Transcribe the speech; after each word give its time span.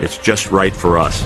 it's 0.00 0.18
just 0.18 0.50
right 0.50 0.74
for 0.74 0.98
us. 0.98 1.24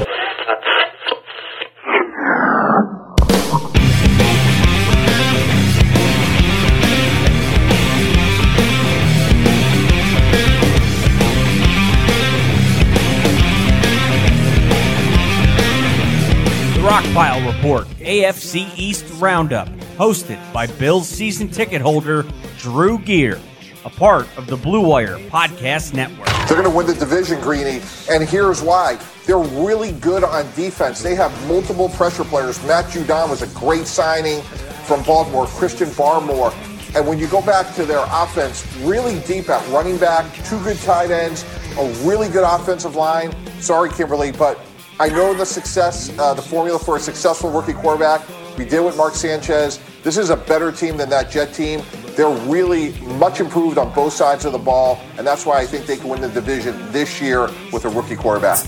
The 16.74 16.88
Rockpile 16.88 17.54
Report, 17.54 17.86
AFC 17.98 18.68
East 18.76 19.04
Roundup, 19.20 19.68
hosted 19.96 20.38
by 20.52 20.66
Bills 20.66 21.08
season 21.08 21.48
ticket 21.48 21.80
holder 21.80 22.24
Drew 22.58 22.98
Gear, 22.98 23.38
a 23.84 23.90
part 23.90 24.28
of 24.36 24.46
the 24.46 24.56
Blue 24.56 24.80
Wire 24.80 25.18
Podcast 25.28 25.94
Network. 25.94 26.28
They're 26.48 26.60
going 26.60 26.64
to 26.64 26.70
win 26.70 26.86
the 26.86 26.94
division, 26.94 27.40
Greeny, 27.40 27.80
and 28.10 28.28
here's 28.28 28.62
why. 28.62 28.98
They're 29.26 29.38
really 29.38 29.92
good 29.92 30.24
on 30.24 30.44
defense. 30.54 31.02
They 31.02 31.14
have 31.14 31.32
multiple 31.48 31.88
pressure 31.90 32.24
players. 32.24 32.62
Matt 32.66 32.86
Judon 32.86 33.30
was 33.30 33.42
a 33.42 33.46
great 33.58 33.86
signing 33.86 34.42
from 34.86 35.02
Baltimore, 35.04 35.46
Christian 35.46 35.88
Barmore. 35.90 36.52
And 36.94 37.06
when 37.06 37.18
you 37.18 37.26
go 37.26 37.40
back 37.40 37.74
to 37.76 37.84
their 37.86 38.04
offense, 38.10 38.66
really 38.78 39.20
deep 39.20 39.48
at 39.48 39.66
running 39.68 39.96
back, 39.96 40.32
two 40.44 40.62
good 40.62 40.78
tight 40.78 41.10
ends, 41.10 41.44
a 41.78 41.88
really 42.04 42.28
good 42.28 42.44
offensive 42.44 42.96
line. 42.96 43.34
Sorry, 43.60 43.90
Kimberly, 43.90 44.32
but 44.32 44.60
I 45.00 45.08
know 45.08 45.32
the 45.32 45.46
success, 45.46 46.16
uh, 46.18 46.34
the 46.34 46.42
formula 46.42 46.78
for 46.78 46.96
a 46.96 47.00
successful 47.00 47.50
rookie 47.50 47.72
quarterback. 47.72 48.20
We 48.58 48.66
did 48.66 48.80
with 48.80 48.96
Mark 48.96 49.14
Sanchez. 49.14 49.80
This 50.02 50.18
is 50.18 50.30
a 50.30 50.36
better 50.36 50.72
team 50.72 50.96
than 50.96 51.08
that 51.10 51.30
Jet 51.30 51.54
team. 51.54 51.80
They're 52.16 52.36
really 52.48 52.90
much 53.18 53.38
improved 53.38 53.78
on 53.78 53.94
both 53.94 54.12
sides 54.12 54.44
of 54.44 54.50
the 54.50 54.58
ball, 54.58 55.00
and 55.16 55.24
that's 55.24 55.46
why 55.46 55.60
I 55.60 55.64
think 55.66 55.86
they 55.86 55.96
can 55.96 56.08
win 56.08 56.20
the 56.20 56.28
division 56.28 56.76
this 56.90 57.20
year 57.20 57.48
with 57.72 57.84
a 57.84 57.88
rookie 57.88 58.16
quarterback. 58.16 58.58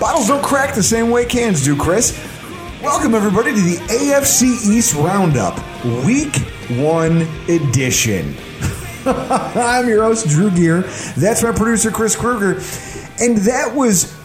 Bottles 0.00 0.26
don't 0.26 0.42
crack 0.42 0.74
the 0.74 0.82
same 0.82 1.10
way 1.10 1.24
cans 1.24 1.64
do, 1.64 1.76
Chris. 1.76 2.18
Welcome, 2.82 3.14
everybody, 3.14 3.54
to 3.54 3.60
the 3.60 3.76
AFC 3.76 4.68
East 4.68 4.96
Roundup, 4.96 5.56
Week 6.04 6.34
1 6.80 7.22
edition. 7.48 8.36
I'm 9.06 9.88
your 9.88 10.02
host, 10.02 10.28
Drew 10.28 10.50
Gear. 10.50 10.80
That's 11.16 11.44
my 11.44 11.52
producer, 11.52 11.92
Chris 11.92 12.16
Kruger. 12.16 12.54
And 13.20 13.38
that 13.38 13.72
was 13.72 14.16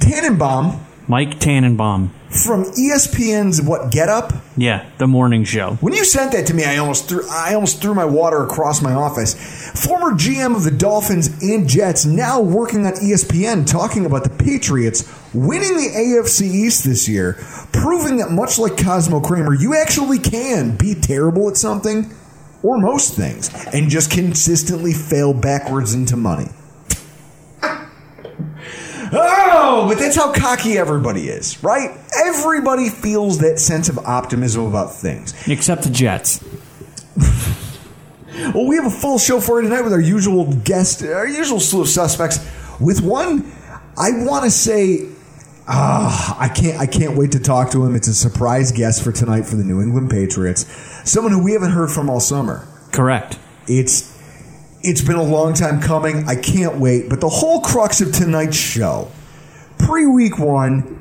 Tannenbaum 0.00 0.84
Mike 1.08 1.38
Tannenbaum. 1.40 2.10
from 2.30 2.64
ESPN's 2.64 3.60
What 3.60 3.90
Get 3.90 4.08
Up. 4.08 4.32
Yeah, 4.56 4.88
the 4.98 5.06
morning 5.06 5.44
show. 5.44 5.74
When 5.80 5.92
you 5.92 6.04
sent 6.04 6.32
that 6.32 6.46
to 6.46 6.54
me, 6.54 6.64
I 6.64 6.78
almost 6.78 7.08
threw 7.08 7.28
I 7.30 7.54
almost 7.54 7.82
threw 7.82 7.94
my 7.94 8.04
water 8.04 8.42
across 8.42 8.80
my 8.80 8.94
office. 8.94 9.34
Former 9.84 10.16
GM 10.16 10.56
of 10.56 10.64
the 10.64 10.70
Dolphins 10.70 11.42
and 11.42 11.68
Jets, 11.68 12.06
now 12.06 12.40
working 12.40 12.86
on 12.86 12.92
ESPN, 12.94 13.66
talking 13.70 14.06
about 14.06 14.24
the 14.24 14.30
Patriots 14.30 15.04
winning 15.34 15.76
the 15.76 15.88
AFC 15.88 16.42
East 16.42 16.84
this 16.84 17.08
year, 17.08 17.34
proving 17.72 18.18
that 18.18 18.30
much 18.30 18.58
like 18.58 18.82
Cosmo 18.82 19.20
Kramer, 19.20 19.54
you 19.54 19.74
actually 19.74 20.18
can 20.18 20.76
be 20.76 20.94
terrible 20.94 21.48
at 21.48 21.56
something 21.56 22.14
or 22.62 22.78
most 22.78 23.14
things 23.14 23.50
and 23.74 23.88
just 23.90 24.10
consistently 24.10 24.92
fail 24.92 25.34
backwards 25.34 25.94
into 25.94 26.16
money. 26.16 26.48
Oh, 29.14 29.86
but 29.88 29.98
that's 29.98 30.16
how 30.16 30.32
cocky 30.32 30.78
everybody 30.78 31.28
is, 31.28 31.62
right? 31.62 31.90
Everybody 32.24 32.88
feels 32.88 33.38
that 33.38 33.58
sense 33.58 33.88
of 33.88 33.98
optimism 33.98 34.64
about 34.66 34.94
things. 34.94 35.34
Except 35.48 35.82
the 35.82 35.90
Jets. 35.90 36.42
Well, 38.54 38.66
we 38.66 38.76
have 38.76 38.86
a 38.86 38.90
full 38.90 39.18
show 39.18 39.40
for 39.40 39.60
you 39.60 39.68
tonight 39.68 39.82
with 39.82 39.92
our 39.92 40.00
usual 40.00 40.52
guest, 40.64 41.02
our 41.02 41.26
usual 41.26 41.60
slew 41.60 41.82
of 41.82 41.88
suspects. 41.88 42.38
With 42.80 43.02
one, 43.02 43.52
I 43.96 44.24
want 44.24 44.44
to 44.44 44.50
say, 44.50 45.06
ah, 45.68 46.36
I 46.40 46.48
can't, 46.48 46.80
I 46.80 46.86
can't 46.86 47.16
wait 47.16 47.32
to 47.32 47.38
talk 47.38 47.70
to 47.72 47.84
him. 47.84 47.94
It's 47.94 48.08
a 48.08 48.14
surprise 48.14 48.72
guest 48.72 49.04
for 49.04 49.12
tonight 49.12 49.42
for 49.42 49.56
the 49.56 49.64
New 49.64 49.80
England 49.82 50.10
Patriots. 50.10 50.64
Someone 51.08 51.32
who 51.32 51.42
we 51.44 51.52
haven't 51.52 51.72
heard 51.72 51.90
from 51.90 52.08
all 52.08 52.20
summer. 52.20 52.66
Correct. 52.90 53.38
It's 53.68 54.11
it's 54.82 55.02
been 55.02 55.16
a 55.16 55.22
long 55.22 55.54
time 55.54 55.80
coming. 55.80 56.28
I 56.28 56.36
can't 56.36 56.78
wait. 56.78 57.08
But 57.08 57.20
the 57.20 57.28
whole 57.28 57.60
crux 57.60 58.00
of 58.00 58.12
tonight's 58.12 58.56
show, 58.56 59.10
pre 59.78 60.06
week 60.06 60.38
one, 60.38 60.98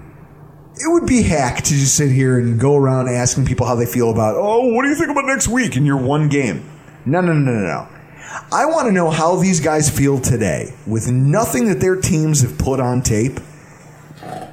it 0.76 0.92
would 0.92 1.06
be 1.06 1.24
hack 1.24 1.58
to 1.58 1.70
just 1.70 1.96
sit 1.96 2.12
here 2.12 2.40
and 2.40 2.60
go 2.60 2.76
around 2.76 3.10
asking 3.10 3.46
people 3.46 3.66
how 3.66 3.76
they 3.76 3.86
feel 3.86 4.12
about, 4.12 4.36
oh, 4.36 4.74
what 4.74 4.84
do 4.84 4.90
you 4.90 4.96
think 4.96 5.10
about 5.10 5.26
next 5.26 5.48
week 5.48 5.76
in 5.76 5.86
your 5.86 5.98
one 5.98 6.30
game? 6.30 6.68
No, 7.06 7.22
no, 7.22 7.34
no, 7.34 7.52
no, 7.52 7.62
no. 7.62 7.88
I 8.52 8.66
want 8.66 8.88
to 8.88 8.92
know 8.92 9.10
how 9.10 9.36
these 9.36 9.60
guys 9.60 9.90
feel 9.90 10.20
today 10.20 10.74
with 10.88 11.12
nothing 11.12 11.68
that 11.68 11.80
their 11.80 11.96
teams 11.96 12.42
have 12.42 12.58
put 12.58 12.80
on 12.80 13.02
tape. 13.02 13.40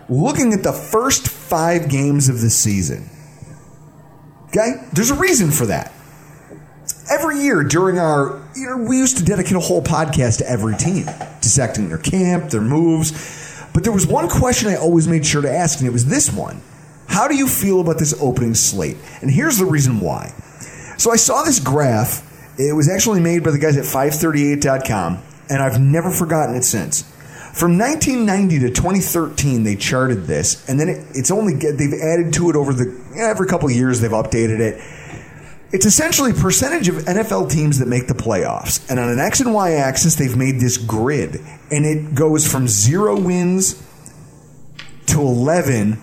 Looking 0.08 0.52
at 0.52 0.62
the 0.62 0.72
first 0.72 1.28
five 1.28 1.88
games 1.88 2.28
of 2.28 2.40
the 2.40 2.50
season. 2.50 3.08
Okay? 4.48 4.72
There's 4.94 5.10
a 5.10 5.14
reason 5.14 5.50
for 5.50 5.66
that 5.66 5.92
every 7.10 7.40
year 7.40 7.62
during 7.62 7.98
our 7.98 8.40
you 8.54 8.66
know 8.66 8.76
we 8.76 8.98
used 8.98 9.18
to 9.18 9.24
dedicate 9.24 9.54
a 9.54 9.60
whole 9.60 9.82
podcast 9.82 10.38
to 10.38 10.50
every 10.50 10.76
team 10.76 11.06
dissecting 11.40 11.88
their 11.88 11.98
camp 11.98 12.50
their 12.50 12.60
moves. 12.60 13.46
But 13.72 13.84
there 13.84 13.92
was 13.92 14.06
one 14.06 14.28
question 14.28 14.68
i 14.68 14.76
always 14.76 15.06
made 15.06 15.24
sure 15.24 15.42
to 15.42 15.50
ask 15.50 15.78
and 15.78 15.88
it 15.88 15.92
was 15.92 16.06
this 16.06 16.32
one. 16.32 16.60
How 17.06 17.28
do 17.28 17.36
you 17.36 17.48
feel 17.48 17.80
about 17.80 17.98
this 17.98 18.14
opening 18.20 18.54
slate? 18.54 18.96
And 19.22 19.30
here's 19.30 19.58
the 19.58 19.64
reason 19.64 20.00
why. 20.00 20.34
So 20.98 21.10
i 21.10 21.16
saw 21.16 21.42
this 21.42 21.60
graph. 21.60 22.24
It 22.58 22.74
was 22.74 22.88
actually 22.88 23.20
made 23.20 23.44
by 23.44 23.52
the 23.52 23.58
guys 23.58 23.76
at 23.76 23.84
538.com 23.84 25.22
and 25.50 25.62
i've 25.62 25.80
never 25.80 26.10
forgotten 26.10 26.56
it 26.56 26.64
since. 26.64 27.02
From 27.54 27.78
1990 27.78 28.68
to 28.68 28.68
2013 28.68 29.62
they 29.62 29.76
charted 29.76 30.24
this 30.24 30.68
and 30.68 30.78
then 30.78 30.88
it, 30.88 31.06
it's 31.14 31.30
only 31.30 31.54
they've 31.54 32.00
added 32.00 32.32
to 32.34 32.50
it 32.50 32.56
over 32.56 32.72
the 32.72 32.96
every 33.16 33.46
couple 33.46 33.68
of 33.68 33.74
years 33.74 34.00
they've 34.00 34.10
updated 34.10 34.60
it 34.60 34.80
it's 35.70 35.84
essentially 35.84 36.32
percentage 36.32 36.88
of 36.88 36.96
NFL 36.96 37.50
teams 37.50 37.78
that 37.78 37.88
make 37.88 38.06
the 38.06 38.14
playoffs. 38.14 38.88
And 38.90 38.98
on 38.98 39.10
an 39.10 39.18
X 39.18 39.40
and 39.40 39.52
Y 39.52 39.72
axis, 39.72 40.14
they've 40.14 40.36
made 40.36 40.60
this 40.60 40.78
grid. 40.78 41.40
And 41.70 41.84
it 41.84 42.14
goes 42.14 42.50
from 42.50 42.66
zero 42.68 43.20
wins 43.20 43.84
to 45.08 45.20
11, 45.20 45.98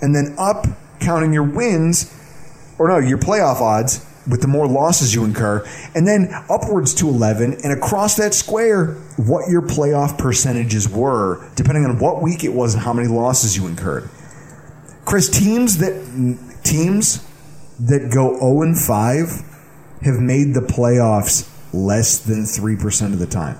and 0.00 0.14
then 0.14 0.34
up, 0.38 0.66
counting 1.00 1.32
your 1.32 1.44
wins, 1.44 2.12
or 2.78 2.88
no, 2.88 2.98
your 2.98 3.18
playoff 3.18 3.60
odds 3.60 4.04
with 4.28 4.40
the 4.40 4.48
more 4.48 4.66
losses 4.66 5.14
you 5.14 5.24
incur, 5.24 5.66
and 5.94 6.06
then 6.06 6.30
upwards 6.48 6.94
to 6.94 7.08
11, 7.08 7.58
and 7.62 7.72
across 7.72 8.16
that 8.16 8.32
square, 8.32 8.94
what 9.16 9.50
your 9.50 9.62
playoff 9.62 10.16
percentages 10.16 10.88
were, 10.88 11.50
depending 11.56 11.84
on 11.84 11.98
what 11.98 12.22
week 12.22 12.44
it 12.44 12.52
was 12.52 12.74
and 12.74 12.82
how 12.82 12.92
many 12.92 13.08
losses 13.08 13.56
you 13.56 13.66
incurred. 13.66 14.08
Chris, 15.04 15.28
teams 15.28 15.78
that 15.78 15.92
teams 16.64 17.26
that 17.80 18.10
go 18.12 18.38
0 18.38 18.62
and 18.62 18.78
5 18.78 19.28
have 20.02 20.20
made 20.20 20.54
the 20.54 20.60
playoffs 20.60 21.50
less 21.72 22.18
than 22.18 22.42
3% 22.42 23.12
of 23.12 23.18
the 23.18 23.26
time. 23.26 23.58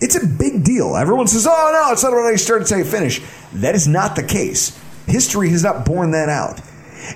It's 0.00 0.16
a 0.16 0.26
big 0.26 0.64
deal. 0.64 0.96
Everyone 0.96 1.26
says, 1.26 1.46
oh, 1.46 1.70
no, 1.72 1.92
it's 1.92 2.02
not 2.02 2.12
about 2.12 2.30
how 2.30 2.36
start, 2.36 2.62
it's 2.62 2.70
how 2.70 2.82
finish. 2.84 3.20
That 3.54 3.74
is 3.74 3.86
not 3.86 4.16
the 4.16 4.22
case. 4.22 4.78
History 5.06 5.50
has 5.50 5.62
not 5.62 5.84
borne 5.84 6.12
that 6.12 6.28
out. 6.28 6.60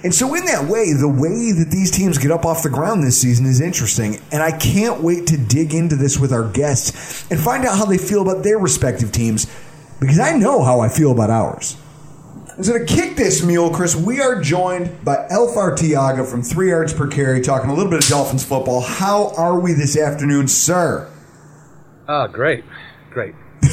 And 0.02 0.14
so, 0.14 0.34
in 0.34 0.46
that 0.46 0.68
way, 0.68 0.92
the 0.92 1.08
way 1.08 1.52
that 1.52 1.68
these 1.70 1.90
teams 1.90 2.18
get 2.18 2.30
up 2.30 2.44
off 2.44 2.62
the 2.62 2.70
ground 2.70 3.04
this 3.04 3.20
season 3.20 3.46
is 3.46 3.60
interesting. 3.60 4.20
And 4.32 4.42
I 4.42 4.50
can't 4.50 5.02
wait 5.02 5.26
to 5.28 5.36
dig 5.36 5.74
into 5.74 5.94
this 5.94 6.18
with 6.18 6.32
our 6.32 6.48
guests 6.50 7.30
and 7.30 7.38
find 7.38 7.64
out 7.64 7.78
how 7.78 7.84
they 7.84 7.98
feel 7.98 8.22
about 8.22 8.42
their 8.42 8.58
respective 8.58 9.12
teams 9.12 9.46
because 10.00 10.18
I 10.18 10.36
know 10.36 10.62
how 10.62 10.80
I 10.80 10.88
feel 10.88 11.12
about 11.12 11.30
ours. 11.30 11.76
And 12.56 12.64
so, 12.64 12.78
to 12.78 12.84
kick 12.84 13.16
this 13.16 13.42
mule, 13.42 13.70
Chris, 13.70 13.96
we 13.96 14.20
are 14.20 14.40
joined 14.40 15.04
by 15.04 15.26
Elf 15.28 15.56
Artiaga 15.56 16.24
from 16.24 16.42
Three 16.42 16.68
Yards 16.68 16.92
Per 16.92 17.08
Carry 17.08 17.40
talking 17.40 17.68
a 17.68 17.74
little 17.74 17.90
bit 17.90 18.04
of 18.04 18.08
Dolphins 18.08 18.44
football. 18.44 18.80
How 18.80 19.34
are 19.36 19.58
we 19.58 19.72
this 19.72 19.98
afternoon, 19.98 20.46
sir? 20.46 21.10
Oh, 22.06 22.28
great. 22.28 22.64
Great. 23.10 23.34
you 23.62 23.70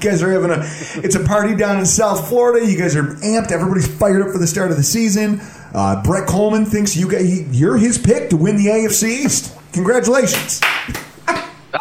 guys 0.00 0.22
are 0.22 0.30
having 0.30 0.50
a 0.50 0.60
it's 1.02 1.14
a 1.14 1.24
party 1.24 1.56
down 1.56 1.78
in 1.78 1.86
South 1.86 2.28
Florida. 2.28 2.66
You 2.66 2.76
guys 2.76 2.94
are 2.96 3.02
amped. 3.02 3.50
Everybody's 3.50 3.88
fired 3.88 4.20
up 4.20 4.30
for 4.30 4.38
the 4.38 4.46
start 4.46 4.70
of 4.70 4.76
the 4.76 4.82
season. 4.82 5.40
Uh, 5.72 6.02
Brett 6.02 6.28
Coleman 6.28 6.66
thinks 6.66 6.94
you 6.94 7.10
got 7.10 7.22
he, 7.22 7.44
you're 7.50 7.78
his 7.78 7.96
pick 7.96 8.28
to 8.30 8.36
win 8.36 8.56
the 8.56 8.66
AFC 8.66 9.08
East. 9.24 9.56
Congratulations! 9.72 10.60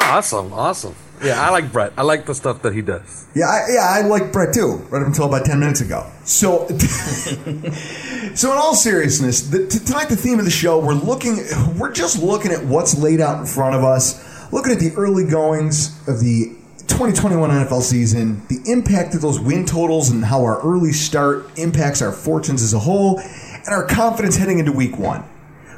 Awesome, 0.02 0.52
awesome. 0.54 0.96
Yeah, 1.24 1.42
I 1.42 1.52
like 1.52 1.72
Brett. 1.72 1.94
I 1.98 2.02
like 2.02 2.26
the 2.26 2.36
stuff 2.36 2.62
that 2.64 2.74
he 2.74 2.82
does. 2.82 3.28
Yeah, 3.34 3.46
I, 3.46 3.66
yeah, 3.72 3.86
I 3.88 4.02
like 4.02 4.34
Brett 4.34 4.54
too. 4.54 4.76
Right 4.90 5.02
up 5.02 5.08
until 5.08 5.26
about 5.26 5.46
ten 5.46 5.60
minutes 5.60 5.82
ago. 5.82 6.10
So, 6.26 6.68
so 8.36 8.52
in 8.52 8.58
all 8.58 8.76
seriousness, 8.76 9.50
the, 9.50 9.68
tonight 9.68 10.10
the 10.10 10.16
theme 10.16 10.40
of 10.40 10.46
the 10.46 10.52
show 10.52 10.80
we're 10.80 10.94
looking, 10.94 11.40
we're 11.78 11.94
just 11.94 12.22
looking 12.22 12.52
at 12.52 12.64
what's 12.66 12.98
laid 12.98 13.22
out 13.22 13.40
in 13.40 13.46
front 13.46 13.76
of 13.76 13.84
us, 13.84 14.52
looking 14.52 14.74
at 14.74 14.80
the 14.80 14.92
early 14.96 15.26
goings 15.26 15.98
of 16.08 16.20
the 16.20 16.56
2021 16.88 17.50
NFL 17.50 17.82
season, 17.82 18.46
the 18.48 18.60
impact 18.70 19.16
of 19.16 19.22
those 19.22 19.40
win 19.40 19.66
totals 19.66 20.10
and 20.10 20.26
how 20.26 20.42
our 20.44 20.60
early 20.62 20.92
start 20.92 21.50
impacts 21.58 22.02
our 22.02 22.12
fortunes 22.12 22.62
as 22.62 22.74
a 22.74 22.80
whole, 22.80 23.20
and 23.20 23.70
our 23.70 23.86
confidence 23.88 24.36
heading 24.36 24.60
into 24.60 24.72
week 24.72 24.98
one. 24.98 25.24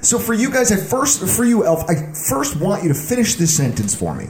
So 0.02 0.20
for 0.20 0.34
you 0.34 0.52
guys, 0.52 0.72
I 0.72 0.78
first 0.78 1.24
for 1.36 1.46
you, 1.46 1.66
Elf, 1.66 1.90
I 1.90 2.12
first 2.14 2.60
want 2.60 2.84
you 2.84 2.90
to 2.90 2.96
finish 2.96 3.36
this 3.36 3.56
sentence 3.56 3.96
for 3.96 4.14
me. 4.14 4.28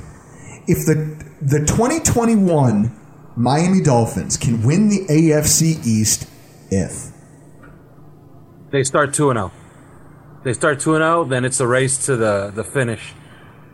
If 0.67 0.85
the 0.85 1.23
the 1.41 1.59
2021 1.59 2.91
Miami 3.35 3.81
Dolphins 3.81 4.37
can 4.37 4.63
win 4.63 4.89
the 4.89 5.05
AFC 5.07 5.85
East, 5.85 6.29
if 6.71 7.11
They 8.71 8.83
start 8.83 9.13
2 9.13 9.29
and 9.29 9.37
0. 9.37 9.51
They 10.43 10.53
start 10.53 10.79
2 10.79 10.95
and 10.95 11.01
0, 11.01 11.23
then 11.25 11.45
it's 11.45 11.59
a 11.59 11.67
race 11.67 12.05
to 12.07 12.15
the 12.15 12.51
the 12.53 12.63
finish 12.63 13.13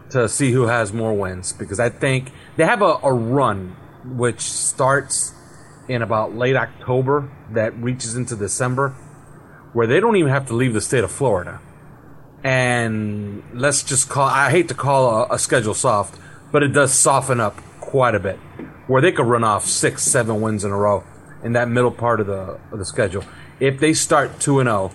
to 0.10 0.28
see 0.28 0.52
who 0.52 0.64
has 0.68 0.92
more 0.92 1.14
wins 1.14 1.54
because 1.54 1.80
I 1.80 1.90
think 1.90 2.32
they 2.58 2.66
have 2.66 2.82
a, 2.82 2.98
a 3.04 3.14
run 3.14 3.76
which 4.04 4.42
starts 4.42 5.34
in 5.88 6.02
about 6.02 6.36
late 6.36 6.56
October 6.56 7.32
that 7.52 7.76
reaches 7.78 8.16
into 8.16 8.36
December 8.36 8.90
where 9.74 9.88
they 9.88 10.00
don't 10.00 10.18
even 10.18 10.32
have 10.32 10.48
to 10.48 10.54
leave 10.54 10.74
the 10.74 10.82
state 10.82 11.04
of 11.04 11.12
Florida. 11.12 11.62
And 12.44 13.44
let's 13.54 13.84
just 13.84 14.10
call 14.10 14.28
I 14.28 14.50
hate 14.50 14.68
to 14.70 14.74
call 14.74 15.24
a, 15.24 15.36
a 15.36 15.40
schedule 15.40 15.74
soft, 15.74 16.20
but 16.52 16.64
it 16.64 16.70
does 16.70 16.94
soften 16.94 17.40
up 17.40 17.58
quite 17.80 18.16
a 18.16 18.20
bit 18.20 18.38
where 18.88 19.02
they 19.02 19.12
could 19.12 19.26
run 19.26 19.44
off 19.44 19.66
6 19.66 20.04
7 20.04 20.42
wins 20.42 20.64
in 20.64 20.72
a 20.72 20.78
row 20.78 21.04
in 21.44 21.54
that 21.54 21.70
middle 21.70 21.92
part 21.92 22.20
of 22.20 22.28
the 22.28 22.60
of 22.72 22.80
the 22.80 22.86
schedule. 22.86 23.24
If 23.60 23.80
they 23.80 23.94
start 23.94 24.40
2 24.40 24.60
and 24.60 24.68
0, 24.68 24.92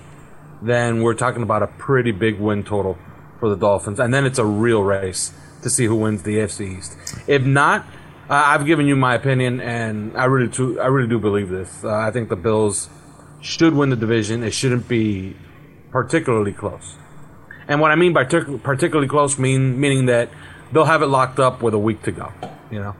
then 0.62 1.02
we're 1.02 1.14
talking 1.14 1.42
about 1.42 1.62
a 1.62 1.66
pretty 1.66 2.12
big 2.12 2.38
win 2.38 2.64
total 2.64 2.98
for 3.38 3.48
the 3.48 3.56
Dolphins, 3.56 4.00
and 4.00 4.12
then 4.12 4.24
it's 4.24 4.38
a 4.38 4.44
real 4.44 4.82
race 4.82 5.32
to 5.62 5.70
see 5.70 5.84
who 5.84 5.96
wins 5.96 6.22
the 6.22 6.36
AFC 6.36 6.78
East. 6.78 6.96
If 7.26 7.42
not, 7.42 7.82
uh, 8.28 8.34
I've 8.34 8.66
given 8.66 8.86
you 8.86 8.96
my 8.96 9.14
opinion, 9.14 9.60
and 9.60 10.16
I 10.16 10.24
really, 10.24 10.48
do, 10.48 10.80
I 10.80 10.86
really 10.86 11.08
do 11.08 11.18
believe 11.18 11.48
this. 11.48 11.84
Uh, 11.84 11.94
I 11.94 12.10
think 12.10 12.28
the 12.28 12.36
Bills 12.36 12.88
should 13.40 13.74
win 13.74 13.90
the 13.90 13.96
division. 13.96 14.42
It 14.42 14.52
shouldn't 14.52 14.88
be 14.88 15.36
particularly 15.90 16.52
close. 16.52 16.96
And 17.68 17.80
what 17.80 17.90
I 17.90 17.94
mean 17.94 18.12
by 18.12 18.24
tic- 18.24 18.62
particularly 18.62 19.08
close 19.08 19.38
mean 19.38 19.78
meaning 19.80 20.06
that 20.06 20.30
they'll 20.76 20.84
have 20.84 21.00
it 21.00 21.06
locked 21.06 21.38
up 21.38 21.62
with 21.62 21.72
a 21.72 21.78
week 21.78 22.02
to 22.02 22.12
go. 22.12 22.30
You 22.70 22.80
know. 22.80 22.96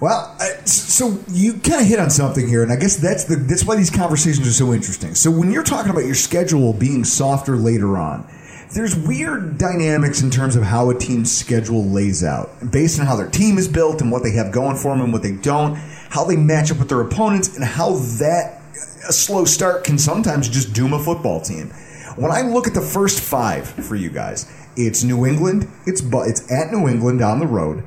Well, 0.00 0.36
so 0.64 1.18
you 1.28 1.52
kind 1.52 1.82
of 1.82 1.86
hit 1.86 2.00
on 2.00 2.08
something 2.10 2.48
here, 2.48 2.62
and 2.62 2.72
I 2.72 2.76
guess 2.76 2.96
that's 2.96 3.24
the 3.24 3.36
that's 3.36 3.64
why 3.64 3.76
these 3.76 3.90
conversations 3.90 4.48
are 4.48 4.52
so 4.52 4.72
interesting. 4.72 5.14
So 5.14 5.30
when 5.30 5.52
you're 5.52 5.62
talking 5.62 5.90
about 5.90 6.06
your 6.06 6.14
schedule 6.14 6.72
being 6.72 7.04
softer 7.04 7.56
later 7.56 7.98
on, 7.98 8.26
there's 8.74 8.96
weird 8.96 9.58
dynamics 9.58 10.22
in 10.22 10.30
terms 10.30 10.56
of 10.56 10.62
how 10.62 10.88
a 10.88 10.98
team's 10.98 11.30
schedule 11.30 11.84
lays 11.84 12.24
out, 12.24 12.48
based 12.72 12.98
on 12.98 13.06
how 13.06 13.16
their 13.16 13.28
team 13.28 13.58
is 13.58 13.68
built 13.68 14.00
and 14.00 14.10
what 14.10 14.22
they 14.22 14.32
have 14.32 14.50
going 14.50 14.76
for 14.76 14.92
them 14.92 15.02
and 15.02 15.12
what 15.12 15.22
they 15.22 15.32
don't, 15.32 15.74
how 16.08 16.24
they 16.24 16.36
match 16.36 16.72
up 16.72 16.78
with 16.78 16.88
their 16.88 17.02
opponents, 17.02 17.54
and 17.54 17.64
how 17.64 17.96
that 18.18 18.62
a 19.06 19.12
slow 19.12 19.44
start 19.44 19.84
can 19.84 19.98
sometimes 19.98 20.48
just 20.48 20.72
doom 20.72 20.94
a 20.94 20.98
football 20.98 21.40
team. 21.40 21.68
When 22.16 22.30
I 22.32 22.42
look 22.42 22.66
at 22.66 22.74
the 22.74 22.80
first 22.80 23.20
five 23.20 23.68
for 23.68 23.94
you 23.94 24.10
guys, 24.10 24.50
it's 24.76 25.02
New 25.02 25.26
England, 25.26 25.68
it's 25.86 26.00
Bu- 26.00 26.22
it's 26.22 26.50
at 26.50 26.72
New 26.72 26.88
England 26.88 27.22
on 27.22 27.38
the 27.38 27.46
road, 27.46 27.84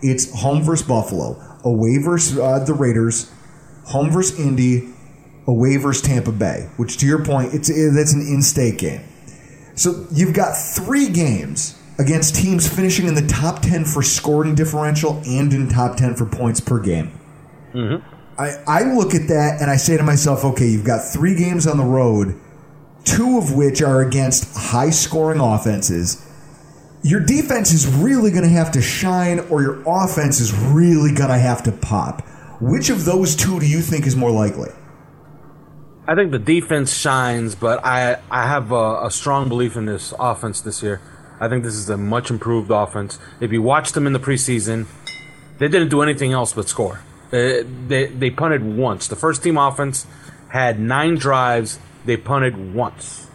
it's 0.00 0.32
home 0.40 0.62
versus 0.62 0.86
Buffalo, 0.86 1.40
away 1.64 1.98
versus 1.98 2.38
uh, 2.38 2.58
the 2.60 2.74
Raiders, 2.74 3.30
home 3.86 4.10
versus 4.10 4.38
Indy, 4.38 4.88
away 5.46 5.76
versus 5.76 6.02
Tampa 6.02 6.32
Bay. 6.32 6.68
Which, 6.76 6.98
to 6.98 7.06
your 7.06 7.24
point, 7.24 7.54
it's 7.54 7.68
that's 7.68 8.12
an 8.12 8.20
in-state 8.22 8.78
game. 8.78 9.02
So 9.74 10.06
you've 10.12 10.34
got 10.34 10.52
three 10.54 11.08
games 11.08 11.78
against 11.98 12.34
teams 12.34 12.68
finishing 12.68 13.06
in 13.06 13.14
the 13.14 13.26
top 13.26 13.60
10 13.62 13.84
for 13.84 14.02
scoring 14.02 14.54
differential 14.54 15.22
and 15.26 15.52
in 15.52 15.68
top 15.68 15.96
10 15.96 16.14
for 16.14 16.26
points 16.26 16.60
per 16.60 16.80
game. 16.80 17.18
I, 18.38 18.50
I 18.66 18.82
look 18.94 19.14
at 19.14 19.28
that 19.28 19.58
and 19.60 19.70
I 19.70 19.76
say 19.76 19.96
to 19.96 20.02
myself, 20.02 20.44
okay, 20.44 20.66
you've 20.66 20.84
got 20.84 21.04
three 21.04 21.34
games 21.34 21.66
on 21.66 21.76
the 21.76 21.84
road, 21.84 22.38
two 23.04 23.38
of 23.38 23.54
which 23.54 23.82
are 23.82 24.00
against 24.02 24.56
high 24.56 24.90
scoring 24.90 25.40
offenses. 25.40 26.26
Your 27.02 27.20
defense 27.20 27.72
is 27.72 27.86
really 27.86 28.30
going 28.30 28.44
to 28.44 28.48
have 28.48 28.72
to 28.72 28.82
shine, 28.82 29.40
or 29.50 29.60
your 29.62 29.82
offense 29.86 30.40
is 30.40 30.52
really 30.54 31.12
going 31.12 31.30
to 31.30 31.38
have 31.38 31.62
to 31.64 31.72
pop. 31.72 32.22
Which 32.60 32.90
of 32.90 33.04
those 33.04 33.34
two 33.34 33.58
do 33.58 33.66
you 33.66 33.80
think 33.80 34.06
is 34.06 34.14
more 34.14 34.30
likely? 34.30 34.70
I 36.06 36.14
think 36.14 36.30
the 36.30 36.38
defense 36.38 36.92
shines, 36.92 37.54
but 37.54 37.84
I 37.84 38.20
I 38.30 38.46
have 38.46 38.72
a, 38.72 39.06
a 39.06 39.10
strong 39.10 39.48
belief 39.48 39.76
in 39.76 39.86
this 39.86 40.12
offense 40.18 40.60
this 40.60 40.82
year. 40.82 41.00
I 41.40 41.48
think 41.48 41.64
this 41.64 41.74
is 41.74 41.90
a 41.90 41.96
much 41.96 42.30
improved 42.30 42.70
offense. 42.70 43.18
If 43.40 43.50
you 43.50 43.62
watched 43.62 43.94
them 43.94 44.06
in 44.06 44.12
the 44.12 44.20
preseason, 44.20 44.86
they 45.58 45.68
didn't 45.68 45.88
do 45.88 46.02
anything 46.02 46.32
else 46.32 46.52
but 46.52 46.68
score. 46.68 47.00
They 47.30 47.64
they 48.06 48.30
punted 48.30 48.62
once. 48.62 49.08
The 49.08 49.16
first 49.16 49.42
team 49.42 49.56
offense 49.56 50.06
had 50.48 50.78
nine 50.78 51.16
drives. 51.16 51.78
They 52.04 52.16
punted 52.16 52.74
once. 52.74 53.26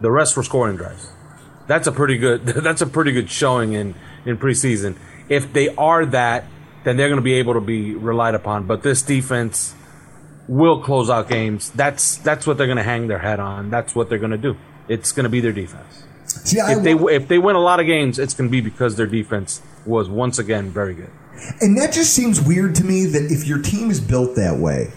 The 0.00 0.10
rest 0.10 0.36
were 0.36 0.42
scoring 0.42 0.76
drives. 0.76 1.10
That's 1.66 1.86
a 1.86 1.92
pretty 1.92 2.18
good. 2.18 2.44
That's 2.46 2.82
a 2.82 2.86
pretty 2.86 3.12
good 3.12 3.30
showing 3.30 3.72
in 3.72 3.94
in 4.24 4.38
preseason. 4.38 4.96
If 5.28 5.52
they 5.52 5.74
are 5.76 6.04
that, 6.06 6.44
then 6.84 6.96
they're 6.96 7.08
going 7.08 7.20
to 7.20 7.22
be 7.22 7.34
able 7.34 7.54
to 7.54 7.60
be 7.60 7.94
relied 7.94 8.34
upon. 8.34 8.66
But 8.66 8.82
this 8.82 9.02
defense 9.02 9.74
will 10.48 10.82
close 10.82 11.08
out 11.08 11.28
games. 11.28 11.70
That's 11.70 12.16
that's 12.18 12.46
what 12.46 12.58
they're 12.58 12.66
going 12.66 12.76
to 12.76 12.82
hang 12.82 13.08
their 13.08 13.18
head 13.18 13.40
on. 13.40 13.70
That's 13.70 13.94
what 13.94 14.08
they're 14.08 14.18
going 14.18 14.32
to 14.32 14.38
do. 14.38 14.56
It's 14.88 15.12
going 15.12 15.24
to 15.24 15.30
be 15.30 15.40
their 15.40 15.52
defense. 15.52 16.04
See, 16.26 16.60
I 16.60 16.76
if 16.76 16.82
they 16.82 16.92
if 16.92 17.28
they 17.28 17.38
win 17.38 17.56
a 17.56 17.60
lot 17.60 17.80
of 17.80 17.86
games, 17.86 18.18
it's 18.18 18.34
going 18.34 18.48
to 18.48 18.52
be 18.52 18.60
because 18.60 18.96
their 18.96 19.06
defense 19.06 19.62
was 19.86 20.08
once 20.08 20.38
again 20.38 20.70
very 20.70 20.94
good. 20.94 21.10
And 21.60 21.76
that 21.78 21.92
just 21.92 22.14
seems 22.14 22.40
weird 22.40 22.74
to 22.76 22.84
me 22.84 23.06
that 23.06 23.30
if 23.30 23.46
your 23.46 23.60
team 23.60 23.90
is 23.90 24.00
built 24.00 24.36
that 24.36 24.58
way, 24.58 24.92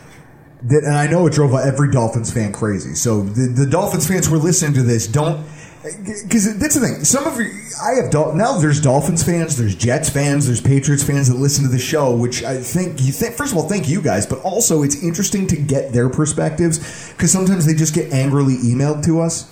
that 0.63 0.83
and 0.83 0.95
I 0.95 1.07
know 1.07 1.27
it 1.27 1.33
drove 1.33 1.53
every 1.53 1.91
Dolphins 1.91 2.33
fan 2.33 2.51
crazy. 2.51 2.95
So 2.95 3.21
the, 3.21 3.47
the 3.47 3.69
Dolphins 3.69 4.07
fans 4.07 4.27
who 4.27 4.35
are 4.35 4.39
listening 4.39 4.73
to 4.75 4.83
this 4.83 5.07
don't 5.07 5.45
because 5.83 6.57
that's 6.57 6.75
the 6.75 6.81
thing. 6.81 7.03
Some 7.05 7.25
of 7.25 7.39
you, 7.39 7.51
I 7.81 8.01
have 8.01 8.11
Dol- 8.11 8.33
now. 8.33 8.57
There's 8.57 8.81
Dolphins 8.81 9.23
fans, 9.23 9.57
there's 9.57 9.75
Jets 9.75 10.09
fans, 10.09 10.45
there's 10.45 10.59
Patriots 10.59 11.03
fans 11.03 11.29
that 11.29 11.37
listen 11.37 11.63
to 11.63 11.69
the 11.69 11.79
show. 11.79 12.15
Which 12.15 12.43
I 12.43 12.57
think 12.57 13.01
you 13.01 13.11
think. 13.11 13.35
First 13.35 13.53
of 13.53 13.57
all, 13.57 13.69
thank 13.69 13.87
you 13.87 14.01
guys, 14.01 14.25
but 14.25 14.39
also 14.39 14.83
it's 14.83 15.01
interesting 15.03 15.47
to 15.47 15.55
get 15.55 15.93
their 15.93 16.09
perspectives 16.09 17.11
because 17.11 17.31
sometimes 17.31 17.65
they 17.65 17.73
just 17.73 17.93
get 17.93 18.11
angrily 18.11 18.55
emailed 18.55 19.05
to 19.05 19.21
us. 19.21 19.51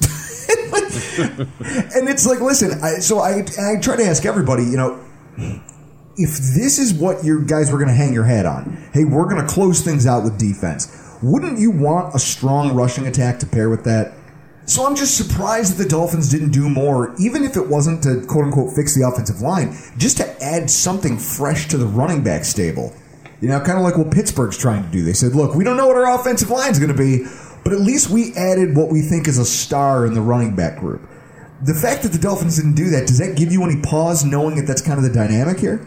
and 1.19 2.09
it's 2.09 2.25
like, 2.25 2.41
listen. 2.41 2.83
I, 2.83 2.99
so 2.99 3.19
I 3.19 3.45
I 3.59 3.79
try 3.79 3.95
to 3.95 4.05
ask 4.05 4.25
everybody, 4.25 4.63
you 4.63 4.77
know, 4.77 4.99
if 6.17 6.37
this 6.55 6.79
is 6.79 6.93
what 6.93 7.23
you 7.23 7.43
guys 7.45 7.71
were 7.71 7.77
going 7.77 7.89
to 7.89 7.95
hang 7.95 8.13
your 8.13 8.23
head 8.23 8.45
on, 8.45 8.77
hey, 8.93 9.03
we're 9.03 9.27
going 9.29 9.45
to 9.45 9.51
close 9.51 9.81
things 9.81 10.07
out 10.07 10.23
with 10.23 10.37
defense. 10.37 11.17
Wouldn't 11.21 11.59
you 11.59 11.71
want 11.71 12.15
a 12.15 12.19
strong 12.19 12.73
rushing 12.73 13.07
attack 13.07 13.39
to 13.39 13.45
pair 13.45 13.69
with 13.69 13.83
that? 13.85 14.13
So 14.67 14.85
I'm 14.85 14.95
just 14.95 15.15
surprised 15.15 15.77
that 15.77 15.83
the 15.83 15.89
Dolphins 15.89 16.29
didn't 16.29 16.51
do 16.51 16.69
more, 16.69 17.13
even 17.19 17.43
if 17.43 17.55
it 17.55 17.67
wasn't 17.67 18.01
to 18.03 18.25
quote 18.27 18.45
unquote 18.45 18.75
fix 18.75 18.95
the 18.95 19.07
offensive 19.07 19.41
line, 19.41 19.77
just 19.97 20.17
to 20.17 20.43
add 20.43 20.69
something 20.69 21.17
fresh 21.17 21.67
to 21.67 21.77
the 21.77 21.85
running 21.85 22.23
back 22.23 22.45
stable. 22.45 22.93
You 23.41 23.49
know, 23.49 23.59
kind 23.59 23.77
of 23.77 23.83
like 23.83 23.97
what 23.97 24.11
Pittsburgh's 24.11 24.57
trying 24.57 24.83
to 24.83 24.89
do. 24.89 25.03
They 25.03 25.13
said, 25.13 25.35
look, 25.35 25.53
we 25.53 25.63
don't 25.63 25.77
know 25.77 25.87
what 25.87 25.97
our 25.97 26.19
offensive 26.19 26.49
line's 26.49 26.79
going 26.79 26.91
to 26.91 26.97
be, 26.97 27.25
but 27.63 27.73
at 27.73 27.79
least 27.79 28.09
we 28.09 28.33
added 28.35 28.75
what 28.75 28.89
we 28.89 29.01
think 29.01 29.27
is 29.27 29.37
a 29.37 29.45
star 29.45 30.05
in 30.05 30.13
the 30.13 30.21
running 30.21 30.55
back 30.55 30.79
group. 30.79 31.01
The 31.61 31.73
fact 31.73 32.03
that 32.03 32.11
the 32.11 32.17
Dolphins 32.17 32.55
didn't 32.55 32.75
do 32.75 32.89
that, 32.89 33.07
does 33.07 33.19
that 33.19 33.37
give 33.37 33.51
you 33.51 33.63
any 33.63 33.81
pause 33.81 34.25
knowing 34.25 34.55
that 34.55 34.65
that's 34.65 34.81
kind 34.81 34.97
of 34.97 35.03
the 35.03 35.13
dynamic 35.13 35.59
here? 35.59 35.85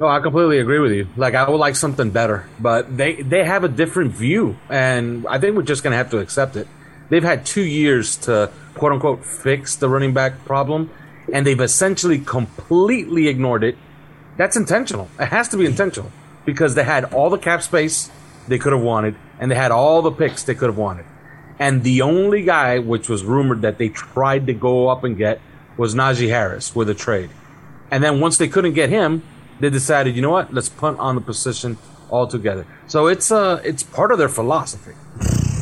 No, 0.00 0.08
I 0.08 0.18
completely 0.20 0.58
agree 0.58 0.80
with 0.80 0.92
you. 0.92 1.06
Like 1.16 1.34
I 1.34 1.48
would 1.48 1.58
like 1.58 1.76
something 1.76 2.10
better, 2.10 2.48
but 2.58 2.96
they 2.96 3.22
they 3.22 3.44
have 3.44 3.62
a 3.62 3.68
different 3.68 4.12
view, 4.12 4.56
and 4.68 5.24
I 5.28 5.38
think 5.38 5.56
we're 5.56 5.62
just 5.62 5.84
gonna 5.84 5.96
have 5.96 6.10
to 6.10 6.18
accept 6.18 6.56
it. 6.56 6.66
They've 7.10 7.22
had 7.22 7.46
two 7.46 7.62
years 7.62 8.16
to 8.18 8.50
quote 8.74 8.92
unquote 8.92 9.24
fix 9.24 9.76
the 9.76 9.88
running 9.88 10.12
back 10.12 10.44
problem, 10.44 10.90
and 11.32 11.46
they've 11.46 11.60
essentially 11.60 12.18
completely 12.18 13.28
ignored 13.28 13.62
it. 13.62 13.78
That's 14.36 14.56
intentional. 14.56 15.08
It 15.20 15.26
has 15.26 15.48
to 15.50 15.56
be 15.56 15.64
intentional 15.64 16.10
because 16.44 16.74
they 16.74 16.82
had 16.82 17.04
all 17.14 17.30
the 17.30 17.38
cap 17.38 17.62
space 17.62 18.10
they 18.48 18.58
could 18.58 18.72
have 18.72 18.82
wanted, 18.82 19.14
and 19.38 19.48
they 19.48 19.54
had 19.54 19.70
all 19.70 20.02
the 20.02 20.10
picks 20.10 20.42
they 20.42 20.56
could 20.56 20.68
have 20.68 20.78
wanted. 20.78 21.04
And 21.60 21.84
the 21.84 22.02
only 22.02 22.42
guy, 22.42 22.80
which 22.80 23.08
was 23.08 23.22
rumored 23.22 23.62
that 23.62 23.78
they 23.78 23.90
tried 23.90 24.48
to 24.48 24.54
go 24.54 24.88
up 24.88 25.04
and 25.04 25.16
get, 25.16 25.40
was 25.76 25.94
Najee 25.94 26.30
Harris 26.30 26.74
with 26.74 26.90
a 26.90 26.94
trade. 26.94 27.30
And 27.92 28.02
then 28.02 28.18
once 28.18 28.38
they 28.38 28.48
couldn't 28.48 28.74
get 28.74 28.90
him, 28.90 29.22
they 29.60 29.70
decided, 29.70 30.16
you 30.16 30.22
know 30.22 30.30
what, 30.30 30.52
let's 30.52 30.68
punt 30.68 30.98
on 30.98 31.14
the 31.14 31.20
position 31.20 31.78
altogether. 32.10 32.66
So 32.86 33.06
it's 33.06 33.30
uh, 33.30 33.60
it's 33.64 33.82
part 33.82 34.12
of 34.12 34.18
their 34.18 34.28
philosophy. 34.28 34.92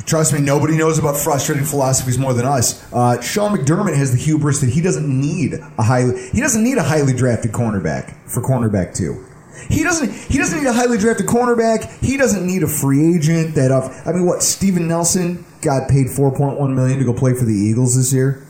Trust 0.05 0.33
me, 0.33 0.41
nobody 0.41 0.77
knows 0.77 0.99
about 0.99 1.17
frustrating 1.17 1.65
philosophies 1.65 2.19
more 2.19 2.35
than 2.35 2.45
us. 2.45 2.93
Uh, 2.93 3.21
Sean 3.21 3.57
McDermott 3.57 3.97
has 3.97 4.11
the 4.11 4.19
hubris 4.19 4.61
that 4.61 4.71
he 4.71 4.81
doesn't 4.81 5.09
need 5.09 5.55
a 5.55 5.83
highly 5.83 6.29
he 6.31 6.41
doesn't 6.41 6.63
need 6.63 6.77
a 6.77 6.83
highly 6.83 7.15
drafted 7.15 7.53
cornerback 7.53 8.15
for 8.29 8.43
cornerback 8.43 8.95
two. 8.95 9.25
He 9.69 9.85
doesn't. 9.85 10.13
He 10.13 10.39
doesn't 10.39 10.59
need 10.59 10.67
a 10.67 10.73
highly 10.73 10.99
drafted 10.99 11.27
cornerback. 11.27 11.89
He 12.01 12.17
doesn't 12.17 12.45
need 12.45 12.63
a 12.63 12.69
free 12.69 13.15
agent. 13.15 13.55
That. 13.55 13.71
I 14.07 14.13
mean, 14.13 14.27
what? 14.27 14.43
Steven 14.43 14.89
Nelson 14.89 15.45
got 15.61 15.89
paid 15.89 16.11
four 16.11 16.35
point 16.35 16.59
one 16.59 16.75
million 16.75 16.99
to 16.99 17.05
go 17.05 17.13
play 17.13 17.35
for 17.35 17.45
the 17.45 17.55
Eagles 17.55 17.97
this 17.97 18.13
year. 18.13 18.45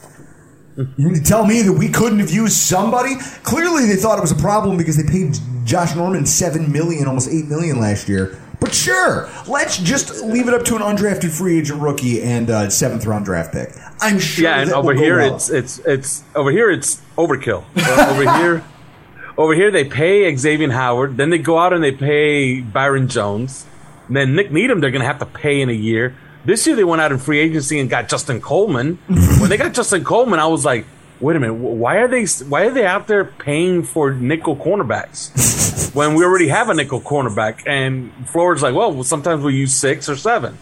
You 0.76 0.88
mean 0.97 1.14
to 1.14 1.23
tell 1.23 1.47
me 1.47 1.62
that 1.62 1.73
we 1.73 1.88
couldn't 1.88 2.21
have 2.21 2.31
used 2.31 2.57
somebody? 2.57 3.17
Clearly, 3.43 3.87
they 3.87 3.97
thought 3.97 4.19
it 4.19 4.23
was 4.23 4.33
a 4.33 4.37
problem 4.37 4.76
because 4.79 4.97
they 4.97 5.11
paid 5.11 5.38
Josh 5.64 5.95
Norman 5.95 6.25
seven 6.25 6.73
million, 6.73 7.07
almost 7.07 7.29
eight 7.31 7.47
million 7.47 7.79
last 7.79 8.09
year. 8.09 8.38
But 8.59 8.73
sure, 8.73 9.29
let's 9.49 9.76
just 9.79 10.23
leave 10.23 10.47
it 10.47 10.55
up 10.55 10.64
to 10.67 10.76
an 10.76 10.83
undrafted 10.83 11.37
free 11.37 11.59
agent 11.59 11.83
rookie 11.83 12.23
and 12.23 12.49
a 12.49 12.71
seventh 12.71 13.05
round 13.05 13.25
draft 13.25 13.52
pick. 13.52 13.71
I'm 14.00 14.19
sure. 14.19 14.45
Yeah, 14.45 14.61
and 14.61 14.73
over 14.73 14.95
here 14.95 15.19
well. 15.19 15.35
it's 15.35 15.50
it's 15.50 15.79
it's 15.81 16.25
over 16.35 16.50
here 16.50 16.71
it's 16.71 17.02
overkill. 17.19 17.64
Uh, 17.76 18.11
over 18.11 18.38
here, 18.38 18.64
over 19.37 19.55
here 19.55 19.71
they 19.71 19.85
pay 19.85 20.35
Xavier 20.37 20.71
Howard, 20.71 21.17
then 21.17 21.31
they 21.31 21.38
go 21.38 21.59
out 21.59 21.73
and 21.73 21.83
they 21.83 21.93
pay 21.93 22.61
Byron 22.61 23.09
Jones, 23.09 23.67
and 24.07 24.17
then 24.17 24.37
Nik 24.37 24.52
Needham 24.52 24.81
they're 24.81 24.93
going 24.93 25.02
to 25.02 25.09
have 25.09 25.19
to 25.19 25.26
pay 25.26 25.61
in 25.61 25.69
a 25.69 25.75
year. 25.75 26.17
This 26.45 26.67
year 26.67 26.77
they 26.77 26.85
went 26.85 27.01
out 27.01 27.13
in 27.13 27.19
free 27.19 27.39
agency 27.39 27.79
and 27.79 27.89
got 27.89 28.09
Justin 28.09 28.41
Coleman. 28.41 28.97
when 29.07 29.49
they 29.49 29.57
got 29.57 29.75
Justin 29.75 30.05
Coleman, 30.05 30.41
I 30.41 30.47
was 30.47 30.65
like, 30.65 30.87
wait 31.21 31.37
a 31.37 31.41
minute, 31.41 31.55
why 31.55 31.97
are 31.97 32.09
they 32.09 32.25
why 32.47 32.67
are 32.67 32.71
they 32.71 32.85
out 32.85 33.07
there 33.07 33.25
paying 33.25 33.83
for 33.83 34.13
nickel 34.13 34.57
cornerbacks 34.57 35.95
when 35.95 36.15
we 36.15 36.25
already 36.25 36.49
have 36.49 36.69
a 36.69 36.75
nickel 36.75 37.01
cornerback? 37.01 37.63
And 37.67 38.13
Florida's 38.29 38.63
like, 38.63 38.75
well, 38.75 39.05
sometimes 39.05 39.45
we 39.45 39.55
use 39.55 39.75
six 39.75 40.09
or 40.09 40.17
seven 40.17 40.59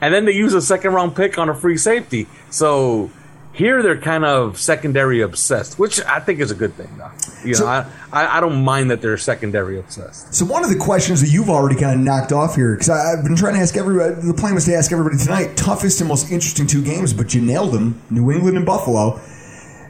and 0.00 0.14
then 0.14 0.24
they 0.24 0.32
use 0.32 0.54
a 0.54 0.62
second 0.62 0.92
round 0.92 1.14
pick 1.14 1.38
on 1.38 1.48
a 1.48 1.54
free 1.54 1.76
safety. 1.76 2.26
So 2.50 3.10
here 3.52 3.82
they're 3.82 4.00
kind 4.00 4.24
of 4.24 4.58
secondary 4.58 5.20
obsessed, 5.22 5.78
which 5.78 6.00
I 6.04 6.20
think 6.20 6.40
is 6.40 6.50
a 6.50 6.54
good 6.54 6.74
thing. 6.74 6.88
Though. 6.96 7.10
You 7.44 7.54
So- 7.54 7.64
know, 7.64 7.70
I, 7.70 7.86
I 8.12 8.36
I 8.38 8.40
don't 8.40 8.64
mind 8.64 8.90
that 8.90 9.00
they're 9.02 9.16
secondary 9.18 9.78
obsessed. 9.78 10.34
So 10.34 10.44
one 10.44 10.62
of 10.64 10.70
the 10.70 10.76
questions 10.78 11.20
that 11.20 11.28
you've 11.30 11.50
already 11.50 11.74
kind 11.78 11.98
of 11.98 12.00
knocked 12.00 12.32
off 12.32 12.54
here, 12.54 12.74
because 12.74 12.88
I've 12.90 13.24
been 13.24 13.36
trying 13.36 13.54
to 13.54 13.60
ask 13.60 13.76
everybody, 13.76 14.14
the 14.14 14.34
plan 14.34 14.54
was 14.54 14.64
to 14.66 14.74
ask 14.74 14.92
everybody 14.92 15.16
tonight, 15.18 15.56
toughest 15.56 16.00
and 16.00 16.08
most 16.08 16.30
interesting 16.30 16.66
two 16.66 16.82
games, 16.82 17.12
but 17.12 17.34
you 17.34 17.40
nailed 17.40 17.72
them, 17.72 18.00
New 18.10 18.30
England 18.30 18.56
and 18.56 18.64
Buffalo. 18.64 19.20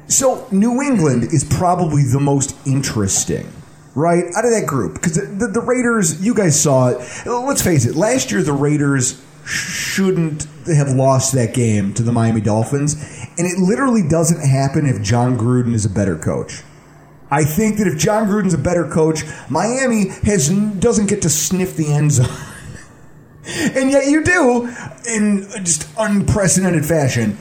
So 0.09 0.47
New 0.51 0.81
England 0.83 1.25
is 1.25 1.45
probably 1.45 2.03
the 2.03 2.19
most 2.19 2.57
interesting, 2.67 3.47
right, 3.95 4.25
out 4.37 4.45
of 4.45 4.51
that 4.51 4.65
group, 4.67 4.95
because 4.95 5.15
the, 5.15 5.27
the, 5.27 5.47
the 5.53 5.61
Raiders, 5.61 6.25
you 6.25 6.35
guys 6.35 6.61
saw 6.61 6.89
it. 6.89 6.99
Let's 7.27 7.63
face 7.63 7.85
it, 7.87 7.95
last 7.95 8.33
year 8.33 8.43
the 8.43 8.53
Raiders 8.53 9.23
shouldn't 9.45 10.47
have 10.77 10.91
lost 10.91 11.33
that 11.35 11.55
game 11.55 11.95
to 11.95 12.03
the 12.03 12.13
Miami 12.13 12.41
Dolphins, 12.41 12.95
and 13.39 13.47
it 13.47 13.59
literally 13.59 14.07
doesn't 14.07 14.41
happen 14.41 14.87
if 14.87 15.03
Jon 15.03 15.39
Gruden 15.39 15.75
is 15.75 15.85
a 15.85 15.91
better 15.91 16.17
coach. 16.17 16.63
I 17.31 17.45
think 17.45 17.79
that 17.79 17.87
if 17.87 17.97
Jon 17.97 18.27
Gruden's 18.27 18.55
a 18.55 18.59
better 18.59 18.89
coach, 18.89 19.23
Miami 19.49 20.09
has 20.25 20.49
doesn't 20.49 21.07
get 21.07 21.23
to 21.23 21.31
sniff 21.31 21.77
the 21.77 21.93
end 21.93 22.13
zone. 22.13 22.27
and 23.47 23.91
yet 23.91 24.07
you 24.07 24.25
do 24.25 24.75
in 25.09 25.47
just 25.65 25.89
unprecedented 25.99 26.85
fashion. 26.85 27.39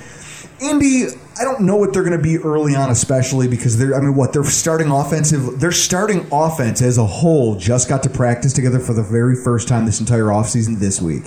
Indy, 0.61 1.05
I 1.39 1.43
don't 1.43 1.61
know 1.61 1.77
what 1.77 1.93
they're 1.93 2.03
going 2.03 2.17
to 2.17 2.23
be 2.23 2.37
early 2.37 2.75
on, 2.75 2.89
especially 2.89 3.47
because 3.47 3.77
they're. 3.77 3.95
I 3.95 4.01
mean, 4.01 4.15
what 4.15 4.33
they're 4.33 4.43
starting 4.43 4.91
offensive. 4.91 5.59
Their 5.59 5.71
starting 5.71 6.27
offense 6.31 6.81
as 6.81 6.97
a 6.97 7.05
whole 7.05 7.55
just 7.55 7.87
got 7.87 8.03
to 8.03 8.09
practice 8.09 8.53
together 8.53 8.79
for 8.79 8.93
the 8.93 9.03
very 9.03 9.35
first 9.35 9.67
time 9.67 9.85
this 9.85 9.99
entire 9.99 10.25
offseason 10.25 10.79
this 10.79 11.01
week. 11.01 11.23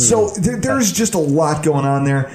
So 0.00 0.28
hmm. 0.28 0.42
there, 0.42 0.56
there's 0.56 0.92
just 0.92 1.14
a 1.14 1.18
lot 1.18 1.62
going 1.62 1.84
on 1.84 2.04
there. 2.04 2.30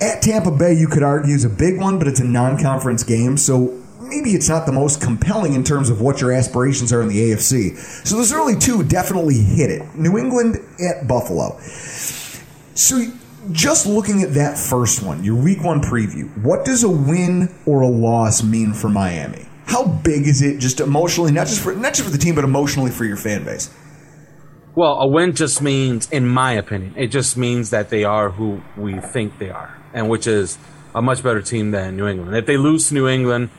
At 0.00 0.22
Tampa 0.22 0.52
Bay, 0.52 0.74
you 0.74 0.86
could 0.86 1.02
argue 1.02 1.34
is 1.34 1.44
a 1.44 1.48
big 1.48 1.80
one, 1.80 1.98
but 1.98 2.06
it's 2.06 2.20
a 2.20 2.24
non-conference 2.24 3.02
game, 3.02 3.36
so 3.36 3.76
maybe 4.00 4.30
it's 4.30 4.48
not 4.48 4.64
the 4.64 4.72
most 4.72 5.00
compelling 5.00 5.54
in 5.54 5.64
terms 5.64 5.90
of 5.90 6.00
what 6.00 6.20
your 6.20 6.32
aspirations 6.32 6.92
are 6.92 7.02
in 7.02 7.08
the 7.08 7.32
AFC. 7.32 7.76
So 8.06 8.16
those 8.16 8.32
early 8.32 8.56
two 8.56 8.82
definitely 8.84 9.38
hit 9.38 9.70
it. 9.70 9.94
New 9.94 10.16
England 10.18 10.58
at 10.80 11.06
Buffalo. 11.08 11.58
So 11.60 13.04
just 13.52 13.86
looking 13.86 14.22
at 14.22 14.34
that 14.34 14.58
first 14.58 15.02
one, 15.02 15.24
your 15.24 15.36
week 15.36 15.62
one 15.62 15.80
preview, 15.80 16.30
what 16.42 16.64
does 16.64 16.84
a 16.84 16.88
win 16.88 17.54
or 17.66 17.82
a 17.82 17.88
loss 17.88 18.42
mean 18.42 18.72
for 18.72 18.88
Miami? 18.88 19.46
How 19.66 19.84
big 19.84 20.26
is 20.26 20.42
it 20.42 20.60
just 20.60 20.80
emotionally, 20.80 21.32
not 21.32 21.46
just 21.46 21.62
for 21.62 21.74
not 21.74 21.92
just 21.92 22.04
for 22.04 22.10
the 22.10 22.18
team, 22.18 22.34
but 22.34 22.44
emotionally 22.44 22.90
for 22.90 23.04
your 23.04 23.18
fan 23.18 23.44
base? 23.44 23.70
Well, 24.78 25.00
a 25.00 25.08
win 25.08 25.34
just 25.34 25.60
means, 25.60 26.08
in 26.12 26.28
my 26.28 26.52
opinion, 26.52 26.94
it 26.96 27.08
just 27.08 27.36
means 27.36 27.70
that 27.70 27.90
they 27.90 28.04
are 28.04 28.30
who 28.30 28.62
we 28.76 29.00
think 29.00 29.36
they 29.40 29.50
are, 29.50 29.76
and 29.92 30.08
which 30.08 30.28
is 30.28 30.56
a 30.94 31.02
much 31.02 31.20
better 31.20 31.42
team 31.42 31.72
than 31.72 31.96
New 31.96 32.06
England. 32.06 32.36
If 32.36 32.46
they 32.46 32.56
lose 32.56 32.86
to 32.86 32.94
New 32.94 33.08
England, 33.08 33.50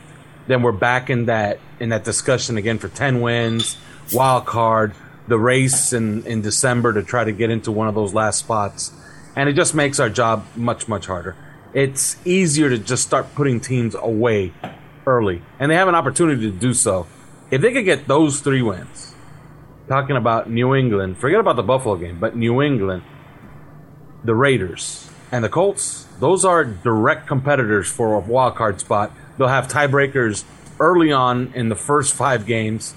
then 0.46 0.62
we're 0.62 0.72
back 0.72 1.10
in 1.10 1.26
that 1.26 1.60
in 1.78 1.90
that 1.90 2.04
discussion 2.04 2.56
again 2.56 2.78
for 2.78 2.88
ten 2.88 3.20
wins, 3.20 3.76
wild 4.14 4.46
card, 4.46 4.94
the 5.28 5.38
race 5.38 5.92
in 5.92 6.24
in 6.24 6.40
December 6.40 6.94
to 6.94 7.02
try 7.02 7.22
to 7.22 7.32
get 7.32 7.50
into 7.50 7.70
one 7.70 7.86
of 7.86 7.94
those 7.94 8.14
last 8.14 8.38
spots, 8.38 8.90
and 9.36 9.46
it 9.46 9.52
just 9.52 9.74
makes 9.74 10.00
our 10.00 10.08
job 10.08 10.46
much 10.56 10.88
much 10.88 11.04
harder. 11.04 11.36
It's 11.74 12.16
easier 12.24 12.70
to 12.70 12.78
just 12.78 13.02
start 13.02 13.34
putting 13.34 13.60
teams 13.60 13.94
away 13.94 14.54
early, 15.06 15.42
and 15.58 15.70
they 15.70 15.74
have 15.74 15.88
an 15.88 15.94
opportunity 15.94 16.50
to 16.50 16.56
do 16.56 16.72
so. 16.72 17.06
If 17.50 17.60
they 17.60 17.74
could 17.74 17.84
get 17.84 18.08
those 18.08 18.40
three 18.40 18.62
wins, 18.62 19.09
talking 19.90 20.16
about 20.16 20.48
New 20.48 20.72
England, 20.72 21.18
forget 21.18 21.40
about 21.40 21.56
the 21.56 21.64
Buffalo 21.64 21.96
game, 21.96 22.20
but 22.20 22.36
New 22.36 22.62
England, 22.62 23.02
the 24.22 24.36
Raiders, 24.36 25.10
and 25.32 25.42
the 25.42 25.48
Colts, 25.48 26.06
those 26.20 26.44
are 26.44 26.64
direct 26.64 27.26
competitors 27.26 27.90
for 27.90 28.14
a 28.14 28.20
wild 28.20 28.54
card 28.54 28.80
spot. 28.80 29.10
They'll 29.36 29.48
have 29.48 29.66
tiebreakers 29.66 30.44
early 30.78 31.10
on 31.10 31.52
in 31.56 31.70
the 31.70 31.74
first 31.74 32.14
five 32.14 32.46
games. 32.46 32.94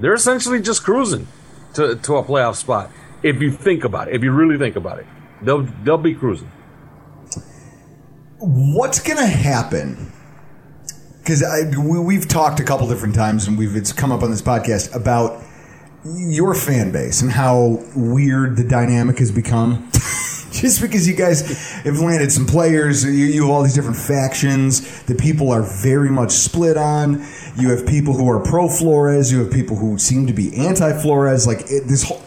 They're 0.00 0.14
essentially 0.14 0.60
just 0.60 0.82
cruising 0.82 1.28
to, 1.74 1.94
to 1.94 2.16
a 2.16 2.24
playoff 2.24 2.56
spot. 2.56 2.90
If 3.22 3.40
you 3.40 3.52
think 3.52 3.84
about 3.84 4.08
it, 4.08 4.16
if 4.16 4.24
you 4.24 4.32
really 4.32 4.58
think 4.58 4.74
about 4.74 4.98
it, 4.98 5.06
they'll 5.42 5.62
they'll 5.84 5.96
be 5.96 6.14
cruising. 6.14 6.50
What's 8.38 9.00
going 9.00 9.18
to 9.18 9.26
happen? 9.26 10.12
Because 11.18 11.44
we, 11.78 12.00
we've 12.00 12.26
talked 12.26 12.58
a 12.58 12.64
couple 12.64 12.88
different 12.88 13.14
times, 13.14 13.46
and 13.46 13.56
we've 13.56 13.76
it's 13.76 13.92
come 13.92 14.10
up 14.10 14.24
on 14.24 14.30
this 14.30 14.42
podcast 14.42 14.94
about 14.94 15.45
your 16.14 16.54
fan 16.54 16.92
base 16.92 17.22
and 17.22 17.30
how 17.30 17.82
weird 17.94 18.56
the 18.56 18.64
dynamic 18.64 19.18
has 19.18 19.30
become. 19.30 19.90
Just 20.52 20.80
because 20.80 21.06
you 21.06 21.14
guys 21.14 21.42
have 21.82 22.00
landed 22.00 22.32
some 22.32 22.46
players, 22.46 23.04
you, 23.04 23.10
you 23.10 23.42
have 23.42 23.50
all 23.50 23.62
these 23.62 23.74
different 23.74 23.98
factions 23.98 25.02
that 25.04 25.18
people 25.18 25.50
are 25.50 25.62
very 25.62 26.08
much 26.08 26.30
split 26.30 26.76
on. 26.76 27.24
You 27.58 27.70
have 27.70 27.86
people 27.86 28.14
who 28.14 28.30
are 28.30 28.42
pro 28.42 28.68
Flores. 28.68 29.30
You 29.30 29.40
have 29.40 29.52
people 29.52 29.76
who 29.76 29.98
seem 29.98 30.26
to 30.28 30.32
be 30.32 30.56
anti 30.56 30.98
Flores. 31.02 31.46
Like 31.46 31.60
it, 31.70 31.86
this 31.86 32.04
whole, 32.04 32.22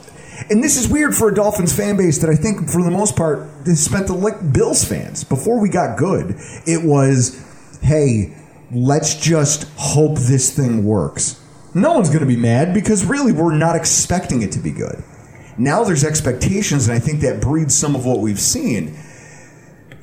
and 0.49 0.63
this 0.63 0.77
is 0.77 0.87
weird 0.87 1.15
for 1.15 1.29
a 1.29 1.33
Dolphins 1.33 1.75
fan 1.75 1.97
base 1.97 2.19
that 2.19 2.29
I 2.29 2.35
think, 2.35 2.69
for 2.69 2.83
the 2.83 2.91
most 2.91 3.15
part, 3.15 3.47
spent 3.75 4.07
the 4.07 4.13
like 4.13 4.53
Bills 4.53 4.85
fans. 4.85 5.23
Before 5.23 5.59
we 5.59 5.69
got 5.69 5.97
good, 5.97 6.35
it 6.67 6.83
was, 6.83 7.43
hey, 7.81 8.35
let's 8.71 9.15
just 9.15 9.67
hope 9.75 10.17
this 10.19 10.55
thing 10.55 10.85
works. 10.85 11.43
No 11.73 11.93
one's 11.93 12.09
going 12.09 12.21
to 12.21 12.25
be 12.25 12.35
mad 12.35 12.73
because 12.73 13.05
really 13.05 13.31
we're 13.31 13.55
not 13.55 13.75
expecting 13.75 14.41
it 14.41 14.51
to 14.53 14.59
be 14.59 14.71
good. 14.71 15.03
Now 15.57 15.83
there's 15.83 16.03
expectations, 16.03 16.87
and 16.87 16.95
I 16.95 16.99
think 16.99 17.21
that 17.21 17.41
breeds 17.41 17.75
some 17.75 17.95
of 17.95 18.05
what 18.05 18.19
we've 18.19 18.39
seen. 18.39 18.97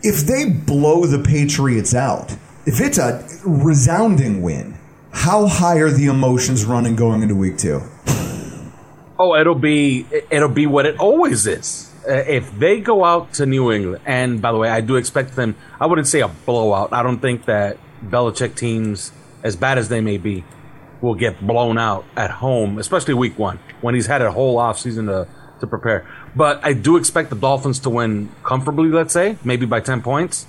If 0.02 0.26
they 0.26 0.50
blow 0.50 1.06
the 1.06 1.22
Patriots 1.22 1.94
out, 1.94 2.32
if 2.66 2.80
it's 2.80 2.98
a 2.98 3.26
resounding 3.44 4.42
win, 4.42 4.78
how 5.12 5.46
high 5.46 5.78
are 5.78 5.90
the 5.90 6.06
emotions 6.06 6.64
running 6.64 6.94
going 6.94 7.22
into 7.22 7.34
week 7.34 7.56
two? 7.56 7.80
Oh, 9.18 9.34
it'll 9.34 9.54
be 9.54 10.06
it'll 10.30 10.50
be 10.50 10.66
what 10.66 10.84
it 10.84 10.98
always 10.98 11.46
is. 11.46 11.90
Uh, 12.06 12.12
if 12.12 12.56
they 12.58 12.80
go 12.80 13.04
out 13.04 13.32
to 13.34 13.46
New 13.46 13.72
England, 13.72 14.02
and 14.04 14.42
by 14.42 14.52
the 14.52 14.58
way, 14.58 14.68
I 14.68 14.82
do 14.82 14.96
expect 14.96 15.34
them. 15.34 15.56
I 15.80 15.86
wouldn't 15.86 16.06
say 16.06 16.20
a 16.20 16.28
blowout. 16.28 16.92
I 16.92 17.02
don't 17.02 17.18
think 17.18 17.46
that 17.46 17.78
Belichick 18.04 18.56
teams, 18.56 19.10
as 19.42 19.56
bad 19.56 19.78
as 19.78 19.88
they 19.88 20.02
may 20.02 20.18
be, 20.18 20.44
will 21.00 21.14
get 21.14 21.46
blown 21.46 21.78
out 21.78 22.04
at 22.16 22.30
home, 22.30 22.78
especially 22.78 23.14
Week 23.14 23.38
One 23.38 23.58
when 23.80 23.94
he's 23.94 24.06
had 24.06 24.22
a 24.22 24.32
whole 24.32 24.58
off 24.58 24.78
season 24.78 25.06
to 25.06 25.28
to 25.60 25.66
prepare. 25.66 26.06
But 26.34 26.60
I 26.62 26.74
do 26.74 26.96
expect 26.96 27.30
the 27.30 27.36
Dolphins 27.36 27.78
to 27.80 27.90
win 27.90 28.30
comfortably. 28.44 28.88
Let's 28.88 29.12
say 29.12 29.38
maybe 29.44 29.66
by 29.66 29.80
ten 29.80 30.02
points. 30.02 30.46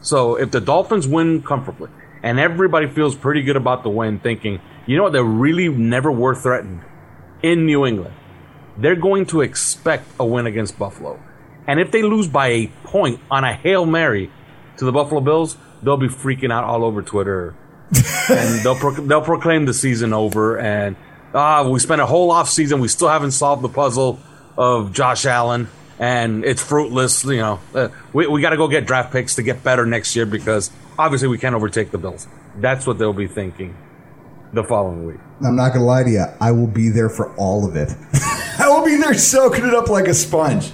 So 0.00 0.36
if 0.36 0.50
the 0.50 0.60
Dolphins 0.60 1.06
win 1.06 1.42
comfortably, 1.42 1.90
and 2.22 2.38
everybody 2.38 2.88
feels 2.88 3.14
pretty 3.14 3.42
good 3.42 3.56
about 3.56 3.82
the 3.82 3.90
win, 3.90 4.18
thinking, 4.18 4.60
you 4.86 4.96
know 4.96 5.04
what, 5.04 5.12
they're 5.12 5.24
really 5.24 5.68
never 5.68 6.10
were 6.10 6.34
threatened 6.34 6.82
in 7.42 7.66
New 7.66 7.86
England. 7.86 8.14
They're 8.76 8.96
going 8.96 9.26
to 9.26 9.40
expect 9.40 10.08
a 10.18 10.24
win 10.24 10.46
against 10.46 10.78
Buffalo. 10.78 11.20
And 11.66 11.80
if 11.80 11.90
they 11.90 12.02
lose 12.02 12.28
by 12.28 12.48
a 12.48 12.66
point 12.84 13.20
on 13.30 13.44
a 13.44 13.52
Hail 13.52 13.86
Mary 13.86 14.30
to 14.78 14.84
the 14.84 14.92
Buffalo 14.92 15.20
Bills, 15.20 15.56
they'll 15.82 15.96
be 15.96 16.08
freaking 16.08 16.52
out 16.52 16.64
all 16.64 16.84
over 16.84 17.02
Twitter. 17.02 17.54
And 18.30 18.60
they'll, 18.60 18.76
pro- 18.76 18.92
they'll 18.92 19.22
proclaim 19.22 19.66
the 19.66 19.74
season 19.74 20.12
over. 20.12 20.58
And 20.58 20.96
ah, 21.34 21.68
we 21.68 21.78
spent 21.78 22.00
a 22.00 22.06
whole 22.06 22.30
off 22.30 22.48
season. 22.48 22.80
We 22.80 22.88
still 22.88 23.08
haven't 23.08 23.32
solved 23.32 23.62
the 23.62 23.68
puzzle 23.68 24.20
of 24.56 24.92
Josh 24.92 25.26
Allen. 25.26 25.68
And 25.98 26.44
it's 26.44 26.62
fruitless. 26.62 27.24
You 27.24 27.36
know, 27.36 27.60
uh, 27.74 27.88
we, 28.12 28.26
we 28.26 28.40
got 28.40 28.50
to 28.50 28.56
go 28.56 28.68
get 28.68 28.86
draft 28.86 29.12
picks 29.12 29.34
to 29.36 29.42
get 29.42 29.64
better 29.64 29.84
next 29.84 30.14
year 30.14 30.26
because 30.26 30.70
obviously 30.98 31.28
we 31.28 31.38
can't 31.38 31.54
overtake 31.54 31.90
the 31.90 31.98
Bills. 31.98 32.28
That's 32.56 32.86
what 32.86 32.98
they'll 32.98 33.12
be 33.12 33.26
thinking 33.26 33.76
the 34.52 34.64
following 34.64 35.06
week. 35.06 35.20
I'm 35.44 35.56
not 35.56 35.72
gonna 35.72 35.84
lie 35.84 36.02
to 36.04 36.10
you. 36.10 36.24
I 36.40 36.52
will 36.52 36.66
be 36.66 36.88
there 36.88 37.08
for 37.08 37.34
all 37.36 37.68
of 37.68 37.76
it. 37.76 37.90
I 38.58 38.68
will 38.68 38.84
be 38.84 38.96
there 38.96 39.14
soaking 39.14 39.66
it 39.66 39.74
up 39.74 39.88
like 39.88 40.08
a 40.08 40.14
sponge. 40.14 40.72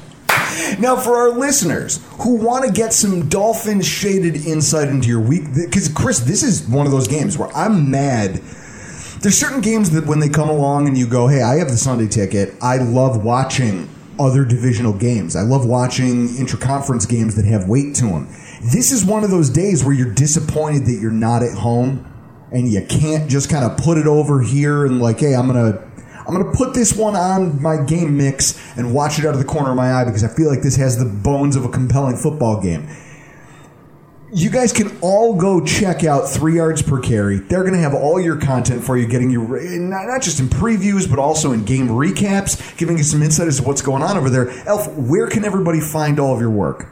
Now, 0.79 0.97
for 0.97 1.17
our 1.17 1.31
listeners 1.31 2.01
who 2.21 2.37
want 2.37 2.65
to 2.65 2.73
get 2.73 2.93
some 2.93 3.29
dolphin 3.29 3.81
shaded 3.81 4.37
insight 4.47 4.89
into 4.89 5.09
your 5.09 5.21
week, 5.21 5.43
because 5.55 5.89
Chris, 5.89 6.21
this 6.21 6.43
is 6.43 6.69
one 6.69 6.87
of 6.87 6.93
those 6.93 7.09
games 7.09 7.39
where 7.39 7.55
I'm 7.57 7.91
mad. 7.91 8.41
There's 9.21 9.39
certain 9.39 9.61
games 9.61 9.91
that 9.91 10.07
when 10.07 10.19
they 10.19 10.29
come 10.29 10.49
along 10.51 10.87
and 10.87 10.99
you 10.99 11.07
go, 11.07 11.29
"Hey, 11.29 11.43
I 11.43 11.57
have 11.57 11.69
the 11.69 11.79
Sunday 11.79 12.09
ticket," 12.09 12.55
I 12.61 12.77
love 12.77 13.25
watching 13.25 13.89
other 14.19 14.45
divisional 14.45 14.93
games. 14.93 15.35
I 15.35 15.43
love 15.43 15.65
watching 15.67 16.29
interconference 16.29 17.09
games 17.09 17.35
that 17.37 17.45
have 17.47 17.69
weight 17.69 17.95
to 17.97 18.07
them. 18.07 18.29
This 18.63 18.93
is 18.93 19.05
one 19.05 19.25
of 19.25 19.31
those 19.31 19.51
days 19.51 19.85
where 19.85 19.95
you're 19.95 20.13
disappointed 20.13 20.87
that 20.87 20.99
you're 21.01 21.11
not 21.11 21.43
at 21.43 21.57
home 21.57 22.05
and 22.53 22.69
you 22.69 22.83
can't 22.83 23.29
just 23.29 23.51
kind 23.51 23.65
of 23.65 23.77
put 23.77 23.99
it 23.99 24.07
over 24.07 24.41
here 24.41 24.85
and 24.85 25.01
like, 25.01 25.21
hey, 25.21 25.35
I'm 25.35 25.47
gonna 25.47 25.79
I'm 26.27 26.35
gonna 26.35 26.53
put 26.53 26.75
this 26.75 26.97
one 26.97 27.17
on 27.17 27.61
my 27.61 27.83
game 27.83 28.17
mix 28.17 28.59
and 28.77 28.95
watch 28.95 29.19
it 29.19 29.27
out 29.27 29.35
of 29.35 29.39
the 29.39 29.45
corner 29.45 29.71
of 29.71 29.77
my 29.77 29.93
eye 29.93 30.05
because 30.05 30.25
I 30.25 30.29
feel 30.29 30.49
like 30.49 30.63
this 30.63 30.77
has 30.77 30.99
the 30.99 31.05
bones 31.05 31.57
of 31.57 31.65
a 31.65 31.69
compelling 31.69 32.17
football 32.17 32.61
game. 32.61 32.89
You 34.33 34.51
guys 34.51 34.73
can 34.73 34.99
all 35.01 35.37
go 35.37 35.65
check 35.65 36.03
out 36.03 36.29
Three 36.29 36.57
Yards 36.57 36.83
Per 36.83 36.99
Carry. 36.99 37.37
They're 37.37 37.61
going 37.61 37.75
to 37.75 37.79
have 37.79 37.95
all 37.95 38.21
your 38.21 38.37
content 38.37 38.83
for 38.83 38.99
you, 38.99 39.07
getting 39.07 39.31
you 39.31 39.47
not 39.79 40.23
just 40.23 40.41
in 40.41 40.49
previews, 40.49 41.09
but 41.09 41.21
also 41.21 41.53
in 41.53 41.65
game 41.65 41.87
recaps, 41.87 42.77
giving 42.77 42.99
you 42.99 43.05
some 43.05 43.23
insight 43.23 43.47
as 43.47 43.59
to 43.59 43.63
what's 43.63 43.81
going 43.81 44.03
on 44.03 44.17
over 44.17 44.29
there. 44.29 44.51
Elf, 44.67 44.93
where 44.95 45.29
can 45.29 45.45
everybody 45.45 45.79
find 45.79 46.19
all 46.19 46.35
of 46.35 46.41
your 46.41 46.51
work? 46.51 46.89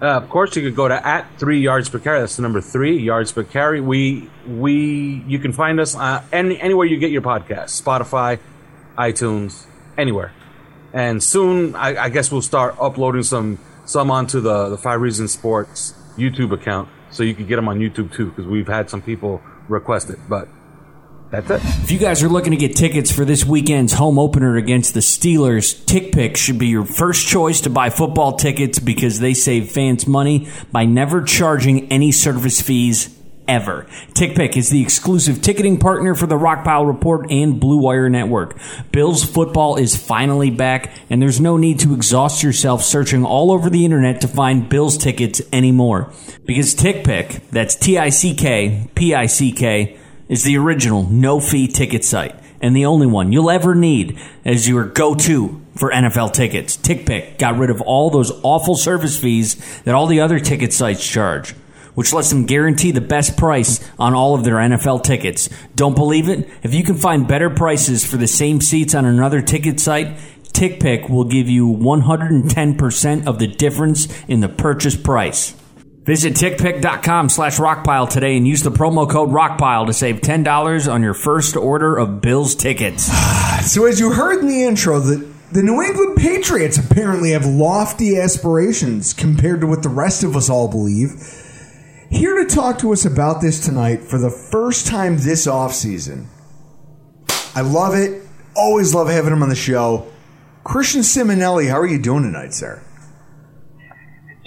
Uh, 0.00 0.08
of 0.08 0.28
course, 0.28 0.54
you 0.54 0.62
could 0.62 0.76
go 0.76 0.88
to 0.88 1.06
at 1.06 1.26
three 1.38 1.60
yards 1.60 1.88
per 1.88 1.98
carry. 1.98 2.20
That's 2.20 2.36
the 2.36 2.42
number 2.42 2.60
three 2.60 2.98
yards 2.98 3.32
per 3.32 3.44
carry. 3.44 3.80
We 3.80 4.28
we 4.46 5.24
you 5.26 5.38
can 5.38 5.52
find 5.52 5.80
us 5.80 5.96
uh, 5.96 6.22
any, 6.32 6.60
anywhere 6.60 6.86
you 6.86 6.98
get 6.98 7.10
your 7.10 7.22
podcast, 7.22 7.80
Spotify, 7.82 8.38
iTunes, 8.98 9.66
anywhere. 9.96 10.32
And 10.92 11.22
soon, 11.22 11.74
I, 11.74 12.04
I 12.04 12.08
guess 12.10 12.30
we'll 12.30 12.42
start 12.42 12.76
uploading 12.78 13.22
some 13.22 13.58
some 13.86 14.10
onto 14.10 14.40
the 14.40 14.68
the 14.68 14.78
Five 14.78 15.00
Reasons 15.00 15.32
Sports 15.32 15.94
YouTube 16.18 16.52
account, 16.52 16.90
so 17.10 17.22
you 17.22 17.34
can 17.34 17.46
get 17.46 17.56
them 17.56 17.68
on 17.68 17.78
YouTube 17.78 18.12
too, 18.12 18.26
because 18.26 18.46
we've 18.46 18.68
had 18.68 18.90
some 18.90 19.00
people 19.00 19.40
request 19.66 20.10
it. 20.10 20.18
But 20.28 20.48
that's 21.30 21.50
it. 21.50 21.60
If 21.82 21.90
you 21.90 21.98
guys 21.98 22.22
are 22.22 22.28
looking 22.28 22.52
to 22.52 22.56
get 22.56 22.76
tickets 22.76 23.10
for 23.10 23.24
this 23.24 23.44
weekend's 23.44 23.92
home 23.92 24.18
opener 24.18 24.56
against 24.56 24.94
the 24.94 25.00
Steelers, 25.00 25.74
TickPick 25.84 26.36
should 26.36 26.58
be 26.58 26.68
your 26.68 26.84
first 26.84 27.26
choice 27.26 27.60
to 27.62 27.70
buy 27.70 27.90
football 27.90 28.36
tickets 28.36 28.78
because 28.78 29.20
they 29.20 29.34
save 29.34 29.70
fans 29.70 30.06
money 30.06 30.48
by 30.72 30.84
never 30.84 31.22
charging 31.22 31.90
any 31.92 32.12
service 32.12 32.60
fees 32.60 33.16
ever. 33.48 33.86
TickPick 34.14 34.56
is 34.56 34.70
the 34.70 34.82
exclusive 34.82 35.40
ticketing 35.40 35.78
partner 35.78 36.14
for 36.14 36.26
the 36.26 36.36
Rockpile 36.36 36.86
Report 36.86 37.30
and 37.30 37.60
Blue 37.60 37.78
Wire 37.78 38.08
Network. 38.08 38.58
Bills 38.92 39.24
football 39.24 39.76
is 39.76 39.96
finally 39.96 40.50
back, 40.50 40.92
and 41.10 41.22
there's 41.22 41.40
no 41.40 41.56
need 41.56 41.78
to 41.80 41.94
exhaust 41.94 42.42
yourself 42.42 42.82
searching 42.82 43.24
all 43.24 43.52
over 43.52 43.70
the 43.70 43.84
internet 43.84 44.20
to 44.20 44.28
find 44.28 44.68
Bills 44.68 44.98
tickets 44.98 45.40
anymore. 45.52 46.12
Because 46.44 46.74
TickPick, 46.74 47.50
that's 47.50 47.76
T-I-C-K, 47.76 48.88
P-I-C-K, 48.94 49.98
is 50.28 50.44
the 50.44 50.56
original 50.56 51.04
no 51.04 51.40
fee 51.40 51.68
ticket 51.68 52.04
site 52.04 52.34
and 52.60 52.74
the 52.74 52.86
only 52.86 53.06
one 53.06 53.32
you'll 53.32 53.50
ever 53.50 53.74
need 53.74 54.18
as 54.44 54.68
your 54.68 54.84
go 54.84 55.14
to 55.14 55.60
for 55.76 55.90
NFL 55.90 56.32
tickets. 56.32 56.76
TickPick 56.76 57.38
got 57.38 57.58
rid 57.58 57.70
of 57.70 57.80
all 57.82 58.10
those 58.10 58.32
awful 58.42 58.74
service 58.74 59.18
fees 59.18 59.56
that 59.82 59.94
all 59.94 60.06
the 60.06 60.20
other 60.20 60.40
ticket 60.40 60.72
sites 60.72 61.06
charge, 61.06 61.50
which 61.94 62.12
lets 62.12 62.30
them 62.30 62.46
guarantee 62.46 62.90
the 62.90 63.00
best 63.00 63.36
price 63.36 63.86
on 63.98 64.14
all 64.14 64.34
of 64.34 64.44
their 64.44 64.56
NFL 64.56 65.02
tickets. 65.02 65.48
Don't 65.74 65.94
believe 65.94 66.28
it? 66.28 66.48
If 66.62 66.74
you 66.74 66.82
can 66.82 66.96
find 66.96 67.28
better 67.28 67.50
prices 67.50 68.04
for 68.04 68.16
the 68.16 68.26
same 68.26 68.60
seats 68.60 68.94
on 68.94 69.04
another 69.04 69.42
ticket 69.42 69.78
site, 69.78 70.16
TickPick 70.52 71.10
will 71.10 71.24
give 71.24 71.50
you 71.50 71.68
110% 71.68 73.26
of 73.26 73.38
the 73.38 73.46
difference 73.46 74.08
in 74.26 74.40
the 74.40 74.48
purchase 74.48 74.96
price. 74.96 75.54
Visit 76.06 76.34
tickpick.com 76.34 77.28
slash 77.28 77.58
rockpile 77.58 78.08
today 78.08 78.36
and 78.36 78.46
use 78.46 78.62
the 78.62 78.70
promo 78.70 79.10
code 79.10 79.30
rockpile 79.30 79.86
to 79.88 79.92
save 79.92 80.20
$10 80.20 80.92
on 80.92 81.02
your 81.02 81.14
first 81.14 81.56
order 81.56 81.96
of 81.96 82.20
Bills 82.20 82.54
tickets. 82.54 83.10
So, 83.66 83.86
as 83.86 83.98
you 83.98 84.12
heard 84.12 84.40
in 84.40 84.46
the 84.46 84.62
intro, 84.62 85.00
the, 85.00 85.16
the 85.50 85.62
New 85.62 85.82
England 85.82 86.18
Patriots 86.18 86.78
apparently 86.78 87.30
have 87.30 87.44
lofty 87.44 88.16
aspirations 88.16 89.12
compared 89.12 89.60
to 89.62 89.66
what 89.66 89.82
the 89.82 89.88
rest 89.88 90.22
of 90.22 90.36
us 90.36 90.48
all 90.48 90.68
believe. 90.68 91.10
Here 92.08 92.44
to 92.44 92.54
talk 92.54 92.78
to 92.80 92.92
us 92.92 93.04
about 93.04 93.40
this 93.40 93.64
tonight 93.64 94.04
for 94.04 94.18
the 94.18 94.30
first 94.30 94.86
time 94.86 95.16
this 95.16 95.48
offseason. 95.48 96.26
I 97.56 97.62
love 97.62 97.94
it. 97.94 98.22
Always 98.54 98.94
love 98.94 99.08
having 99.08 99.32
him 99.32 99.42
on 99.42 99.48
the 99.48 99.56
show. 99.56 100.06
Christian 100.62 101.00
Simonelli, 101.00 101.68
how 101.68 101.80
are 101.80 101.86
you 101.86 101.98
doing 102.00 102.22
tonight, 102.22 102.54
sir? 102.54 102.85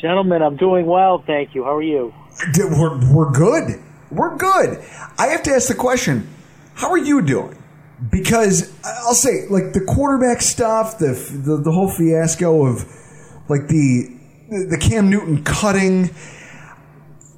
Gentlemen, 0.02 0.42
I'm 0.42 0.56
doing 0.56 0.86
well, 0.86 1.24
thank 1.26 1.54
you. 1.54 1.64
How 1.64 1.76
are 1.76 1.82
you? 1.82 2.14
We're, 2.58 3.14
we're 3.14 3.32
good. 3.32 3.82
We're 4.12 4.38
good. 4.38 4.84
I 5.18 5.28
have 5.28 5.44
to 5.44 5.52
ask 5.52 5.68
the 5.68 5.76
question 5.76 6.30
how 6.74 6.92
are 6.92 6.98
you 6.98 7.22
doing? 7.22 7.62
Because 8.10 8.74
I'll 8.86 9.14
say, 9.14 9.48
like, 9.50 9.74
the 9.74 9.82
quarterback 9.82 10.42
stuff, 10.42 10.98
the, 11.00 11.12
the, 11.46 11.58
the 11.58 11.72
whole 11.72 11.90
fiasco 11.90 12.66
of, 12.66 12.86
like, 13.50 13.68
the, 13.68 14.16
the 14.50 14.78
Cam 14.80 15.10
Newton 15.10 15.44
cutting, 15.44 16.12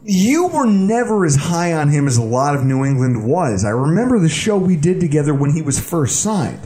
you 0.04 0.48
were 0.48 0.68
never 0.68 1.26
as 1.26 1.36
high 1.36 1.74
on 1.74 1.90
him 1.90 2.08
as 2.08 2.18
a 2.18 2.24
lot 2.24 2.56
of 2.56 2.64
New 2.64 2.86
England 2.86 3.28
was. 3.28 3.66
I 3.66 3.70
remember 3.70 4.20
the 4.20 4.30
show 4.30 4.58
we 4.58 4.76
did 4.76 5.00
together 5.00 5.34
when 5.34 5.54
he 5.54 5.64
was 5.64 5.80
first 5.80 6.22
signed. 6.22 6.60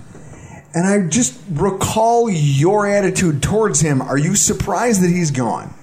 And 0.74 0.86
I 0.86 1.08
just 1.08 1.40
recall 1.50 2.30
your 2.30 2.86
attitude 2.86 3.42
towards 3.42 3.80
him. 3.80 4.02
Are 4.02 4.18
you 4.18 4.36
surprised 4.36 5.02
that 5.02 5.10
he's 5.10 5.32
gone? 5.32 5.74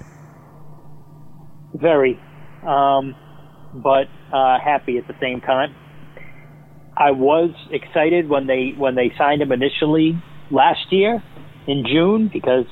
Very, 1.74 2.20
um, 2.66 3.14
but 3.74 4.06
uh, 4.32 4.58
happy 4.62 4.98
at 4.98 5.06
the 5.06 5.14
same 5.20 5.40
time. 5.40 5.74
I 6.96 7.12
was 7.12 7.50
excited 7.70 8.28
when 8.28 8.46
they 8.46 8.74
when 8.76 8.94
they 8.94 9.12
signed 9.16 9.40
him 9.40 9.50
initially 9.50 10.22
last 10.50 10.92
year 10.92 11.22
in 11.66 11.85
June 11.87 12.28
because 12.30 12.66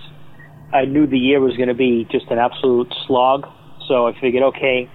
I 0.73 0.85
knew 0.85 1.07
the 1.07 1.19
year 1.19 1.41
was 1.41 1.57
going 1.57 1.69
to 1.69 1.75
be 1.75 2.07
just 2.11 2.27
an 2.31 2.39
absolute 2.39 2.93
slog. 3.07 3.47
So 3.89 4.07
I 4.07 4.13
figured, 4.21 4.43
okay, 4.43 4.89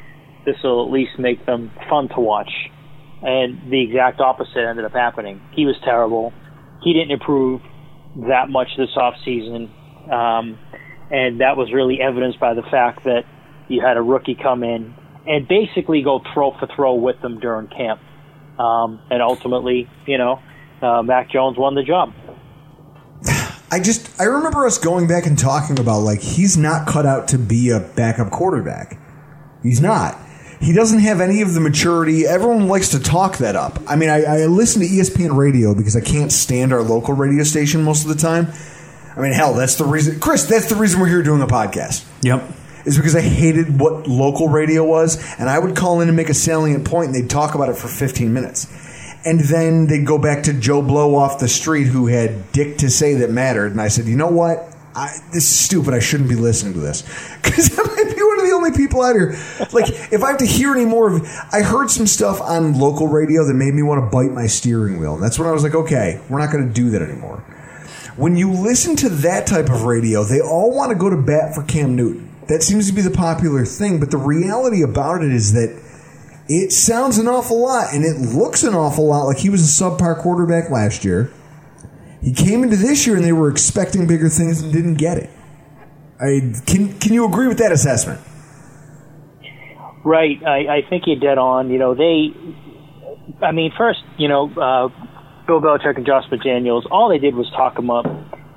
this 0.45 0.55
will 0.63 0.85
at 0.85 0.91
least 0.91 1.19
make 1.19 1.45
them 1.45 1.71
fun 1.89 2.07
to 2.09 2.19
watch. 2.19 2.51
And 3.21 3.71
the 3.71 3.81
exact 3.81 4.21
opposite 4.21 4.57
ended 4.57 4.85
up 4.85 4.93
happening. 4.93 5.41
He 5.53 5.65
was 5.65 5.75
terrible. 5.83 6.31
He 6.83 6.93
didn't 6.93 7.11
improve 7.11 7.61
that 8.27 8.49
much 8.49 8.67
this 8.77 8.95
off 8.95 9.15
season, 9.25 9.71
um, 10.11 10.59
and 11.11 11.41
that 11.41 11.57
was 11.57 11.73
really 11.73 11.99
evidenced 11.99 12.39
by 12.39 12.53
the 12.53 12.61
fact 12.61 13.03
that 13.03 13.25
you 13.67 13.81
had 13.81 13.97
a 13.97 14.01
rookie 14.01 14.35
come 14.35 14.63
in 14.63 14.93
and 15.27 15.47
basically 15.47 16.01
go 16.01 16.21
throw 16.33 16.51
for 16.57 16.67
throw 16.75 16.95
with 16.95 17.21
them 17.21 17.39
during 17.39 17.67
camp. 17.67 18.01
Um, 18.59 19.01
and 19.09 19.21
ultimately, 19.21 19.89
you 20.05 20.17
know, 20.17 20.41
uh, 20.81 21.01
Mac 21.03 21.29
Jones 21.29 21.57
won 21.57 21.75
the 21.75 21.83
job. 21.83 22.13
I 23.71 23.79
just 23.79 24.21
I 24.21 24.25
remember 24.25 24.65
us 24.65 24.77
going 24.77 25.07
back 25.07 25.25
and 25.25 25.37
talking 25.37 25.79
about 25.79 25.99
like 25.99 26.21
he's 26.21 26.55
not 26.55 26.87
cut 26.87 27.05
out 27.05 27.27
to 27.29 27.37
be 27.37 27.71
a 27.71 27.79
backup 27.79 28.31
quarterback. 28.31 28.99
He's 29.63 29.81
not. 29.81 30.17
He 30.61 30.73
doesn't 30.73 30.99
have 30.99 31.19
any 31.19 31.41
of 31.41 31.53
the 31.53 31.59
maturity. 31.59 32.25
Everyone 32.25 32.67
likes 32.67 32.89
to 32.89 32.99
talk 32.99 33.37
that 33.39 33.55
up. 33.55 33.79
I 33.87 33.95
mean, 33.95 34.09
I, 34.09 34.23
I 34.23 34.45
listen 34.45 34.81
to 34.81 34.87
ESPN 34.87 35.35
radio 35.35 35.75
because 35.75 35.95
I 35.95 36.01
can't 36.01 36.31
stand 36.31 36.71
our 36.71 36.81
local 36.81 37.13
radio 37.13 37.43
station 37.43 37.83
most 37.83 38.03
of 38.03 38.09
the 38.09 38.15
time. 38.15 38.47
I 39.17 39.21
mean, 39.21 39.33
hell, 39.33 39.53
that's 39.53 39.75
the 39.75 39.85
reason, 39.85 40.19
Chris. 40.19 40.45
That's 40.45 40.69
the 40.69 40.75
reason 40.75 40.99
we're 40.99 41.07
here 41.07 41.23
doing 41.23 41.41
a 41.41 41.47
podcast. 41.47 42.05
Yep. 42.21 42.43
Is 42.85 42.97
because 42.97 43.15
I 43.15 43.21
hated 43.21 43.79
what 43.79 44.07
local 44.07 44.47
radio 44.47 44.83
was, 44.83 45.17
and 45.39 45.49
I 45.49 45.57
would 45.57 45.75
call 45.75 46.01
in 46.01 46.07
and 46.07 46.15
make 46.15 46.29
a 46.29 46.35
salient 46.35 46.85
point, 46.85 47.07
and 47.07 47.15
they'd 47.15 47.29
talk 47.29 47.55
about 47.55 47.69
it 47.69 47.77
for 47.77 47.87
15 47.87 48.31
minutes, 48.31 48.67
and 49.25 49.39
then 49.39 49.87
they'd 49.87 50.05
go 50.05 50.19
back 50.19 50.43
to 50.43 50.53
Joe 50.53 50.83
Blow 50.83 51.15
off 51.15 51.39
the 51.39 51.47
street 51.47 51.85
who 51.85 52.07
had 52.07 52.51
dick 52.51 52.77
to 52.77 52.89
say 52.89 53.15
that 53.15 53.31
mattered, 53.31 53.71
and 53.71 53.81
I 53.81 53.87
said, 53.87 54.05
you 54.05 54.15
know 54.15 54.29
what? 54.29 54.71
I, 54.95 55.17
this 55.33 55.43
is 55.43 55.59
stupid. 55.59 55.93
I 55.93 55.99
shouldn't 55.99 56.29
be 56.29 56.35
listening 56.35 56.73
to 56.73 56.79
this 56.79 57.01
because 57.43 57.77
I 57.77 57.83
might 57.83 58.15
be 58.15 58.21
one 58.21 58.39
of 58.39 58.45
the 58.45 58.53
only 58.53 58.71
people 58.71 59.01
out 59.01 59.15
here. 59.15 59.37
Like, 59.73 59.89
if 60.13 60.23
I 60.23 60.29
have 60.29 60.37
to 60.37 60.45
hear 60.45 60.73
any 60.73 60.85
more 60.85 61.11
of, 61.11 61.27
I 61.51 61.61
heard 61.61 61.89
some 61.89 62.07
stuff 62.07 62.39
on 62.39 62.79
local 62.79 63.07
radio 63.07 63.43
that 63.45 63.55
made 63.55 63.73
me 63.73 63.83
want 63.83 64.03
to 64.03 64.09
bite 64.09 64.31
my 64.31 64.47
steering 64.47 64.99
wheel, 64.99 65.15
and 65.15 65.23
that's 65.23 65.37
when 65.37 65.47
I 65.47 65.51
was 65.51 65.63
like, 65.63 65.75
okay, 65.75 66.21
we're 66.29 66.39
not 66.39 66.51
going 66.51 66.67
to 66.67 66.73
do 66.73 66.91
that 66.91 67.01
anymore. 67.01 67.43
When 68.15 68.37
you 68.37 68.51
listen 68.51 68.95
to 68.97 69.09
that 69.09 69.45
type 69.45 69.69
of 69.69 69.83
radio, 69.83 70.23
they 70.23 70.39
all 70.39 70.73
want 70.73 70.91
to 70.91 70.95
go 70.95 71.09
to 71.09 71.17
bat 71.17 71.53
for 71.53 71.63
Cam 71.63 71.97
Newton. 71.97 72.29
That 72.47 72.61
seems 72.61 72.87
to 72.87 72.93
be 72.93 73.01
the 73.01 73.11
popular 73.11 73.65
thing, 73.65 73.99
but 73.99 74.11
the 74.11 74.17
reality 74.17 74.83
about 74.83 75.23
it 75.23 75.31
is 75.31 75.53
that 75.53 75.81
it 76.47 76.71
sounds 76.71 77.17
an 77.17 77.27
awful 77.27 77.59
lot 77.59 77.93
and 77.93 78.05
it 78.05 78.17
looks 78.17 78.63
an 78.63 78.75
awful 78.75 79.07
lot 79.07 79.23
like 79.23 79.37
he 79.37 79.49
was 79.49 79.61
a 79.61 79.83
subpar 79.83 80.19
quarterback 80.19 80.69
last 80.69 81.03
year. 81.03 81.31
He 82.21 82.33
came 82.33 82.63
into 82.63 82.75
this 82.75 83.07
year 83.07 83.15
and 83.15 83.25
they 83.25 83.33
were 83.33 83.49
expecting 83.49 84.07
bigger 84.07 84.29
things 84.29 84.61
and 84.61 84.71
didn't 84.71 84.95
get 84.95 85.17
it. 85.17 85.29
I 86.19 86.53
can 86.65 86.97
can 86.99 87.13
you 87.13 87.25
agree 87.25 87.47
with 87.47 87.57
that 87.57 87.71
assessment? 87.71 88.21
Right. 90.05 90.41
I, 90.45 90.77
I 90.77 90.81
think 90.87 91.07
you're 91.07 91.19
dead 91.19 91.39
on. 91.39 91.71
You 91.71 91.79
know, 91.79 91.95
they, 91.95 92.29
I 93.43 93.51
mean, 93.51 93.71
first, 93.75 94.03
you 94.17 94.27
know, 94.27 94.51
uh, 94.51 94.89
Bill 95.47 95.59
Belichick 95.59 95.97
and 95.97 96.05
Josh 96.05 96.25
McDaniels, 96.31 96.83
all 96.91 97.09
they 97.09 97.17
did 97.17 97.33
was 97.33 97.49
talk 97.51 97.77
him 97.77 97.89
up, 97.89 98.05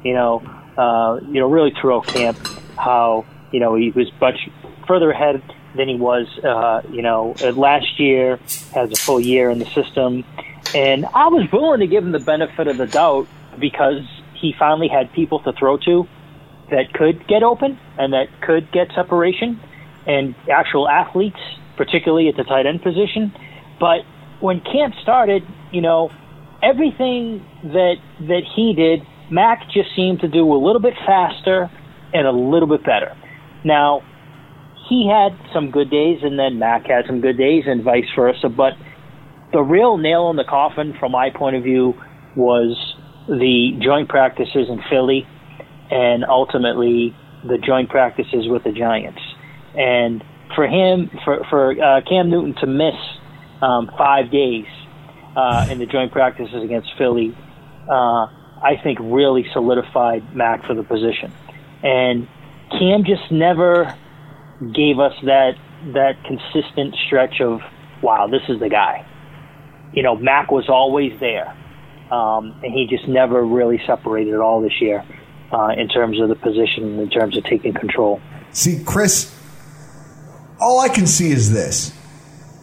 you 0.04 0.12
know, 0.12 0.40
uh, 0.76 1.20
you 1.26 1.40
know, 1.40 1.48
really 1.48 1.72
throughout 1.80 2.06
camp, 2.06 2.38
how, 2.76 3.24
you 3.52 3.60
know, 3.60 3.74
he 3.74 3.90
was 3.90 4.10
much 4.20 4.48
further 4.86 5.10
ahead 5.10 5.42
than 5.76 5.88
he 5.88 5.96
was, 5.96 6.26
uh, 6.44 6.82
you 6.90 7.02
know, 7.02 7.34
uh, 7.42 7.52
last 7.52 7.98
year, 8.00 8.38
has 8.74 8.90
a 8.90 8.96
full 8.96 9.20
year 9.20 9.50
in 9.50 9.58
the 9.58 9.66
system. 9.66 10.24
And 10.74 11.06
I 11.06 11.28
was 11.28 11.50
willing 11.52 11.80
to 11.80 11.86
give 11.86 12.04
him 12.04 12.12
the 12.12 12.20
benefit 12.20 12.66
of 12.66 12.76
the 12.76 12.86
doubt 12.86 13.28
because 13.58 14.02
he 14.34 14.54
finally 14.58 14.88
had 14.88 15.12
people 15.12 15.40
to 15.40 15.52
throw 15.52 15.76
to 15.78 16.06
that 16.70 16.92
could 16.92 17.26
get 17.26 17.42
open 17.42 17.78
and 17.98 18.12
that 18.12 18.28
could 18.42 18.70
get 18.72 18.88
separation 18.94 19.60
and 20.06 20.34
actual 20.50 20.88
athletes, 20.88 21.40
particularly 21.76 22.28
at 22.28 22.36
the 22.36 22.44
tight 22.44 22.66
end 22.66 22.82
position. 22.82 23.32
But 23.80 24.02
when 24.40 24.60
camp 24.60 24.94
started, 25.02 25.46
you 25.72 25.80
know, 25.80 26.10
everything 26.62 27.44
that 27.62 27.96
that 28.20 28.42
he 28.54 28.74
did, 28.74 29.06
Mac 29.30 29.70
just 29.70 29.94
seemed 29.94 30.20
to 30.20 30.28
do 30.28 30.52
a 30.52 30.58
little 30.58 30.80
bit 30.80 30.94
faster 31.06 31.70
and 32.12 32.26
a 32.26 32.32
little 32.32 32.68
bit 32.68 32.84
better. 32.84 33.16
Now, 33.68 34.02
he 34.88 35.06
had 35.06 35.38
some 35.52 35.70
good 35.70 35.90
days 35.90 36.20
and 36.22 36.38
then 36.38 36.58
Mac 36.58 36.86
had 36.86 37.04
some 37.06 37.20
good 37.20 37.36
days 37.36 37.64
and 37.66 37.84
vice 37.84 38.08
versa, 38.16 38.48
but 38.48 38.72
the 39.52 39.60
real 39.60 39.98
nail 39.98 40.30
in 40.30 40.36
the 40.36 40.44
coffin 40.44 40.96
from 40.98 41.12
my 41.12 41.28
point 41.28 41.54
of 41.54 41.62
view 41.62 41.94
was 42.34 42.96
the 43.28 43.78
joint 43.82 44.08
practices 44.08 44.70
in 44.70 44.80
Philly 44.88 45.26
and 45.90 46.24
ultimately 46.24 47.14
the 47.46 47.58
joint 47.58 47.90
practices 47.90 48.48
with 48.48 48.64
the 48.64 48.72
Giants. 48.72 49.20
And 49.76 50.24
for 50.54 50.66
him, 50.66 51.10
for 51.24 51.44
for 51.50 51.72
uh, 51.72 52.00
Cam 52.08 52.30
Newton 52.30 52.54
to 52.60 52.66
miss 52.66 52.96
um, 53.60 53.90
five 53.98 54.30
days 54.30 54.66
uh, 55.36 55.68
in 55.70 55.78
the 55.78 55.86
joint 55.86 56.10
practices 56.10 56.64
against 56.64 56.88
Philly, 56.96 57.36
uh, 57.86 58.26
I 58.64 58.80
think 58.82 58.98
really 59.02 59.44
solidified 59.52 60.34
Mac 60.34 60.64
for 60.66 60.74
the 60.74 60.82
position. 60.82 61.32
And 61.82 62.28
Cam 62.70 63.04
just 63.04 63.30
never 63.30 63.96
gave 64.74 64.98
us 64.98 65.14
that 65.22 65.52
that 65.94 66.16
consistent 66.24 66.94
stretch 67.06 67.40
of 67.40 67.60
wow, 68.02 68.26
this 68.26 68.42
is 68.48 68.60
the 68.60 68.68
guy. 68.68 69.06
You 69.92 70.02
know, 70.02 70.16
Mac 70.16 70.50
was 70.50 70.68
always 70.68 71.18
there, 71.20 71.48
um, 72.10 72.60
and 72.62 72.72
he 72.72 72.86
just 72.88 73.08
never 73.08 73.44
really 73.44 73.80
separated 73.86 74.34
at 74.34 74.40
all 74.40 74.60
this 74.60 74.80
year 74.80 75.04
uh, 75.52 75.68
in 75.76 75.88
terms 75.88 76.20
of 76.20 76.28
the 76.28 76.34
position, 76.34 76.98
in 76.98 77.10
terms 77.10 77.36
of 77.36 77.44
taking 77.44 77.72
control. 77.72 78.20
See, 78.50 78.82
Chris, 78.84 79.34
all 80.60 80.80
I 80.80 80.88
can 80.88 81.06
see 81.06 81.30
is 81.30 81.52
this 81.52 81.92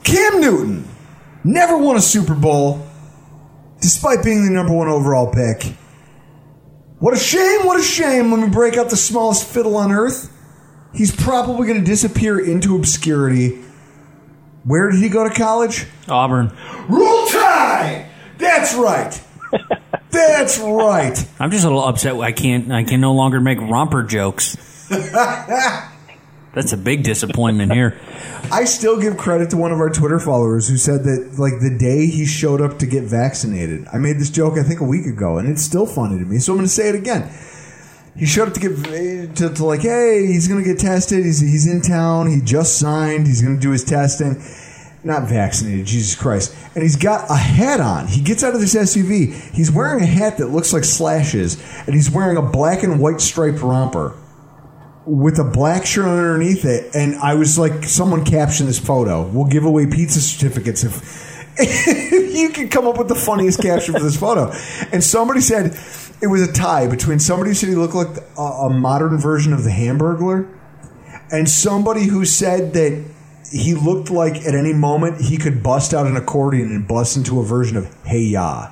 Cam 0.03 0.39
Newton 0.41 0.87
never 1.43 1.77
won 1.77 1.95
a 1.95 2.01
Super 2.01 2.35
Bowl 2.35 2.87
despite 3.81 4.23
being 4.23 4.45
the 4.45 4.51
number 4.51 4.73
one 4.73 4.87
overall 4.87 5.31
pick. 5.31 5.75
What 7.05 7.13
a 7.13 7.19
shame, 7.19 7.67
what 7.67 7.79
a 7.79 7.83
shame. 7.83 8.31
Let 8.31 8.39
me 8.39 8.49
break 8.49 8.77
out 8.77 8.89
the 8.89 8.97
smallest 8.97 9.47
fiddle 9.47 9.77
on 9.77 9.91
earth. 9.91 10.35
He's 10.91 11.15
probably 11.15 11.67
going 11.67 11.79
to 11.79 11.85
disappear 11.85 12.39
into 12.39 12.75
obscurity. 12.75 13.63
Where 14.63 14.89
did 14.89 14.99
he 14.99 15.09
go 15.09 15.23
to 15.23 15.29
college? 15.29 15.85
Auburn. 16.09 16.51
Roll 16.89 17.27
Tide! 17.27 18.07
That's 18.39 18.73
right. 18.73 19.21
That's 20.09 20.57
right. 20.57 21.27
I'm 21.39 21.51
just 21.51 21.63
a 21.63 21.67
little 21.67 21.85
upset. 21.85 22.15
I 22.15 22.31
can't. 22.31 22.71
I 22.71 22.83
can 22.83 23.01
no 23.01 23.13
longer 23.13 23.39
make 23.39 23.61
romper 23.61 24.01
jokes. 24.01 24.57
That's 26.55 26.71
a 26.71 26.77
big 26.77 27.03
disappointment 27.03 27.73
here. 27.73 27.99
I 28.49 28.63
still 28.63 28.97
give 28.97 29.17
credit 29.17 29.49
to 29.49 29.57
one 29.57 29.73
of 29.73 29.79
our 29.79 29.89
Twitter 29.89 30.19
followers 30.19 30.69
who 30.69 30.77
said 30.77 31.03
that, 31.03 31.35
like, 31.37 31.59
the 31.59 31.77
day 31.77 32.05
he 32.07 32.25
showed 32.25 32.61
up 32.61 32.79
to 32.79 32.85
get 32.85 33.03
vaccinated, 33.03 33.85
I 33.91 33.97
made 33.97 34.19
this 34.19 34.29
joke, 34.29 34.57
I 34.57 34.63
think, 34.63 34.79
a 34.79 34.85
week 34.85 35.05
ago, 35.05 35.37
and 35.37 35.49
it's 35.49 35.61
still 35.61 35.85
funny 35.85 36.17
to 36.17 36.23
me, 36.23 36.39
so 36.39 36.53
I'm 36.53 36.59
going 36.59 36.67
to 36.67 36.73
say 36.73 36.87
it 36.87 36.95
again. 36.95 37.29
He 38.15 38.25
showed 38.25 38.47
up 38.47 38.53
to 38.53 38.61
get, 38.61 39.35
to, 39.35 39.53
to 39.53 39.65
like, 39.65 39.81
hey, 39.81 40.25
he's 40.27 40.47
going 40.47 40.63
to 40.63 40.67
get 40.67 40.79
tested. 40.79 41.25
He's, 41.25 41.41
he's 41.41 41.67
in 41.67 41.81
town. 41.81 42.31
He 42.31 42.39
just 42.39 42.79
signed. 42.79 43.27
He's 43.27 43.41
going 43.41 43.55
to 43.55 43.61
do 43.61 43.71
his 43.71 43.83
testing. 43.83 44.41
Not 45.03 45.27
vaccinated, 45.27 45.85
Jesus 45.85 46.15
Christ. 46.15 46.55
And 46.73 46.81
he's 46.81 46.95
got 46.95 47.29
a 47.29 47.35
hat 47.35 47.81
on. 47.81 48.07
He 48.07 48.21
gets 48.21 48.41
out 48.41 48.55
of 48.55 48.61
this 48.61 48.73
SUV. 48.73 49.53
He's 49.53 49.69
wearing 49.69 50.01
a 50.01 50.05
hat 50.05 50.37
that 50.37 50.47
looks 50.47 50.71
like 50.71 50.85
slashes, 50.85 51.61
and 51.85 51.93
he's 51.93 52.09
wearing 52.09 52.37
a 52.37 52.41
black 52.41 52.83
and 52.83 53.01
white 53.01 53.19
striped 53.19 53.59
romper 53.59 54.15
with 55.05 55.39
a 55.39 55.43
black 55.43 55.85
shirt 55.85 56.05
underneath 56.05 56.65
it. 56.65 56.95
And 56.95 57.15
I 57.15 57.35
was 57.35 57.57
like, 57.57 57.83
someone 57.83 58.25
caption 58.25 58.65
this 58.65 58.79
photo. 58.79 59.27
We'll 59.27 59.45
give 59.45 59.65
away 59.65 59.87
pizza 59.87 60.19
certificates 60.19 60.83
if, 61.57 62.35
you 62.35 62.49
can 62.49 62.69
come 62.69 62.87
up 62.87 62.97
with 62.97 63.07
the 63.07 63.15
funniest 63.15 63.61
caption 63.61 63.93
for 63.93 64.01
this 64.01 64.19
photo. 64.19 64.51
And 64.91 65.03
somebody 65.03 65.41
said 65.41 65.77
it 66.21 66.27
was 66.27 66.41
a 66.41 66.51
tie 66.51 66.87
between 66.87 67.19
somebody 67.19 67.51
who 67.51 67.53
said 67.53 67.69
he 67.69 67.75
looked 67.75 67.95
like 67.95 68.17
a, 68.37 68.41
a 68.41 68.69
modern 68.69 69.17
version 69.17 69.53
of 69.53 69.63
the 69.63 69.69
Hamburglar 69.69 70.51
and 71.31 71.49
somebody 71.49 72.05
who 72.05 72.25
said 72.25 72.73
that 72.73 73.03
he 73.51 73.73
looked 73.73 74.09
like 74.09 74.35
at 74.45 74.55
any 74.55 74.73
moment 74.73 75.21
he 75.21 75.37
could 75.37 75.63
bust 75.63 75.93
out 75.93 76.07
an 76.07 76.17
accordion 76.17 76.71
and 76.71 76.87
bust 76.87 77.15
into 77.15 77.39
a 77.39 77.43
version 77.43 77.77
of 77.77 77.93
Hey 78.03 78.21
Ya. 78.21 78.71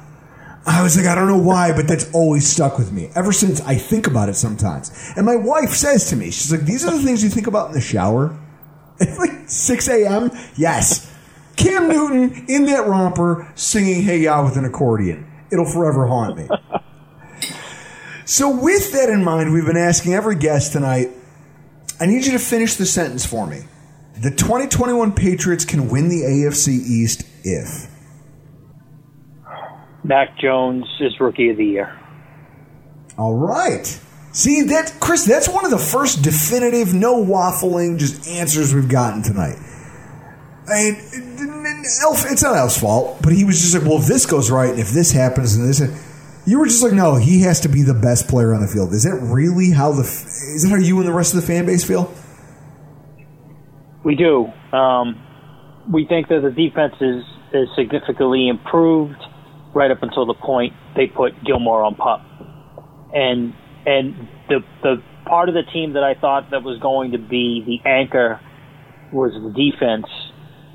I 0.66 0.82
was 0.82 0.96
like, 0.96 1.06
I 1.06 1.16
don't 1.16 1.28
know 1.28 1.38
why, 1.38 1.74
but 1.76 1.88
that's 1.88 2.10
always 2.14 2.48
stuck 2.48 2.78
with 2.78 2.92
me. 2.92 3.10
Ever 3.16 3.34
since 3.34 3.60
I 3.62 3.76
think 3.76 4.08
about 4.08 4.30
it 4.30 4.36
sometimes. 4.36 4.92
And 5.18 5.26
my 5.26 5.36
wife 5.36 5.72
says 5.72 6.10
to 6.10 6.16
me, 6.16 6.26
she's 6.26 6.52
like, 6.52 6.62
these 6.62 6.86
are 6.86 6.92
the 6.92 7.04
things 7.04 7.24
you 7.24 7.30
think 7.30 7.48
about 7.48 7.68
in 7.68 7.74
the 7.74 7.82
shower? 7.82 8.40
At 9.02 9.18
like 9.18 9.50
6 9.50 9.88
a.m.? 9.90 10.32
Yes. 10.56 11.12
Cam 11.58 11.90
Newton 11.90 12.46
in 12.48 12.66
that 12.66 12.88
romper 12.88 13.52
singing 13.56 14.04
Hey 14.04 14.20
Ya 14.20 14.44
with 14.44 14.58
an 14.58 14.66
accordion. 14.66 15.30
It'll 15.52 15.70
forever 15.70 16.08
haunt 16.08 16.38
me. 16.38 16.48
so, 18.26 18.50
with 18.60 18.92
that 18.94 19.10
in 19.10 19.24
mind, 19.24 19.54
we've 19.54 19.66
been 19.66 19.78
asking 19.78 20.14
every 20.14 20.36
guest 20.36 20.72
tonight 20.72 21.10
I 22.00 22.06
need 22.06 22.26
you 22.26 22.32
to 22.34 22.40
finish 22.40 22.76
the 22.76 22.86
sentence 22.86 23.26
for 23.26 23.46
me. 23.46 23.62
The 24.16 24.32
2021 24.32 25.14
Patriots 25.14 25.64
can 25.64 25.90
win 25.90 26.10
the 26.10 26.22
AFC 26.24 26.68
East 26.70 27.24
if. 27.44 27.93
Mac 30.04 30.38
Jones 30.38 30.86
is 31.00 31.20
rookie 31.20 31.50
of 31.50 31.58
the 31.58 31.66
year. 31.66 32.00
All 33.18 33.36
right. 33.36 33.86
See 34.32 34.64
that, 34.64 34.96
Chris? 35.00 35.26
That's 35.26 35.48
one 35.48 35.64
of 35.64 35.72
the 35.72 35.78
first 35.78 36.24
definitive, 36.24 36.94
no 36.94 37.24
waffling, 37.24 38.00
just 38.00 38.28
answers 38.28 38.74
we've 38.74 38.90
gotten 38.90 39.22
tonight. 39.22 39.58
I 40.68 40.92
mean, 40.92 41.84
Elf. 42.02 42.26
It's 42.32 42.42
not 42.42 42.56
Elf's 42.56 42.80
fault, 42.80 43.22
but 43.22 43.34
he 43.34 43.44
was 43.44 43.62
just 43.62 43.76
like, 43.76 43.84
"Well, 43.84 44.00
if 44.00 44.08
this 44.08 44.26
goes 44.26 44.50
right, 44.50 44.72
and 44.72 44.80
if 44.80 44.90
this 44.90 45.12
happens, 45.12 45.56
and 45.56 45.68
this," 45.68 45.82
you 46.46 46.58
were 46.58 46.66
just 46.66 46.82
like, 46.82 46.94
"No, 46.94 47.16
he 47.16 47.42
has 47.42 47.60
to 47.62 47.70
be 47.70 47.84
the 47.84 47.94
best 47.94 48.28
player 48.28 48.54
on 48.54 48.62
the 48.62 48.68
field." 48.68 48.94
Is 48.94 49.04
that 49.04 49.16
really 49.16 49.72
how 49.72 49.92
the? 49.92 50.02
Is 50.02 50.64
that 50.64 50.70
how 50.70 50.78
you 50.78 50.98
and 51.00 51.08
the 51.08 51.14
rest 51.14 51.34
of 51.34 51.42
the 51.42 51.46
fan 51.46 51.66
base 51.66 51.84
feel? 51.84 52.12
We 54.04 54.16
do. 54.16 54.52
Um, 54.72 55.22
we 55.92 56.06
think 56.06 56.30
that 56.30 56.42
the 56.42 56.52
defense 56.52 56.96
is, 57.00 57.24
is 57.54 57.70
significantly 57.76 58.48
improved 58.48 59.22
right 59.74 59.92
up 59.92 60.02
until 60.02 60.26
the 60.26 60.34
point 60.34 60.74
they 60.96 61.08
put 61.08 61.34
Gilmore 61.46 61.84
on 61.84 61.96
pup. 61.96 62.22
And 63.14 63.54
and 63.86 64.28
the 64.50 64.60
the 64.82 64.96
part 65.26 65.50
of 65.50 65.56
the 65.56 65.64
team 65.72 65.94
that 65.94 66.04
I 66.04 66.20
thought 66.20 66.52
that 66.52 66.64
was 66.64 66.80
going 66.80 67.12
to 67.12 67.18
be 67.18 67.64
the 67.66 67.90
anchor 67.90 68.40
was 69.12 69.32
the 69.34 69.52
defense. 69.54 70.08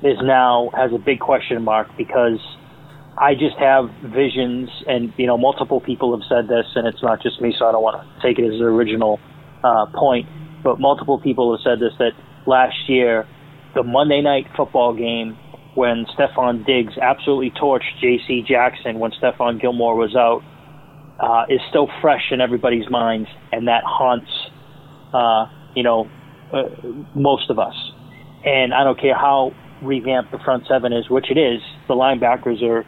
is 0.03 0.17
now 0.23 0.71
has 0.75 0.91
a 0.93 0.97
big 0.97 1.19
question 1.19 1.63
mark 1.63 1.87
because 1.97 2.39
I 3.19 3.33
just 3.33 3.57
have 3.59 3.89
visions, 4.01 4.69
and 4.87 5.13
you 5.17 5.27
know, 5.27 5.37
multiple 5.37 5.81
people 5.81 6.17
have 6.17 6.25
said 6.29 6.47
this, 6.47 6.65
and 6.75 6.87
it's 6.87 7.03
not 7.03 7.21
just 7.21 7.41
me, 7.41 7.53
so 7.57 7.65
I 7.67 7.73
don't 7.73 7.83
want 7.83 7.99
to 7.99 8.21
take 8.25 8.39
it 8.39 8.47
as 8.47 8.55
an 8.55 8.65
original 8.65 9.19
uh, 9.61 9.87
point. 9.93 10.25
But 10.63 10.79
multiple 10.79 11.19
people 11.19 11.51
have 11.51 11.61
said 11.61 11.79
this 11.79 11.91
that 11.99 12.11
last 12.47 12.87
year, 12.87 13.27
the 13.75 13.83
Monday 13.83 14.21
night 14.21 14.47
football 14.55 14.95
game 14.95 15.37
when 15.79 16.05
Stefon 16.07 16.65
Diggs 16.65 16.97
absolutely 17.01 17.51
torched 17.51 18.01
J.C. 18.01 18.43
Jackson 18.45 18.99
when 18.99 19.11
Stephon 19.11 19.61
Gilmore 19.61 19.95
was 19.95 20.13
out 20.13 20.43
uh, 21.21 21.45
is 21.47 21.61
still 21.69 21.87
fresh 22.01 22.31
in 22.31 22.41
everybody's 22.41 22.89
minds, 22.89 23.29
and 23.53 23.69
that 23.69 23.83
haunts, 23.85 24.29
uh, 25.13 25.45
you 25.77 25.83
know, 25.83 26.09
uh, 26.51 26.63
most 27.15 27.49
of 27.49 27.59
us. 27.59 27.75
And 28.43 28.73
I 28.73 28.83
don't 28.83 28.99
care 28.99 29.15
how 29.15 29.53
revamped 29.81 30.33
the 30.33 30.39
front 30.39 30.67
seven 30.67 30.91
is, 30.91 31.09
which 31.09 31.31
it 31.31 31.37
is. 31.37 31.61
The 31.87 31.93
linebackers 31.93 32.61
are, 32.61 32.85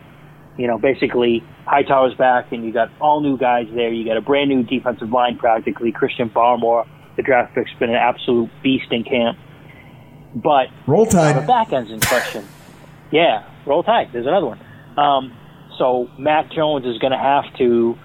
you 0.58 0.68
know, 0.68 0.78
basically 0.78 1.42
Hightower's 1.66 2.16
back, 2.16 2.52
and 2.52 2.66
you 2.66 2.74
got 2.74 2.90
all 3.00 3.22
new 3.22 3.38
guys 3.38 3.68
there. 3.74 3.90
You 3.90 4.04
got 4.04 4.18
a 4.18 4.22
brand 4.22 4.50
new 4.50 4.64
defensive 4.64 5.12
line 5.12 5.38
practically. 5.38 5.94
Christian 5.94 6.30
Barmore, 6.30 6.86
the 7.16 7.24
draft 7.24 7.56
pick's 7.56 7.72
been 7.80 7.90
an 7.90 7.96
absolute 7.96 8.50
beast 8.62 8.92
in 8.92 9.06
camp. 9.06 9.38
But 10.36 10.68
roll 10.88 11.06
tide. 11.06 11.42
The 11.42 11.48
back 11.48 11.72
end's 11.72 11.90
in 11.90 12.02
question. 12.02 12.46
Yeah, 13.12 13.44
roll 13.68 13.84
tide. 13.84 14.08
There's 14.14 14.26
another 14.26 14.48
one. 14.48 14.60
Um, 14.98 15.38
so 15.78 16.08
Mac 16.18 16.52
Jones 16.52 16.86
is 16.86 16.98
going 17.00 17.12
to 17.12 17.18
have 17.18 17.44
to, 17.58 17.96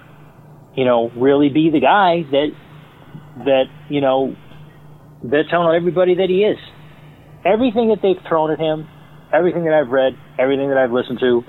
you 0.75 0.85
know, 0.85 1.09
really 1.15 1.49
be 1.49 1.69
the 1.71 1.79
guy 1.79 2.23
that 2.31 2.49
that 3.45 3.65
you 3.89 4.01
know 4.01 4.35
they're 5.23 5.47
telling 5.49 5.75
everybody 5.75 6.15
that 6.15 6.29
he 6.29 6.43
is. 6.43 6.57
Everything 7.45 7.89
that 7.89 7.99
they've 8.01 8.21
thrown 8.27 8.51
at 8.51 8.59
him, 8.59 8.87
everything 9.33 9.63
that 9.65 9.73
I've 9.73 9.89
read, 9.89 10.17
everything 10.37 10.69
that 10.69 10.77
I've 10.77 10.91
listened 10.91 11.19
to 11.19 11.43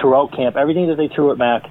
throughout 0.00 0.32
camp, 0.34 0.56
everything 0.56 0.88
that 0.88 0.96
they 0.96 1.12
threw 1.14 1.32
at 1.32 1.38
Mac, 1.38 1.64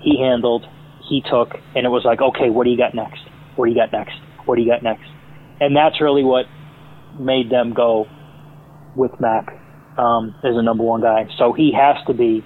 he 0.00 0.18
handled, 0.20 0.64
he 1.08 1.22
took, 1.22 1.54
and 1.74 1.84
it 1.84 1.88
was 1.88 2.02
like, 2.04 2.20
okay, 2.20 2.50
what 2.50 2.64
do 2.64 2.70
you 2.70 2.76
got 2.76 2.94
next? 2.94 3.20
What 3.56 3.66
do 3.66 3.72
you 3.72 3.76
got 3.76 3.90
next? 3.90 4.14
What 4.44 4.56
do 4.56 4.62
you 4.62 4.70
got 4.70 4.82
next? 4.82 5.08
And 5.60 5.74
that's 5.74 6.00
really 6.00 6.22
what 6.22 6.46
made 7.18 7.50
them 7.50 7.72
go 7.74 8.06
with 8.94 9.12
Mac 9.18 9.63
um, 9.98 10.34
as 10.42 10.56
a 10.56 10.62
number 10.62 10.84
one 10.84 11.00
guy. 11.00 11.28
So 11.38 11.52
he 11.52 11.72
has 11.72 11.96
to 12.06 12.14
be, 12.14 12.44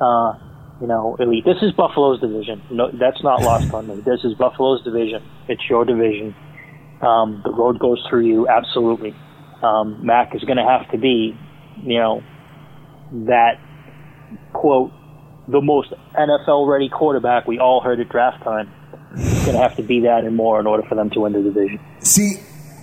uh, 0.00 0.34
you 0.80 0.86
know, 0.86 1.16
elite. 1.18 1.44
This 1.44 1.62
is 1.62 1.72
Buffalo's 1.72 2.20
division. 2.20 2.62
No, 2.70 2.90
that's 2.92 3.22
not 3.22 3.42
lost 3.42 3.72
on 3.72 3.86
me. 3.86 3.96
This 4.00 4.24
is 4.24 4.34
Buffalo's 4.34 4.82
division. 4.84 5.22
It's 5.48 5.62
your 5.68 5.84
division. 5.84 6.34
Um, 7.00 7.42
the 7.44 7.52
road 7.52 7.78
goes 7.78 8.04
through 8.08 8.26
you, 8.26 8.48
absolutely. 8.48 9.14
Um, 9.62 10.04
Mac 10.04 10.34
is 10.34 10.42
going 10.44 10.56
to 10.56 10.64
have 10.64 10.90
to 10.90 10.98
be, 10.98 11.36
you 11.82 11.98
know, 11.98 12.22
that 13.26 13.60
quote, 14.52 14.92
the 15.48 15.60
most 15.60 15.92
NFL 16.14 16.68
ready 16.68 16.88
quarterback 16.88 17.46
we 17.46 17.58
all 17.58 17.80
heard 17.80 18.00
at 18.00 18.08
draft 18.08 18.42
time. 18.42 18.70
It's 19.16 19.44
going 19.44 19.56
to 19.56 19.62
have 19.62 19.76
to 19.76 19.82
be 19.82 20.00
that 20.00 20.24
and 20.24 20.34
more 20.34 20.58
in 20.58 20.66
order 20.66 20.82
for 20.88 20.94
them 20.94 21.10
to 21.10 21.20
win 21.20 21.32
the 21.32 21.42
division. 21.42 21.78
See, 22.00 22.36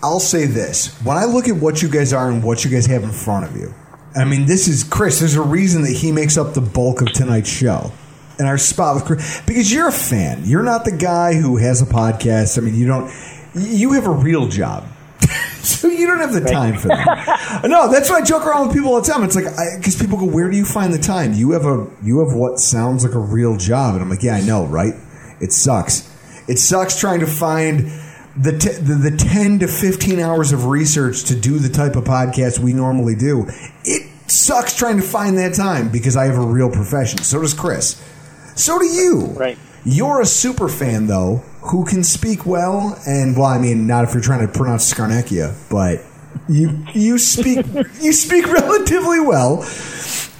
I'll 0.03 0.19
say 0.19 0.45
this. 0.45 0.99
When 1.03 1.17
I 1.17 1.25
look 1.25 1.47
at 1.47 1.55
what 1.55 1.81
you 1.81 1.89
guys 1.89 2.13
are 2.13 2.29
and 2.29 2.43
what 2.43 2.63
you 2.63 2.71
guys 2.71 2.85
have 2.85 3.03
in 3.03 3.11
front 3.11 3.45
of 3.45 3.55
you, 3.55 3.73
I 4.15 4.25
mean, 4.25 4.45
this 4.45 4.67
is 4.67 4.83
Chris. 4.83 5.19
There's 5.19 5.35
a 5.35 5.41
reason 5.41 5.83
that 5.83 5.93
he 5.93 6.11
makes 6.11 6.37
up 6.37 6.53
the 6.53 6.61
bulk 6.61 7.01
of 7.01 7.11
tonight's 7.13 7.49
show 7.49 7.91
and 8.37 8.47
our 8.47 8.57
spot 8.57 8.95
with 8.95 9.05
Chris 9.05 9.41
because 9.45 9.71
you're 9.71 9.87
a 9.87 9.91
fan. 9.91 10.41
You're 10.45 10.63
not 10.63 10.83
the 10.83 10.91
guy 10.91 11.33
who 11.33 11.57
has 11.57 11.81
a 11.81 11.85
podcast. 11.85 12.57
I 12.57 12.61
mean, 12.61 12.75
you 12.75 12.87
don't. 12.87 13.11
You 13.53 13.93
have 13.93 14.07
a 14.07 14.11
real 14.11 14.47
job. 14.47 14.87
so 15.61 15.87
you 15.87 16.07
don't 16.07 16.19
have 16.19 16.33
the 16.33 16.41
time 16.41 16.77
for 16.77 16.87
that. 16.89 17.61
no, 17.65 17.91
that's 17.91 18.09
why 18.09 18.17
I 18.17 18.21
joke 18.21 18.45
around 18.45 18.67
with 18.67 18.75
people 18.75 18.93
all 18.93 19.01
the 19.01 19.07
time. 19.07 19.23
It's 19.23 19.35
like 19.35 19.45
because 19.77 19.95
people 19.95 20.17
go, 20.17 20.25
"Where 20.25 20.49
do 20.49 20.57
you 20.57 20.65
find 20.65 20.93
the 20.93 20.99
time?" 20.99 21.33
You 21.33 21.51
have 21.51 21.65
a 21.65 21.87
you 22.03 22.25
have 22.25 22.35
what 22.35 22.59
sounds 22.59 23.05
like 23.05 23.13
a 23.13 23.19
real 23.19 23.57
job, 23.57 23.93
and 23.93 24.03
I'm 24.03 24.09
like, 24.09 24.23
"Yeah, 24.23 24.35
I 24.35 24.41
know, 24.41 24.65
right? 24.65 24.93
It 25.39 25.53
sucks. 25.53 26.09
It 26.47 26.59
sucks 26.59 26.99
trying 26.99 27.21
to 27.21 27.27
find." 27.27 27.91
The, 28.37 28.57
t- 28.57 28.69
the 28.69 29.09
the 29.09 29.17
ten 29.17 29.59
to 29.59 29.67
fifteen 29.67 30.19
hours 30.19 30.53
of 30.53 30.67
research 30.67 31.25
to 31.25 31.35
do 31.35 31.59
the 31.59 31.67
type 31.67 31.95
of 31.97 32.05
podcast 32.05 32.59
we 32.59 32.71
normally 32.71 33.15
do, 33.15 33.45
it 33.83 34.09
sucks 34.31 34.75
trying 34.75 34.97
to 34.97 35.03
find 35.03 35.37
that 35.37 35.53
time 35.53 35.89
because 35.89 36.15
I 36.15 36.25
have 36.25 36.37
a 36.37 36.45
real 36.45 36.69
profession. 36.69 37.19
So 37.19 37.41
does 37.41 37.53
Chris. 37.53 38.01
So 38.55 38.79
do 38.79 38.85
you. 38.85 39.25
Right. 39.37 39.57
You're 39.83 40.21
a 40.21 40.25
super 40.25 40.69
fan 40.69 41.07
though, 41.07 41.37
who 41.61 41.85
can 41.85 42.03
speak 42.03 42.45
well, 42.45 42.97
and 43.05 43.35
well, 43.35 43.47
I 43.47 43.57
mean, 43.57 43.87
not 43.87 44.05
if 44.05 44.13
you're 44.13 44.23
trying 44.23 44.45
to 44.45 44.53
pronounce 44.53 44.91
Scarnecchia, 44.91 45.53
but 45.69 46.01
you 46.47 46.85
you 46.93 47.17
speak 47.17 47.65
you 48.01 48.13
speak 48.13 48.47
relatively 48.47 49.19
well. 49.19 49.63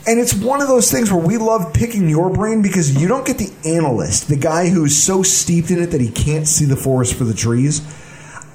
And 0.08 0.20
it's 0.20 0.34
one 0.34 0.62
of 0.62 0.68
those 0.68 0.92
things 0.92 1.12
where 1.12 1.24
we 1.24 1.38
love 1.38 1.74
picking 1.74 2.10
your 2.10 2.32
brain 2.32 2.64
because 2.64 3.00
you 3.00 3.08
don't 3.08 3.26
get 3.26 3.38
the 3.38 3.54
analyst, 3.66 4.28
the 4.30 4.36
guy 4.36 4.68
who's 4.68 4.98
so 4.98 5.22
steeped 5.22 5.70
in 5.70 5.82
it 5.82 5.88
that 5.88 6.02
he 6.02 6.10
can't 6.10 6.48
see 6.48 6.66
the 6.66 6.76
forest 6.76 7.14
for 7.14 7.24
the 7.24 7.36
trees. 7.36 7.82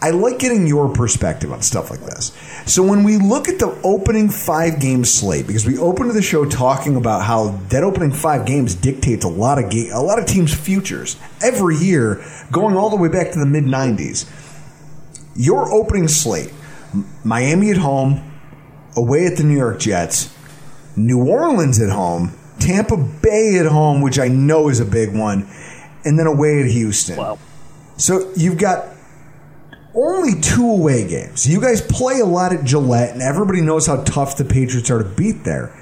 I 0.03 0.11
like 0.11 0.39
getting 0.39 0.67
your 0.67 0.93
perspective 0.93 1.53
on 1.53 1.63
stuff 1.63 1.91
like 1.91 2.01
this. 2.01 2.33
So 2.67 2.83
when 2.83 3.03
we 3.03 3.17
look 3.17 3.49
at 3.49 3.59
the 3.59 3.79
opening 3.83 4.29
five 4.29 4.79
game 4.81 5.05
slate, 5.05 5.47
because 5.47 5.67
we 5.67 5.79
opened 5.79 6.11
the 6.11 6.21
show 6.21 6.45
talking 6.45 6.97
about 6.97 7.23
how 7.23 7.51
that 7.71 7.83
opening 7.83 8.13
five 8.13 8.45
games 8.45 8.75
dictates 8.75 9.25
a 9.25 9.29
lot 9.29 9.59
of 9.59 9.71
ga- 9.71 9.91
a 9.91 10.03
lot 10.03 10.19
of 10.19 10.27
teams' 10.27 10.53
futures 10.53 11.17
every 11.43 11.77
year, 11.77 12.23
going 12.53 12.77
all 12.77 12.91
the 12.91 12.97
way 12.97 13.09
back 13.09 13.33
to 13.33 13.39
the 13.39 13.47
mid 13.47 13.65
'90s. 13.65 14.29
Your 15.35 15.73
opening 15.73 16.09
slate: 16.09 16.53
Miami 17.25 17.71
at 17.71 17.79
home, 17.79 18.39
away 18.97 19.27
at 19.27 19.39
the 19.39 19.45
New 19.45 19.57
York 19.57 19.79
Jets, 19.81 20.36
New 20.97 21.25
Orleans 21.25 21.81
at 21.81 21.91
home, 21.91 22.33
Tampa 22.59 22.97
Bay 22.97 23.59
at 23.59 23.67
home, 23.67 24.01
which 24.01 24.19
I 24.19 24.29
know 24.29 24.69
is 24.69 24.81
a 24.81 24.85
big 24.85 25.15
one, 25.15 25.49
and 26.05 26.19
then 26.19 26.27
away 26.27 26.63
at 26.63 26.71
Houston. 26.71 27.17
Wow. 27.17 27.39
So 27.97 28.33
you've 28.35 28.59
got 28.59 28.87
only 29.95 30.41
two 30.41 30.69
away 30.69 31.09
games. 31.09 31.49
You 31.49 31.61
guys 31.61 31.81
play 31.81 32.21
a 32.21 32.27
lot 32.27 32.53
at 32.53 32.65
Gillette, 32.65 33.13
and 33.13 33.23
everybody 33.23 33.61
knows 33.61 33.87
how 33.87 34.03
tough 34.05 34.37
the 34.37 34.45
Patriots 34.45 34.91
are 34.91 35.03
to 35.03 35.09
beat 35.09 35.45
there. 35.45 35.75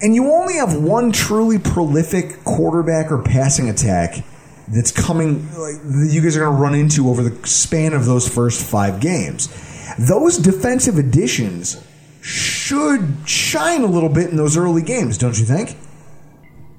And 0.00 0.14
you 0.14 0.32
only 0.32 0.54
have 0.54 0.76
one 0.76 1.12
truly 1.12 1.58
prolific 1.58 2.44
quarterback 2.44 3.10
or 3.10 3.22
passing 3.22 3.68
attack 3.68 4.24
that's 4.68 4.90
coming, 4.90 5.48
like, 5.58 5.82
that 5.82 6.08
you 6.10 6.20
guys 6.20 6.36
are 6.36 6.40
going 6.40 6.56
to 6.56 6.62
run 6.62 6.74
into 6.74 7.08
over 7.08 7.22
the 7.22 7.46
span 7.46 7.92
of 7.92 8.04
those 8.06 8.28
first 8.28 8.64
five 8.64 9.00
games. 9.00 9.48
Those 9.98 10.38
defensive 10.38 10.98
additions 10.98 11.83
should 12.24 13.28
shine 13.28 13.82
a 13.82 13.86
little 13.86 14.08
bit 14.08 14.30
in 14.30 14.36
those 14.36 14.56
early 14.56 14.80
games, 14.80 15.18
don't 15.18 15.38
you 15.38 15.44
think? 15.44 15.76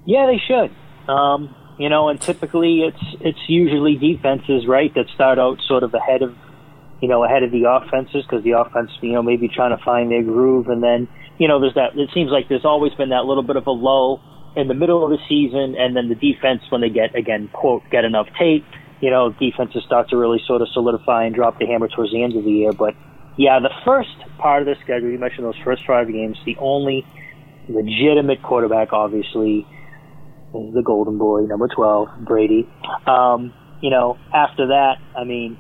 Yeah, 0.04 0.26
they 0.26 0.42
should. 0.48 0.76
Um, 1.08 1.56
you 1.78 1.88
know, 1.88 2.10
and 2.10 2.20
typically 2.20 2.82
it's 2.82 3.22
it's 3.22 3.40
usually 3.48 3.96
defenses, 3.96 4.66
right, 4.68 4.92
that 4.96 5.06
start 5.14 5.38
out 5.38 5.62
sort 5.68 5.84
of 5.84 5.94
ahead 5.94 6.24
of, 6.24 6.36
you 7.00 7.08
know, 7.08 7.24
ahead 7.24 7.44
of 7.44 7.52
the 7.52 7.70
offenses 7.70 8.24
because 8.24 8.44
the 8.44 8.58
offense, 8.58 8.90
you 9.02 9.12
know, 9.12 9.22
maybe 9.22 9.48
trying 9.48 9.78
to 9.78 9.84
find 9.84 10.10
their 10.10 10.24
groove, 10.24 10.68
and 10.68 10.82
then 10.82 11.08
you 11.38 11.48
know, 11.48 11.60
there's 11.60 11.76
that. 11.76 11.96
It 11.96 12.10
seems 12.12 12.32
like 12.32 12.50
there's 12.50 12.66
always 12.66 12.94
been 12.94 13.10
that 13.10 13.26
little 13.26 13.44
bit 13.44 13.56
of 13.56 13.68
a 13.68 13.72
lull 13.72 14.22
in 14.56 14.68
the 14.68 14.74
middle 14.74 15.04
of 15.04 15.12
the 15.12 15.20
season, 15.30 15.76
and 15.78 15.96
then 15.96 16.10
the 16.10 16.16
defense 16.16 16.62
when 16.70 16.82
they 16.82 16.90
get 16.90 17.16
again 17.16 17.50
quote 17.54 17.84
get 17.92 18.04
enough 18.04 18.28
tape, 18.40 18.66
you 19.00 19.12
know, 19.12 19.30
defenses 19.30 19.84
start 19.86 20.10
to 20.10 20.18
really 20.18 20.42
sort 20.48 20.64
of 20.64 20.70
solidify 20.74 21.26
and 21.26 21.36
drop 21.36 21.60
the 21.60 21.68
hammer 21.68 21.88
towards 21.88 22.12
the 22.12 22.24
end 22.24 22.36
of 22.36 22.44
the 22.44 22.52
year. 22.52 22.74
But 22.74 22.96
yeah, 23.38 23.60
the 23.60 23.72
first 23.84 24.10
part 24.38 24.62
of 24.62 24.68
the 24.68 24.76
schedule, 24.84 25.10
you 25.10 25.18
mentioned 25.18 25.46
those 25.46 25.60
first 25.64 25.84
five 25.86 26.08
games, 26.08 26.38
the 26.46 26.56
only 26.60 27.06
legitimate 27.68 28.42
quarterback, 28.42 28.94
obviously, 28.94 29.68
is 30.54 30.74
the 30.74 30.82
Golden 30.82 31.18
Boy, 31.18 31.42
number 31.42 31.68
12, 31.68 32.10
Brady. 32.22 32.68
Um, 33.06 33.54
you 33.82 33.90
know, 33.90 34.18
after 34.34 34.68
that, 34.68 34.98
I 35.18 35.24
mean, 35.24 35.58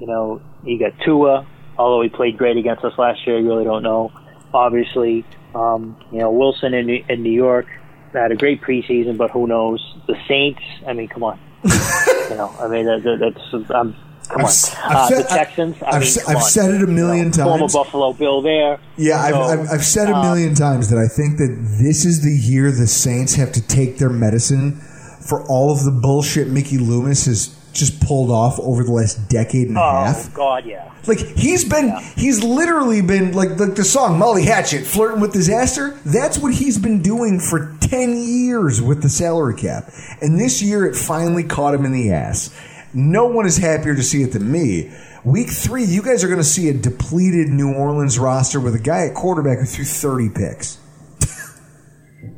you 0.00 0.06
know, 0.06 0.40
you 0.64 0.78
got 0.78 0.92
Tua, 1.04 1.46
although 1.76 2.02
he 2.02 2.08
played 2.08 2.38
great 2.38 2.56
against 2.56 2.84
us 2.84 2.92
last 2.96 3.26
year, 3.26 3.38
you 3.38 3.46
really 3.46 3.64
don't 3.64 3.82
know. 3.82 4.12
Obviously, 4.54 5.24
um, 5.54 5.96
you 6.10 6.18
know, 6.18 6.30
Wilson 6.30 6.72
in, 6.72 6.88
in 6.88 7.22
New 7.22 7.32
York 7.32 7.66
had 8.12 8.32
a 8.32 8.36
great 8.36 8.62
preseason, 8.62 9.18
but 9.18 9.30
who 9.30 9.46
knows? 9.46 9.80
The 10.06 10.16
Saints, 10.26 10.62
I 10.86 10.94
mean, 10.94 11.08
come 11.08 11.24
on. 11.24 11.38
you 11.64 12.36
know, 12.36 12.54
I 12.58 12.68
mean, 12.68 12.86
that, 12.86 13.02
that, 13.04 13.34
that's, 13.34 13.70
um, 13.70 13.94
come 14.28 14.42
on. 14.42 14.46
I've 14.46 14.96
uh, 14.96 15.08
said- 15.08 15.24
the 15.24 15.28
Texans, 15.28 15.82
I, 15.82 15.86
I've 15.88 16.00
mean, 16.00 16.10
se- 16.10 16.22
come 16.24 16.36
I've 16.36 16.42
said 16.42 16.70
it 16.74 16.82
a 16.82 16.86
million 16.86 17.32
You 17.32 17.38
know, 17.38 17.44
Former 17.44 17.58
times. 17.60 17.72
Buffalo 17.74 18.12
Bill 18.12 18.42
there. 18.42 18.78
Yeah, 18.96 19.20
I've, 19.20 19.34
So, 19.34 19.40
I've, 19.42 19.70
I've 19.70 19.84
said 19.84 20.08
a 20.10 20.16
uh, 20.16 20.22
million 20.22 20.54
times 20.54 20.90
that 20.90 20.98
I 20.98 21.08
think 21.08 21.38
that 21.38 21.78
this 21.82 22.04
is 22.04 22.22
the 22.22 22.30
year 22.32 22.70
the 22.70 22.86
Saints 22.86 23.34
have 23.34 23.52
to 23.52 23.66
take 23.66 23.98
their 23.98 24.10
medicine 24.10 24.80
for 25.28 25.46
all 25.48 25.72
of 25.72 25.84
the 25.84 25.90
bullshit 25.90 26.48
Mickey 26.48 26.78
Loomis 26.78 27.26
has 27.26 27.54
just 27.74 28.00
pulled 28.00 28.30
off 28.30 28.58
over 28.60 28.82
the 28.82 28.90
last 28.90 29.28
decade 29.28 29.68
and 29.68 29.76
a 29.76 29.80
Oh, 29.80 30.04
half. 30.04 30.32
God, 30.34 30.64
yeah. 30.66 30.90
Like 31.06 31.18
he's 31.18 31.64
been, 31.64 31.94
he's 32.16 32.42
literally 32.42 33.02
been 33.02 33.32
like 33.32 33.56
the, 33.56 33.66
the 33.66 33.84
song 33.84 34.18
Molly 34.18 34.42
Hatchet, 34.44 34.84
flirting 34.84 35.20
with 35.20 35.32
disaster. 35.32 35.90
That's 36.04 36.38
what 36.38 36.52
he's 36.54 36.76
been 36.78 37.02
doing 37.02 37.38
for 37.40 37.76
ten 37.80 38.16
years 38.16 38.82
with 38.82 39.02
the 39.02 39.08
salary 39.08 39.54
cap, 39.54 39.90
and 40.20 40.38
this 40.40 40.60
year 40.60 40.84
it 40.86 40.96
finally 40.96 41.44
caught 41.44 41.72
him 41.74 41.84
in 41.84 41.92
the 41.92 42.10
ass. 42.10 42.50
No 42.98 43.26
one 43.26 43.46
is 43.46 43.56
happier 43.56 43.94
to 43.94 44.02
see 44.02 44.22
it 44.22 44.32
than 44.32 44.50
me 44.50 44.90
Week 45.24 45.50
three, 45.50 45.84
you 45.84 46.00
guys 46.00 46.22
are 46.22 46.28
going 46.28 46.40
to 46.40 46.44
see 46.44 46.68
a 46.68 46.72
depleted 46.72 47.48
New 47.48 47.74
Orleans 47.74 48.18
roster 48.18 48.60
with 48.60 48.74
a 48.74 48.78
guy 48.78 49.06
at 49.06 49.14
quarterback 49.14 49.58
who 49.58 49.64
threw 49.66 49.84
30 49.84 50.30
picks. 50.30 50.78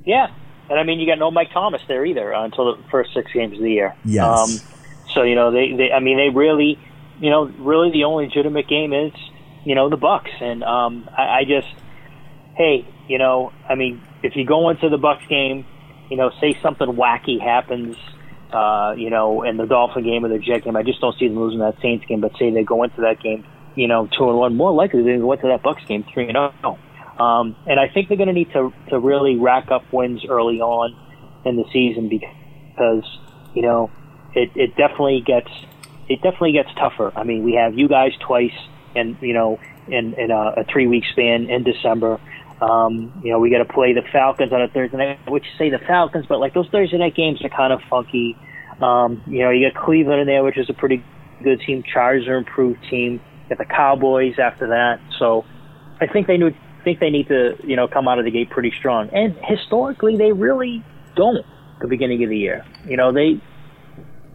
Yeah, 0.04 0.28
and 0.68 0.78
I 0.78 0.82
mean 0.82 0.98
you 0.98 1.06
got 1.06 1.18
no 1.18 1.30
Mike 1.30 1.52
Thomas 1.52 1.82
there 1.86 2.04
either 2.04 2.34
uh, 2.34 2.44
until 2.44 2.74
the 2.74 2.82
first 2.90 3.14
six 3.14 3.30
games 3.32 3.52
of 3.52 3.62
the 3.62 3.70
year. 3.70 3.94
Yes. 4.04 4.24
Um, 4.24 4.68
so 5.14 5.22
you 5.22 5.34
know 5.34 5.52
they, 5.52 5.72
they, 5.72 5.92
I 5.92 6.00
mean 6.00 6.16
they 6.16 6.30
really, 6.30 6.78
you 7.20 7.30
know, 7.30 7.44
really 7.44 7.92
the 7.92 8.04
only 8.04 8.24
legitimate 8.24 8.66
game 8.66 8.92
is, 8.92 9.12
you 9.64 9.74
know, 9.74 9.88
the 9.88 9.98
Bucs, 9.98 10.42
and 10.42 10.64
um, 10.64 11.08
I, 11.16 11.40
I 11.40 11.44
just, 11.44 11.68
hey, 12.56 12.88
you 13.08 13.18
know, 13.18 13.52
I 13.68 13.74
mean 13.74 14.02
if 14.22 14.34
you 14.36 14.44
go 14.44 14.70
into 14.70 14.88
the 14.88 14.98
Bucs 14.98 15.28
game, 15.28 15.66
you 16.10 16.16
know, 16.16 16.30
say 16.40 16.58
something 16.62 16.88
wacky 16.88 17.40
happens. 17.40 17.96
Uh, 18.52 18.94
you 18.96 19.10
know, 19.10 19.42
in 19.42 19.56
the 19.56 19.66
Dolphin 19.66 20.04
game 20.04 20.24
or 20.24 20.28
the 20.28 20.38
Jet 20.38 20.64
game, 20.64 20.76
I 20.76 20.82
just 20.82 21.00
don't 21.00 21.16
see 21.18 21.28
them 21.28 21.38
losing 21.38 21.60
that 21.60 21.80
Saints 21.80 22.04
game. 22.06 22.20
But 22.20 22.32
say 22.38 22.50
they 22.50 22.64
go 22.64 22.82
into 22.82 23.02
that 23.02 23.20
game, 23.22 23.44
you 23.74 23.86
know, 23.86 24.08
two 24.16 24.28
and 24.28 24.38
one, 24.38 24.56
more 24.56 24.72
likely 24.72 25.02
they 25.02 25.16
go 25.18 25.32
into 25.32 25.48
that 25.48 25.62
Bucs 25.62 25.86
game 25.86 26.04
three 26.12 26.28
and 26.28 26.36
zero. 26.36 26.78
Um, 27.18 27.54
and 27.66 27.78
I 27.78 27.88
think 27.88 28.08
they're 28.08 28.16
going 28.16 28.28
to 28.28 28.34
need 28.34 28.52
to 28.52 28.72
to 28.88 28.98
really 28.98 29.36
rack 29.36 29.70
up 29.70 29.84
wins 29.92 30.24
early 30.24 30.60
on 30.60 30.96
in 31.44 31.56
the 31.56 31.64
season 31.72 32.08
because 32.08 33.04
you 33.54 33.62
know 33.62 33.90
it 34.34 34.50
it 34.54 34.76
definitely 34.76 35.20
gets 35.20 35.50
it 36.08 36.22
definitely 36.22 36.52
gets 36.52 36.74
tougher. 36.74 37.12
I 37.14 37.24
mean, 37.24 37.44
we 37.44 37.54
have 37.54 37.78
you 37.78 37.88
guys 37.88 38.12
twice, 38.18 38.56
and 38.96 39.16
you 39.20 39.32
know, 39.32 39.60
in 39.86 40.14
in 40.14 40.30
a, 40.30 40.54
a 40.58 40.64
three 40.64 40.86
week 40.86 41.04
span 41.12 41.48
in 41.48 41.62
December. 41.62 42.20
Um, 42.60 43.20
you 43.24 43.32
know, 43.32 43.38
we 43.38 43.50
got 43.50 43.58
to 43.58 43.72
play 43.72 43.94
the 43.94 44.02
Falcons 44.12 44.52
on 44.52 44.60
a 44.60 44.68
Thursday 44.68 44.96
night, 44.96 45.30
which 45.30 45.44
say 45.58 45.70
the 45.70 45.78
Falcons, 45.78 46.26
but 46.28 46.40
like 46.40 46.52
those 46.52 46.68
Thursday 46.70 46.98
night 46.98 47.14
games 47.14 47.42
are 47.42 47.48
kind 47.48 47.72
of 47.72 47.80
funky. 47.88 48.36
Um, 48.80 49.22
you 49.26 49.40
know, 49.40 49.50
you 49.50 49.70
got 49.70 49.82
Cleveland 49.82 50.20
in 50.20 50.26
there, 50.26 50.44
which 50.44 50.58
is 50.58 50.68
a 50.68 50.74
pretty 50.74 51.02
good 51.42 51.60
team. 51.66 51.82
Chargers 51.82 52.28
are 52.28 52.36
improved 52.36 52.80
team. 52.90 53.14
You 53.14 53.56
got 53.56 53.58
the 53.58 53.64
Cowboys 53.64 54.38
after 54.38 54.68
that. 54.68 55.00
So 55.18 55.44
I 56.00 56.06
think 56.06 56.26
they 56.26 56.36
need 56.36 56.56
think 56.84 57.00
they 57.00 57.10
need 57.10 57.28
to, 57.28 57.56
you 57.62 57.76
know, 57.76 57.86
come 57.88 58.08
out 58.08 58.18
of 58.18 58.24
the 58.24 58.30
gate 58.30 58.50
pretty 58.50 58.72
strong. 58.78 59.10
And 59.12 59.36
historically, 59.42 60.16
they 60.16 60.32
really 60.32 60.82
don't. 61.14 61.44
The 61.80 61.88
beginning 61.88 62.22
of 62.24 62.28
the 62.28 62.36
year, 62.36 62.64
you 62.86 62.98
know, 62.98 63.10
they. 63.10 63.40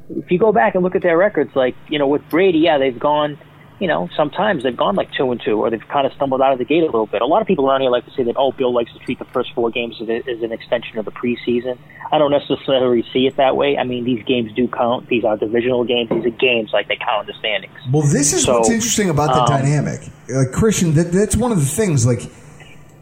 If 0.09 0.31
you 0.31 0.39
go 0.39 0.51
back 0.51 0.75
and 0.75 0.83
look 0.83 0.95
at 0.95 1.03
their 1.03 1.17
records, 1.17 1.51
like 1.55 1.75
you 1.89 1.99
know, 1.99 2.07
with 2.07 2.27
Brady, 2.29 2.59
yeah, 2.59 2.79
they've 2.79 2.99
gone 2.99 3.37
you 3.79 3.87
know, 3.87 4.09
sometimes 4.15 4.63
they've 4.63 4.75
gone 4.75 4.95
like 4.95 5.11
two 5.11 5.31
and 5.31 5.41
two, 5.43 5.59
or 5.59 5.69
they've 5.69 5.87
kind 5.89 6.07
of 6.07 6.13
stumbled 6.13 6.41
out 6.41 6.53
of 6.53 6.59
the 6.59 6.65
gate 6.65 6.83
a 6.83 6.85
little 6.85 7.07
bit. 7.07 7.21
A 7.21 7.25
lot 7.25 7.41
of 7.41 7.47
people 7.47 7.69
around 7.69 7.81
here 7.81 7.89
like 7.89 8.05
to 8.05 8.11
say 8.11 8.23
that, 8.23 8.35
oh, 8.37 8.51
Bill 8.51 8.73
likes 8.73 8.93
to 8.93 8.99
treat 8.99 9.19
the 9.19 9.25
first 9.25 9.53
four 9.53 9.69
games 9.69 9.97
as, 10.01 10.07
as 10.09 10.41
an 10.41 10.51
extension 10.51 10.97
of 10.97 11.05
the 11.05 11.11
preseason. 11.11 11.77
I 12.11 12.17
don't 12.17 12.31
necessarily 12.31 13.03
see 13.11 13.27
it 13.27 13.35
that 13.37 13.57
way. 13.57 13.77
I 13.77 13.83
mean, 13.83 14.05
these 14.05 14.23
games 14.23 14.53
do 14.53 14.67
count. 14.67 15.07
These 15.07 15.25
are 15.25 15.35
divisional 15.35 15.83
games. 15.83 16.09
These 16.09 16.25
are 16.25 16.29
games 16.29 16.71
like 16.71 16.87
they 16.87 16.97
count 16.97 17.27
in 17.27 17.33
the 17.33 17.39
standings. 17.39 17.73
Well, 17.91 18.03
this 18.03 18.31
is 18.31 18.43
So, 18.45 18.59
what's 18.59 18.69
interesting 18.69 19.09
about 19.09 19.33
the 19.33 19.41
um, 19.41 19.61
dynamic. 19.61 20.01
Like 20.29 20.51
Christian, 20.51 20.93
that, 20.93 21.11
that's 21.11 21.35
one 21.35 21.51
of 21.51 21.59
the 21.59 21.65
things. 21.65 22.05
Like 22.05 22.21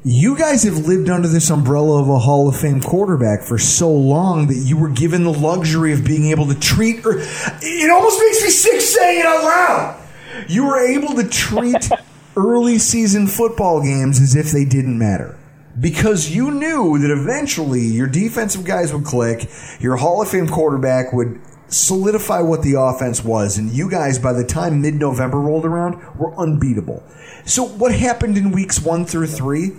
you 0.03 0.37
guys 0.37 0.63
have 0.63 0.87
lived 0.87 1.09
under 1.09 1.27
this 1.27 1.49
umbrella 1.49 2.01
of 2.01 2.09
a 2.09 2.17
Hall 2.17 2.49
of 2.49 2.59
Fame 2.59 2.81
quarterback 2.81 3.43
for 3.43 3.57
so 3.57 3.91
long 3.91 4.47
that 4.47 4.57
you 4.57 4.77
were 4.77 4.89
given 4.89 5.23
the 5.23 5.31
luxury 5.31 5.93
of 5.93 6.03
being 6.03 6.31
able 6.31 6.47
to 6.47 6.55
treat. 6.59 7.05
Or 7.05 7.19
it 7.19 7.91
almost 7.91 8.19
makes 8.19 8.41
me 8.41 8.49
sick 8.49 8.81
saying 8.81 9.19
it 9.19 9.25
out 9.25 9.43
loud. 9.43 10.02
You 10.47 10.65
were 10.65 10.79
able 10.79 11.15
to 11.15 11.27
treat 11.27 11.89
early 12.35 12.77
season 12.77 13.27
football 13.27 13.81
games 13.81 14.19
as 14.19 14.35
if 14.35 14.51
they 14.51 14.65
didn't 14.65 14.97
matter. 14.97 15.37
Because 15.79 16.29
you 16.29 16.51
knew 16.51 16.99
that 16.99 17.11
eventually 17.11 17.81
your 17.81 18.07
defensive 18.07 18.63
guys 18.63 18.93
would 18.93 19.05
click, 19.05 19.49
your 19.79 19.97
Hall 19.97 20.21
of 20.21 20.29
Fame 20.29 20.47
quarterback 20.47 21.13
would 21.13 21.41
solidify 21.67 22.41
what 22.41 22.61
the 22.61 22.75
offense 22.79 23.23
was, 23.23 23.57
and 23.57 23.71
you 23.71 23.89
guys, 23.89 24.19
by 24.19 24.33
the 24.33 24.43
time 24.43 24.81
mid 24.81 24.95
November 24.95 25.39
rolled 25.39 25.65
around, 25.65 25.95
were 26.17 26.35
unbeatable. 26.35 27.03
So, 27.45 27.63
what 27.63 27.93
happened 27.93 28.37
in 28.37 28.51
weeks 28.51 28.79
one 28.79 29.05
through 29.05 29.27
three 29.27 29.71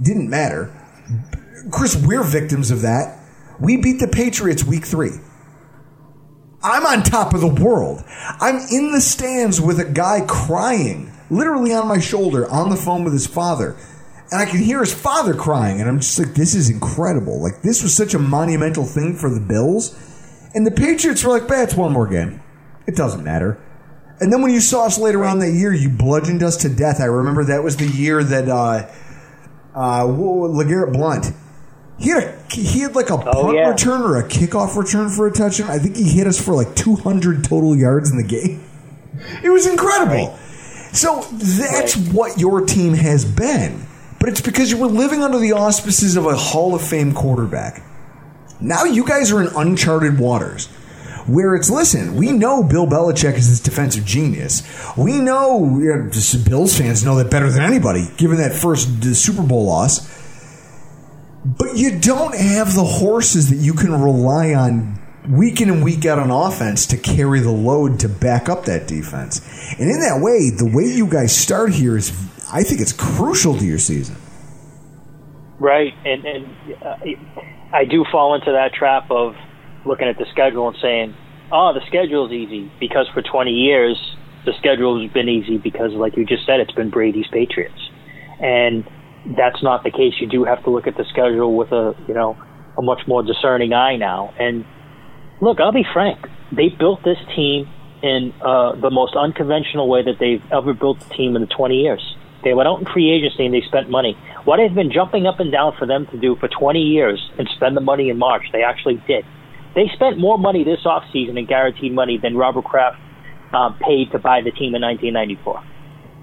didn't 0.00 0.28
matter. 0.28 0.74
Chris, 1.70 1.96
we're 1.96 2.24
victims 2.24 2.70
of 2.70 2.82
that. 2.82 3.18
We 3.60 3.76
beat 3.76 4.00
the 4.00 4.08
Patriots 4.08 4.64
week 4.64 4.84
three. 4.84 5.12
I'm 6.62 6.84
on 6.84 7.02
top 7.02 7.32
of 7.32 7.40
the 7.40 7.48
world. 7.48 8.04
I'm 8.40 8.56
in 8.70 8.92
the 8.92 9.00
stands 9.00 9.60
with 9.60 9.80
a 9.80 9.84
guy 9.84 10.24
crying, 10.28 11.10
literally 11.30 11.72
on 11.72 11.88
my 11.88 12.00
shoulder, 12.00 12.48
on 12.50 12.68
the 12.68 12.76
phone 12.76 13.04
with 13.04 13.14
his 13.14 13.26
father. 13.26 13.76
And 14.30 14.40
I 14.40 14.46
can 14.46 14.60
hear 14.60 14.80
his 14.80 14.94
father 14.94 15.34
crying, 15.34 15.80
and 15.80 15.88
I'm 15.88 16.00
just 16.00 16.18
like, 16.18 16.34
this 16.34 16.54
is 16.54 16.70
incredible. 16.70 17.42
Like, 17.42 17.62
this 17.62 17.82
was 17.82 17.96
such 17.96 18.14
a 18.14 18.18
monumental 18.18 18.84
thing 18.84 19.16
for 19.16 19.30
the 19.30 19.40
Bills. 19.40 19.96
And 20.54 20.66
the 20.66 20.70
Patriots 20.70 21.24
were 21.24 21.30
like, 21.30 21.48
bah, 21.48 21.62
it's 21.62 21.74
one 21.74 21.92
more 21.92 22.06
game. 22.06 22.40
It 22.86 22.94
doesn't 22.94 23.24
matter. 23.24 23.58
And 24.20 24.32
then 24.32 24.42
when 24.42 24.52
you 24.52 24.60
saw 24.60 24.84
us 24.84 24.98
later 24.98 25.24
on 25.24 25.38
that 25.38 25.52
year, 25.52 25.72
you 25.72 25.88
bludgeoned 25.88 26.42
us 26.42 26.58
to 26.58 26.68
death. 26.68 27.00
I 27.00 27.06
remember 27.06 27.44
that 27.44 27.64
was 27.64 27.78
the 27.78 27.86
year 27.86 28.22
that 28.22 28.48
uh, 28.48 28.86
uh, 29.74 30.04
LeGarrette 30.04 30.92
Blunt. 30.92 31.32
He 32.00 32.08
had, 32.08 32.22
a, 32.24 32.54
he 32.54 32.80
had 32.80 32.94
like 32.96 33.10
a 33.10 33.14
oh, 33.14 33.18
punt 33.18 33.56
yeah. 33.56 33.68
return 33.68 34.00
or 34.00 34.16
a 34.16 34.26
kickoff 34.26 34.74
return 34.74 35.10
for 35.10 35.26
a 35.26 35.32
touchdown. 35.32 35.70
I 35.70 35.78
think 35.78 35.96
he 35.96 36.04
hit 36.04 36.26
us 36.26 36.42
for 36.42 36.54
like 36.54 36.74
200 36.74 37.44
total 37.44 37.76
yards 37.76 38.10
in 38.10 38.16
the 38.16 38.24
game. 38.24 38.64
It 39.44 39.50
was 39.50 39.66
incredible. 39.66 40.34
So 40.92 41.20
that's 41.30 41.94
what 41.94 42.38
your 42.38 42.64
team 42.64 42.94
has 42.94 43.26
been. 43.26 43.86
But 44.18 44.30
it's 44.30 44.40
because 44.40 44.70
you 44.70 44.78
were 44.78 44.86
living 44.86 45.22
under 45.22 45.38
the 45.38 45.52
auspices 45.52 46.16
of 46.16 46.24
a 46.24 46.34
Hall 46.34 46.74
of 46.74 46.80
Fame 46.80 47.12
quarterback. 47.12 47.82
Now 48.62 48.84
you 48.84 49.06
guys 49.06 49.30
are 49.30 49.42
in 49.42 49.48
uncharted 49.54 50.18
waters. 50.18 50.68
Where 51.26 51.54
it's, 51.54 51.68
listen, 51.68 52.16
we 52.16 52.32
know 52.32 52.62
Bill 52.62 52.86
Belichick 52.86 53.34
is 53.34 53.50
this 53.50 53.60
defensive 53.60 54.06
genius. 54.06 54.62
We 54.96 55.18
know, 55.18 55.78
you 55.78 55.94
know, 55.94 56.10
just 56.10 56.48
Bills 56.48 56.76
fans 56.76 57.04
know 57.04 57.16
that 57.16 57.30
better 57.30 57.50
than 57.50 57.62
anybody, 57.62 58.08
given 58.16 58.38
that 58.38 58.54
first 58.54 59.02
Super 59.14 59.42
Bowl 59.42 59.66
loss. 59.66 60.19
But 61.44 61.76
you 61.76 61.98
don't 61.98 62.34
have 62.34 62.74
the 62.74 62.84
horses 62.84 63.48
that 63.50 63.56
you 63.56 63.72
can 63.72 63.92
rely 63.92 64.52
on 64.54 65.00
week 65.28 65.60
in 65.60 65.70
and 65.70 65.82
week 65.82 66.04
out 66.04 66.18
on 66.18 66.30
offense 66.30 66.86
to 66.86 66.96
carry 66.96 67.40
the 67.40 67.50
load 67.50 68.00
to 68.00 68.08
back 68.08 68.48
up 68.48 68.64
that 68.64 68.86
defense. 68.86 69.40
And 69.78 69.90
in 69.90 70.00
that 70.00 70.20
way, 70.20 70.50
the 70.50 70.66
way 70.66 70.84
you 70.84 71.06
guys 71.06 71.36
start 71.36 71.72
here 71.72 71.96
is, 71.96 72.10
I 72.52 72.62
think 72.62 72.80
it's 72.80 72.92
crucial 72.92 73.56
to 73.56 73.64
your 73.64 73.78
season. 73.78 74.16
Right, 75.58 75.92
and 76.06 76.24
and 76.24 76.46
uh, 76.82 76.96
I 77.72 77.84
do 77.84 78.04
fall 78.10 78.34
into 78.34 78.52
that 78.52 78.72
trap 78.72 79.10
of 79.10 79.36
looking 79.84 80.08
at 80.08 80.16
the 80.16 80.24
schedule 80.30 80.68
and 80.68 80.76
saying, 80.80 81.14
"Oh, 81.52 81.74
the 81.74 81.84
schedule 81.86 82.26
is 82.26 82.32
easy," 82.32 82.72
because 82.80 83.06
for 83.12 83.20
20 83.20 83.50
years 83.50 84.16
the 84.46 84.54
schedule 84.54 85.00
has 85.02 85.12
been 85.12 85.28
easy 85.28 85.58
because, 85.58 85.92
like 85.92 86.16
you 86.16 86.24
just 86.24 86.46
said, 86.46 86.60
it's 86.60 86.72
been 86.72 86.88
Brady's 86.88 87.26
Patriots, 87.30 87.78
and 88.40 88.88
that's 89.36 89.62
not 89.62 89.84
the 89.84 89.90
case. 89.90 90.14
You 90.20 90.28
do 90.28 90.44
have 90.44 90.62
to 90.64 90.70
look 90.70 90.86
at 90.86 90.96
the 90.96 91.04
schedule 91.10 91.56
with 91.56 91.72
a 91.72 91.94
you 92.08 92.14
know 92.14 92.36
a 92.78 92.82
much 92.82 93.02
more 93.06 93.22
discerning 93.22 93.72
eye 93.72 93.96
now. 93.96 94.32
And 94.38 94.64
look, 95.40 95.60
I'll 95.60 95.72
be 95.72 95.86
frank, 95.92 96.18
they 96.52 96.68
built 96.68 97.02
this 97.04 97.18
team 97.34 97.68
in 98.02 98.32
uh, 98.40 98.74
the 98.80 98.90
most 98.90 99.14
unconventional 99.14 99.88
way 99.88 100.02
that 100.02 100.16
they've 100.18 100.42
ever 100.52 100.72
built 100.72 101.04
a 101.04 101.08
team 101.10 101.36
in 101.36 101.42
the 101.42 101.48
20 101.48 101.74
years. 101.74 102.16
They 102.42 102.54
went 102.54 102.68
out 102.68 102.80
in 102.80 102.86
free 102.86 103.10
agency 103.10 103.44
and 103.44 103.54
they 103.54 103.60
spent 103.60 103.90
money. 103.90 104.16
What 104.44 104.58
has 104.58 104.72
been 104.72 104.90
jumping 104.90 105.26
up 105.26 105.40
and 105.40 105.52
down 105.52 105.74
for 105.78 105.86
them 105.86 106.06
to 106.06 106.18
do 106.18 106.36
for 106.36 106.48
20 106.48 106.80
years 106.80 107.20
and 107.38 107.46
spend 107.56 107.76
the 107.76 107.82
money 107.82 108.08
in 108.08 108.18
March, 108.18 108.44
they 108.52 108.62
actually 108.62 109.02
did. 109.06 109.26
They 109.74 109.90
spent 109.94 110.18
more 110.18 110.38
money 110.38 110.64
this 110.64 110.80
offseason 110.84 111.38
in 111.38 111.46
guaranteed 111.46 111.92
money 111.92 112.18
than 112.18 112.36
Robert 112.36 112.64
Kraft 112.64 112.98
uh, 113.52 113.70
paid 113.80 114.10
to 114.12 114.18
buy 114.18 114.40
the 114.40 114.50
team 114.50 114.74
in 114.74 114.82
1994. 114.82 115.62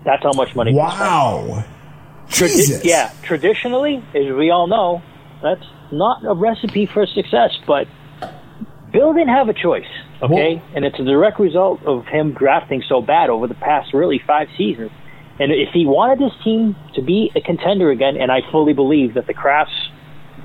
That's 0.04 0.24
how 0.24 0.34
much 0.34 0.56
money. 0.56 0.74
Wow. 0.74 1.64
Tradi- 2.30 2.84
yeah, 2.84 3.12
traditionally, 3.24 4.04
as 4.14 4.34
we 4.36 4.50
all 4.52 4.68
know, 4.68 5.02
that's 5.42 5.66
not 5.92 6.26
a 6.26 6.34
recipe 6.34 6.86
for 6.86 7.06
success. 7.06 7.52
But 7.66 7.88
Bill 8.92 9.14
didn't 9.14 9.30
have 9.34 9.50
a 9.50 9.54
choice, 9.54 9.88
okay? 10.22 10.62
and 10.76 10.86
it's 10.86 11.00
a 11.00 11.04
direct 11.04 11.40
result 11.40 11.84
of 11.86 12.06
him 12.06 12.34
drafting 12.34 12.84
so 12.88 13.02
bad 13.02 13.30
over 13.30 13.48
the 13.48 13.56
past 13.56 13.94
really 13.94 14.22
five 14.26 14.48
seasons. 14.58 14.92
And 15.40 15.52
if 15.52 15.70
he 15.74 15.86
wanted 15.86 16.20
this 16.20 16.34
team 16.44 16.76
to 16.96 17.02
be 17.02 17.32
a 17.36 17.42
contender 17.42 17.92
again, 17.92 18.18
and 18.18 18.32
I 18.32 18.40
fully 18.52 18.74
believe 18.74 19.14
that 19.14 19.28
the 19.28 19.34
Krafts 19.34 19.90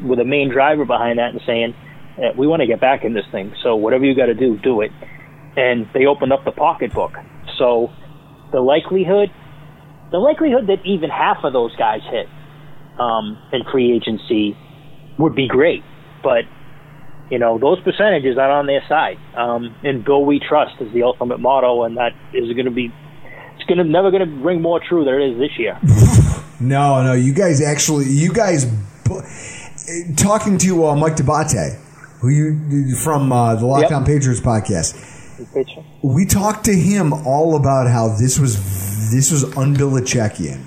were 0.02 0.16
the 0.16 0.24
main 0.24 0.50
driver 0.50 0.84
behind 0.84 1.18
that 1.18 1.30
and 1.30 1.40
saying, 1.46 1.74
eh, 2.18 2.32
we 2.36 2.46
want 2.46 2.60
to 2.60 2.66
get 2.66 2.80
back 2.80 3.04
in 3.04 3.14
this 3.14 3.24
thing, 3.32 3.54
so 3.62 3.74
whatever 3.76 4.04
you 4.04 4.14
got 4.14 4.26
to 4.26 4.34
do, 4.34 4.58
do 4.58 4.82
it. 4.82 4.90
And 5.56 5.88
they 5.94 6.06
opened 6.06 6.32
up 6.32 6.44
the 6.44 6.52
pocketbook. 6.52 7.12
So 7.56 7.90
the 8.52 8.60
likelihood 8.60 9.30
the 10.12 10.18
likelihood 10.18 10.68
that 10.68 10.84
even 10.84 11.10
half 11.10 11.38
of 11.42 11.52
those 11.52 11.74
guys 11.76 12.00
hit 12.10 12.28
um, 13.00 13.38
in 13.52 13.62
free 13.72 13.92
agency 13.96 14.56
would 15.18 15.34
be 15.34 15.48
great. 15.48 15.82
But 16.22 16.44
you 17.30 17.38
know 17.38 17.58
those 17.58 17.80
percentages 17.80 18.38
are 18.38 18.50
on 18.50 18.66
their 18.66 18.82
side. 18.88 19.18
Um, 19.36 19.74
and 19.82 20.04
Bill 20.04 20.24
we 20.24 20.38
trust 20.38 20.80
is 20.80 20.92
the 20.92 21.02
ultimate 21.02 21.40
motto, 21.40 21.82
and 21.84 21.96
that 21.96 22.12
is 22.32 22.52
going 22.52 22.66
to 22.66 22.70
be 22.70 22.92
it's 23.56 23.64
going 23.64 23.78
to 23.78 23.84
never 23.84 24.10
going 24.10 24.28
to 24.28 24.44
ring 24.44 24.60
more 24.62 24.80
true 24.86 25.04
than 25.04 25.14
it 25.14 25.32
is 25.32 25.38
this 25.38 25.58
year. 25.58 25.78
No, 26.62 27.02
no, 27.02 27.12
you 27.14 27.34
guys 27.34 27.60
actually, 27.60 28.04
you 28.06 28.32
guys, 28.32 28.66
talking 30.16 30.58
to 30.58 30.86
uh, 30.86 30.94
Mike 30.94 31.16
D'Abate, 31.16 31.76
who 32.20 32.28
you 32.28 32.94
from 32.94 33.32
uh, 33.32 33.56
the 33.56 33.62
Lockdown 33.62 34.06
Patriots 34.06 34.40
podcast, 34.40 34.94
we 36.04 36.24
talked 36.24 36.64
to 36.66 36.72
him 36.72 37.12
all 37.12 37.56
about 37.56 37.88
how 37.88 38.16
this 38.16 38.38
was 38.38 38.54
this 39.10 39.30
was 39.30 39.44
unbilichekian, 39.44 40.64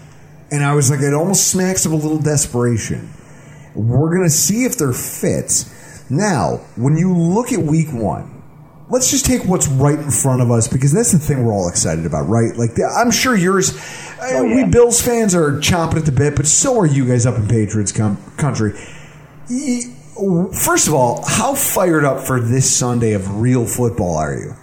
and 0.51 0.63
I 0.63 0.73
was 0.73 0.89
like, 0.89 0.99
it 1.01 1.13
almost 1.13 1.47
smacks 1.47 1.85
of 1.85 1.91
a 1.91 1.95
little 1.95 2.19
desperation. 2.19 3.09
We're 3.75 4.15
gonna 4.15 4.29
see 4.29 4.65
if 4.65 4.77
they're 4.77 4.93
fits. 4.93 5.71
Now, 6.09 6.57
when 6.75 6.97
you 6.97 7.15
look 7.15 7.51
at 7.51 7.59
week 7.59 7.87
one, 7.91 8.41
let's 8.89 9.09
just 9.09 9.25
take 9.25 9.43
what's 9.45 9.67
right 9.67 9.97
in 9.97 10.11
front 10.11 10.41
of 10.41 10.51
us 10.51 10.67
because 10.67 10.93
that's 10.93 11.11
the 11.11 11.19
thing 11.19 11.43
we're 11.43 11.53
all 11.53 11.67
excited 11.67 12.05
about, 12.05 12.27
right? 12.29 12.55
Like, 12.55 12.71
I'm 12.97 13.11
sure 13.11 13.35
yours, 13.35 13.75
uh, 14.21 14.41
we 14.43 14.65
Bills 14.65 15.01
fans 15.01 15.33
are 15.33 15.53
chomping 15.59 15.97
at 15.97 16.05
the 16.05 16.11
bit, 16.11 16.35
but 16.35 16.45
so 16.47 16.79
are 16.79 16.85
you 16.85 17.07
guys 17.07 17.25
up 17.25 17.35
in 17.35 17.47
Patriots 17.47 17.91
com- 17.91 18.17
country. 18.37 18.73
First 20.53 20.87
of 20.87 20.93
all, 20.93 21.23
how 21.25 21.55
fired 21.55 22.05
up 22.05 22.25
for 22.25 22.39
this 22.39 22.73
Sunday 22.73 23.13
of 23.13 23.41
real 23.41 23.65
football 23.65 24.15
are 24.15 24.33
you? 24.33 24.55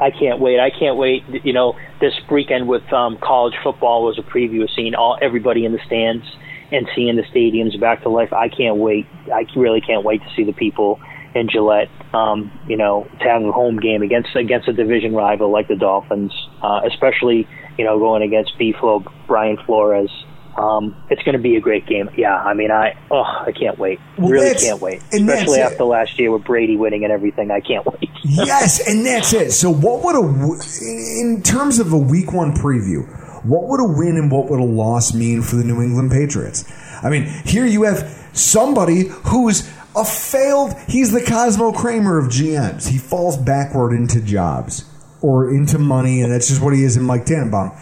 I 0.00 0.10
can't 0.10 0.40
wait. 0.40 0.60
I 0.60 0.70
can't 0.70 0.96
wait. 0.96 1.22
You 1.44 1.52
know, 1.52 1.74
this 2.00 2.12
weekend 2.30 2.68
with 2.68 2.90
um, 2.92 3.18
college 3.22 3.54
football 3.62 4.04
was 4.04 4.18
a 4.18 4.22
preview 4.22 4.62
of 4.62 4.70
seeing 4.74 4.94
all 4.94 5.18
everybody 5.20 5.64
in 5.64 5.72
the 5.72 5.80
stands 5.86 6.24
and 6.72 6.88
seeing 6.94 7.16
the 7.16 7.22
stadiums 7.22 7.78
back 7.80 8.02
to 8.02 8.08
life. 8.08 8.32
I 8.32 8.48
can't 8.48 8.76
wait. 8.76 9.06
I 9.32 9.46
really 9.56 9.80
can't 9.80 10.04
wait 10.04 10.22
to 10.22 10.28
see 10.34 10.44
the 10.44 10.52
people 10.52 11.00
in 11.34 11.48
Gillette. 11.48 11.88
Um, 12.12 12.50
you 12.68 12.76
know, 12.76 13.08
to 13.20 13.24
have 13.28 13.42
a 13.42 13.52
home 13.52 13.78
game 13.78 14.02
against 14.02 14.34
against 14.36 14.68
a 14.68 14.72
division 14.72 15.14
rival 15.14 15.50
like 15.50 15.68
the 15.68 15.76
Dolphins, 15.76 16.32
uh, 16.62 16.80
especially 16.86 17.46
you 17.78 17.84
know 17.84 17.98
going 17.98 18.22
against 18.22 18.56
B 18.58 18.74
Flo 18.78 19.04
Brian 19.26 19.58
Flores. 19.66 20.10
Um, 20.56 20.96
it's 21.10 21.22
going 21.22 21.34
to 21.36 21.42
be 21.42 21.56
a 21.56 21.60
great 21.60 21.86
game. 21.86 22.10
Yeah, 22.16 22.36
I 22.36 22.54
mean, 22.54 22.70
I 22.70 22.96
oh, 23.10 23.22
I 23.22 23.52
can't 23.52 23.78
wait. 23.78 23.98
Well, 24.16 24.28
really 24.28 24.54
can't 24.54 24.80
wait. 24.80 25.02
Especially 25.12 25.58
it. 25.58 25.62
after 25.62 25.84
last 25.84 26.18
year 26.18 26.30
with 26.30 26.44
Brady 26.44 26.76
winning 26.76 27.04
and 27.04 27.12
everything. 27.12 27.50
I 27.50 27.60
can't 27.60 27.84
wait. 27.84 28.10
yes, 28.22 28.86
and 28.88 29.04
that's 29.04 29.32
it. 29.32 29.52
So, 29.52 29.70
what 29.70 30.04
would 30.04 30.14
a 30.14 31.20
in 31.20 31.42
terms 31.42 31.78
of 31.78 31.92
a 31.92 31.98
week 31.98 32.32
one 32.32 32.54
preview? 32.54 33.04
What 33.44 33.68
would 33.68 33.80
a 33.80 33.84
win 33.84 34.16
and 34.16 34.30
what 34.30 34.48
would 34.48 34.60
a 34.60 34.64
loss 34.64 35.12
mean 35.12 35.42
for 35.42 35.56
the 35.56 35.64
New 35.64 35.82
England 35.82 36.10
Patriots? 36.10 36.64
I 37.02 37.10
mean, 37.10 37.24
here 37.44 37.66
you 37.66 37.82
have 37.82 38.30
somebody 38.32 39.08
who's 39.08 39.70
a 39.96 40.04
failed. 40.04 40.74
He's 40.88 41.12
the 41.12 41.20
Cosmo 41.20 41.72
Kramer 41.72 42.18
of 42.18 42.26
GMs. 42.26 42.88
He 42.88 42.98
falls 42.98 43.36
backward 43.36 43.92
into 43.92 44.20
jobs 44.20 44.88
or 45.20 45.50
into 45.50 45.78
money, 45.78 46.22
and 46.22 46.32
that's 46.32 46.48
just 46.48 46.62
what 46.62 46.74
he 46.74 46.84
is 46.84 46.96
in 46.96 47.02
Mike 47.02 47.26
Tannenbaum. 47.26 47.72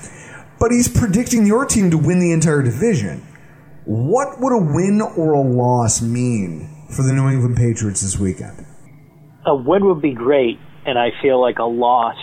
But 0.63 0.71
he's 0.71 0.87
predicting 0.87 1.45
your 1.45 1.67
team 1.67 1.91
to 1.91 1.99
win 1.99 2.21
the 2.21 2.31
entire 2.31 2.63
division. 2.63 3.27
What 3.85 4.41
would 4.41 4.53
a 4.53 4.65
win 4.73 5.03
or 5.03 5.33
a 5.33 5.41
loss 5.41 6.01
mean 6.01 6.87
for 6.89 7.03
the 7.03 7.13
New 7.13 7.29
England 7.29 7.57
Patriots 7.57 8.01
this 8.01 8.17
weekend? 8.17 8.65
a 9.45 9.55
win 9.55 9.85
would 9.87 10.01
be 10.01 10.15
great, 10.15 10.59
and 10.87 10.99
I 10.99 11.11
feel 11.21 11.41
like 11.41 11.59
a 11.59 11.65
loss, 11.65 12.17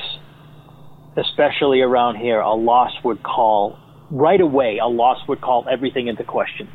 especially 1.18 1.82
around 1.82 2.16
here, 2.16 2.40
a 2.40 2.54
loss 2.54 2.92
would 3.04 3.24
call 3.24 3.78
right 4.10 4.40
away. 4.40 4.80
A 4.82 4.88
loss 4.88 5.18
would 5.28 5.42
call 5.42 5.66
everything 5.70 6.08
into 6.08 6.24
question. 6.24 6.70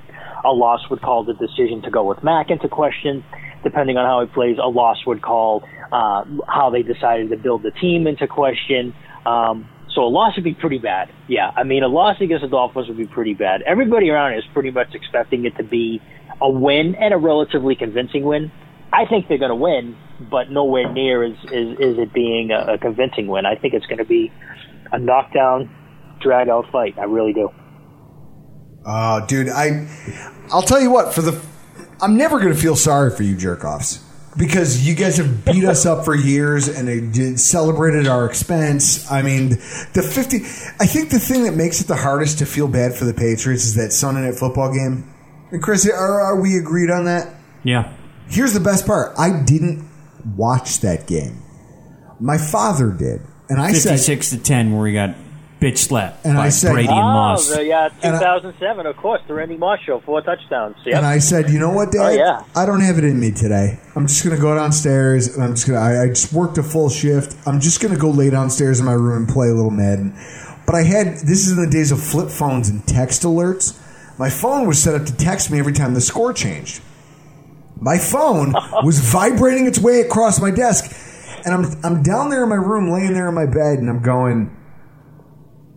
A 0.44 0.52
loss 0.52 0.80
would 0.90 1.00
call 1.00 1.24
the 1.24 1.32
decision 1.34 1.80
to 1.82 1.90
go 1.90 2.04
with 2.04 2.22
Mac 2.22 2.50
into 2.50 2.68
question. 2.68 3.24
Depending 3.62 3.96
on 3.96 4.04
how 4.04 4.20
he 4.20 4.32
plays, 4.34 4.58
a 4.62 4.68
loss 4.68 4.98
would 5.06 5.22
call 5.22 5.64
uh, 5.90 6.24
how 6.46 6.68
they 6.70 6.82
decided 6.82 7.30
to 7.30 7.36
build 7.36 7.62
the 7.62 7.70
team 7.70 8.06
into 8.06 8.26
question. 8.26 8.94
Um, 9.24 9.66
so 9.95 10.03
a 10.03 10.09
loss 10.09 10.34
would 10.36 10.45
be 10.45 10.55
pretty 10.55 10.78
bad. 10.78 11.11
Yeah, 11.28 11.51
I 11.57 11.62
mean, 11.62 11.82
a 11.82 11.88
loss 11.88 12.20
against 12.20 12.42
the 12.42 12.49
Dolphins 12.49 12.88
would 12.88 12.97
be 12.97 13.07
pretty 13.07 13.34
bad. 13.34 13.62
Everybody 13.62 14.11
around 14.11 14.34
is 14.34 14.45
pretty 14.53 14.70
much 14.70 14.95
expecting 14.95 15.45
it 15.45 15.57
to 15.57 15.62
be 15.62 16.03
a 16.40 16.51
win 16.51 16.95
and 16.97 17.14
a 17.14 17.16
relatively 17.16 17.76
convincing 17.76 18.24
win. 18.24 18.51
I 18.92 19.07
think 19.07 19.28
they're 19.28 19.38
going 19.38 19.51
to 19.51 19.57
win, 19.57 19.97
but 20.30 20.51
nowhere 20.51 20.92
near 20.92 21.24
is 21.24 21.36
is, 21.45 21.78
is 21.78 21.99
it 21.99 22.12
being 22.12 22.51
a, 22.51 22.74
a 22.74 22.78
convincing 22.78 23.28
win. 23.28 23.47
I 23.47 23.55
think 23.55 23.74
it's 23.74 23.86
going 23.86 23.99
to 23.99 24.05
be 24.05 24.32
a 24.92 24.99
knockdown, 24.99 25.70
drag 26.20 26.49
out 26.49 26.66
fight. 26.70 26.99
I 26.99 27.05
really 27.05 27.32
do. 27.32 27.51
Oh, 28.86 29.24
dude, 29.26 29.49
I 29.49 29.88
I'll 30.53 30.62
tell 30.62 30.80
you 30.80 30.90
what, 30.90 31.14
for 31.14 31.22
the 31.22 31.40
I'm 32.01 32.16
never 32.16 32.38
going 32.40 32.53
to 32.53 32.59
feel 32.59 32.76
sorry 32.76 33.11
for 33.11 33.22
you 33.22 33.36
jerk 33.36 33.64
offs 33.64 34.05
because 34.37 34.87
you 34.87 34.95
guys 34.95 35.16
have 35.18 35.45
beat 35.45 35.64
us 35.64 35.87
up 35.87 36.05
for 36.05 36.14
years 36.14 36.68
and 36.68 36.89
they 36.89 37.01
did, 37.01 37.39
celebrated 37.39 38.07
our 38.07 38.26
expense. 38.26 39.11
I 39.11 39.22
mean, 39.22 39.51
the 39.51 40.03
50 40.03 40.39
I 40.80 40.87
think 40.87 41.11
the 41.11 41.18
thing 41.18 41.45
that 41.45 41.55
makes 41.55 41.80
it 41.80 41.87
the 41.87 41.97
hardest 41.97 42.39
to 42.39 42.47
feel 42.47 42.68
bad 42.68 42.95
for 42.95 43.05
the 43.05 43.14
Patriots 43.14 43.64
is 43.64 43.74
that 43.76 43.93
Sunday 43.93 44.22
night 44.22 44.35
football 44.35 44.72
game. 44.72 45.12
And 45.51 45.62
Chris, 45.62 45.89
are, 45.89 46.20
are 46.20 46.41
we 46.41 46.57
agreed 46.57 46.91
on 46.91 47.05
that? 47.05 47.35
Yeah. 47.62 47.95
Here's 48.28 48.53
the 48.53 48.61
best 48.61 48.87
part. 48.87 49.14
I 49.18 49.43
didn't 49.45 49.89
watch 50.37 50.80
that 50.80 51.07
game. 51.07 51.43
My 52.18 52.39
father 52.39 52.91
did. 52.91 53.20
And 53.49 53.61
I 53.61 53.72
said 53.72 53.91
56 53.91 54.30
to 54.30 54.39
10, 54.39 54.72
where 54.72 54.82
we 54.82 54.93
got 54.95 55.14
bitch 55.64 55.78
slapped 55.78 56.24
And 56.24 56.36
by 56.36 56.46
I 56.46 56.48
said- 56.50 56.72
Brady 56.72 56.88
and 56.88 56.98
oh, 56.98 57.02
Moss. 57.02 57.48
the, 57.48 57.64
yeah, 57.64 57.88
And 58.02 58.16
I- 58.16 58.18
2007, 58.18 58.86
of 58.86 58.96
course, 58.96 59.20
the 59.26 59.34
Randy 59.34 59.56
Moss 59.56 59.80
show, 59.80 60.00
four 60.00 60.20
touchdowns. 60.20 60.76
Yep. 60.84 60.96
And 60.96 61.06
I 61.06 61.18
said, 61.18 61.50
you 61.50 61.58
know 61.58 61.70
what, 61.70 61.92
Dad? 61.92 62.00
Oh, 62.00 62.08
yeah. 62.10 62.42
I 62.54 62.66
don't 62.66 62.80
have 62.80 62.98
it 62.98 63.04
in 63.04 63.18
me 63.18 63.30
today. 63.30 63.78
I'm 63.96 64.06
just 64.06 64.22
gonna 64.24 64.38
go 64.40 64.54
downstairs 64.54 65.34
and 65.34 65.42
I'm 65.42 65.54
just 65.54 65.66
gonna. 65.66 65.78
I, 65.80 66.02
I 66.04 66.08
just 66.08 66.32
worked 66.32 66.58
a 66.58 66.62
full 66.62 66.88
shift. 66.90 67.36
I'm 67.46 67.60
just 67.60 67.80
gonna 67.80 67.96
go 67.96 68.10
lay 68.10 68.28
downstairs 68.30 68.80
in 68.80 68.86
my 68.86 68.92
room 68.92 69.16
and 69.24 69.28
play 69.28 69.48
a 69.48 69.54
little 69.54 69.70
Madden. 69.70 70.14
But 70.66 70.74
I 70.74 70.82
had 70.82 71.06
this 71.18 71.46
is 71.46 71.52
in 71.56 71.64
the 71.64 71.70
days 71.70 71.92
of 71.92 72.02
flip 72.02 72.28
phones 72.30 72.68
and 72.68 72.84
text 72.88 73.22
alerts. 73.22 73.78
My 74.18 74.30
phone 74.30 74.66
was 74.66 74.82
set 74.82 74.94
up 74.94 75.06
to 75.06 75.16
text 75.16 75.50
me 75.50 75.58
every 75.58 75.72
time 75.72 75.94
the 75.94 76.00
score 76.00 76.32
changed. 76.32 76.80
My 77.80 77.98
phone 77.98 78.52
was 78.84 78.98
vibrating 78.98 79.66
its 79.66 79.78
way 79.78 80.00
across 80.00 80.40
my 80.40 80.50
desk, 80.50 80.90
and 81.44 81.54
I'm 81.54 81.64
I'm 81.84 82.02
down 82.02 82.30
there 82.30 82.42
in 82.42 82.48
my 82.48 82.54
room, 82.56 82.90
laying 82.90 83.12
there 83.14 83.28
in 83.28 83.34
my 83.34 83.46
bed, 83.46 83.78
and 83.78 83.88
I'm 83.88 84.02
going. 84.02 84.56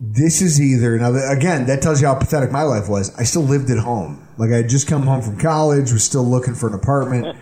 This 0.00 0.40
is 0.40 0.60
either 0.60 0.96
now. 0.98 1.12
Again, 1.30 1.66
that 1.66 1.82
tells 1.82 2.00
you 2.00 2.06
how 2.06 2.14
pathetic 2.14 2.52
my 2.52 2.62
life 2.62 2.88
was. 2.88 3.14
I 3.16 3.24
still 3.24 3.42
lived 3.42 3.68
at 3.70 3.78
home. 3.78 4.28
Like 4.36 4.50
I 4.50 4.58
had 4.58 4.68
just 4.68 4.86
come 4.86 5.02
home 5.02 5.22
from 5.22 5.38
college, 5.38 5.92
was 5.92 6.04
still 6.04 6.22
looking 6.24 6.54
for 6.54 6.68
an 6.68 6.74
apartment, 6.74 7.36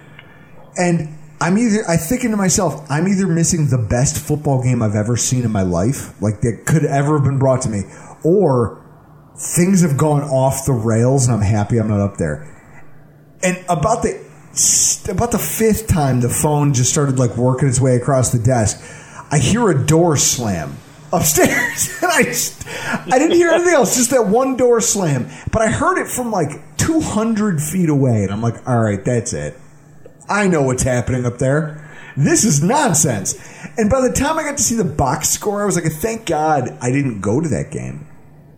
and 0.79 1.19
I'm 1.39 1.59
either. 1.59 1.85
I 1.87 1.99
thinking 1.99 2.31
to 2.31 2.37
myself, 2.39 2.87
I'm 2.91 3.09
either 3.09 3.27
missing 3.27 3.69
the 3.69 3.77
best 3.77 4.17
football 4.19 4.63
game 4.63 4.83
I've 4.83 4.95
ever 4.95 5.19
seen 5.19 5.45
in 5.45 5.51
my 5.51 5.63
life, 5.63 6.21
like 6.23 6.41
that 6.41 6.65
could 6.67 6.87
ever 6.87 7.19
have 7.19 7.25
been 7.25 7.39
brought 7.39 7.61
to 7.63 7.69
me, 7.69 7.83
or 8.25 8.83
things 9.37 9.83
have 9.83 9.99
gone 9.99 10.23
off 10.23 10.65
the 10.65 10.73
rails, 10.73 11.27
and 11.27 11.37
I'm 11.37 11.43
happy 11.43 11.77
I'm 11.77 11.89
not 11.89 12.01
up 12.01 12.17
there. 12.17 12.53
And 13.43 13.63
about 13.69 14.03
the 14.03 14.19
about 15.11 15.31
the 15.31 15.39
fifth 15.39 15.89
time 15.89 16.23
the 16.23 16.31
phone 16.31 16.73
just 16.73 16.91
started 16.91 17.19
like 17.19 17.37
working 17.37 17.69
its 17.69 17.83
way 17.83 17.97
across 17.97 18.33
the 18.33 18.39
desk, 18.39 18.81
I 19.31 19.37
hear 19.37 19.69
a 19.69 19.87
door 19.87 20.17
slam 20.17 20.79
upstairs, 21.13 21.99
and 22.03 22.13
I 22.13 23.15
I 23.15 23.19
didn't 23.19 23.37
hear 23.37 23.51
anything 23.51 23.75
else, 23.75 23.97
just 23.97 24.11
that 24.11 24.27
one 24.27 24.57
door 24.57 24.81
slam. 24.81 25.29
But 25.53 25.63
I 25.63 25.69
heard 25.69 25.99
it 25.99 26.09
from 26.09 26.31
like 26.31 26.77
200 26.79 27.61
feet 27.61 27.89
away, 27.89 28.23
and 28.23 28.33
I'm 28.33 28.43
like, 28.43 28.67
all 28.69 28.81
right, 28.81 29.05
that's 29.05 29.33
it. 29.33 29.59
I 30.29 30.49
know 30.49 30.63
what's 30.63 30.83
happening 30.83 31.25
up 31.25 31.39
there. 31.39 31.83
This 32.17 32.45
is 32.45 32.63
nonsense. 32.63 33.35
And 33.77 33.91
by 33.91 34.01
the 34.01 34.13
time 34.13 34.39
I 34.39 34.43
got 34.43 34.57
to 34.57 34.63
see 34.63 34.75
the 34.75 34.85
box 34.85 35.29
score, 35.29 35.63
I 35.63 35.67
was 35.67 35.77
like, 35.77 35.85
thank 35.93 36.27
God 36.27 36.77
I 36.81 36.91
didn't 36.91 37.21
go 37.21 37.41
to 37.41 37.49
that 37.51 37.71
game. 37.71 38.09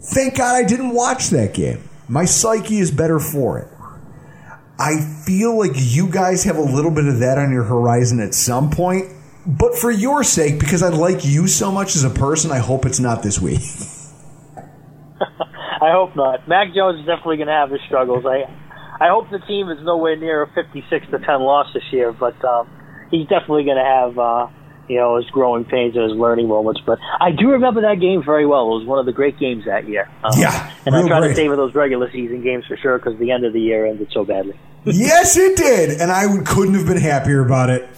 Thank 0.01 0.37
God 0.37 0.55
I 0.55 0.67
didn't 0.67 0.95
watch 0.95 1.29
that 1.31 1.55
game. 1.55 1.89
My 2.09 2.25
psyche 2.25 2.79
is 2.79 2.91
better 2.91 3.19
for 3.19 3.59
it. 3.59 3.69
I 4.79 5.01
feel 5.27 5.59
like 5.59 5.73
you 5.75 6.09
guys 6.09 6.45
have 6.45 6.57
a 6.57 6.63
little 6.63 6.93
bit 6.93 7.07
of 7.07 7.19
that 7.19 7.37
on 7.37 7.51
your 7.51 7.65
horizon 7.65 8.21
at 8.21 8.33
some 8.33 8.71
point. 8.71 9.07
But 9.49 9.79
for 9.79 9.91
your 9.91 10.25
sake, 10.25 10.61
because 10.61 10.83
I 10.83 10.91
like 10.91 11.25
you 11.25 11.49
so 11.49 11.73
much 11.73 11.97
as 11.97 12.05
a 12.05 12.11
person, 12.11 12.53
I 12.53 12.59
hope 12.59 12.85
it's 12.85 13.01
not 13.01 13.23
this 13.23 13.41
week. 13.41 13.63
I 15.81 15.91
hope 15.91 16.15
not. 16.15 16.47
Mac 16.47 16.75
Jones 16.75 17.01
is 17.01 17.07
definitely 17.07 17.39
going 17.39 17.47
to 17.47 17.55
have 17.55 17.71
his 17.71 17.81
struggles. 17.87 18.27
I 18.27 18.45
I 19.01 19.09
hope 19.09 19.31
the 19.31 19.39
team 19.39 19.71
is 19.71 19.79
nowhere 19.83 20.17
near 20.17 20.43
a 20.43 20.53
56 20.53 21.07
to 21.07 21.19
10 21.19 21.41
loss 21.41 21.73
this 21.73 21.85
year, 21.93 22.13
but 22.13 22.45
um, 22.45 22.69
he's 23.11 23.27
definitely 23.29 23.65
going 23.65 23.79
to 23.79 23.85
have 23.85 24.19
uh, 24.19 24.49
you 24.87 24.97
know 24.97 25.17
his 25.17 25.25
growing 25.31 25.65
pains 25.65 25.97
and 25.97 26.11
his 26.11 26.19
learning 26.19 26.49
moments. 26.49 26.83
But 26.85 26.99
I 27.19 27.31
do 27.31 27.49
remember 27.49 27.81
that 27.83 28.01
game 28.01 28.23
very 28.23 28.45
well. 28.45 28.67
It 28.67 28.81
was 28.81 28.87
one 28.87 28.99
of 28.99 29.07
the 29.07 29.13
great 29.13 29.39
games 29.39 29.65
that 29.65 29.89
year. 29.89 30.11
Um, 30.25 30.33
Yeah, 30.37 30.73
and 30.85 30.95
I 30.95 31.07
try 31.07 31.27
to 31.27 31.35
savor 31.35 31.57
those 31.57 31.75
regular 31.75 32.11
season 32.13 32.43
games 32.43 32.67
for 32.67 32.77
sure 32.77 32.99
because 32.99 33.19
the 33.19 33.31
end 33.31 33.47
of 33.47 33.55
the 33.55 33.61
year 33.61 33.87
ended 33.87 34.09
so 34.13 34.27
badly. 34.27 34.59
yes, 34.85 35.39
it 35.39 35.57
did, 35.57 36.03
and 36.03 36.13
I 36.13 36.27
couldn't 36.45 36.75
have 36.75 36.87
been 36.87 37.01
happier 37.01 37.41
about 37.41 37.71
it. 37.71 37.89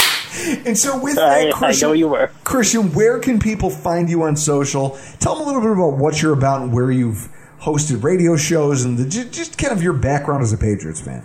And 0.65 0.79
so, 0.79 1.01
with 1.01 1.17
that, 1.17 1.49
I 1.49 1.51
Christian, 1.51 1.89
know 1.89 1.93
you 1.93 2.09
were. 2.09 2.31
Christian, 2.45 2.93
where 2.93 3.19
can 3.19 3.39
people 3.39 3.71
find 3.71 4.09
you 4.09 4.23
on 4.23 4.37
social? 4.37 4.99
Tell 5.19 5.35
them 5.35 5.43
a 5.43 5.47
little 5.47 5.61
bit 5.61 5.73
about 5.73 5.99
what 5.99 6.23
you're 6.23 6.33
about 6.33 6.63
and 6.63 6.73
where 6.73 6.91
you've 6.91 7.29
hosted 7.61 8.03
radio 8.03 8.37
shows 8.37 8.85
and 8.85 8.97
the, 8.97 9.05
just 9.07 9.59
kind 9.59 9.73
of 9.73 9.83
your 9.83 9.93
background 9.93 10.43
as 10.43 10.53
a 10.53 10.59
Patriots 10.59 11.01
fan. 11.01 11.25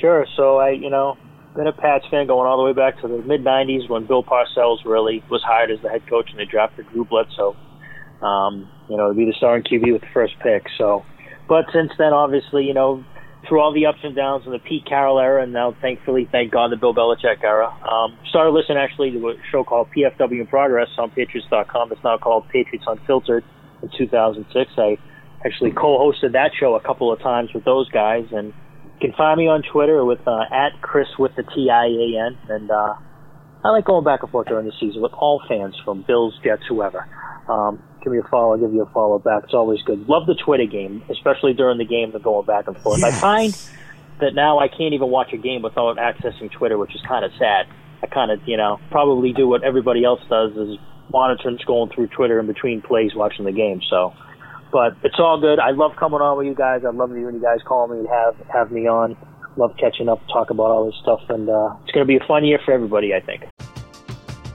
Sure. 0.00 0.26
So 0.36 0.58
I, 0.58 0.70
you 0.70 0.90
know, 0.90 1.16
been 1.56 1.66
a 1.66 1.72
Pats 1.72 2.04
fan 2.10 2.26
going 2.26 2.46
all 2.46 2.56
the 2.56 2.64
way 2.64 2.72
back 2.72 3.00
to 3.00 3.08
the 3.08 3.18
mid 3.18 3.44
'90s 3.44 3.88
when 3.88 4.06
Bill 4.06 4.22
Parcells 4.22 4.84
really 4.84 5.22
was 5.30 5.42
hired 5.42 5.70
as 5.70 5.80
the 5.82 5.88
head 5.88 6.06
coach 6.08 6.30
and 6.30 6.38
they 6.38 6.44
drafted 6.44 6.86
Drew 6.90 7.04
Bledsoe. 7.04 7.56
Um, 8.22 8.70
you 8.88 8.96
know, 8.96 9.08
to 9.08 9.14
be 9.14 9.24
the 9.24 9.34
starting 9.36 9.64
QB 9.64 9.92
with 9.92 10.00
the 10.02 10.08
first 10.12 10.34
pick. 10.42 10.64
So, 10.78 11.04
but 11.48 11.66
since 11.72 11.92
then, 11.98 12.12
obviously, 12.12 12.64
you 12.64 12.74
know, 12.74 13.04
through 13.48 13.60
all 13.60 13.72
the 13.72 13.86
ups 13.86 13.98
and 14.02 14.14
downs 14.14 14.46
of 14.46 14.52
the 14.52 14.58
Pete 14.58 14.86
Carroll 14.86 15.18
era, 15.18 15.42
and 15.42 15.52
now 15.52 15.76
thankfully, 15.80 16.28
thank 16.30 16.52
God, 16.52 16.70
the 16.70 16.76
Bill 16.76 16.94
Belichick 16.94 17.42
era. 17.42 17.68
Um, 17.68 18.16
started 18.28 18.50
listening 18.50 18.78
actually 18.78 19.10
to 19.12 19.28
a 19.28 19.34
show 19.50 19.64
called 19.64 19.88
PFW 19.96 20.40
in 20.40 20.46
Progress 20.46 20.88
on 20.98 21.10
Patriots.com. 21.10 21.92
It's 21.92 22.04
now 22.04 22.18
called 22.18 22.48
Patriots 22.48 22.84
Unfiltered. 22.86 23.44
In 23.82 23.90
2006, 23.98 24.70
I 24.78 24.96
actually 25.44 25.72
co-hosted 25.72 26.32
that 26.32 26.52
show 26.58 26.74
a 26.74 26.80
couple 26.80 27.12
of 27.12 27.20
times 27.20 27.50
with 27.52 27.64
those 27.64 27.88
guys, 27.90 28.24
and 28.32 28.48
you 28.48 29.00
can 29.00 29.12
find 29.16 29.38
me 29.38 29.46
on 29.46 29.62
Twitter 29.62 30.04
with 30.04 30.26
uh, 30.26 30.44
at 30.50 30.80
Chris 30.80 31.08
with 31.18 31.32
the 31.36 31.42
T 31.42 31.68
I 31.70 31.86
A 31.86 32.26
N, 32.26 32.38
and 32.48 32.70
uh, 32.70 32.94
I 33.64 33.70
like 33.70 33.84
going 33.84 34.04
back 34.04 34.22
and 34.22 34.30
forth 34.30 34.48
during 34.48 34.66
the 34.66 34.72
season 34.80 35.02
with 35.02 35.12
all 35.12 35.42
fans 35.48 35.74
from 35.84 36.04
Bills, 36.06 36.38
Jets, 36.44 36.62
whoever. 36.68 37.06
Um, 37.48 37.82
give 38.04 38.12
me 38.12 38.18
a 38.18 38.22
follow, 38.30 38.52
I'll 38.52 38.58
give 38.58 38.72
you 38.72 38.82
a 38.82 38.90
follow 38.90 39.18
back. 39.18 39.44
It's 39.44 39.54
always 39.54 39.80
good. 39.82 40.06
Love 40.08 40.26
the 40.26 40.34
Twitter 40.34 40.66
game, 40.66 41.02
especially 41.10 41.54
during 41.54 41.78
the 41.78 41.84
game, 41.84 42.12
the 42.12 42.20
going 42.20 42.46
back 42.46 42.68
and 42.68 42.76
forth. 42.78 43.00
Yes. 43.00 43.16
I 43.16 43.20
find 43.20 43.70
that 44.20 44.34
now 44.34 44.58
I 44.58 44.68
can't 44.68 44.94
even 44.94 45.08
watch 45.08 45.32
a 45.32 45.36
game 45.36 45.62
without 45.62 45.96
accessing 45.96 46.52
Twitter, 46.52 46.78
which 46.78 46.94
is 46.94 47.00
kind 47.08 47.24
of 47.24 47.32
sad. 47.38 47.66
I 48.02 48.06
kind 48.06 48.30
of, 48.30 48.40
you 48.46 48.56
know, 48.56 48.78
probably 48.90 49.32
do 49.32 49.48
what 49.48 49.64
everybody 49.64 50.04
else 50.04 50.20
does 50.28 50.52
is 50.52 50.78
monitoring, 51.10 51.58
scrolling 51.58 51.92
through 51.94 52.08
Twitter 52.08 52.38
in 52.38 52.46
between 52.46 52.82
plays, 52.82 53.14
watching 53.14 53.44
the 53.44 53.52
game. 53.52 53.80
So, 53.88 54.12
but 54.70 54.96
it's 55.02 55.18
all 55.18 55.40
good. 55.40 55.58
I 55.58 55.70
love 55.70 55.92
coming 55.96 56.20
on 56.20 56.36
with 56.36 56.46
you 56.46 56.54
guys. 56.54 56.82
I 56.84 56.90
love 56.90 57.10
when 57.10 57.34
you 57.34 57.40
guys 57.40 57.60
call 57.66 57.88
me 57.88 57.98
and 57.98 58.08
have 58.08 58.36
have 58.52 58.70
me 58.70 58.86
on. 58.86 59.16
Love 59.56 59.74
catching 59.78 60.08
up, 60.08 60.20
talk 60.28 60.50
about 60.50 60.70
all 60.70 60.84
this 60.86 60.96
stuff, 61.00 61.20
and 61.28 61.48
uh, 61.48 61.76
it's 61.84 61.92
going 61.92 62.04
to 62.04 62.08
be 62.08 62.16
a 62.16 62.26
fun 62.26 62.44
year 62.44 62.58
for 62.64 62.72
everybody. 62.72 63.14
I 63.14 63.20
think. 63.20 63.44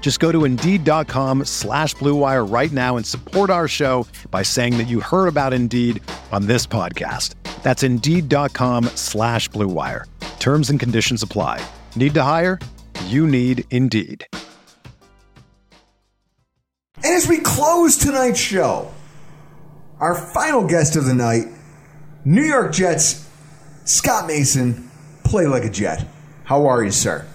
Just 0.00 0.18
go 0.18 0.32
to 0.32 0.44
Indeed.com 0.44 1.44
slash 1.44 1.94
BlueWire 1.94 2.50
right 2.50 2.72
now 2.72 2.96
and 2.96 3.06
support 3.06 3.48
our 3.50 3.68
show 3.68 4.06
by 4.32 4.42
saying 4.42 4.76
that 4.78 4.88
you 4.88 4.98
heard 5.00 5.28
about 5.28 5.52
Indeed 5.52 6.02
on 6.32 6.46
this 6.46 6.66
podcast. 6.66 7.34
That's 7.62 7.84
Indeed.com 7.84 8.86
slash 8.96 9.48
BlueWire. 9.50 10.06
Terms 10.40 10.70
and 10.70 10.80
conditions 10.80 11.22
apply. 11.22 11.64
Need 11.94 12.14
to 12.14 12.22
hire? 12.22 12.58
You 13.06 13.26
need 13.28 13.64
Indeed. 13.70 14.26
And 17.02 17.14
as 17.14 17.28
we 17.28 17.38
close 17.38 17.96
tonight's 17.96 18.38
show, 18.40 18.92
our 19.98 20.14
final 20.14 20.66
guest 20.66 20.96
of 20.96 21.04
the 21.06 21.14
night, 21.14 21.46
New 22.24 22.42
York 22.42 22.72
Jets, 22.72 23.26
Scott 23.84 24.26
Mason, 24.26 24.90
play 25.24 25.46
like 25.46 25.64
a 25.64 25.70
Jet. 25.70 26.06
How 26.44 26.66
are 26.66 26.82
you, 26.82 26.90
sir? 26.90 27.26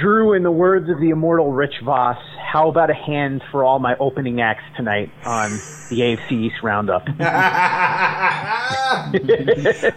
Drew, 0.00 0.32
in 0.32 0.42
the 0.42 0.50
words 0.50 0.88
of 0.88 0.98
the 1.00 1.10
immortal 1.10 1.52
Rich 1.52 1.74
Voss, 1.84 2.16
how 2.40 2.70
about 2.70 2.88
a 2.88 2.94
hand 2.94 3.42
for 3.50 3.62
all 3.62 3.78
my 3.78 3.94
opening 4.00 4.40
acts 4.40 4.64
tonight 4.74 5.10
on 5.26 5.50
the 5.90 6.00
AFC 6.00 6.32
East 6.32 6.62
Roundup? 6.62 7.06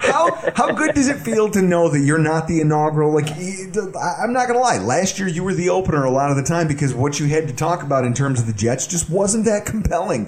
how 0.02 0.36
how 0.54 0.74
good 0.74 0.96
does 0.96 1.08
it 1.08 1.18
feel 1.20 1.50
to 1.52 1.62
know 1.62 1.88
that 1.88 2.00
you're 2.00 2.18
not 2.18 2.46
the 2.48 2.60
inaugural? 2.60 3.14
Like, 3.14 3.30
I'm 3.30 4.34
not 4.34 4.48
gonna 4.48 4.60
lie. 4.60 4.80
Last 4.80 5.18
year 5.18 5.30
you 5.30 5.46
were 5.46 5.54
the 5.54 5.70
opener 5.70 6.04
a 6.04 6.12
lot 6.12 6.30
of 6.30 6.36
the 6.36 6.44
time 6.44 6.68
because 6.68 6.94
what 6.94 7.18
you 7.22 7.28
had 7.28 7.48
to 7.48 7.54
talk 7.56 7.82
about 7.82 8.04
in 8.04 8.14
terms 8.14 8.42
of 8.42 8.48
the 8.48 8.54
Jets 8.54 8.88
just 8.88 9.10
wasn't 9.10 9.46
that 9.46 9.66
compelling. 9.66 10.26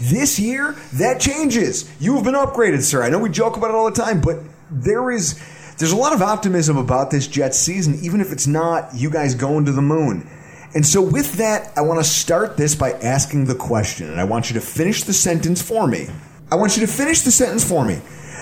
This 0.00 0.38
year 0.38 0.76
that 0.94 1.20
changes. 1.20 1.90
You 2.00 2.14
have 2.14 2.24
been 2.24 2.34
upgraded, 2.34 2.80
sir. 2.80 3.02
I 3.02 3.10
know 3.10 3.18
we 3.18 3.28
joke 3.28 3.58
about 3.58 3.68
it 3.68 3.74
all 3.74 3.90
the 3.90 4.02
time, 4.02 4.22
but 4.22 4.38
there 4.70 5.10
is 5.10 5.38
there's 5.80 5.92
a 5.92 5.96
lot 5.96 6.12
of 6.12 6.20
optimism 6.20 6.76
about 6.76 7.10
this 7.10 7.26
Jets 7.26 7.58
season, 7.58 7.98
even 8.02 8.20
if 8.20 8.32
it's 8.32 8.46
not 8.46 8.94
you 8.94 9.08
guys 9.08 9.34
going 9.34 9.64
to 9.64 9.72
the 9.72 9.80
moon. 9.80 10.28
And 10.74 10.86
so, 10.86 11.00
with 11.00 11.32
that, 11.38 11.72
I 11.74 11.80
want 11.80 11.98
to 11.98 12.04
start 12.04 12.58
this 12.58 12.74
by 12.74 12.92
asking 12.92 13.46
the 13.46 13.54
question, 13.54 14.10
and 14.10 14.20
I 14.20 14.24
want 14.24 14.50
you 14.50 14.54
to 14.54 14.60
finish 14.60 15.04
the 15.04 15.14
sentence 15.14 15.62
for 15.62 15.86
me. 15.86 16.08
I 16.52 16.56
want 16.56 16.76
you 16.76 16.86
to 16.86 16.92
finish 16.92 17.22
the 17.22 17.30
sentence 17.30 17.66
for 17.66 17.82
me. 17.82 17.94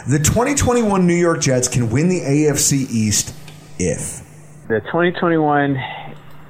The 0.08 0.18
2021 0.18 1.06
New 1.06 1.14
York 1.14 1.40
Jets 1.40 1.68
can 1.68 1.90
win 1.90 2.08
the 2.08 2.20
AFC 2.20 2.90
East 2.90 3.32
if. 3.78 4.20
The 4.66 4.80
2021 4.80 5.76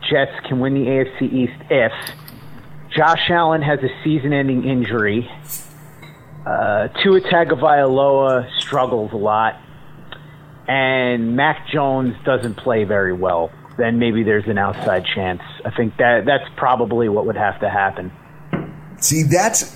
Jets 0.09 0.33
can 0.49 0.59
win 0.59 0.73
the 0.73 0.87
AFC 0.87 1.31
East 1.31 1.63
if 1.69 1.93
Josh 2.97 3.29
Allen 3.29 3.61
has 3.61 3.79
a 3.81 3.91
season-ending 4.03 4.65
injury. 4.65 5.31
Uh, 6.47 6.89
Tua 7.03 7.21
Tagovailoa 7.21 8.51
struggles 8.59 9.13
a 9.13 9.17
lot, 9.17 9.61
and 10.69 11.35
Mac 11.35 11.67
Jones 11.73 12.15
doesn't 12.25 12.57
play 12.57 12.85
very 12.85 13.15
well. 13.15 13.51
Then 13.79 13.99
maybe 13.99 14.23
there's 14.23 14.47
an 14.47 14.59
outside 14.59 15.05
chance. 15.15 15.41
I 15.65 15.71
think 15.71 15.97
that 15.97 16.27
that's 16.27 16.45
probably 16.57 17.09
what 17.09 17.27
would 17.27 17.37
have 17.37 17.59
to 17.61 17.71
happen. 17.71 18.13
See, 19.01 19.23
that's. 19.23 19.75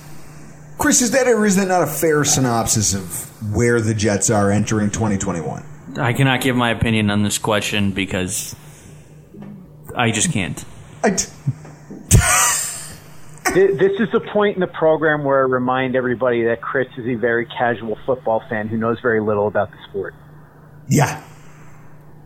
Chris, 0.77 1.01
is 1.01 1.11
that 1.11 1.27
or 1.27 1.45
is 1.45 1.55
that 1.55 1.67
not 1.67 1.83
a 1.83 1.87
fair 1.87 2.23
synopsis 2.23 2.93
of 2.93 3.55
where 3.55 3.81
the 3.81 3.93
Jets 3.93 4.29
are 4.29 4.51
entering 4.51 4.89
2021? 4.89 5.97
I 5.97 6.13
cannot 6.13 6.41
give 6.41 6.55
my 6.55 6.71
opinion 6.71 7.09
on 7.09 7.23
this 7.23 7.37
question 7.37 7.91
because 7.91 8.55
I 9.95 10.11
just 10.11 10.31
can't. 10.31 10.63
I 11.03 11.11
t- 11.11 11.31
this 13.53 13.99
is 13.99 14.09
the 14.11 14.21
point 14.33 14.55
in 14.55 14.61
the 14.61 14.67
program 14.67 15.23
where 15.23 15.39
I 15.39 15.47
remind 15.47 15.95
everybody 15.95 16.43
that 16.45 16.61
Chris 16.61 16.87
is 16.97 17.05
a 17.05 17.15
very 17.15 17.45
casual 17.45 17.97
football 18.05 18.43
fan 18.49 18.67
who 18.67 18.77
knows 18.77 18.99
very 19.01 19.21
little 19.21 19.47
about 19.47 19.71
the 19.71 19.77
sport. 19.89 20.15
Yeah. 20.93 21.23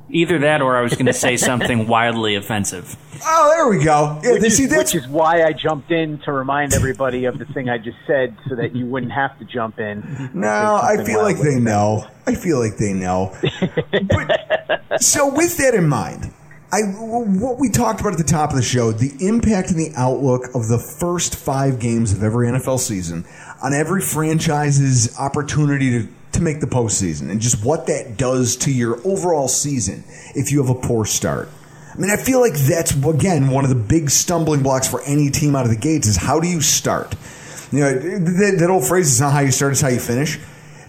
Either 0.10 0.40
that 0.40 0.62
or 0.62 0.78
I 0.78 0.82
was 0.82 0.94
going 0.94 1.08
to 1.08 1.14
say 1.14 1.36
something 1.36 1.86
wildly 1.96 2.36
offensive. 2.36 2.96
Oh, 3.26 3.52
there 3.54 3.68
we 3.68 3.84
go. 3.84 4.20
Yeah, 4.24 4.34
which, 4.34 4.42
they- 4.42 4.48
is, 4.48 4.58
see, 4.58 4.68
which 4.68 4.96
is 4.96 5.06
why 5.08 5.44
I 5.44 5.52
jumped 5.52 5.92
in 5.92 6.20
to 6.20 6.32
remind 6.32 6.74
everybody 6.74 7.26
of 7.26 7.40
the 7.40 7.46
thing 7.46 7.68
I 7.68 7.78
just 7.78 7.98
said 8.08 8.38
so 8.48 8.56
that 8.56 8.74
you 8.76 8.86
wouldn't 8.86 9.12
have 9.12 9.38
to 9.40 9.46
jump 9.46 9.80
in. 9.80 10.30
No, 10.34 10.48
I 10.82 11.04
feel 11.04 11.22
like 11.22 11.40
they 11.40 11.60
know. 11.60 12.08
I 12.26 12.36
feel 12.36 12.60
like 12.60 12.78
they 12.78 12.94
know. 12.94 13.36
But, 13.92 15.02
so, 15.02 15.34
with 15.34 15.58
that 15.58 15.74
in 15.74 15.90
mind, 15.90 16.32
I 16.72 16.82
what 16.84 17.60
we 17.60 17.70
talked 17.70 18.00
about 18.02 18.12
at 18.14 18.18
the 18.18 18.24
top 18.24 18.52
of 18.52 18.56
the 18.58 18.62
show, 18.62 18.92
the 18.92 19.12
impact 19.26 19.72
and 19.72 19.80
the 19.80 19.92
outlook 19.98 20.44
of 20.54 20.68
the 20.68 20.78
first 20.80 21.36
five 21.36 21.80
games 21.80 22.12
of 22.14 22.24
every 22.24 22.48
NFL 22.48 22.80
season 22.80 23.26
on 23.62 23.74
every 23.74 24.02
franchise's 24.02 25.18
opportunity 25.18 26.02
to, 26.02 26.08
to 26.34 26.42
make 26.42 26.60
the 26.60 26.68
postseason, 26.68 27.30
and 27.30 27.42
just 27.42 27.64
what 27.66 27.88
that 27.88 28.18
does 28.18 28.56
to 28.58 28.72
your 28.72 29.00
overall 29.06 29.48
season 29.48 30.04
if 30.36 30.52
you 30.52 30.64
have 30.64 30.76
a 30.76 30.80
poor 30.80 31.06
start. 31.06 31.50
I 31.94 32.00
mean, 32.00 32.12
I 32.12 32.18
feel 32.18 32.40
like 32.40 32.54
that's 32.54 32.92
again 32.92 33.50
one 33.50 33.64
of 33.64 33.70
the 33.70 33.76
big 33.76 34.12
stumbling 34.12 34.62
blocks 34.62 34.88
for 34.88 35.02
any 35.02 35.32
team 35.32 35.56
out 35.56 35.66
of 35.66 35.72
the 35.72 35.78
gates 35.78 36.08
is 36.08 36.16
how 36.16 36.40
do 36.40 36.48
you 36.48 36.62
start? 36.62 37.16
You 37.72 37.80
know, 37.80 37.94
that, 37.94 38.58
that 38.60 38.70
old 38.70 38.88
phrase 38.88 39.12
is 39.12 39.20
not 39.20 39.34
how 39.34 39.40
you 39.40 39.52
start, 39.52 39.72
it's 39.72 39.82
how 39.82 39.90
you 39.90 40.00
finish. 40.00 40.40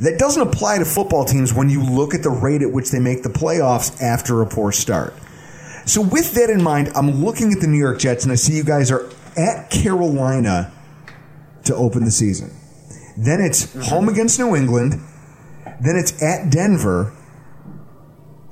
That 0.00 0.18
doesn't 0.18 0.40
apply 0.40 0.78
to 0.78 0.84
football 0.84 1.24
teams 1.24 1.52
when 1.52 1.70
you 1.70 1.82
look 1.82 2.14
at 2.14 2.22
the 2.22 2.30
rate 2.30 2.62
at 2.62 2.70
which 2.70 2.90
they 2.90 3.00
make 3.00 3.22
the 3.22 3.30
playoffs 3.30 4.00
after 4.00 4.42
a 4.42 4.46
poor 4.46 4.70
start. 4.70 5.14
So, 5.86 6.02
with 6.02 6.34
that 6.34 6.50
in 6.50 6.62
mind, 6.62 6.92
I'm 6.94 7.24
looking 7.24 7.52
at 7.52 7.60
the 7.60 7.66
New 7.66 7.78
York 7.78 7.98
Jets 7.98 8.22
and 8.24 8.30
I 8.30 8.36
see 8.36 8.54
you 8.54 8.62
guys 8.62 8.90
are 8.90 9.08
at 9.36 9.70
Carolina 9.70 10.70
to 11.64 11.74
open 11.74 12.04
the 12.04 12.10
season. 12.10 12.50
Then 13.18 13.40
it's 13.40 13.66
mm-hmm. 13.66 13.80
home 13.80 14.08
against 14.08 14.38
New 14.38 14.54
England. 14.54 14.92
Then 15.80 15.96
it's 15.96 16.22
at 16.22 16.50
Denver, 16.50 17.12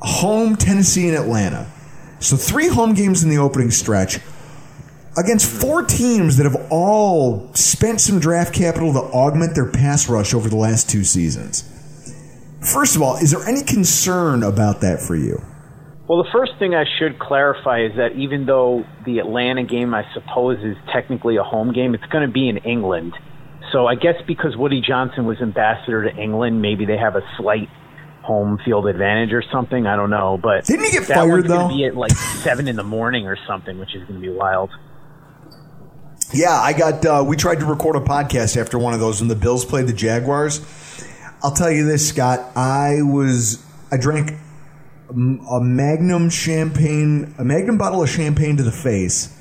home 0.00 0.56
Tennessee 0.56 1.08
and 1.08 1.16
Atlanta. 1.16 1.70
So, 2.18 2.36
three 2.36 2.68
home 2.68 2.94
games 2.94 3.22
in 3.22 3.30
the 3.30 3.38
opening 3.38 3.70
stretch 3.70 4.18
against 5.16 5.48
four 5.48 5.82
teams 5.82 6.36
that 6.36 6.44
have 6.44 6.66
all 6.70 7.52
spent 7.54 8.00
some 8.00 8.18
draft 8.18 8.52
capital 8.54 8.92
to 8.92 8.98
augment 8.98 9.54
their 9.54 9.70
pass 9.70 10.08
rush 10.08 10.34
over 10.34 10.48
the 10.48 10.56
last 10.56 10.90
two 10.90 11.04
seasons. 11.04 11.62
First 12.60 12.96
of 12.96 13.02
all, 13.02 13.16
is 13.16 13.30
there 13.30 13.46
any 13.46 13.62
concern 13.62 14.42
about 14.42 14.80
that 14.80 15.00
for 15.00 15.14
you? 15.14 15.40
Well, 16.08 16.22
the 16.22 16.30
first 16.32 16.52
thing 16.58 16.74
I 16.74 16.84
should 16.98 17.18
clarify 17.18 17.84
is 17.84 17.92
that 17.96 18.12
even 18.16 18.46
though 18.46 18.84
the 19.04 19.18
Atlanta 19.18 19.62
game, 19.62 19.94
I 19.94 20.04
suppose, 20.14 20.58
is 20.64 20.76
technically 20.92 21.36
a 21.36 21.42
home 21.42 21.72
game, 21.72 21.94
it's 21.94 22.06
going 22.06 22.26
to 22.26 22.32
be 22.32 22.48
in 22.48 22.58
England. 22.58 23.14
So 23.76 23.86
I 23.86 23.94
guess 23.94 24.14
because 24.26 24.56
Woody 24.56 24.80
Johnson 24.80 25.26
was 25.26 25.36
ambassador 25.42 26.10
to 26.10 26.16
England, 26.16 26.62
maybe 26.62 26.86
they 26.86 26.96
have 26.96 27.14
a 27.14 27.20
slight 27.36 27.68
home 28.22 28.58
field 28.64 28.86
advantage 28.86 29.34
or 29.34 29.42
something. 29.52 29.86
I 29.86 29.96
don't 29.96 30.08
know, 30.08 30.40
but 30.42 30.64
Didn't 30.64 30.86
he 30.86 30.92
get 30.92 31.08
that 31.08 31.16
fired, 31.16 31.28
one's 31.28 31.48
though? 31.48 31.68
Be 31.68 31.84
at 31.84 31.94
like 31.94 32.10
seven 32.12 32.68
in 32.68 32.76
the 32.76 32.82
morning 32.82 33.26
or 33.26 33.36
something, 33.46 33.78
which 33.78 33.94
is 33.94 34.00
going 34.08 34.14
to 34.14 34.26
be 34.26 34.30
wild. 34.30 34.70
Yeah, 36.32 36.52
I 36.54 36.72
got. 36.72 37.04
Uh, 37.04 37.22
we 37.28 37.36
tried 37.36 37.60
to 37.60 37.66
record 37.66 37.96
a 37.96 38.00
podcast 38.00 38.56
after 38.56 38.78
one 38.78 38.94
of 38.94 39.00
those 39.00 39.20
when 39.20 39.28
the 39.28 39.36
Bills 39.36 39.66
played 39.66 39.88
the 39.88 39.92
Jaguars. 39.92 40.62
I'll 41.42 41.52
tell 41.52 41.70
you 41.70 41.84
this, 41.84 42.08
Scott. 42.08 42.56
I 42.56 43.02
was. 43.02 43.62
I 43.92 43.98
drank 43.98 44.30
a 45.10 45.60
Magnum 45.60 46.30
champagne, 46.30 47.34
a 47.38 47.44
Magnum 47.44 47.76
bottle 47.76 48.02
of 48.02 48.08
champagne 48.08 48.56
to 48.56 48.62
the 48.62 48.72
face, 48.72 49.38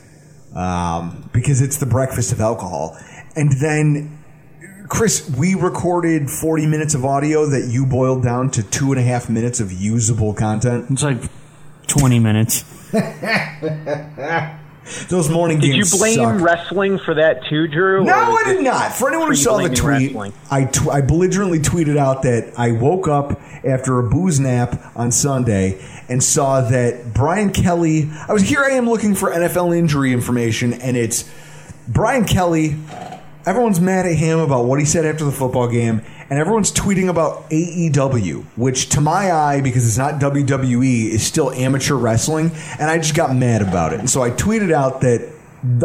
um, 0.54 1.30
because 1.32 1.62
it's 1.62 1.78
the 1.78 1.86
breakfast 1.86 2.34
of 2.34 2.42
alcohol. 2.42 2.98
And 3.38 3.52
then, 3.54 4.15
Chris, 4.88 5.30
we 5.38 5.56
recorded 5.56 6.30
forty 6.30 6.66
minutes 6.66 6.94
of 6.94 7.06
audio 7.06 7.48
that 7.48 7.70
you 7.72 7.86
boiled 7.86 8.24
down 8.24 8.52
to 8.52 8.64
two 8.64 8.92
and 8.92 9.00
a 9.00 9.04
half 9.04 9.30
minutes 9.30 9.60
of 9.60 9.72
usable 9.72 10.34
content. 10.34 10.86
It's 10.90 11.04
like 11.04 11.18
twenty 11.88 12.20
minutes. 12.20 12.64
Those 15.10 15.30
morning 15.32 15.60
Did 15.60 15.76
you 15.76 15.86
blame 15.98 16.16
suck. 16.16 16.40
wrestling 16.42 17.00
for 17.00 17.16
that 17.16 17.44
too, 17.50 17.68
Drew? 17.68 18.04
No, 18.04 18.14
I 18.14 18.44
did 18.46 18.64
not. 18.64 18.94
For 18.94 19.08
anyone 19.10 19.30
who 19.30 19.36
saw 19.36 19.58
the 19.58 19.70
tweet, 19.70 20.14
wrestling? 20.14 20.34
I, 20.52 20.66
tw- 20.66 20.90
I 20.90 21.02
belligerently 21.02 21.58
tweeted 21.58 21.98
out 21.98 22.22
that 22.22 22.54
I 22.56 22.72
woke 22.72 23.08
up 23.08 23.42
after 23.66 23.98
a 23.98 24.04
booze 24.04 24.40
nap 24.40 24.80
on 24.96 25.12
Sunday 25.12 25.84
and 26.08 26.24
saw 26.24 26.62
that 26.62 27.16
Brian 27.16 27.52
Kelly. 27.52 28.12
I 28.28 28.34
was 28.34 28.44
here. 28.44 28.62
I 28.62 28.74
am 28.74 28.88
looking 28.88 29.16
for 29.16 29.32
NFL 29.32 29.76
injury 29.76 30.14
information, 30.14 30.74
and 30.74 30.96
it's 30.96 31.28
Brian 31.88 32.26
Kelly. 32.26 32.76
Everyone's 33.46 33.80
mad 33.80 34.08
at 34.08 34.16
him 34.16 34.40
about 34.40 34.66
what 34.66 34.80
he 34.80 34.86
said 34.86 35.06
after 35.06 35.24
the 35.24 35.32
football 35.32 35.68
game, 35.68 36.02
and 36.32 36.40
everyone's 36.40 36.72
tweeting 36.72 37.10
about 37.10 37.48
AEW, 37.52 38.44
which 38.56 38.90
to 38.90 39.02
my 39.02 39.32
eye, 39.32 39.62
because 39.62 39.86
it's 39.86 40.00
not 40.00 40.20
WWE, 40.20 41.10
is 41.10 41.24
still 41.24 41.52
amateur 41.52 41.94
wrestling, 41.94 42.52
and 42.80 42.90
I 42.90 42.98
just 42.98 43.14
got 43.14 43.36
mad 43.36 43.62
about 43.62 43.94
it. 43.94 44.00
And 44.00 44.10
so 44.10 44.24
I 44.24 44.32
tweeted 44.32 44.74
out 44.74 45.02
that 45.02 45.32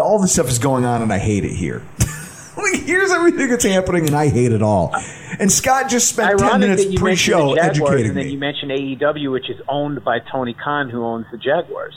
all 0.00 0.18
this 0.20 0.32
stuff 0.32 0.48
is 0.48 0.58
going 0.58 0.86
on, 0.86 1.02
and 1.02 1.12
I 1.12 1.18
hate 1.18 1.44
it 1.44 1.54
here. 1.54 1.82
like, 2.56 2.80
here's 2.80 3.10
everything 3.10 3.50
that's 3.50 3.64
happening, 3.64 4.06
and 4.06 4.16
I 4.16 4.28
hate 4.28 4.52
it 4.52 4.62
all. 4.62 4.94
And 5.38 5.52
Scott 5.52 5.90
just 5.90 6.08
spent 6.08 6.38
ten 6.38 6.60
minutes 6.60 6.86
pre-show 6.98 7.54
educating 7.54 8.06
and 8.06 8.16
then 8.16 8.24
me. 8.24 8.32
you 8.32 8.38
mentioned 8.38 8.70
AEW, 8.70 9.32
which 9.32 9.50
is 9.50 9.60
owned 9.68 10.02
by 10.02 10.18
Tony 10.32 10.54
Khan, 10.54 10.88
who 10.88 11.04
owns 11.04 11.26
the 11.30 11.36
Jaguars. 11.36 11.94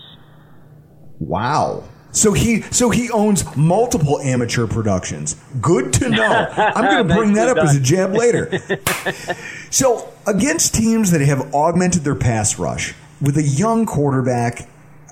Wow. 1.19 1.85
So 2.13 2.31
he 2.31 2.61
so 2.61 2.91
he 2.91 3.09
owns 3.09 3.43
multiple 3.57 4.19
amateur 4.19 4.67
productions. 4.67 5.35
Good 5.59 5.91
to 5.93 6.09
know. 6.09 6.47
I'm 6.57 6.85
going 6.85 7.07
to 7.07 7.13
bring 7.13 7.33
that 7.33 7.49
up 7.49 7.57
as 7.57 7.75
a 7.75 7.79
jab 7.79 8.13
later. 8.13 8.59
so 9.71 10.13
against 10.27 10.75
teams 10.75 11.11
that 11.11 11.21
have 11.21 11.53
augmented 11.53 12.03
their 12.03 12.15
pass 12.15 12.59
rush 12.59 12.93
with 13.19 13.37
a 13.37 13.43
young 13.43 13.87
quarterback, 13.87 14.69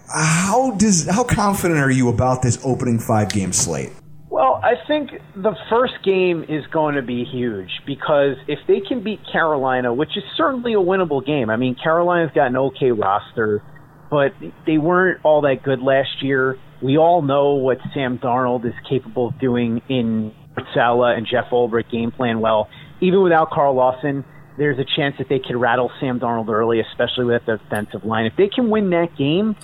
how 0.07 0.71
does 0.77 1.07
how 1.07 1.23
confident 1.23 1.79
are 1.79 1.91
you 1.91 2.07
about 2.07 2.43
this 2.43 2.59
opening 2.63 2.99
five 2.99 3.31
game 3.31 3.51
slate? 3.51 3.91
Well, 4.29 4.61
I 4.63 4.75
think 4.87 5.11
the 5.35 5.55
first 5.69 5.95
game 6.05 6.45
is 6.47 6.65
going 6.67 6.95
to 6.95 7.01
be 7.01 7.25
huge 7.25 7.69
because 7.85 8.37
if 8.47 8.59
they 8.67 8.79
can 8.79 9.03
beat 9.03 9.19
Carolina, 9.29 9.93
which 9.93 10.15
is 10.15 10.23
certainly 10.37 10.73
a 10.73 10.77
winnable 10.77 11.25
game. 11.25 11.49
I 11.49 11.57
mean, 11.57 11.75
Carolina's 11.75 12.31
got 12.33 12.47
an 12.47 12.57
okay 12.57 12.91
roster, 12.91 13.61
but 14.09 14.33
they 14.65 14.77
weren't 14.77 15.19
all 15.23 15.41
that 15.41 15.63
good 15.63 15.81
last 15.81 16.21
year. 16.21 16.57
We 16.81 16.97
all 16.97 17.21
know 17.21 17.53
what 17.53 17.77
Sam 17.93 18.17
Darnold 18.17 18.65
is 18.65 18.73
capable 18.89 19.27
of 19.27 19.39
doing 19.39 19.81
in 19.87 20.33
Saleh 20.73 21.17
and 21.17 21.27
Jeff 21.27 21.45
Ulbrich 21.51 21.91
game 21.91 22.11
plan 22.11 22.39
well. 22.39 22.69
Even 23.01 23.21
without 23.21 23.51
Carl 23.51 23.75
Lawson, 23.75 24.25
there's 24.57 24.79
a 24.79 24.85
chance 24.95 25.15
that 25.17 25.29
they 25.29 25.39
could 25.39 25.55
rattle 25.55 25.91
Sam 25.99 26.19
Darnold 26.19 26.49
early, 26.49 26.79
especially 26.79 27.25
with 27.25 27.45
the 27.45 27.57
defensive 27.57 28.03
line. 28.03 28.25
If 28.25 28.35
they 28.35 28.47
can 28.47 28.69
win 28.69 28.89
that 28.91 29.15
game, 29.17 29.55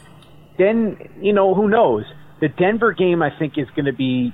then 0.57 0.97
you 1.19 1.33
know 1.33 1.53
who 1.53 1.67
knows. 1.67 2.03
The 2.39 2.49
Denver 2.49 2.93
game, 2.93 3.21
I 3.21 3.31
think, 3.37 3.57
is 3.57 3.67
going 3.75 3.85
to 3.85 3.93
be 3.93 4.33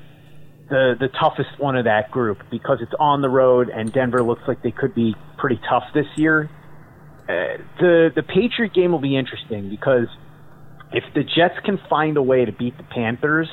the 0.69 0.95
the 0.99 1.09
toughest 1.19 1.59
one 1.59 1.75
of 1.75 1.86
that 1.86 2.11
group 2.11 2.39
because 2.49 2.79
it's 2.81 2.93
on 2.99 3.21
the 3.21 3.29
road 3.29 3.69
and 3.69 3.91
Denver 3.91 4.23
looks 4.23 4.41
like 4.47 4.61
they 4.63 4.71
could 4.71 4.95
be 4.95 5.15
pretty 5.38 5.59
tough 5.69 5.84
this 5.93 6.07
year. 6.15 6.49
Uh, 7.23 7.57
the 7.79 8.09
the 8.15 8.23
Patriot 8.23 8.73
game 8.73 8.91
will 8.91 8.99
be 8.99 9.17
interesting 9.17 9.69
because 9.69 10.07
if 10.93 11.03
the 11.13 11.23
Jets 11.23 11.59
can 11.63 11.79
find 11.89 12.17
a 12.17 12.21
way 12.21 12.45
to 12.45 12.51
beat 12.51 12.77
the 12.77 12.83
Panthers, 12.83 13.49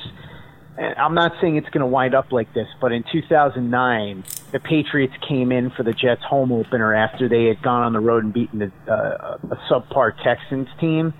I'm 0.77 1.13
not 1.13 1.33
saying 1.41 1.57
it's 1.57 1.69
going 1.69 1.81
to 1.81 1.87
wind 1.87 2.15
up 2.15 2.31
like 2.31 2.53
this, 2.53 2.67
but 2.79 2.91
in 2.91 3.03
2009, 3.11 4.23
the 4.51 4.59
Patriots 4.59 5.13
came 5.27 5.51
in 5.51 5.69
for 5.71 5.83
the 5.83 5.93
Jets 5.93 6.23
home 6.23 6.51
opener 6.51 6.93
after 6.93 7.27
they 7.27 7.45
had 7.45 7.61
gone 7.61 7.83
on 7.83 7.93
the 7.93 7.99
road 7.99 8.23
and 8.23 8.33
beaten 8.33 8.59
the, 8.59 8.91
uh, 8.91 9.37
a 9.43 9.55
subpar 9.69 10.13
Texans 10.23 10.69
team 10.79 11.13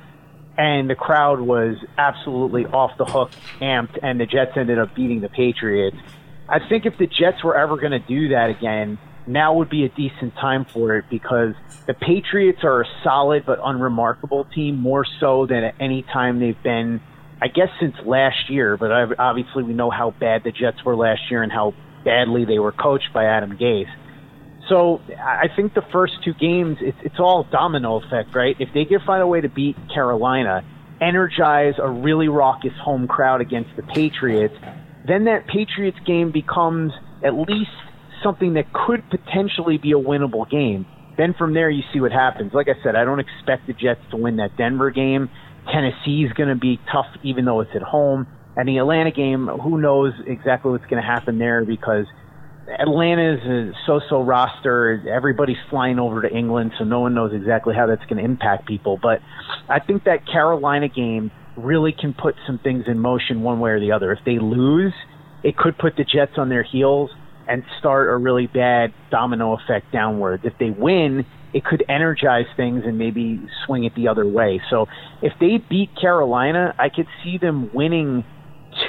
and 0.58 0.90
the 0.90 0.96
crowd 0.96 1.40
was 1.40 1.78
absolutely 1.98 2.66
off 2.66 2.92
the 2.98 3.06
hook, 3.06 3.32
amped, 3.62 3.98
and 4.04 4.20
the 4.20 4.26
Jets 4.26 4.52
ended 4.56 4.80
up 4.80 4.94
beating 4.94 5.22
the 5.22 5.30
Patriots. 5.30 5.98
I 6.48 6.60
think 6.68 6.86
if 6.86 6.98
the 6.98 7.08
Jets 7.08 7.44
were 7.44 7.58
ever 7.58 7.78
going 7.78 7.92
to 7.92 8.00
do 8.00 8.30
that 8.30 8.50
again, 8.50 9.00
now 9.32 9.56
would 9.56 9.70
be 9.70 9.86
a 9.86 9.90
decent 9.90 10.34
time 10.36 10.66
for 10.74 10.98
it 10.98 11.06
because 11.10 11.54
the 11.88 11.94
Patriots 11.94 12.60
are 12.64 12.82
a 12.82 12.86
solid 13.04 13.44
but 13.46 13.60
unremarkable 13.64 14.46
team, 14.54 14.78
more 14.78 15.06
so 15.20 15.46
than 15.46 15.64
at 15.64 15.76
any 15.80 16.04
time 16.04 16.40
they've 16.40 16.62
been, 16.64 17.02
I 17.42 17.48
guess, 17.48 17.70
since 17.80 17.96
last 18.06 18.50
year. 18.50 18.78
But 18.78 18.92
ob- 18.92 19.16
obviously, 19.18 19.64
we 19.64 19.74
know 19.74 19.90
how 19.90 20.12
bad 20.12 20.44
the 20.44 20.52
Jets 20.52 20.84
were 20.86 20.96
last 20.96 21.22
year 21.30 21.44
and 21.44 21.52
how 21.52 21.74
badly 22.06 22.46
they 22.46 22.60
were 22.60 22.72
coached 22.72 23.10
by 23.14 23.26
Adam 23.26 23.58
Gase. 23.58 23.92
So 24.70 25.02
I 25.20 25.48
think 25.56 25.74
the 25.74 25.84
first 25.92 26.14
two 26.24 26.34
games, 26.34 26.78
it's, 26.82 26.98
it's 27.04 27.20
all 27.20 27.46
domino 27.52 28.02
effect, 28.02 28.34
right? 28.36 28.56
If 28.60 28.70
they 28.74 28.86
can 28.86 29.00
find 29.06 29.22
a 29.22 29.28
way 29.28 29.42
to 29.42 29.50
beat 29.50 29.76
Carolina, 29.94 30.64
energize 31.02 31.74
a 31.78 31.90
really 31.90 32.28
raucous 32.28 32.74
home 32.82 33.08
crowd 33.08 33.42
against 33.42 33.72
the 33.76 33.84
Patriots, 33.84 34.56
then 35.06 35.26
that 35.26 35.48
Patriots 35.48 35.98
game 36.06 36.32
becomes 36.32 36.94
at 37.24 37.34
least 37.34 37.72
something 38.24 38.54
that 38.54 38.66
could 38.74 39.04
potentially 39.10 39.78
be 39.78 39.92
a 39.92 40.00
winnable 40.00 40.50
game. 40.50 40.86
Then 41.18 41.36
from 41.38 41.54
there, 41.54 41.70
you 41.70 41.84
see 41.94 42.00
what 42.00 42.12
happens. 42.12 42.54
Like 42.54 42.68
I 42.68 42.82
said, 42.84 42.96
I 42.96 43.04
don't 43.04 43.20
expect 43.20 43.68
the 43.68 43.74
Jets 43.74 44.02
to 44.12 44.18
win 44.18 44.38
that 44.38 44.58
Denver 44.58 44.92
game. 44.92 45.30
Tennessee's 45.72 46.32
going 46.34 46.50
to 46.50 46.56
be 46.56 46.80
tough, 46.92 47.08
even 47.24 47.46
though 47.46 47.62
it's 47.62 47.72
at 47.76 47.82
home. 47.82 48.28
And 48.56 48.68
the 48.68 48.78
Atlanta 48.78 49.12
game, 49.12 49.48
who 49.48 49.80
knows 49.80 50.14
exactly 50.26 50.72
what's 50.72 50.86
going 50.86 51.02
to 51.02 51.08
happen 51.08 51.38
there 51.38 51.64
because 51.64 52.06
Atlanta's 52.80 53.40
a 53.46 53.72
so-so 53.86 54.22
roster. 54.22 55.04
Everybody's 55.10 55.58
flying 55.70 56.00
over 56.00 56.22
to 56.22 56.30
England, 56.30 56.72
so 56.78 56.86
no 56.86 57.02
one 57.02 57.14
knows 57.14 57.34
exactly 57.34 57.76
how 57.76 57.88
that's 57.88 58.04
going 58.06 58.18
to 58.18 58.24
impact 58.24 58.68
people. 58.68 59.00
But 59.02 59.20
I 59.70 59.80
think 59.80 60.06
that 60.06 60.26
Carolina 60.26 60.88
game 60.88 61.32
really 61.58 61.92
can 61.92 62.14
put 62.14 62.36
some 62.48 62.60
things 62.60 62.86
in 62.88 63.00
motion 63.00 63.42
one 63.42 63.60
way 63.60 63.72
or 63.72 63.80
the 63.80 63.92
other. 63.92 64.12
If 64.12 64.20
they 64.26 64.40
lose, 64.40 64.94
it 65.44 65.58
could 65.58 65.78
put 65.78 65.96
the 65.96 66.04
Jets 66.04 66.34
on 66.38 66.50
their 66.50 66.64
heels 66.64 67.10
and 67.52 67.64
start 67.80 68.10
a 68.10 68.16
really 68.16 68.48
bad 68.48 68.94
domino 69.10 69.58
effect 69.58 69.92
downwards. 69.92 70.42
If 70.46 70.54
they 70.58 70.70
win, 70.70 71.26
it 71.54 71.66
could 71.66 71.84
energize 71.90 72.46
things 72.56 72.84
and 72.86 72.98
maybe 72.98 73.42
swing 73.66 73.84
it 73.84 73.94
the 73.94 74.08
other 74.08 74.26
way. 74.26 74.62
So 74.70 74.86
if 75.22 75.34
they 75.42 75.58
beat 75.58 75.90
Carolina, 76.00 76.74
I 76.80 76.88
could 76.88 77.08
see 77.22 77.38
them 77.38 77.70
winning 77.74 78.24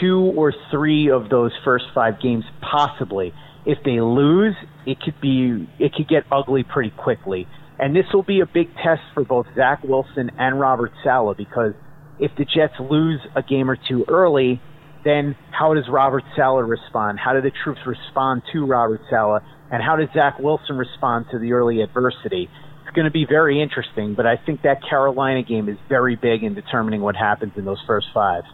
two 0.00 0.32
or 0.36 0.54
three 0.70 1.10
of 1.10 1.28
those 1.28 1.50
first 1.64 1.86
five 1.92 2.22
games 2.22 2.44
possibly. 2.60 3.34
If 3.66 3.78
they 3.84 4.00
lose, 4.00 4.54
it 4.86 5.00
could 5.00 5.20
be 5.20 5.68
it 5.80 5.92
could 5.94 6.08
get 6.08 6.22
ugly 6.30 6.62
pretty 6.62 6.90
quickly. 6.90 7.48
And 7.80 7.96
this 7.96 8.04
will 8.14 8.22
be 8.22 8.40
a 8.40 8.46
big 8.46 8.68
test 8.76 9.02
for 9.12 9.24
both 9.24 9.46
Zach 9.56 9.82
Wilson 9.82 10.30
and 10.38 10.60
Robert 10.60 10.92
Saleh 11.02 11.36
because 11.36 11.72
if 12.20 12.30
the 12.38 12.44
Jets 12.44 12.74
lose 12.78 13.18
a 13.34 13.42
game 13.42 13.68
or 13.68 13.76
two 13.88 14.04
early, 14.06 14.60
then 15.04 15.36
how 15.50 15.74
does 15.74 15.88
Robert 15.88 16.24
Saleh 16.36 16.66
respond? 16.66 17.18
How 17.18 17.32
do 17.32 17.40
the 17.40 17.52
troops 17.64 17.80
respond 17.86 18.42
to 18.52 18.66
Robert 18.66 19.00
Saleh? 19.10 19.42
And 19.70 19.82
how 19.82 19.96
does 19.96 20.08
Zach 20.14 20.38
Wilson 20.38 20.76
respond 20.76 21.26
to 21.30 21.38
the 21.38 21.52
early 21.52 21.80
adversity? 21.82 22.50
It's 22.82 22.94
going 22.94 23.06
to 23.06 23.10
be 23.10 23.24
very 23.24 23.60
interesting, 23.60 24.14
but 24.14 24.26
I 24.26 24.36
think 24.36 24.62
that 24.62 24.82
Carolina 24.88 25.42
game 25.42 25.68
is 25.68 25.78
very 25.88 26.14
big 26.14 26.42
in 26.42 26.54
determining 26.54 27.00
what 27.00 27.16
happens 27.16 27.52
in 27.56 27.64
those 27.64 27.82
first 27.86 28.08
five. 28.12 28.44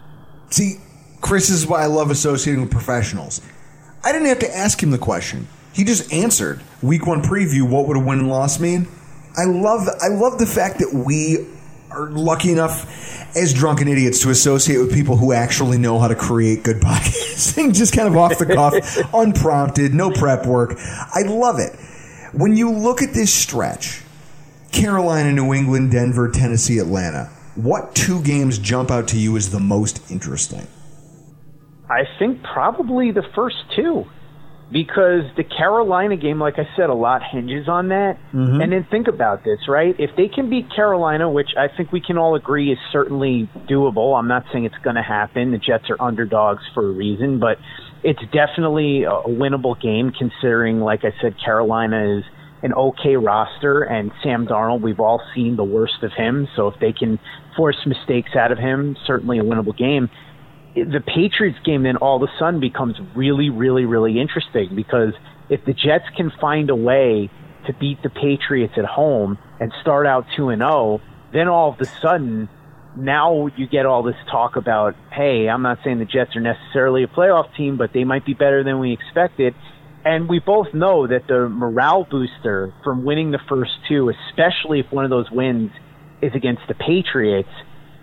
See, 0.51 0.77
Chris 1.21 1.51
is 1.51 1.67
why 1.67 1.83
I 1.83 1.87
love 1.87 2.11
associating 2.11 2.63
with 2.63 2.71
professionals. 2.71 3.41
I 4.05 4.13
didn't 4.13 4.29
have 4.29 4.39
to 4.41 4.57
ask 4.57 4.83
him 4.83 4.91
the 4.91 4.99
question. 4.99 5.49
He 5.73 5.85
just 5.85 6.13
answered. 6.13 6.61
Week 6.83 7.07
one 7.07 7.23
preview, 7.23 7.69
what 7.69 7.87
would 7.89 7.97
a 7.97 8.01
win 8.01 8.21
and 8.21 8.29
loss 8.29 8.61
mean? 8.61 8.87
I 9.37 9.45
love 9.45 9.89
I 10.01 10.09
love 10.09 10.39
the 10.39 10.47
fact 10.47 10.79
that 10.79 10.93
we 10.93 11.47
are 11.91 12.11
lucky 12.11 12.53
enough 12.53 13.37
as 13.37 13.53
drunken 13.53 13.89
idiots 13.89 14.23
to 14.23 14.31
associate 14.31 14.79
with 14.79 14.93
people 14.93 15.17
who 15.17 15.33
actually 15.33 15.79
know 15.79 15.99
how 15.99 16.09
to 16.09 16.15
create 16.15 16.63
good 16.63 16.77
podcasting, 16.81 17.75
just 17.75 17.95
kind 17.95 18.09
of 18.09 18.17
off 18.17 18.39
the 18.39 18.47
cuff, 18.47 18.75
unprompted, 19.15 19.95
no 19.95 20.11
prep 20.11 20.47
work. 20.47 20.75
I 20.79 21.23
love 21.27 21.59
it. 21.59 21.79
When 22.33 22.57
you 22.57 22.71
look 22.71 23.03
at 23.03 23.15
this 23.15 23.33
stretch, 23.33 24.03
Carolina, 24.73 25.33
New 25.33 25.55
England, 25.55 25.93
Denver, 25.93 26.31
Tennessee, 26.31 26.79
Atlanta. 26.79 27.31
what 27.55 27.95
two 27.95 28.23
games 28.23 28.59
jump 28.59 28.91
out 28.91 29.09
to 29.09 29.19
you 29.19 29.37
as 29.37 29.51
the 29.51 29.59
most 29.59 30.11
interesting? 30.11 30.67
I 31.91 32.05
think 32.19 32.43
probably 32.43 33.11
the 33.11 33.25
first 33.35 33.57
two. 33.75 34.05
Because 34.71 35.23
the 35.37 35.45
Carolina 35.45 36.17
game, 36.17 36.39
like 36.39 36.59
I 36.59 36.69
said, 36.77 36.91
a 36.91 36.95
lot 36.95 37.23
hinges 37.23 37.69
on 37.69 37.89
that. 37.89 38.19
Mhm. 38.35 38.63
And 38.63 38.73
then 38.73 38.85
think 38.91 39.09
about 39.09 39.43
this, 39.43 39.67
right? 39.67 39.95
If 39.99 40.15
they 40.17 40.29
can 40.29 40.51
beat 40.51 40.69
Carolina, 40.71 41.31
which 41.31 41.57
I 41.57 41.69
think 41.69 41.91
we 41.91 42.01
can 42.01 42.19
all 42.19 42.35
agree 42.35 42.71
is 42.71 42.79
certainly 42.93 43.49
doable, 43.67 44.19
I'm 44.19 44.29
not 44.29 44.45
saying 44.53 44.65
it's 44.65 44.79
going 44.83 44.97
to 44.97 45.03
happen. 45.03 45.53
The 45.53 45.59
Jets 45.59 45.89
are 45.89 45.97
underdogs 46.01 46.63
for 46.75 46.87
a 46.87 46.91
reason, 46.91 47.39
but 47.39 47.59
it's 48.03 48.23
definitely 48.31 49.05
a 49.05 49.29
a 49.29 49.31
winnable 49.31 49.79
game 49.81 50.11
considering, 50.11 50.81
like 50.81 51.05
I 51.05 51.13
said, 51.21 51.35
Carolina 51.45 52.19
is 52.19 52.25
an 52.63 52.73
okay 52.73 53.17
roster, 53.17 53.83
and 53.83 54.11
Sam 54.23 54.47
Darnold, 54.47 54.81
we've 54.81 54.99
all 54.99 55.23
seen 55.35 55.57
the 55.57 55.65
worst 55.65 56.03
of 56.03 56.13
him. 56.13 56.49
So 56.57 56.67
if 56.67 56.79
they 56.81 56.93
can 56.93 57.19
force 57.57 57.77
mistakes 57.87 58.35
out 58.35 58.51
of 58.51 58.59
him, 58.59 58.97
certainly 59.07 59.39
a 59.39 59.45
winnable 59.45 59.77
game 59.77 60.11
the 60.85 61.01
Patriots 61.01 61.59
game 61.65 61.83
then 61.83 61.97
all 61.97 62.23
of 62.23 62.29
a 62.29 62.33
sudden 62.39 62.61
becomes 62.61 62.97
really, 63.15 63.51
really, 63.51 63.85
really 63.85 64.21
interesting 64.21 64.75
because 64.75 65.13
if 65.49 65.65
the 65.65 65.73
Jets 65.73 66.05
can 66.17 66.31
find 66.41 66.71
a 66.71 66.77
way 66.77 67.31
to 67.67 67.73
beat 67.75 68.03
the 68.03 68.11
Patriots 68.11 68.75
at 68.77 68.85
home 68.85 69.39
and 69.61 69.73
start 69.81 70.07
out 70.07 70.27
2 70.37 70.51
and 70.51 70.61
0, 70.61 71.01
then 71.33 71.49
all 71.49 71.71
of 71.73 71.81
a 71.81 71.85
sudden 71.85 72.49
now 72.97 73.49
you 73.57 73.67
get 73.67 73.87
all 73.87 74.03
this 74.03 74.17
talk 74.31 74.57
about, 74.57 74.95
hey, 75.13 75.49
I'm 75.49 75.63
not 75.63 75.79
saying 75.85 75.99
the 75.99 76.05
Jets 76.05 76.35
are 76.37 76.41
necessarily 76.41 77.03
a 77.05 77.07
playoff 77.07 77.55
team, 77.57 77.77
but 77.77 77.93
they 77.93 78.05
might 78.05 78.25
be 78.25 78.35
better 78.35 78.65
than 78.65 78.81
we 78.81 78.93
expected. 78.93 79.55
And 80.05 80.29
we 80.29 80.41
both 80.41 80.73
know 80.73 81.07
that 81.07 81.27
the 81.27 81.49
morale 81.49 82.05
booster 82.05 82.73
from 82.83 83.05
winning 83.05 83.31
the 83.31 83.41
first 83.49 83.73
two, 83.89 84.11
especially 84.11 84.81
if 84.81 84.87
one 84.91 85.05
of 85.05 85.11
those 85.11 85.31
wins 85.31 85.71
is 86.23 86.33
against 86.35 86.63
the 86.69 86.75
Patriots, 86.75 87.49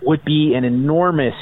would 0.02 0.24
be 0.24 0.54
an 0.56 0.64
enormous 0.64 1.36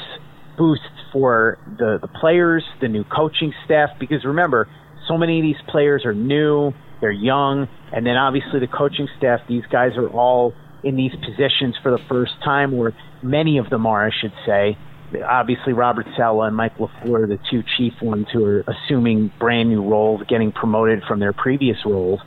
boost 0.56 0.82
for 1.14 1.58
the, 1.78 1.98
the 2.02 2.08
players, 2.08 2.64
the 2.82 2.88
new 2.88 3.04
coaching 3.04 3.54
staff, 3.64 3.90
because 3.98 4.24
remember, 4.24 4.68
so 5.08 5.16
many 5.16 5.38
of 5.38 5.44
these 5.44 5.62
players 5.68 6.04
are 6.04 6.12
new, 6.12 6.72
they're 7.00 7.12
young, 7.12 7.68
and 7.92 8.04
then 8.04 8.16
obviously 8.16 8.58
the 8.58 8.66
coaching 8.66 9.08
staff, 9.16 9.40
these 9.48 9.62
guys 9.70 9.92
are 9.96 10.08
all 10.08 10.52
in 10.82 10.96
these 10.96 11.12
positions 11.24 11.76
for 11.82 11.90
the 11.90 12.02
first 12.08 12.32
time, 12.44 12.74
or 12.74 12.92
many 13.22 13.58
of 13.58 13.70
them 13.70 13.86
are, 13.86 14.06
I 14.06 14.10
should 14.20 14.32
say. 14.44 14.76
Obviously, 15.24 15.72
Robert 15.72 16.06
Saleh 16.16 16.48
and 16.48 16.56
Mike 16.56 16.76
LaFleur 16.78 17.28
the 17.28 17.38
two 17.50 17.62
chief 17.76 17.92
ones 18.02 18.26
who 18.32 18.44
are 18.44 18.64
assuming 18.66 19.30
brand 19.38 19.68
new 19.68 19.82
roles, 19.88 20.22
getting 20.28 20.50
promoted 20.50 21.04
from 21.06 21.20
their 21.20 21.32
previous 21.32 21.76
roles. 21.86 22.20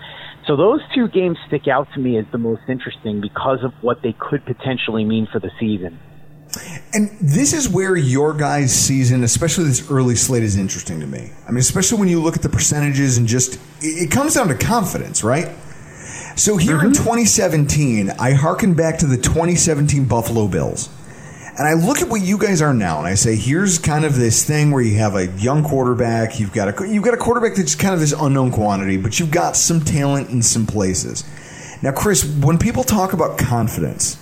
So 0.47 0.55
those 0.55 0.79
two 0.95 1.09
games 1.09 1.37
stick 1.47 1.67
out 1.67 1.87
to 1.95 1.99
me 1.99 2.17
as 2.17 2.25
the 2.31 2.37
most 2.37 2.61
interesting 2.69 3.19
because 3.19 3.59
of 3.63 3.73
what 3.81 3.97
they 4.01 4.15
could 4.17 4.45
potentially 4.45 5.03
mean 5.03 5.27
for 5.31 5.39
the 5.39 5.51
season. 5.59 5.99
And 6.93 7.09
this 7.19 7.53
is 7.53 7.69
where 7.69 7.95
your 7.95 8.33
guys' 8.33 8.73
season, 8.73 9.23
especially 9.23 9.65
this 9.65 9.89
early 9.91 10.15
slate, 10.15 10.43
is 10.43 10.57
interesting 10.57 10.99
to 10.99 11.07
me. 11.07 11.31
I 11.47 11.51
mean, 11.51 11.59
especially 11.59 11.99
when 11.99 12.07
you 12.07 12.21
look 12.21 12.35
at 12.35 12.41
the 12.41 12.49
percentages 12.49 13.17
and 13.17 13.27
just, 13.27 13.59
it 13.81 14.11
comes 14.11 14.35
down 14.35 14.47
to 14.47 14.55
confidence, 14.55 15.23
right? 15.23 15.55
So 16.35 16.57
here 16.57 16.79
in 16.79 16.91
mm-hmm. 16.91 17.03
2017, 17.03 18.11
I 18.11 18.33
hearken 18.33 18.73
back 18.73 18.99
to 18.99 19.07
the 19.07 19.17
2017 19.17 20.05
Buffalo 20.05 20.47
Bills. 20.47 20.89
And 21.57 21.67
I 21.67 21.73
look 21.73 22.01
at 22.01 22.09
what 22.09 22.21
you 22.21 22.37
guys 22.37 22.61
are 22.61 22.73
now, 22.73 22.99
and 22.99 23.07
I 23.07 23.15
say, 23.15 23.35
here's 23.35 23.79
kind 23.79 24.05
of 24.05 24.15
this 24.15 24.45
thing 24.45 24.69
where 24.69 24.83
you 24.83 24.99
have 24.99 25.15
a 25.15 25.25
young 25.37 25.63
quarterback. 25.63 26.39
You've 26.39 26.53
got 26.53 26.79
a 26.79 26.87
you've 26.87 27.03
got 27.03 27.15
a 27.15 27.17
quarterback 27.17 27.55
that's 27.55 27.73
kind 27.73 27.95
of 27.95 27.99
this 27.99 28.13
unknown 28.13 28.51
quantity, 28.51 28.97
but 28.97 29.19
you've 29.19 29.31
got 29.31 29.57
some 29.57 29.81
talent 29.81 30.29
in 30.29 30.43
some 30.43 30.67
places. 30.67 31.23
Now, 31.81 31.91
Chris, 31.93 32.23
when 32.23 32.59
people 32.59 32.83
talk 32.83 33.13
about 33.13 33.39
confidence, 33.39 34.19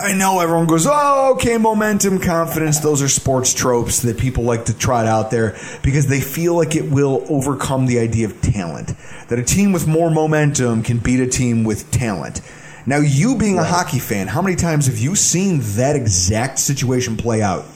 I 0.00 0.14
know 0.14 0.40
everyone 0.40 0.66
goes, 0.66 0.86
oh, 0.88 1.34
okay, 1.34 1.58
momentum, 1.58 2.18
confidence. 2.18 2.80
Those 2.80 3.02
are 3.02 3.08
sports 3.08 3.52
tropes 3.52 4.00
that 4.00 4.18
people 4.18 4.42
like 4.42 4.64
to 4.66 4.76
trot 4.76 5.04
out 5.06 5.30
there 5.30 5.54
because 5.82 6.06
they 6.06 6.20
feel 6.20 6.54
like 6.54 6.74
it 6.74 6.90
will 6.90 7.26
overcome 7.28 7.84
the 7.84 7.98
idea 7.98 8.24
of 8.26 8.40
talent. 8.40 8.94
That 9.28 9.38
a 9.38 9.42
team 9.42 9.70
with 9.70 9.86
more 9.86 10.10
momentum 10.10 10.82
can 10.82 10.98
beat 10.98 11.20
a 11.20 11.26
team 11.26 11.62
with 11.64 11.90
talent. 11.90 12.40
Now, 12.86 12.98
you 12.98 13.36
being 13.36 13.58
a 13.58 13.64
hockey 13.64 13.98
fan, 13.98 14.28
how 14.28 14.40
many 14.40 14.56
times 14.56 14.86
have 14.86 14.98
you 14.98 15.14
seen 15.14 15.60
that 15.76 15.94
exact 15.94 16.58
situation 16.58 17.18
play 17.18 17.42
out? 17.42 17.66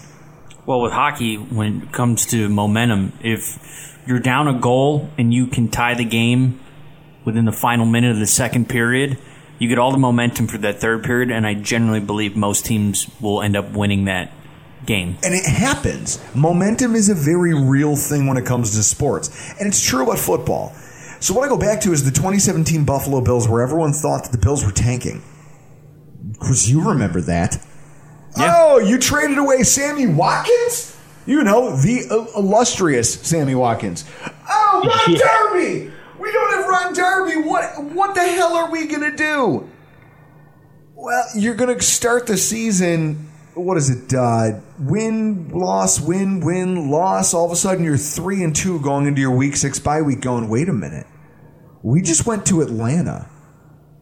Well, 0.64 0.80
with 0.80 0.92
hockey, 0.92 1.36
when 1.36 1.82
it 1.82 1.92
comes 1.92 2.24
to 2.26 2.48
momentum, 2.48 3.12
if 3.22 3.94
you're 4.06 4.20
down 4.20 4.48
a 4.48 4.58
goal 4.58 5.10
and 5.18 5.34
you 5.34 5.48
can 5.48 5.68
tie 5.68 5.94
the 5.94 6.04
game 6.04 6.60
within 7.26 7.44
the 7.44 7.52
final 7.52 7.84
minute 7.84 8.12
of 8.12 8.18
the 8.18 8.26
second 8.26 8.70
period, 8.70 9.18
you 9.58 9.68
get 9.68 9.78
all 9.78 9.92
the 9.92 9.98
momentum 9.98 10.46
for 10.46 10.58
that 10.58 10.80
third 10.80 11.04
period, 11.04 11.30
and 11.30 11.46
I 11.46 11.54
generally 11.54 12.00
believe 12.00 12.36
most 12.36 12.66
teams 12.66 13.10
will 13.20 13.42
end 13.42 13.56
up 13.56 13.72
winning 13.72 14.04
that 14.06 14.32
game. 14.84 15.16
And 15.22 15.34
it 15.34 15.44
happens. 15.46 16.22
Momentum 16.34 16.94
is 16.94 17.08
a 17.08 17.14
very 17.14 17.54
real 17.54 17.96
thing 17.96 18.26
when 18.26 18.36
it 18.36 18.44
comes 18.46 18.76
to 18.76 18.82
sports. 18.82 19.54
And 19.58 19.66
it's 19.66 19.84
true 19.84 20.04
about 20.04 20.18
football. 20.18 20.72
So 21.20 21.34
what 21.34 21.44
I 21.44 21.48
go 21.48 21.58
back 21.58 21.80
to 21.82 21.92
is 21.92 22.04
the 22.04 22.10
2017 22.10 22.84
Buffalo 22.84 23.20
Bills 23.20 23.48
where 23.48 23.62
everyone 23.62 23.92
thought 23.92 24.24
that 24.24 24.32
the 24.32 24.38
Bills 24.38 24.64
were 24.64 24.70
tanking. 24.72 25.22
Because 26.32 26.70
you 26.70 26.88
remember 26.88 27.20
that. 27.22 27.56
Yeah. 28.36 28.52
Oh, 28.54 28.78
you 28.78 28.98
traded 28.98 29.38
away 29.38 29.62
Sammy 29.62 30.06
Watkins? 30.06 30.96
You 31.24 31.42
know, 31.42 31.74
the 31.74 32.04
uh, 32.10 32.38
illustrious 32.38 33.14
Sammy 33.14 33.54
Watkins. 33.54 34.04
Oh, 34.48 34.82
Ron 35.06 35.16
Yeah. 35.16 35.18
Darby! 35.18 35.92
We 36.26 36.32
don't 36.32 36.54
have 36.54 36.66
Ron 36.66 36.92
Darby. 36.92 37.36
What 37.48 37.84
what 37.94 38.16
the 38.16 38.20
hell 38.20 38.56
are 38.56 38.68
we 38.68 38.88
going 38.88 39.08
to 39.08 39.16
do? 39.16 39.70
Well, 40.96 41.24
you're 41.36 41.54
going 41.54 41.78
to 41.78 41.80
start 41.80 42.26
the 42.26 42.36
season. 42.36 43.30
What 43.54 43.76
is 43.76 43.90
it? 43.90 44.12
Uh, 44.12 44.58
win, 44.76 45.50
loss, 45.50 46.00
win, 46.00 46.40
win, 46.40 46.90
loss. 46.90 47.32
All 47.32 47.46
of 47.46 47.52
a 47.52 47.56
sudden, 47.56 47.84
you're 47.84 47.96
three 47.96 48.42
and 48.42 48.56
two 48.56 48.80
going 48.80 49.06
into 49.06 49.20
your 49.20 49.36
week 49.36 49.54
six 49.54 49.78
bye 49.78 50.02
week. 50.02 50.20
Going, 50.20 50.48
wait 50.48 50.68
a 50.68 50.72
minute. 50.72 51.06
We 51.84 52.02
just 52.02 52.26
went 52.26 52.44
to 52.46 52.60
Atlanta 52.60 53.30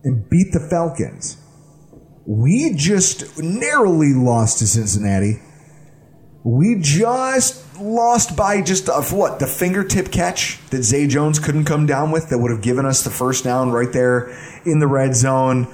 and 0.03 0.27
beat 0.31 0.53
the 0.53 0.67
Falcons. 0.71 1.37
We 2.27 2.73
just 2.75 3.39
narrowly 3.39 4.15
lost 4.15 4.61
to 4.61 4.67
Cincinnati. 4.67 5.43
We 6.45 6.77
just 6.79 7.81
lost 7.81 8.37
by 8.37 8.61
just 8.61 8.91
uh, 8.91 9.01
what 9.03 9.39
the 9.39 9.47
fingertip 9.47 10.13
catch 10.13 10.61
that 10.69 10.83
Zay 10.83 11.07
Jones 11.07 11.39
couldn't 11.39 11.65
come 11.65 11.87
down 11.87 12.11
with 12.11 12.29
that 12.29 12.39
would 12.39 12.51
have 12.51 12.61
given 12.61 12.85
us 12.85 13.03
the 13.03 13.11
first 13.11 13.45
down 13.45 13.73
right 13.73 13.91
there 13.91 14.29
in 14.67 14.79
the 14.79 14.87
red 14.87 15.17
zone. 15.17 15.67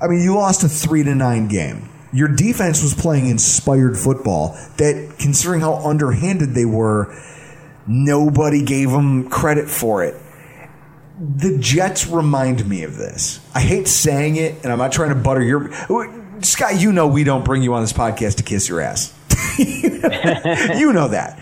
I 0.00 0.08
mean, 0.08 0.22
you 0.22 0.34
lost 0.34 0.64
a 0.64 0.68
three 0.68 1.04
to 1.04 1.14
nine 1.14 1.48
game. 1.48 1.90
Your 2.10 2.28
defense 2.28 2.82
was 2.82 2.94
playing 2.94 3.26
inspired 3.26 3.98
football 3.98 4.56
that, 4.78 5.16
considering 5.18 5.60
how 5.60 5.74
underhanded 5.74 6.54
they 6.54 6.64
were, 6.64 7.14
nobody 7.86 8.62
gave 8.62 8.90
them 8.90 9.28
credit 9.28 9.68
for 9.68 10.04
it. 10.04 10.14
The 11.18 11.58
Jets 11.58 12.06
remind 12.06 12.66
me 12.66 12.82
of 12.84 12.96
this. 12.96 13.40
I 13.54 13.60
hate 13.60 13.88
saying 13.88 14.36
it, 14.36 14.62
and 14.62 14.72
I'm 14.72 14.78
not 14.78 14.92
trying 14.92 15.10
to 15.10 15.16
butter 15.16 15.42
your. 15.42 15.70
Scott, 16.40 16.80
you 16.80 16.92
know 16.92 17.08
we 17.08 17.24
don't 17.24 17.44
bring 17.44 17.62
you 17.62 17.74
on 17.74 17.82
this 17.82 17.92
podcast 17.92 18.36
to 18.36 18.42
kiss 18.42 18.68
your 18.68 18.80
ass. 18.80 19.12
you 19.58 20.92
know 20.92 21.08
that. 21.08 21.38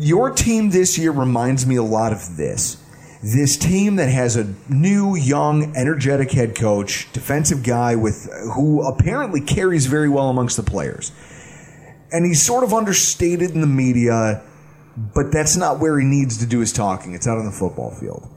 Your 0.00 0.30
team 0.30 0.70
this 0.70 0.98
year 0.98 1.10
reminds 1.10 1.66
me 1.66 1.76
a 1.76 1.82
lot 1.82 2.12
of 2.12 2.36
this. 2.36 2.82
This 3.22 3.56
team 3.56 3.96
that 3.96 4.08
has 4.08 4.36
a 4.36 4.54
new, 4.68 5.16
young, 5.16 5.74
energetic 5.76 6.30
head 6.30 6.54
coach, 6.54 7.12
defensive 7.12 7.64
guy 7.64 7.96
with 7.96 8.30
who 8.54 8.82
apparently 8.82 9.40
carries 9.40 9.86
very 9.86 10.08
well 10.08 10.28
amongst 10.28 10.56
the 10.56 10.62
players. 10.62 11.10
And 12.12 12.24
he's 12.24 12.40
sort 12.40 12.62
of 12.64 12.72
understated 12.72 13.50
in 13.50 13.60
the 13.60 13.66
media, 13.66 14.42
but 14.96 15.32
that's 15.32 15.56
not 15.56 15.80
where 15.80 15.98
he 15.98 16.06
needs 16.06 16.38
to 16.38 16.46
do 16.46 16.60
his 16.60 16.72
talking. 16.72 17.14
It's 17.14 17.26
out 17.26 17.38
on 17.38 17.44
the 17.44 17.52
football 17.52 17.90
field. 17.90 18.28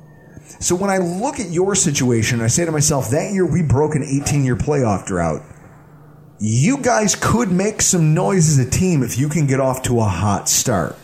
So 0.60 0.76
when 0.76 0.90
I 0.90 0.98
look 0.98 1.40
at 1.40 1.50
your 1.50 1.76
situation, 1.76 2.42
I 2.42 2.48
say 2.48 2.66
to 2.66 2.72
myself, 2.72 3.10
that 3.12 3.32
year 3.34 3.46
we 3.46 3.62
broke 3.62 3.96
an 3.96 4.04
18 4.04 4.44
year 4.44 4.56
playoff 4.56 5.06
drought. 5.06 5.42
You 6.44 6.80
guys 6.80 7.16
could 7.16 7.52
make 7.52 7.84
some 7.84 8.16
noise 8.16 8.50
as 8.50 8.58
a 8.58 8.68
team 8.68 9.04
if 9.04 9.20
you 9.20 9.30
can 9.30 9.46
get 9.46 9.60
off 9.60 9.84
to 9.84 10.00
a 10.00 10.06
hot 10.06 10.50
start. 10.50 10.98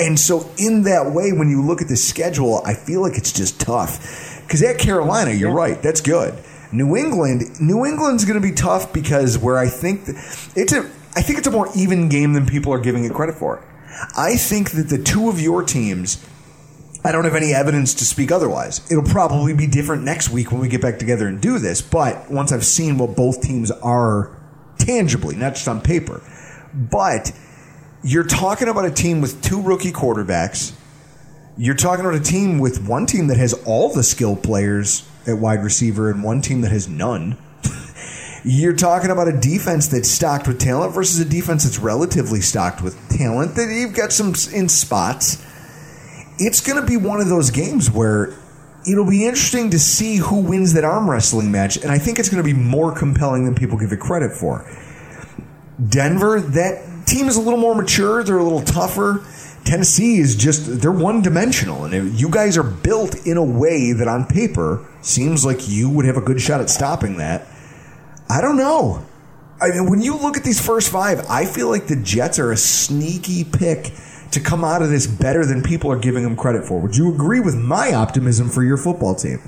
And 0.00 0.18
so, 0.18 0.50
in 0.58 0.82
that 0.82 1.12
way, 1.12 1.30
when 1.30 1.48
you 1.48 1.62
look 1.62 1.80
at 1.80 1.86
the 1.86 1.94
schedule, 1.94 2.60
I 2.66 2.74
feel 2.74 3.02
like 3.02 3.16
it's 3.16 3.30
just 3.30 3.60
tough. 3.60 4.42
Because 4.42 4.60
at 4.64 4.80
Carolina, 4.80 5.30
you're 5.30 5.52
right, 5.52 5.80
that's 5.80 6.00
good. 6.00 6.34
New 6.72 6.96
England, 6.96 7.60
New 7.60 7.86
England's 7.86 8.24
going 8.24 8.34
to 8.34 8.44
be 8.44 8.52
tough 8.52 8.92
because 8.92 9.38
where 9.38 9.58
I 9.58 9.68
think 9.68 10.08
it's 10.56 10.72
a, 10.72 10.90
I 11.14 11.22
think 11.22 11.38
it's 11.38 11.46
a 11.46 11.52
more 11.52 11.68
even 11.76 12.08
game 12.08 12.32
than 12.32 12.44
people 12.44 12.72
are 12.72 12.80
giving 12.80 13.04
it 13.04 13.14
credit 13.14 13.36
for. 13.36 13.64
I 14.16 14.34
think 14.34 14.72
that 14.72 14.88
the 14.88 14.98
two 15.00 15.28
of 15.28 15.40
your 15.40 15.62
teams 15.62 16.16
I 17.04 17.10
don't 17.10 17.24
have 17.24 17.34
any 17.34 17.52
evidence 17.52 17.94
to 17.94 18.04
speak 18.04 18.30
otherwise. 18.30 18.80
It'll 18.90 19.02
probably 19.02 19.54
be 19.54 19.66
different 19.66 20.04
next 20.04 20.30
week 20.30 20.52
when 20.52 20.60
we 20.60 20.68
get 20.68 20.80
back 20.80 20.98
together 20.98 21.26
and 21.26 21.40
do 21.40 21.58
this. 21.58 21.82
But 21.82 22.30
once 22.30 22.52
I've 22.52 22.64
seen 22.64 22.96
what 22.96 23.16
both 23.16 23.42
teams 23.42 23.72
are 23.72 24.36
tangibly, 24.78 25.34
not 25.34 25.54
just 25.54 25.66
on 25.66 25.80
paper, 25.80 26.22
but 26.72 27.32
you're 28.04 28.24
talking 28.24 28.68
about 28.68 28.84
a 28.84 28.90
team 28.90 29.20
with 29.20 29.42
two 29.42 29.60
rookie 29.60 29.92
quarterbacks. 29.92 30.74
You're 31.56 31.74
talking 31.74 32.04
about 32.04 32.20
a 32.20 32.22
team 32.22 32.58
with 32.58 32.86
one 32.86 33.06
team 33.06 33.26
that 33.26 33.36
has 33.36 33.52
all 33.64 33.92
the 33.92 34.02
skilled 34.02 34.42
players 34.42 35.08
at 35.26 35.38
wide 35.38 35.62
receiver 35.62 36.10
and 36.10 36.22
one 36.22 36.40
team 36.40 36.62
that 36.62 36.72
has 36.72 36.88
none. 36.88 37.36
You're 38.44 38.74
talking 38.74 39.10
about 39.10 39.28
a 39.28 39.38
defense 39.38 39.88
that's 39.88 40.08
stocked 40.08 40.48
with 40.48 40.58
talent 40.58 40.94
versus 40.94 41.18
a 41.20 41.24
defense 41.24 41.64
that's 41.64 41.78
relatively 41.78 42.40
stocked 42.40 42.82
with 42.82 42.96
talent. 43.08 43.54
That 43.54 43.72
you've 43.72 43.94
got 43.94 44.12
some 44.12 44.34
in 44.52 44.68
spots. 44.68 45.44
It's 46.44 46.60
going 46.60 46.80
to 46.80 46.86
be 46.86 46.96
one 46.96 47.20
of 47.20 47.28
those 47.28 47.50
games 47.50 47.88
where 47.88 48.34
it'll 48.84 49.08
be 49.08 49.24
interesting 49.24 49.70
to 49.70 49.78
see 49.78 50.16
who 50.16 50.40
wins 50.40 50.72
that 50.72 50.82
arm 50.82 51.08
wrestling 51.08 51.52
match, 51.52 51.76
and 51.76 51.90
I 51.90 51.98
think 51.98 52.18
it's 52.18 52.28
going 52.28 52.42
to 52.42 52.44
be 52.44 52.58
more 52.58 52.92
compelling 52.92 53.44
than 53.44 53.54
people 53.54 53.78
give 53.78 53.92
it 53.92 54.00
credit 54.00 54.32
for. 54.32 54.68
Denver, 55.88 56.40
that 56.40 57.06
team 57.06 57.28
is 57.28 57.36
a 57.36 57.40
little 57.40 57.60
more 57.60 57.76
mature. 57.76 58.24
They're 58.24 58.38
a 58.38 58.42
little 58.42 58.62
tougher. 58.62 59.24
Tennessee 59.64 60.18
is 60.18 60.34
just 60.34 60.80
they're 60.80 60.90
one 60.90 61.22
dimensional, 61.22 61.84
and 61.84 62.18
you 62.18 62.28
guys 62.28 62.58
are 62.58 62.64
built 62.64 63.24
in 63.24 63.36
a 63.36 63.44
way 63.44 63.92
that 63.92 64.08
on 64.08 64.26
paper 64.26 64.84
seems 65.00 65.44
like 65.44 65.68
you 65.68 65.88
would 65.88 66.04
have 66.04 66.16
a 66.16 66.20
good 66.20 66.40
shot 66.40 66.60
at 66.60 66.68
stopping 66.68 67.18
that. 67.18 67.46
I 68.28 68.40
don't 68.40 68.56
know. 68.56 69.06
I 69.60 69.68
mean, 69.68 69.88
when 69.88 70.02
you 70.02 70.16
look 70.16 70.36
at 70.36 70.42
these 70.42 70.64
first 70.64 70.90
five, 70.90 71.24
I 71.30 71.44
feel 71.44 71.68
like 71.68 71.86
the 71.86 71.94
Jets 71.94 72.40
are 72.40 72.50
a 72.50 72.56
sneaky 72.56 73.44
pick 73.44 73.92
to 74.32 74.40
come 74.40 74.64
out 74.64 74.82
of 74.82 74.90
this 74.90 75.06
better 75.06 75.46
than 75.46 75.62
people 75.62 75.92
are 75.92 75.98
giving 75.98 76.22
them 76.22 76.36
credit 76.36 76.64
for. 76.64 76.80
Would 76.80 76.96
you 76.96 77.14
agree 77.14 77.40
with 77.40 77.54
my 77.54 77.92
optimism 77.92 78.48
for 78.48 78.62
your 78.62 78.76
football 78.76 79.14
team? 79.14 79.40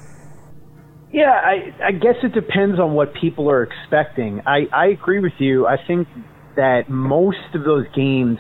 Yeah, 1.13 1.31
I, 1.31 1.75
I 1.83 1.93
guess 1.93 2.17
it 2.23 2.33
depends 2.33 2.79
on 2.79 2.93
what 2.93 3.15
people 3.15 3.51
are 3.51 3.63
expecting. 3.63 4.43
I, 4.47 4.67
I 4.73 4.87
agree 4.89 5.21
with 5.21 5.35
you. 5.39 5.67
I 5.67 5.77
think 5.87 6.09
that 6.57 6.89
most 6.89 7.55
of 7.55 7.65
those 7.65 7.87
games 7.95 8.39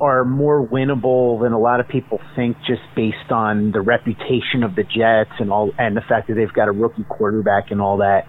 are 0.00 0.24
more 0.24 0.64
winnable 0.66 1.40
than 1.42 1.52
a 1.52 1.58
lot 1.58 1.80
of 1.80 1.88
people 1.88 2.20
think 2.36 2.56
just 2.66 2.82
based 2.94 3.30
on 3.30 3.72
the 3.72 3.80
reputation 3.80 4.62
of 4.62 4.76
the 4.76 4.84
Jets 4.84 5.32
and 5.40 5.50
all 5.50 5.72
and 5.78 5.96
the 5.96 6.00
fact 6.02 6.28
that 6.28 6.34
they've 6.34 6.52
got 6.52 6.68
a 6.68 6.72
rookie 6.72 7.04
quarterback 7.08 7.70
and 7.70 7.80
all 7.80 7.96
that. 7.98 8.28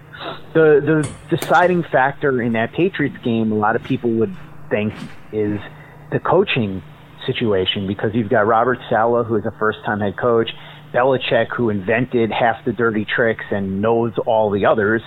The 0.53 0.82
the 1.30 1.36
deciding 1.36 1.84
factor 1.84 2.41
in 2.41 2.53
that 2.53 2.74
Patriots 2.74 3.18
game 3.24 3.51
a 3.51 3.55
lot 3.55 3.76
of 3.76 3.84
people 3.84 4.10
would 4.12 4.36
think 4.70 4.93
is 5.32 5.60
the 6.12 6.20
coaching 6.20 6.82
situation 7.32 7.88
because 7.88 8.12
you've 8.14 8.30
got 8.30 8.48
Robert 8.48 8.78
Saleh, 8.90 9.26
who 9.26 9.36
is 9.36 9.46
a 9.46 9.54
first 9.60 9.80
time 9.86 10.00
head 10.00 10.18
coach, 10.18 10.50
Belichick 10.94 11.48
who 11.56 11.70
invented 11.70 12.32
half 12.32 12.64
the 12.66 12.72
dirty 12.72 13.06
tricks 13.06 13.46
and 13.52 13.82
knows 13.82 14.14
all 14.26 14.52
the 14.52 14.66
others, 14.66 15.02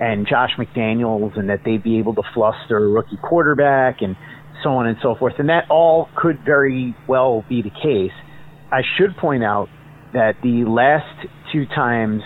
and 0.00 0.26
Josh 0.26 0.50
McDaniels 0.58 1.38
and 1.38 1.48
that 1.48 1.60
they'd 1.64 1.82
be 1.82 1.98
able 1.98 2.14
to 2.14 2.22
fluster 2.34 2.78
a 2.78 2.88
rookie 2.88 3.18
quarterback 3.22 4.00
and 4.00 4.16
so 4.62 4.70
on 4.70 4.86
and 4.86 4.96
so 5.02 5.14
forth. 5.14 5.34
And 5.38 5.48
that 5.48 5.70
all 5.70 6.08
could 6.16 6.38
very 6.44 6.96
well 7.08 7.44
be 7.48 7.62
the 7.62 7.70
case. 7.70 8.12
I 8.72 8.82
should 8.96 9.16
point 9.16 9.44
out 9.44 9.68
that 10.12 10.34
the 10.42 10.64
last 10.64 11.28
two 11.52 11.66
times 11.66 12.22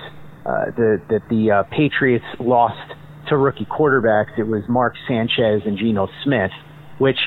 uh, 0.46 0.66
the, 0.76 1.02
that 1.10 1.22
the 1.28 1.50
uh, 1.50 1.62
Patriots 1.64 2.24
lost 2.40 2.94
to 3.28 3.36
rookie 3.36 3.66
quarterbacks, 3.66 4.38
it 4.38 4.44
was 4.44 4.62
Mark 4.68 4.94
Sanchez 5.06 5.62
and 5.66 5.76
Geno 5.76 6.08
Smith, 6.24 6.50
which 6.98 7.18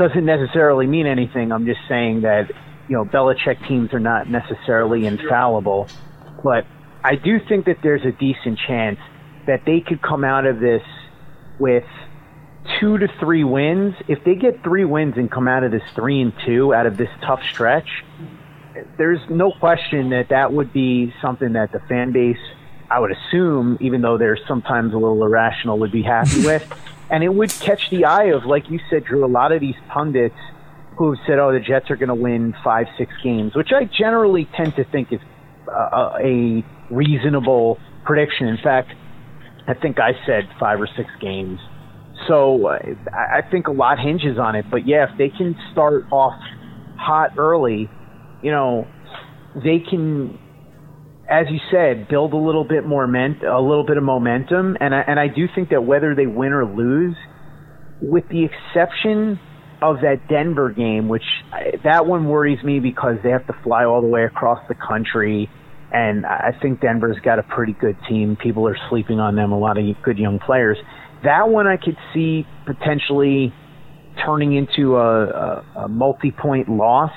doesn't 0.00 0.24
necessarily 0.24 0.86
mean 0.86 1.06
anything. 1.06 1.52
I'm 1.52 1.66
just 1.66 1.80
saying 1.86 2.22
that 2.22 2.50
you 2.88 2.96
know 2.96 3.04
Belichick 3.04 3.68
teams 3.68 3.92
are 3.92 4.00
not 4.00 4.30
necessarily 4.30 5.04
infallible, 5.04 5.88
but 6.42 6.64
I 7.04 7.16
do 7.16 7.38
think 7.46 7.66
that 7.66 7.76
there's 7.82 8.04
a 8.06 8.12
decent 8.12 8.58
chance 8.66 8.98
that 9.46 9.66
they 9.66 9.80
could 9.80 10.00
come 10.00 10.24
out 10.24 10.46
of 10.46 10.58
this 10.58 10.82
with 11.58 11.84
two 12.80 12.96
to 12.96 13.08
three 13.20 13.44
wins. 13.44 13.94
If 14.08 14.24
they 14.24 14.36
get 14.36 14.62
three 14.64 14.86
wins 14.86 15.14
and 15.18 15.30
come 15.30 15.46
out 15.46 15.64
of 15.64 15.70
this 15.70 15.82
three 15.94 16.22
and 16.22 16.32
two 16.46 16.72
out 16.72 16.86
of 16.86 16.96
this 16.96 17.10
tough 17.20 17.42
stretch, 17.52 17.88
there's 18.96 19.20
no 19.28 19.52
question 19.52 20.10
that 20.10 20.30
that 20.30 20.50
would 20.50 20.72
be 20.72 21.12
something 21.20 21.52
that 21.52 21.72
the 21.72 21.80
fan 21.90 22.12
base, 22.12 22.38
I 22.90 23.00
would 23.00 23.12
assume, 23.12 23.76
even 23.82 24.00
though 24.00 24.16
they're 24.16 24.38
sometimes 24.48 24.94
a 24.94 24.96
little 24.96 25.22
irrational, 25.22 25.78
would 25.80 25.92
be 25.92 26.02
happy 26.02 26.40
with. 26.46 26.66
And 27.10 27.24
it 27.24 27.32
would 27.34 27.50
catch 27.50 27.90
the 27.90 28.04
eye 28.04 28.26
of, 28.26 28.44
like 28.44 28.70
you 28.70 28.78
said, 28.88 29.04
Drew, 29.04 29.24
a 29.24 29.26
lot 29.26 29.52
of 29.52 29.60
these 29.60 29.74
pundits 29.88 30.36
who 30.96 31.12
have 31.12 31.20
said, 31.26 31.38
oh, 31.38 31.52
the 31.52 31.60
Jets 31.60 31.90
are 31.90 31.96
going 31.96 32.08
to 32.08 32.14
win 32.14 32.54
five, 32.62 32.86
six 32.98 33.12
games, 33.22 33.54
which 33.56 33.72
I 33.72 33.84
generally 33.84 34.48
tend 34.56 34.76
to 34.76 34.84
think 34.84 35.12
is 35.12 35.20
uh, 35.68 36.18
a 36.22 36.64
reasonable 36.90 37.78
prediction. 38.04 38.46
In 38.46 38.58
fact, 38.62 38.90
I 39.66 39.74
think 39.74 39.98
I 39.98 40.12
said 40.26 40.48
five 40.58 40.80
or 40.80 40.88
six 40.96 41.08
games 41.20 41.58
so 42.28 42.68
I 42.68 43.42
think 43.50 43.66
a 43.66 43.72
lot 43.72 43.98
hinges 43.98 44.38
on 44.38 44.54
it. 44.54 44.66
But 44.70 44.86
yeah, 44.86 45.10
if 45.10 45.18
they 45.18 45.30
can 45.30 45.56
start 45.72 46.04
off 46.10 46.34
hot 46.96 47.38
early, 47.38 47.88
you 48.42 48.50
know, 48.50 48.86
they 49.54 49.80
can, 49.80 50.38
as 51.30 51.46
you 51.48 51.58
said, 51.70 52.08
build 52.08 52.32
a 52.32 52.36
little 52.36 52.64
bit 52.64 52.84
more 52.84 53.06
ment- 53.06 53.44
a 53.44 53.60
little 53.60 53.86
bit 53.86 53.96
of 53.96 54.02
momentum. 54.02 54.76
And 54.80 54.94
I, 54.94 55.02
and 55.06 55.20
I 55.20 55.28
do 55.28 55.46
think 55.54 55.70
that 55.70 55.84
whether 55.84 56.14
they 56.14 56.26
win 56.26 56.52
or 56.52 56.66
lose, 56.66 57.16
with 58.02 58.24
the 58.28 58.44
exception 58.44 59.38
of 59.82 59.96
that 60.02 60.28
Denver 60.28 60.70
game, 60.70 61.08
which 61.08 61.22
that 61.84 62.06
one 62.06 62.26
worries 62.26 62.62
me 62.64 62.80
because 62.80 63.16
they 63.22 63.30
have 63.30 63.46
to 63.46 63.54
fly 63.62 63.84
all 63.84 64.00
the 64.02 64.08
way 64.08 64.24
across 64.24 64.58
the 64.68 64.74
country. 64.74 65.48
And 65.92 66.26
I 66.26 66.52
think 66.60 66.80
Denver's 66.80 67.18
got 67.24 67.38
a 67.38 67.42
pretty 67.42 67.72
good 67.72 67.96
team. 68.08 68.36
People 68.36 68.66
are 68.68 68.76
sleeping 68.88 69.20
on 69.20 69.36
them, 69.36 69.52
a 69.52 69.58
lot 69.58 69.78
of 69.78 69.84
good 70.02 70.18
young 70.18 70.38
players. 70.38 70.76
That 71.24 71.48
one 71.48 71.66
I 71.66 71.76
could 71.76 71.96
see 72.12 72.46
potentially 72.66 73.52
turning 74.24 74.54
into 74.54 74.96
a, 74.96 75.26
a, 75.26 75.64
a 75.84 75.88
multi-point 75.88 76.68
loss. 76.68 77.12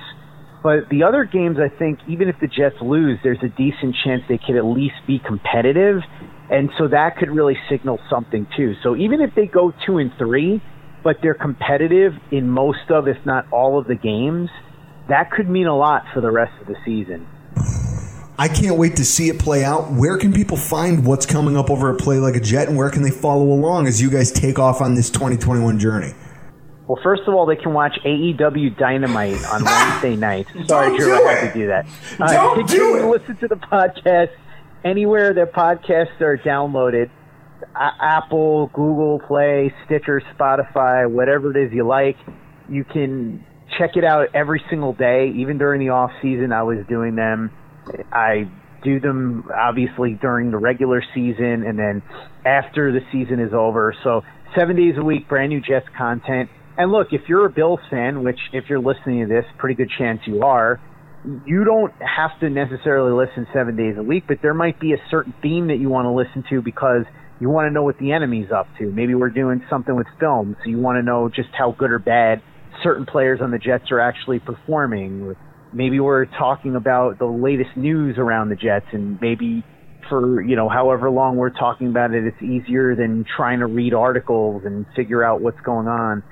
But 0.63 0.87
the 0.89 1.03
other 1.03 1.25
games, 1.25 1.57
I 1.59 1.67
think, 1.77 1.99
even 2.07 2.29
if 2.29 2.39
the 2.39 2.47
Jets 2.47 2.77
lose, 2.81 3.19
there's 3.21 3.43
a 3.43 3.49
decent 3.49 3.95
chance 4.03 4.23
they 4.29 4.37
could 4.37 4.55
at 4.55 4.63
least 4.63 4.95
be 5.05 5.19
competitive, 5.19 6.01
and 6.49 6.69
so 6.77 6.87
that 6.87 7.17
could 7.17 7.29
really 7.29 7.57
signal 7.69 7.99
something 8.09 8.47
too. 8.55 8.73
So 8.81 8.95
even 8.95 9.19
if 9.19 9.35
they 9.35 9.45
go 9.45 9.73
two 9.85 9.97
and 9.97 10.11
three, 10.17 10.61
but 11.03 11.17
they're 11.21 11.33
competitive 11.33 12.13
in 12.31 12.49
most 12.49 12.89
of, 12.89 13.09
if 13.09 13.17
not 13.25 13.45
all 13.51 13.77
of 13.77 13.87
the 13.87 13.95
games, 13.95 14.49
that 15.09 15.31
could 15.31 15.49
mean 15.49 15.67
a 15.67 15.75
lot 15.75 16.05
for 16.13 16.21
the 16.21 16.31
rest 16.31 16.53
of 16.61 16.67
the 16.67 16.77
season. 16.85 17.27
I 18.37 18.47
can't 18.47 18.77
wait 18.77 18.95
to 18.95 19.05
see 19.05 19.27
it 19.27 19.39
play 19.39 19.65
out. 19.65 19.91
Where 19.91 20.17
can 20.17 20.33
people 20.33 20.57
find 20.57 21.05
what's 21.05 21.25
coming 21.25 21.57
up 21.57 21.69
over 21.69 21.93
at 21.93 21.99
Play 21.99 22.19
Like 22.19 22.35
a 22.35 22.39
Jet, 22.39 22.69
and 22.69 22.77
where 22.77 22.89
can 22.89 23.03
they 23.03 23.11
follow 23.11 23.51
along 23.51 23.87
as 23.87 24.01
you 24.01 24.09
guys 24.09 24.31
take 24.31 24.57
off 24.57 24.81
on 24.81 24.95
this 24.95 25.09
2021 25.09 25.77
journey? 25.77 26.13
Well, 26.87 26.99
first 27.01 27.23
of 27.27 27.33
all, 27.33 27.45
they 27.45 27.55
can 27.55 27.73
watch 27.73 27.97
AEW 28.05 28.77
Dynamite 28.77 29.43
on 29.45 29.63
Wednesday 29.65 30.15
night. 30.15 30.47
Sorry, 30.65 30.97
Drew, 30.97 31.13
I 31.13 31.33
had 31.33 31.53
to 31.53 31.59
do 31.59 31.67
that. 31.67 31.87
Uh, 32.19 32.33
Don't 32.33 32.67
do 32.67 32.95
it. 32.97 33.05
Listen 33.05 33.37
to 33.37 33.47
the 33.47 33.55
podcast 33.55 34.31
anywhere 34.83 35.33
their 35.33 35.47
podcasts 35.47 36.19
are 36.19 36.37
downloaded. 36.37 37.09
Apple, 37.75 38.67
Google 38.73 39.19
Play, 39.25 39.73
Stitcher, 39.85 40.21
Spotify, 40.37 41.09
whatever 41.09 41.57
it 41.57 41.67
is 41.67 41.73
you 41.73 41.87
like. 41.87 42.17
You 42.69 42.83
can 42.83 43.45
check 43.77 43.95
it 43.95 44.03
out 44.03 44.27
every 44.35 44.61
single 44.69 44.93
day. 44.93 45.31
Even 45.37 45.57
during 45.57 45.79
the 45.79 45.89
off 45.89 46.11
season, 46.21 46.51
I 46.51 46.63
was 46.63 46.79
doing 46.89 47.15
them 47.15 47.51
I 48.11 48.49
do 48.83 48.99
them 48.99 49.49
obviously 49.55 50.17
during 50.21 50.51
the 50.51 50.57
regular 50.57 51.03
season 51.13 51.63
and 51.63 51.77
then 51.79 52.01
after 52.45 52.91
the 52.91 52.99
season 53.11 53.39
is 53.39 53.53
over. 53.53 53.95
So 54.03 54.23
seven 54.55 54.75
days 54.75 54.95
a 54.97 55.03
week, 55.03 55.27
brand 55.27 55.49
new 55.49 55.61
Jets 55.61 55.87
content. 55.97 56.49
And 56.77 56.91
look, 56.91 57.07
if 57.11 57.21
you're 57.27 57.45
a 57.45 57.51
Bills 57.51 57.79
fan, 57.89 58.23
which 58.23 58.39
if 58.51 58.65
you're 58.69 58.79
listening 58.79 59.27
to 59.27 59.33
this, 59.33 59.45
pretty 59.57 59.75
good 59.75 59.91
chance 59.97 60.21
you 60.25 60.41
are, 60.41 60.79
you 61.45 61.63
don't 61.63 61.93
have 62.01 62.37
to 62.41 62.49
necessarily 62.49 63.11
listen 63.11 63.47
seven 63.53 63.75
days 63.75 63.95
a 63.97 64.03
week, 64.03 64.25
but 64.27 64.37
there 64.41 64.53
might 64.53 64.79
be 64.79 64.93
a 64.93 64.97
certain 65.09 65.33
theme 65.41 65.67
that 65.67 65.77
you 65.77 65.89
want 65.89 66.05
to 66.05 66.11
listen 66.11 66.43
to 66.49 66.61
because 66.61 67.05
you 67.39 67.49
want 67.49 67.67
to 67.67 67.71
know 67.71 67.83
what 67.83 67.97
the 67.99 68.11
enemy's 68.11 68.51
up 68.51 68.67
to. 68.79 68.91
Maybe 68.91 69.15
we're 69.15 69.29
doing 69.29 69.63
something 69.69 69.95
with 69.95 70.07
film, 70.19 70.57
so 70.63 70.69
you 70.69 70.79
want 70.79 70.97
to 70.97 71.03
know 71.03 71.29
just 71.29 71.49
how 71.57 71.71
good 71.77 71.91
or 71.91 71.99
bad 71.99 72.41
certain 72.81 73.05
players 73.05 73.39
on 73.41 73.51
the 73.51 73.59
Jets 73.59 73.91
are 73.91 73.99
actually 73.99 74.39
performing 74.39 75.35
maybe 75.73 75.99
we're 75.99 76.25
talking 76.25 76.75
about 76.75 77.19
the 77.19 77.25
latest 77.25 77.75
news 77.75 78.17
around 78.17 78.49
the 78.49 78.55
Jets 78.55 78.85
and 78.91 79.19
maybe 79.21 79.63
for, 80.09 80.41
you 80.41 80.55
know, 80.55 80.69
however 80.69 81.09
long 81.09 81.37
we're 81.37 81.49
talking 81.49 81.87
about 81.87 82.13
it, 82.13 82.25
it's 82.25 82.41
easier 82.41 82.95
than 82.95 83.25
trying 83.35 83.59
to 83.59 83.65
read 83.65 83.93
articles 83.93 84.63
and 84.65 84.85
figure 84.95 85.23
out 85.23 85.41
what's 85.41 85.59
going 85.61 85.87
on. 85.87 86.23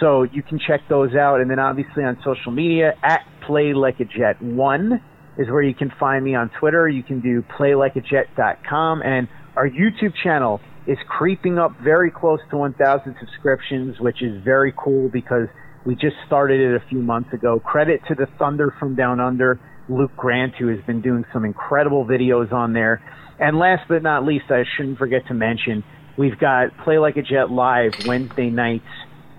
So 0.00 0.22
you 0.22 0.42
can 0.42 0.58
check 0.58 0.80
those 0.88 1.14
out. 1.14 1.40
And 1.40 1.50
then 1.50 1.58
obviously 1.58 2.04
on 2.04 2.18
social 2.24 2.52
media 2.52 2.94
at 3.02 3.20
Play 3.46 3.72
Like 3.74 4.00
a 4.00 4.04
Jet 4.04 4.40
1 4.40 5.02
is 5.38 5.48
where 5.48 5.62
you 5.62 5.74
can 5.74 5.92
find 5.98 6.24
me 6.24 6.34
on 6.34 6.50
Twitter. 6.60 6.88
You 6.88 7.02
can 7.02 7.20
do 7.20 7.44
playlikeajet.com 7.58 9.02
and 9.02 9.28
our 9.56 9.68
YouTube 9.68 10.12
channel 10.22 10.60
is 10.86 10.98
creeping 11.08 11.58
up 11.58 11.72
very 11.82 12.10
close 12.10 12.40
to 12.50 12.56
1,000 12.56 13.16
subscriptions, 13.20 14.00
which 14.00 14.22
is 14.22 14.42
very 14.42 14.72
cool 14.76 15.08
because 15.08 15.48
we 15.84 15.94
just 15.94 16.16
started 16.26 16.60
it 16.60 16.74
a 16.74 16.88
few 16.88 17.00
months 17.00 17.32
ago. 17.32 17.60
Credit 17.60 18.00
to 18.08 18.14
the 18.14 18.26
Thunder 18.38 18.74
from 18.78 18.94
Down 18.94 19.20
Under, 19.20 19.60
Luke 19.88 20.12
Grant, 20.16 20.54
who 20.58 20.68
has 20.68 20.84
been 20.86 21.00
doing 21.00 21.24
some 21.32 21.44
incredible 21.44 22.04
videos 22.04 22.52
on 22.52 22.72
there. 22.72 23.02
And 23.38 23.58
last 23.58 23.82
but 23.88 24.02
not 24.02 24.24
least, 24.24 24.46
I 24.50 24.64
shouldn't 24.76 24.98
forget 24.98 25.26
to 25.28 25.34
mention, 25.34 25.84
we've 26.16 26.38
got 26.38 26.76
Play 26.84 26.98
Like 26.98 27.16
a 27.16 27.22
Jet 27.22 27.50
live 27.50 27.92
Wednesday 28.06 28.50
nights 28.50 28.84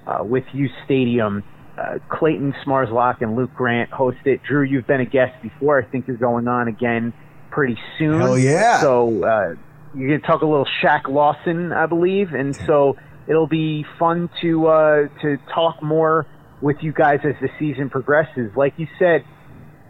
uh, 0.10 0.24
with 0.24 0.44
U 0.54 0.68
Stadium. 0.86 1.44
Uh, 1.78 1.98
Clayton 2.10 2.54
Smarslock 2.66 3.22
and 3.22 3.38
Luke 3.38 3.54
Grant 3.56 3.90
host 3.90 4.18
it. 4.26 4.42
Drew, 4.44 4.64
you've 4.64 4.86
been 4.86 5.00
a 5.00 5.06
guest 5.06 5.42
before. 5.42 5.82
I 5.82 5.86
think 5.86 6.08
you're 6.08 6.18
going 6.18 6.48
on 6.48 6.68
again 6.68 7.14
pretty 7.52 7.78
soon. 7.98 8.20
Hell 8.20 8.38
yeah! 8.38 8.82
So 8.82 9.24
uh, 9.24 9.56
you're 9.96 10.10
going 10.10 10.20
to 10.20 10.28
talk 10.28 10.42
a 10.42 10.46
little 10.46 10.68
Shaq 10.84 11.08
Lawson, 11.08 11.72
I 11.72 11.86
believe, 11.86 12.34
and 12.34 12.54
so 12.54 12.98
it'll 13.28 13.48
be 13.48 13.86
fun 13.98 14.30
to 14.42 14.68
uh, 14.68 15.08
to 15.22 15.38
talk 15.54 15.82
more 15.82 16.28
with 16.62 16.78
you 16.82 16.92
guys 16.92 17.20
as 17.24 17.36
the 17.40 17.50
season 17.58 17.90
progresses. 17.90 18.52
Like 18.58 18.74
you 18.76 18.88
said, 18.98 19.24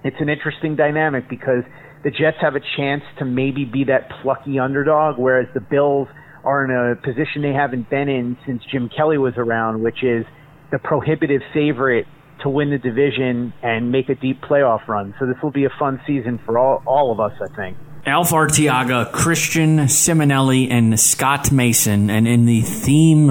it's 0.03 0.17
an 0.19 0.29
interesting 0.29 0.75
dynamic 0.75 1.27
because 1.27 1.63
the 2.03 2.11
Jets 2.11 2.37
have 2.41 2.55
a 2.55 2.61
chance 2.77 3.03
to 3.17 3.25
maybe 3.25 3.65
be 3.65 3.85
that 3.85 4.11
plucky 4.21 4.59
underdog, 4.59 5.17
whereas 5.17 5.47
the 5.55 5.59
Bills 5.59 6.07
are 6.43 6.65
in 6.65 6.71
a 6.71 6.95
position 6.95 7.41
they 7.41 7.53
haven't 7.53 7.89
been 7.89 8.09
in 8.09 8.37
since 8.45 8.63
Jim 8.71 8.89
Kelly 8.95 9.17
was 9.17 9.33
around, 9.37 9.81
which 9.81 10.03
is 10.03 10.25
the 10.71 10.79
prohibitive 10.79 11.41
favorite 11.53 12.05
to 12.41 12.49
win 12.49 12.69
the 12.69 12.77
division 12.77 13.53
and 13.61 13.91
make 13.91 14.09
a 14.09 14.15
deep 14.15 14.41
playoff 14.41 14.87
run. 14.87 15.13
So 15.19 15.25
this 15.25 15.35
will 15.43 15.51
be 15.51 15.65
a 15.65 15.69
fun 15.77 16.01
season 16.07 16.39
for 16.45 16.57
all, 16.57 16.81
all 16.85 17.11
of 17.11 17.19
us, 17.19 17.33
I 17.41 17.53
think. 17.55 17.77
Alf 18.05 18.31
Artiaga, 18.31 19.11
Christian 19.11 19.79
Simonelli, 19.79 20.71
and 20.71 20.97
Scott 20.99 21.51
Mason. 21.51 22.09
And 22.09 22.27
in 22.27 22.45
the 22.45 22.61
theme 22.61 23.29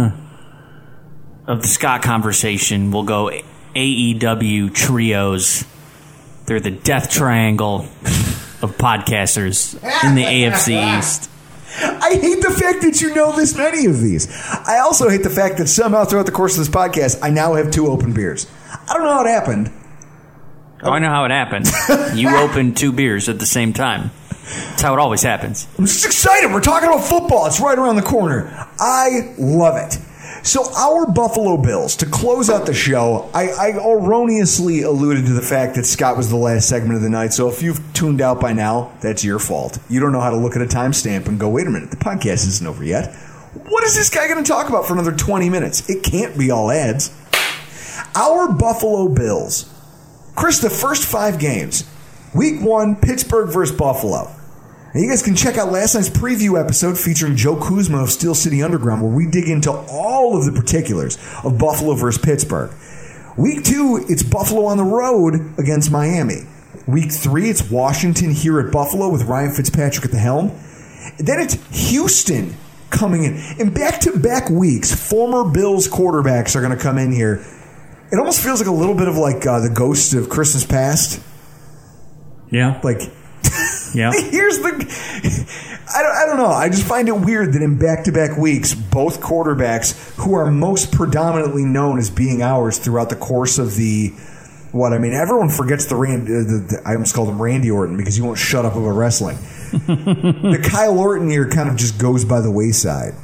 of 1.46 1.62
the 1.62 1.68
Scott 1.68 2.02
conversation, 2.02 2.90
we'll 2.90 3.04
go 3.04 3.30
AEW 3.74 4.74
trios. 4.74 5.64
They're 6.46 6.60
the 6.60 6.70
death 6.70 7.10
triangle 7.10 7.86
of 8.60 8.76
podcasters 8.76 9.74
in 10.04 10.14
the 10.14 10.24
AFC 10.24 10.98
East. 10.98 11.30
I 11.80 12.18
hate 12.20 12.42
the 12.42 12.50
fact 12.50 12.82
that 12.82 13.00
you 13.00 13.14
know 13.14 13.34
this 13.36 13.56
many 13.56 13.86
of 13.86 14.00
these. 14.00 14.28
I 14.66 14.80
also 14.80 15.08
hate 15.08 15.22
the 15.22 15.30
fact 15.30 15.58
that 15.58 15.68
somehow 15.68 16.04
throughout 16.04 16.26
the 16.26 16.32
course 16.32 16.58
of 16.58 16.66
this 16.66 16.74
podcast, 16.74 17.18
I 17.22 17.30
now 17.30 17.54
have 17.54 17.70
two 17.70 17.88
open 17.88 18.12
beers. 18.12 18.46
I 18.88 18.94
don't 18.94 19.04
know 19.04 19.12
how 19.12 19.24
it 19.24 19.28
happened. 19.28 19.72
Oh, 20.82 20.90
I 20.90 20.98
know 20.98 21.08
how 21.08 21.24
it 21.24 21.30
happened. 21.30 21.66
you 22.18 22.36
opened 22.36 22.76
two 22.76 22.92
beers 22.92 23.28
at 23.28 23.38
the 23.38 23.46
same 23.46 23.72
time. 23.72 24.10
That's 24.30 24.82
how 24.82 24.94
it 24.94 24.98
always 24.98 25.22
happens. 25.22 25.66
I'm 25.78 25.86
just 25.86 26.06
excited. 26.06 26.52
We're 26.52 26.60
talking 26.60 26.88
about 26.88 27.04
football. 27.04 27.46
It's 27.46 27.60
right 27.60 27.78
around 27.78 27.96
the 27.96 28.02
corner. 28.02 28.48
I 28.78 29.34
love 29.38 29.76
it. 29.76 29.98
So, 30.48 30.64
our 30.74 31.04
Buffalo 31.04 31.58
Bills, 31.58 31.94
to 31.96 32.06
close 32.06 32.48
out 32.48 32.64
the 32.64 32.72
show, 32.72 33.28
I, 33.34 33.48
I, 33.50 33.68
erroneously 33.72 34.80
alluded 34.80 35.26
to 35.26 35.34
the 35.34 35.42
fact 35.42 35.74
that 35.74 35.84
Scott 35.84 36.16
was 36.16 36.30
the 36.30 36.36
last 36.36 36.70
segment 36.70 36.96
of 36.96 37.02
the 37.02 37.10
night. 37.10 37.34
So, 37.34 37.50
if 37.50 37.62
you've 37.62 37.78
tuned 37.92 38.22
out 38.22 38.40
by 38.40 38.54
now, 38.54 38.90
that's 39.02 39.22
your 39.22 39.38
fault. 39.38 39.78
You 39.90 40.00
don't 40.00 40.10
know 40.10 40.22
how 40.22 40.30
to 40.30 40.38
look 40.38 40.56
at 40.56 40.62
a 40.62 40.64
timestamp 40.64 41.26
and 41.26 41.38
go, 41.38 41.50
wait 41.50 41.66
a 41.66 41.70
minute, 41.70 41.90
the 41.90 41.98
podcast 41.98 42.46
isn't 42.48 42.66
over 42.66 42.82
yet. 42.82 43.14
What 43.68 43.84
is 43.84 43.94
this 43.94 44.08
guy 44.08 44.26
going 44.26 44.42
to 44.42 44.48
talk 44.50 44.70
about 44.70 44.86
for 44.86 44.94
another 44.94 45.12
20 45.12 45.50
minutes? 45.50 45.90
It 45.90 46.02
can't 46.02 46.38
be 46.38 46.50
all 46.50 46.70
ads. 46.70 47.14
Our 48.14 48.50
Buffalo 48.50 49.10
Bills. 49.10 49.70
Chris, 50.34 50.60
the 50.60 50.70
first 50.70 51.04
five 51.04 51.38
games 51.38 51.84
week 52.34 52.62
one, 52.62 52.96
Pittsburgh 52.96 53.50
versus 53.50 53.76
Buffalo. 53.76 54.34
And 54.94 55.02
you 55.02 55.10
guys 55.10 55.22
can 55.22 55.36
check 55.36 55.58
out 55.58 55.70
last 55.70 55.94
night's 55.94 56.08
preview 56.08 56.58
episode 56.58 56.98
featuring 56.98 57.36
Joe 57.36 57.56
Kuzma 57.56 58.02
of 58.02 58.10
Steel 58.10 58.34
City 58.34 58.62
Underground, 58.62 59.02
where 59.02 59.12
we 59.12 59.26
dig 59.26 59.48
into 59.48 59.70
all 59.70 60.38
of 60.38 60.46
the 60.46 60.52
particulars 60.58 61.18
of 61.44 61.58
Buffalo 61.58 61.94
versus 61.94 62.22
Pittsburgh. 62.22 62.72
Week 63.36 63.62
two, 63.62 64.04
it's 64.08 64.22
Buffalo 64.22 64.64
on 64.64 64.78
the 64.78 64.84
road 64.84 65.34
against 65.58 65.90
Miami. 65.92 66.46
Week 66.86 67.12
three, 67.12 67.50
it's 67.50 67.70
Washington 67.70 68.30
here 68.30 68.58
at 68.60 68.72
Buffalo 68.72 69.10
with 69.10 69.24
Ryan 69.24 69.52
Fitzpatrick 69.52 70.06
at 70.06 70.10
the 70.10 70.18
helm. 70.18 70.58
Then 71.18 71.38
it's 71.40 71.54
Houston 71.90 72.56
coming 72.88 73.24
in. 73.24 73.36
In 73.58 73.74
back 73.74 74.00
to 74.00 74.18
back 74.18 74.48
weeks, 74.48 74.94
former 74.94 75.50
Bills 75.50 75.86
quarterbacks 75.86 76.56
are 76.56 76.62
going 76.62 76.76
to 76.76 76.82
come 76.82 76.96
in 76.96 77.12
here. 77.12 77.44
It 78.10 78.18
almost 78.18 78.42
feels 78.42 78.58
like 78.58 78.68
a 78.68 78.72
little 78.72 78.94
bit 78.94 79.06
of 79.06 79.18
like 79.18 79.46
uh, 79.46 79.60
the 79.60 79.68
ghost 79.68 80.14
of 80.14 80.30
Christmas 80.30 80.64
past. 80.64 81.22
Yeah. 82.50 82.80
Like, 82.82 83.02
yeah. 83.94 84.12
Here's 84.30 84.58
the. 84.58 84.68
I 85.94 86.02
don't, 86.02 86.16
I 86.16 86.26
don't 86.26 86.36
know. 86.36 86.46
I 86.46 86.68
just 86.68 86.86
find 86.86 87.08
it 87.08 87.12
weird 87.12 87.54
that 87.54 87.62
in 87.62 87.78
back 87.78 88.04
to 88.04 88.12
back 88.12 88.36
weeks, 88.36 88.74
both 88.74 89.20
quarterbacks 89.20 90.14
who 90.16 90.34
are 90.34 90.50
most 90.50 90.92
predominantly 90.92 91.64
known 91.64 91.98
as 91.98 92.10
being 92.10 92.42
ours 92.42 92.78
throughout 92.78 93.10
the 93.10 93.16
course 93.16 93.58
of 93.58 93.74
the. 93.76 94.12
What 94.70 94.92
I 94.92 94.98
mean, 94.98 95.14
everyone 95.14 95.48
forgets 95.48 95.86
the 95.86 95.96
Randy. 95.96 96.34
Uh, 96.34 96.38
the, 96.38 96.66
the, 96.68 96.82
I 96.84 96.92
almost 96.92 97.14
called 97.14 97.30
him 97.30 97.40
Randy 97.40 97.70
Orton 97.70 97.96
because 97.96 98.16
he 98.16 98.22
won't 98.22 98.38
shut 98.38 98.66
up 98.66 98.74
about 98.74 98.90
wrestling. 98.90 99.36
the 99.72 100.60
Kyle 100.70 100.98
Orton 100.98 101.30
year 101.30 101.48
kind 101.48 101.70
of 101.70 101.76
just 101.76 101.98
goes 101.98 102.26
by 102.26 102.42
the 102.42 102.50
wayside. 102.50 103.14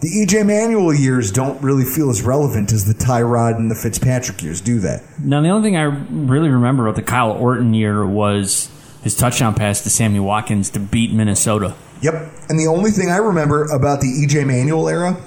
The 0.00 0.08
EJ 0.08 0.46
Manuel 0.46 0.94
years 0.94 1.30
don't 1.30 1.62
really 1.62 1.84
feel 1.84 2.08
as 2.08 2.22
relevant 2.22 2.72
as 2.72 2.86
the 2.86 2.94
Tyrod 2.94 3.56
and 3.56 3.70
the 3.70 3.74
Fitzpatrick 3.74 4.42
years 4.42 4.62
do 4.62 4.80
that. 4.80 5.02
Now, 5.18 5.42
the 5.42 5.50
only 5.50 5.68
thing 5.68 5.76
I 5.76 5.82
really 5.82 6.48
remember 6.48 6.86
about 6.86 6.96
the 6.96 7.02
Kyle 7.02 7.32
Orton 7.32 7.74
year 7.74 8.06
was 8.06 8.70
his 9.02 9.16
touchdown 9.16 9.54
pass 9.54 9.82
to 9.82 9.90
Sammy 9.90 10.20
Watkins 10.20 10.70
to 10.70 10.80
beat 10.80 11.12
Minnesota. 11.12 11.74
Yep. 12.02 12.14
And 12.48 12.58
the 12.58 12.66
only 12.66 12.90
thing 12.90 13.10
I 13.10 13.16
remember 13.16 13.64
about 13.64 14.00
the 14.00 14.06
EJ 14.06 14.46
Manuel 14.46 14.88
era, 14.88 15.20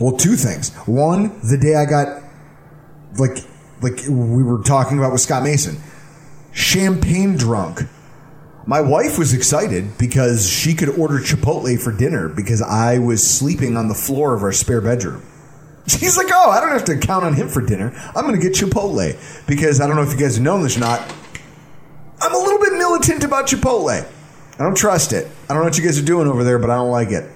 well, 0.00 0.16
two 0.16 0.36
things. 0.36 0.74
One, 0.86 1.40
the 1.48 1.58
day 1.58 1.74
I 1.76 1.84
got, 1.84 2.22
like, 3.18 3.38
like 3.82 4.00
we 4.08 4.42
were 4.42 4.62
talking 4.62 4.98
about 4.98 5.12
with 5.12 5.20
Scott 5.20 5.42
Mason, 5.42 5.78
champagne 6.52 7.36
drunk. 7.36 7.80
My 8.66 8.80
wife 8.80 9.18
was 9.18 9.32
excited 9.32 9.98
because 9.98 10.48
she 10.48 10.74
could 10.74 10.90
order 10.90 11.18
Chipotle 11.18 11.80
for 11.80 11.92
dinner 11.92 12.28
because 12.28 12.62
I 12.62 12.98
was 12.98 13.28
sleeping 13.28 13.76
on 13.76 13.88
the 13.88 13.94
floor 13.94 14.34
of 14.34 14.42
our 14.42 14.52
spare 14.52 14.80
bedroom. 14.80 15.22
She's 15.86 16.16
like, 16.16 16.28
oh, 16.30 16.50
I 16.50 16.60
don't 16.60 16.70
have 16.70 16.84
to 16.84 16.98
count 16.98 17.24
on 17.24 17.34
him 17.34 17.48
for 17.48 17.64
dinner. 17.64 17.92
I'm 18.14 18.26
going 18.26 18.38
to 18.38 18.40
get 18.40 18.52
Chipotle 18.52 19.46
because 19.46 19.80
I 19.80 19.86
don't 19.86 19.96
know 19.96 20.02
if 20.02 20.12
you 20.12 20.18
guys 20.18 20.38
know 20.38 20.62
this 20.62 20.76
or 20.76 20.80
not. 20.80 21.00
I'm 22.20 22.34
a 22.34 22.38
little 22.38 22.49
militant 22.90 23.24
about 23.24 23.46
Chipotle. 23.46 24.06
I 24.54 24.62
don't 24.62 24.76
trust 24.76 25.12
it. 25.12 25.26
I 25.44 25.54
don't 25.54 25.58
know 25.58 25.64
what 25.64 25.78
you 25.78 25.84
guys 25.84 25.98
are 25.98 26.04
doing 26.04 26.26
over 26.26 26.44
there, 26.44 26.58
but 26.58 26.70
I 26.70 26.76
don't 26.76 26.90
like 26.90 27.10
it. 27.10 27.30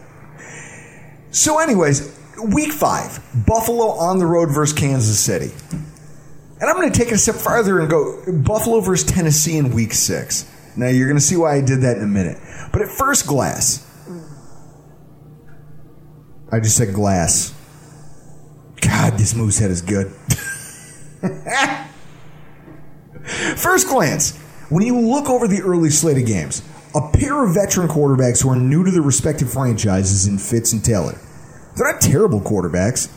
So, 1.31 1.59
anyways, 1.59 2.19
week 2.43 2.73
five 2.73 3.21
Buffalo 3.47 3.91
on 3.91 4.19
the 4.19 4.27
road 4.27 4.51
versus 4.51 4.77
Kansas 4.77 5.19
City. 5.19 5.53
And 6.61 6.71
I'm 6.71 6.77
going 6.77 6.91
to 6.91 6.99
take 6.99 7.09
it 7.09 7.15
a 7.15 7.19
step 7.19 7.37
farther 7.37 7.81
and 7.81 7.89
go 7.89 8.23
Buffalo 8.43 8.81
versus 8.81 9.11
Tennessee 9.11 9.57
in 9.57 9.73
week 9.73 9.93
six. 9.93 10.51
Now, 10.77 10.89
you're 10.89 11.07
going 11.07 11.19
to 11.19 11.25
see 11.25 11.37
why 11.37 11.57
I 11.57 11.61
did 11.61 11.83
that 11.83 11.99
in 11.99 12.03
a 12.03 12.09
minute. 12.09 12.39
But 12.73 12.83
at 12.83 12.89
first 12.89 13.27
glass, 13.27 13.89
I 16.51 16.61
just 16.61 16.77
said 16.77 16.95
glass. 16.95 17.53
God, 18.81 19.19
this 19.19 19.35
Moosehead 19.35 19.71
is 19.71 19.83
good. 19.83 20.09
first 23.57 23.89
glance, 23.89 24.39
when 24.75 24.85
you 24.85 24.99
look 24.99 25.31
over 25.31 25.47
the 25.47 25.63
early 25.63 25.89
slate 25.89 26.19
of 26.19 26.27
games, 26.27 26.61
a 26.97 27.11
pair 27.13 27.45
of 27.45 27.55
veteran 27.55 27.87
quarterbacks 27.87 28.43
who 28.43 28.51
are 28.51 28.57
new 28.57 28.85
to 28.85 28.91
their 28.91 29.03
respective 29.03 29.53
franchises 29.53 30.27
in 30.27 30.37
Fitz 30.37 30.73
and 30.73 30.85
Taylor. 30.85 31.17
They're 31.77 31.93
not 31.93 32.01
terrible 32.01 32.41
quarterbacks, 32.41 33.09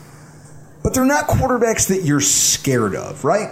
but 0.84 0.94
they're 0.94 1.04
not 1.04 1.26
quarterbacks 1.26 1.88
that 1.88 2.04
you're 2.04 2.20
scared 2.20 2.94
of, 2.94 3.24
right? 3.24 3.50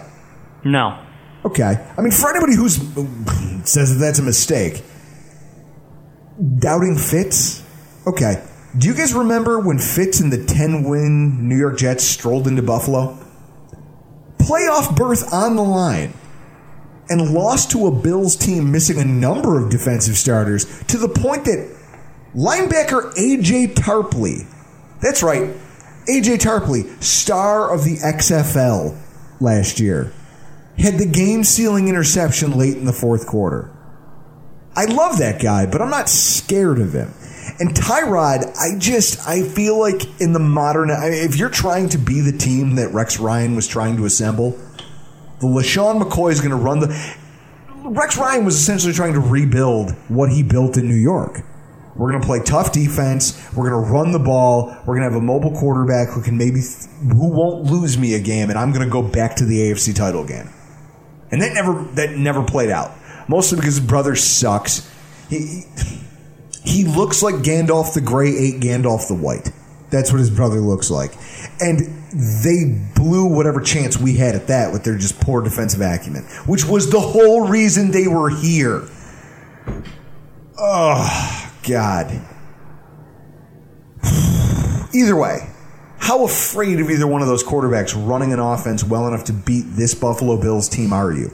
No. 0.63 1.05
Okay. 1.45 1.85
I 1.99 2.01
mean, 2.01 2.13
for 2.13 2.31
anybody 2.31 2.55
who 2.55 2.69
says 2.69 3.95
that 3.95 3.99
that's 3.99 4.21
a 4.21 4.23
mistake, 4.23 4.85
doubting 6.61 6.97
Fitz? 6.97 7.65
Okay. 8.07 8.41
Do 8.79 8.87
you 8.87 8.95
guys 8.95 9.15
remember 9.15 9.59
when 9.59 9.79
Fitz 9.79 10.21
and 10.21 10.33
the 10.33 10.45
10 10.45 10.85
win 10.85 11.49
New 11.49 11.59
York 11.59 11.77
Jets 11.77 12.05
strolled 12.05 12.47
into 12.47 12.63
Buffalo? 12.63 13.19
Playoff 14.39 14.95
berth 14.95 15.33
on 15.33 15.57
the 15.57 15.65
line 15.65 16.15
and 17.09 17.33
lost 17.33 17.71
to 17.73 17.87
a 17.87 17.91
Bills 17.91 18.37
team 18.37 18.71
missing 18.71 18.99
a 18.99 19.05
number 19.05 19.63
of 19.63 19.71
defensive 19.71 20.17
starters 20.17 20.65
to 20.85 20.99
the 20.99 21.09
point 21.09 21.45
that 21.45 21.75
linebacker 22.35 23.15
AJ 23.15 23.75
Tarpley, 23.75 24.47
that's 25.01 25.23
right, 25.23 25.51
AJ 26.09 26.39
Tarpley, 26.39 27.03
star 27.03 27.73
of 27.73 27.85
the 27.85 27.97
XFL 27.97 28.97
last 29.41 29.81
year, 29.81 30.13
had 30.79 30.99
the 30.99 31.07
game 31.07 31.45
sealing 31.45 31.89
interception 31.89 32.57
late 32.57 32.77
in 32.77 32.85
the 32.85 32.93
fourth 32.93 33.27
quarter. 33.27 33.71
I 34.75 34.85
love 34.85 35.19
that 35.19 35.41
guy, 35.41 35.67
but 35.67 35.81
I'm 35.81 35.91
not 35.91 36.09
scared 36.09 36.79
of 36.79 36.93
him. 36.93 37.13
And 37.59 37.71
Tyrod, 37.75 38.55
I 38.59 38.79
just 38.79 39.27
I 39.27 39.43
feel 39.43 39.79
like 39.79 40.21
in 40.21 40.35
the 40.35 40.39
modern, 40.39 40.91
I 40.91 41.11
mean, 41.11 41.25
if 41.25 41.37
you're 41.37 41.49
trying 41.49 41.89
to 41.91 41.99
be 41.99 42.21
the 42.21 42.37
team 42.37 42.75
that 42.75 42.93
Rex 42.93 43.19
Ryan 43.19 43.57
was 43.57 43.67
trying 43.67 43.97
to 43.97 44.05
assemble, 44.05 44.59
the 45.41 45.47
LeSean 45.47 46.01
McCoy 46.01 46.33
is 46.33 46.41
going 46.41 46.51
to 46.51 46.57
run 46.57 46.81
the. 46.81 47.17
Rex 47.85 48.17
Ryan 48.17 48.45
was 48.45 48.57
essentially 48.57 48.93
trying 48.93 49.13
to 49.13 49.21
rebuild 49.21 49.93
what 50.09 50.31
he 50.31 50.43
built 50.43 50.77
in 50.77 50.89
New 50.89 50.97
York. 50.97 51.43
We're 51.95 52.11
going 52.11 52.21
to 52.21 52.27
play 52.27 52.41
tough 52.41 52.73
defense. 52.73 53.41
We're 53.55 53.71
going 53.71 53.85
to 53.85 53.91
run 53.91 54.13
the 54.13 54.19
ball. 54.19 54.77
We're 54.87 54.99
going 54.99 55.09
to 55.09 55.15
have 55.15 55.15
a 55.15 55.25
mobile 55.25 55.53
quarterback 55.53 56.09
who 56.09 56.21
can 56.21 56.37
maybe 56.37 56.61
who 57.01 57.31
won't 57.31 57.65
lose 57.65 57.97
me 57.97 58.15
a 58.15 58.21
game, 58.21 58.51
and 58.51 58.59
I'm 58.59 58.73
going 58.73 58.85
to 58.85 58.91
go 58.91 59.03
back 59.03 59.37
to 59.37 59.45
the 59.45 59.59
AFC 59.59 59.95
title 59.95 60.25
game. 60.25 60.51
And 61.31 61.41
that 61.41 61.55
never 61.55 61.85
that 61.95 62.11
never 62.17 62.43
played 62.43 62.71
out. 62.71 62.93
Mostly 63.29 63.57
because 63.57 63.77
his 63.77 63.87
brother 63.87 64.15
sucks. 64.15 64.91
He 65.31 65.65
he 66.65 66.85
looks 66.85 67.23
like 67.23 67.37
Gandalf 67.37 67.95
the 67.95 68.01
Grey 68.01 68.37
ate 68.37 68.61
Gandalf 68.61 69.09
the 69.09 69.15
White. 69.15 69.51
That's 69.91 70.13
what 70.13 70.19
his 70.19 70.31
brother 70.31 70.61
looks 70.61 70.91
like. 70.91 71.13
And 71.61 72.06
they 72.17 72.65
blew 72.95 73.27
whatever 73.27 73.61
chance 73.61 73.99
we 73.99 74.17
had 74.17 74.35
at 74.35 74.47
that 74.47 74.73
with 74.73 74.85
their 74.85 74.97
just 74.97 75.21
poor 75.21 75.43
defensive 75.43 75.81
acumen, 75.81 76.23
which 76.47 76.65
was 76.65 76.91
the 76.91 77.01
whole 77.01 77.47
reason 77.47 77.91
they 77.91 78.09
were 78.09 78.31
here. 78.31 78.89
Oh, 80.59 81.53
God. 81.69 82.21
Either 84.95 85.17
way, 85.17 85.51
how 85.99 86.25
afraid 86.25 86.81
of 86.81 86.91
either 86.91 87.07
one 87.07 87.21
of 87.21 87.29
those 87.29 87.43
quarterbacks 87.43 87.93
running 88.09 88.33
an 88.33 88.39
offense 88.39 88.85
well 88.85 89.09
enough 89.09 89.25
to 89.25 89.33
beat 89.33 89.65
this 89.71 89.95
Buffalo 89.95 90.41
Bills 90.41 90.69
team 90.69 90.93
are 90.93 91.13
you? 91.13 91.31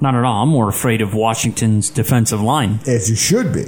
Not 0.00 0.14
at 0.14 0.24
all. 0.24 0.42
I'm 0.42 0.48
more 0.48 0.68
afraid 0.68 1.00
of 1.00 1.14
Washington's 1.14 1.88
defensive 1.88 2.42
line. 2.42 2.80
As 2.86 3.08
you 3.08 3.14
should 3.14 3.52
be. 3.52 3.66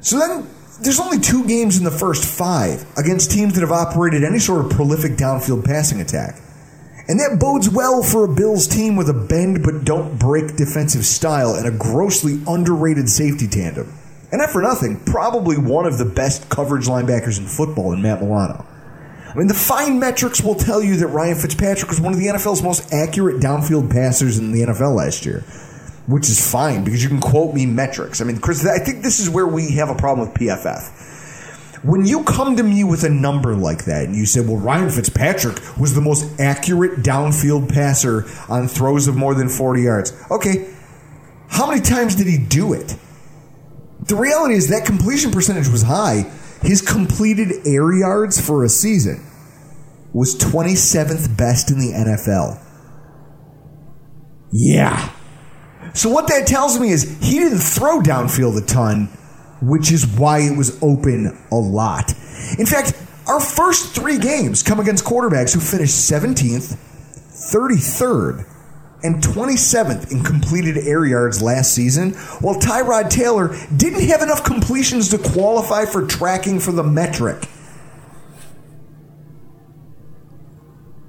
So 0.00 0.18
then 0.18 0.50
there's 0.80 1.00
only 1.00 1.18
two 1.18 1.46
games 1.46 1.78
in 1.78 1.84
the 1.84 1.90
first 1.90 2.24
five 2.24 2.86
against 2.98 3.30
teams 3.30 3.54
that 3.54 3.60
have 3.60 3.72
operated 3.72 4.24
any 4.24 4.38
sort 4.38 4.64
of 4.64 4.70
prolific 4.70 5.12
downfield 5.12 5.64
passing 5.64 6.00
attack. 6.00 6.40
And 7.08 7.20
that 7.20 7.38
bodes 7.38 7.70
well 7.70 8.02
for 8.02 8.24
a 8.24 8.34
Bills 8.34 8.66
team 8.66 8.96
with 8.96 9.08
a 9.08 9.14
bend 9.14 9.62
but 9.62 9.84
don't 9.84 10.18
break 10.18 10.56
defensive 10.56 11.06
style 11.06 11.54
and 11.54 11.66
a 11.66 11.70
grossly 11.70 12.42
underrated 12.46 13.08
safety 13.08 13.46
tandem. 13.46 13.92
And 14.32 14.40
not 14.40 14.50
for 14.50 14.60
nothing, 14.60 15.00
probably 15.04 15.56
one 15.56 15.86
of 15.86 15.98
the 15.98 16.04
best 16.04 16.48
coverage 16.50 16.86
linebackers 16.86 17.38
in 17.38 17.46
football 17.46 17.92
in 17.92 18.02
Matt 18.02 18.20
Milano. 18.20 18.66
I 19.28 19.38
mean, 19.38 19.46
the 19.46 19.54
fine 19.54 20.00
metrics 20.00 20.42
will 20.42 20.54
tell 20.54 20.82
you 20.82 20.96
that 20.96 21.08
Ryan 21.08 21.36
Fitzpatrick 21.36 21.90
was 21.90 22.00
one 22.00 22.12
of 22.12 22.18
the 22.18 22.26
NFL's 22.26 22.62
most 22.62 22.92
accurate 22.92 23.36
downfield 23.36 23.90
passers 23.90 24.38
in 24.38 24.50
the 24.50 24.62
NFL 24.62 24.96
last 24.96 25.26
year, 25.26 25.44
which 26.06 26.28
is 26.28 26.50
fine 26.50 26.84
because 26.84 27.02
you 27.02 27.08
can 27.08 27.20
quote 27.20 27.54
me 27.54 27.66
metrics. 27.66 28.20
I 28.20 28.24
mean, 28.24 28.38
Chris, 28.38 28.64
I 28.66 28.78
think 28.78 29.02
this 29.02 29.20
is 29.20 29.28
where 29.28 29.46
we 29.46 29.72
have 29.72 29.90
a 29.90 29.94
problem 29.94 30.28
with 30.28 30.38
PFF. 30.38 31.84
When 31.84 32.04
you 32.04 32.24
come 32.24 32.56
to 32.56 32.62
me 32.62 32.84
with 32.84 33.04
a 33.04 33.10
number 33.10 33.54
like 33.54 33.84
that 33.84 34.06
and 34.06 34.16
you 34.16 34.26
say, 34.26 34.40
well, 34.40 34.56
Ryan 34.56 34.90
Fitzpatrick 34.90 35.60
was 35.78 35.94
the 35.94 36.00
most 36.00 36.40
accurate 36.40 37.02
downfield 37.02 37.72
passer 37.72 38.24
on 38.48 38.66
throws 38.66 39.08
of 39.08 39.16
more 39.16 39.34
than 39.34 39.48
40 39.48 39.82
yards. 39.82 40.12
Okay, 40.30 40.72
how 41.48 41.68
many 41.68 41.80
times 41.80 42.16
did 42.16 42.26
he 42.26 42.38
do 42.38 42.72
it? 42.72 42.96
The 44.06 44.16
reality 44.16 44.54
is 44.54 44.68
that 44.68 44.86
completion 44.86 45.30
percentage 45.30 45.68
was 45.68 45.82
high. 45.82 46.30
His 46.62 46.80
completed 46.80 47.66
air 47.66 47.92
yards 47.92 48.44
for 48.44 48.64
a 48.64 48.68
season 48.68 49.24
was 50.12 50.36
27th 50.36 51.36
best 51.36 51.70
in 51.70 51.78
the 51.78 51.92
NFL. 51.92 52.60
Yeah. 54.50 55.12
So 55.96 56.10
what 56.10 56.28
that 56.28 56.46
tells 56.46 56.78
me 56.78 56.90
is 56.90 57.16
he 57.22 57.38
didn't 57.38 57.58
throw 57.58 58.00
downfield 58.00 58.62
a 58.62 58.66
ton, 58.66 59.06
which 59.62 59.90
is 59.90 60.06
why 60.06 60.40
it 60.40 60.54
was 60.56 60.80
open 60.82 61.36
a 61.50 61.56
lot. 61.56 62.10
In 62.58 62.66
fact, 62.66 62.92
our 63.26 63.40
first 63.40 63.94
three 63.94 64.18
games 64.18 64.62
come 64.62 64.78
against 64.78 65.04
quarterbacks 65.04 65.54
who 65.54 65.60
finished 65.60 65.94
17th, 65.94 66.76
33rd, 67.50 68.46
and 69.02 69.22
27th 69.22 70.12
in 70.12 70.22
completed 70.22 70.76
air 70.76 71.06
yards 71.06 71.40
last 71.40 71.72
season, 71.74 72.12
while 72.40 72.56
Tyrod 72.56 73.08
Taylor 73.08 73.56
didn't 73.74 74.06
have 74.08 74.20
enough 74.20 74.44
completions 74.44 75.08
to 75.08 75.18
qualify 75.18 75.86
for 75.86 76.06
tracking 76.06 76.60
for 76.60 76.72
the 76.72 76.84
metric. 76.84 77.48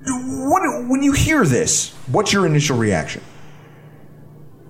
When 0.05 1.03
you 1.03 1.11
hear 1.11 1.45
this, 1.45 1.93
what's 2.07 2.31
your 2.31 2.45
initial 2.45 2.77
reaction? 2.77 3.21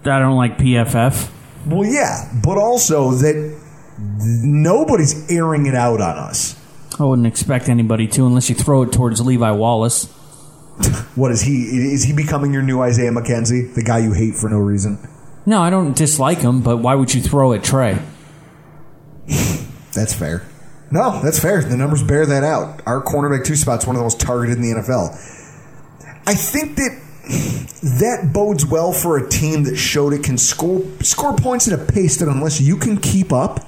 I 0.08 0.20
don't 0.20 0.36
like 0.36 0.58
PFF. 0.58 1.32
Well, 1.66 1.86
yeah, 1.86 2.32
but 2.44 2.58
also 2.58 3.12
that 3.12 3.60
nobody's 4.00 5.30
airing 5.32 5.66
it 5.66 5.76
out 5.76 6.02
on 6.02 6.18
us. 6.18 6.56
I 7.00 7.04
wouldn't 7.04 7.28
expect 7.28 7.70
anybody 7.70 8.08
to 8.08 8.26
unless 8.26 8.50
you 8.50 8.56
throw 8.56 8.84
it 8.84 8.92
towards 8.92 9.22
Levi 9.22 9.52
Wallace. 9.52 10.14
What 11.16 11.32
is 11.32 11.42
he? 11.42 11.64
Is 11.64 12.04
he 12.04 12.14
becoming 12.14 12.54
your 12.54 12.62
new 12.62 12.80
Isaiah 12.80 13.10
McKenzie, 13.10 13.74
the 13.74 13.82
guy 13.82 13.98
you 13.98 14.14
hate 14.14 14.36
for 14.36 14.48
no 14.48 14.60
reason? 14.60 15.00
No, 15.48 15.62
I 15.64 15.72
don't 15.72 15.96
dislike 15.98 16.38
him, 16.38 16.62
but 16.62 16.78
why 16.78 16.94
would 16.94 17.12
you 17.12 17.22
throw 17.24 17.54
at 17.54 17.64
Trey? 17.64 17.98
That's 19.94 20.14
fair. 20.14 20.46
No, 20.92 21.22
that's 21.22 21.40
fair. 21.40 21.62
The 21.62 21.76
numbers 21.76 22.02
bear 22.02 22.26
that 22.26 22.44
out. 22.44 22.82
Our 22.86 23.04
cornerback 23.04 23.44
two 23.44 23.56
spot's 23.56 23.86
one 23.86 23.96
of 23.96 24.00
the 24.00 24.04
most 24.04 24.22
targeted 24.22 24.58
in 24.58 24.62
the 24.62 24.82
NFL. 24.82 25.10
I 26.26 26.34
think 26.34 26.76
that 26.78 27.02
that 27.28 28.32
bodes 28.34 28.66
well 28.66 28.92
for 28.92 29.18
a 29.18 29.30
team 29.30 29.64
that 29.64 29.76
showed 29.76 30.14
it 30.14 30.24
can 30.24 30.38
score 30.38 30.82
score 31.02 31.36
points 31.36 31.68
at 31.72 31.80
a 31.80 31.92
pace 31.92 32.18
that 32.18 32.28
unless 32.28 32.60
you 32.62 32.78
can 32.78 32.98
keep 32.98 33.32
up, 33.32 33.66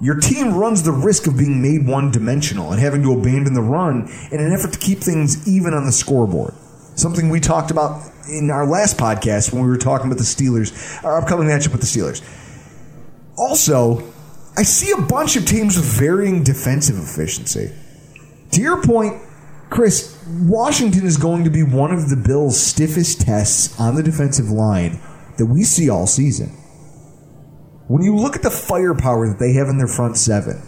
your 0.00 0.18
team 0.18 0.54
runs 0.54 0.82
the 0.82 0.92
risk 0.92 1.26
of 1.26 1.36
being 1.36 1.62
made 1.62 1.86
one 1.86 2.10
dimensional 2.10 2.72
and 2.72 2.80
having 2.80 3.02
to 3.02 3.12
abandon 3.12 3.54
the 3.54 3.62
run 3.62 4.10
in 4.30 4.40
an 4.40 4.52
effort 4.52 4.72
to 4.72 4.78
keep 4.78 4.98
things 4.98 5.46
even 5.48 5.74
on 5.74 5.86
the 5.86 5.92
scoreboard. 5.92 6.54
Something 6.94 7.30
we 7.30 7.40
talked 7.40 7.70
about 7.70 8.02
in 8.28 8.50
our 8.50 8.66
last 8.66 8.98
podcast 8.98 9.52
when 9.52 9.62
we 9.62 9.68
were 9.68 9.78
talking 9.78 10.06
about 10.06 10.18
the 10.18 10.24
Steelers, 10.24 11.02
our 11.04 11.18
upcoming 11.18 11.46
matchup 11.46 11.72
with 11.72 11.80
the 11.80 11.86
Steelers. 11.86 12.22
Also, 13.36 14.12
I 14.56 14.62
see 14.64 14.92
a 14.92 15.00
bunch 15.00 15.36
of 15.36 15.46
teams 15.46 15.76
with 15.76 15.86
varying 15.86 16.42
defensive 16.42 16.98
efficiency. 16.98 17.72
To 18.52 18.60
your 18.60 18.82
point, 18.82 19.22
Chris, 19.72 20.22
Washington 20.28 21.06
is 21.06 21.16
going 21.16 21.44
to 21.44 21.50
be 21.50 21.62
one 21.62 21.92
of 21.92 22.10
the 22.10 22.16
Bills' 22.16 22.60
stiffest 22.60 23.22
tests 23.22 23.80
on 23.80 23.94
the 23.94 24.02
defensive 24.02 24.50
line 24.50 25.00
that 25.38 25.46
we 25.46 25.62
see 25.62 25.88
all 25.88 26.06
season. 26.06 26.48
When 27.88 28.02
you 28.02 28.14
look 28.14 28.36
at 28.36 28.42
the 28.42 28.50
firepower 28.50 29.26
that 29.28 29.38
they 29.38 29.54
have 29.54 29.68
in 29.68 29.78
their 29.78 29.88
front 29.88 30.18
seven, 30.18 30.62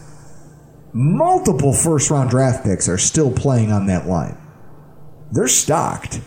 multiple 0.95 1.75
first 1.75 2.11
round 2.11 2.31
draft 2.31 2.65
picks 2.65 2.89
are 2.89 2.97
still 2.97 3.31
playing 3.31 3.71
on 3.71 3.87
that 3.89 4.07
line. 4.07 4.39
They're 5.33 5.49
stocked. 5.49 6.21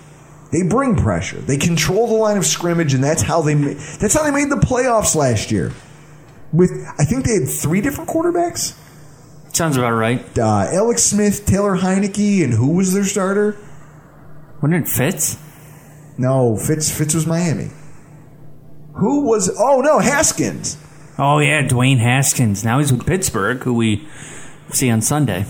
They 0.52 0.62
bring 0.62 0.96
pressure. 0.96 1.40
They 1.40 1.58
control 1.58 2.06
the 2.06 2.14
line 2.14 2.38
of 2.38 2.46
scrimmage, 2.46 2.94
and 2.94 3.04
that's 3.04 3.24
how 3.24 3.42
they 3.42 3.56
that's 3.56 4.14
how 4.14 4.22
they 4.22 4.32
made 4.32 4.52
the 4.52 4.56
playoffs 4.56 5.16
last 5.16 5.50
year. 5.50 5.74
With 6.54 6.72
I 7.00 7.06
think 7.06 7.26
they 7.26 7.40
had 7.40 7.50
three 7.50 7.82
different 7.82 8.08
quarterbacks. 8.08 8.78
Sounds 9.58 9.76
about 9.76 9.94
right. 9.94 10.24
Uh, 10.38 10.68
Alex 10.72 11.02
Smith, 11.02 11.48
Taylor 11.48 11.76
Heinicke, 11.76 12.44
and 12.44 12.54
who 12.54 12.76
was 12.76 12.94
their 12.94 13.04
starter? 13.04 13.58
Wasn't 14.62 14.86
it 14.86 14.88
Fitz? 14.88 15.36
No, 16.16 16.56
Fitz. 16.56 16.96
Fitz 16.96 17.16
was 17.16 17.26
Miami. 17.26 17.72
Who 18.98 19.26
was? 19.26 19.50
Oh 19.58 19.82
no, 19.82 19.98
Haskins. 19.98 20.78
Oh 21.18 21.40
yeah, 21.40 21.64
Dwayne 21.64 21.98
Haskins. 21.98 22.64
Now 22.64 22.78
he's 22.78 22.94
with 22.94 23.08
Pittsburgh, 23.08 23.64
who 23.64 23.74
we 23.74 24.08
see 24.70 24.92
on 24.92 25.02
Sunday. 25.02 25.48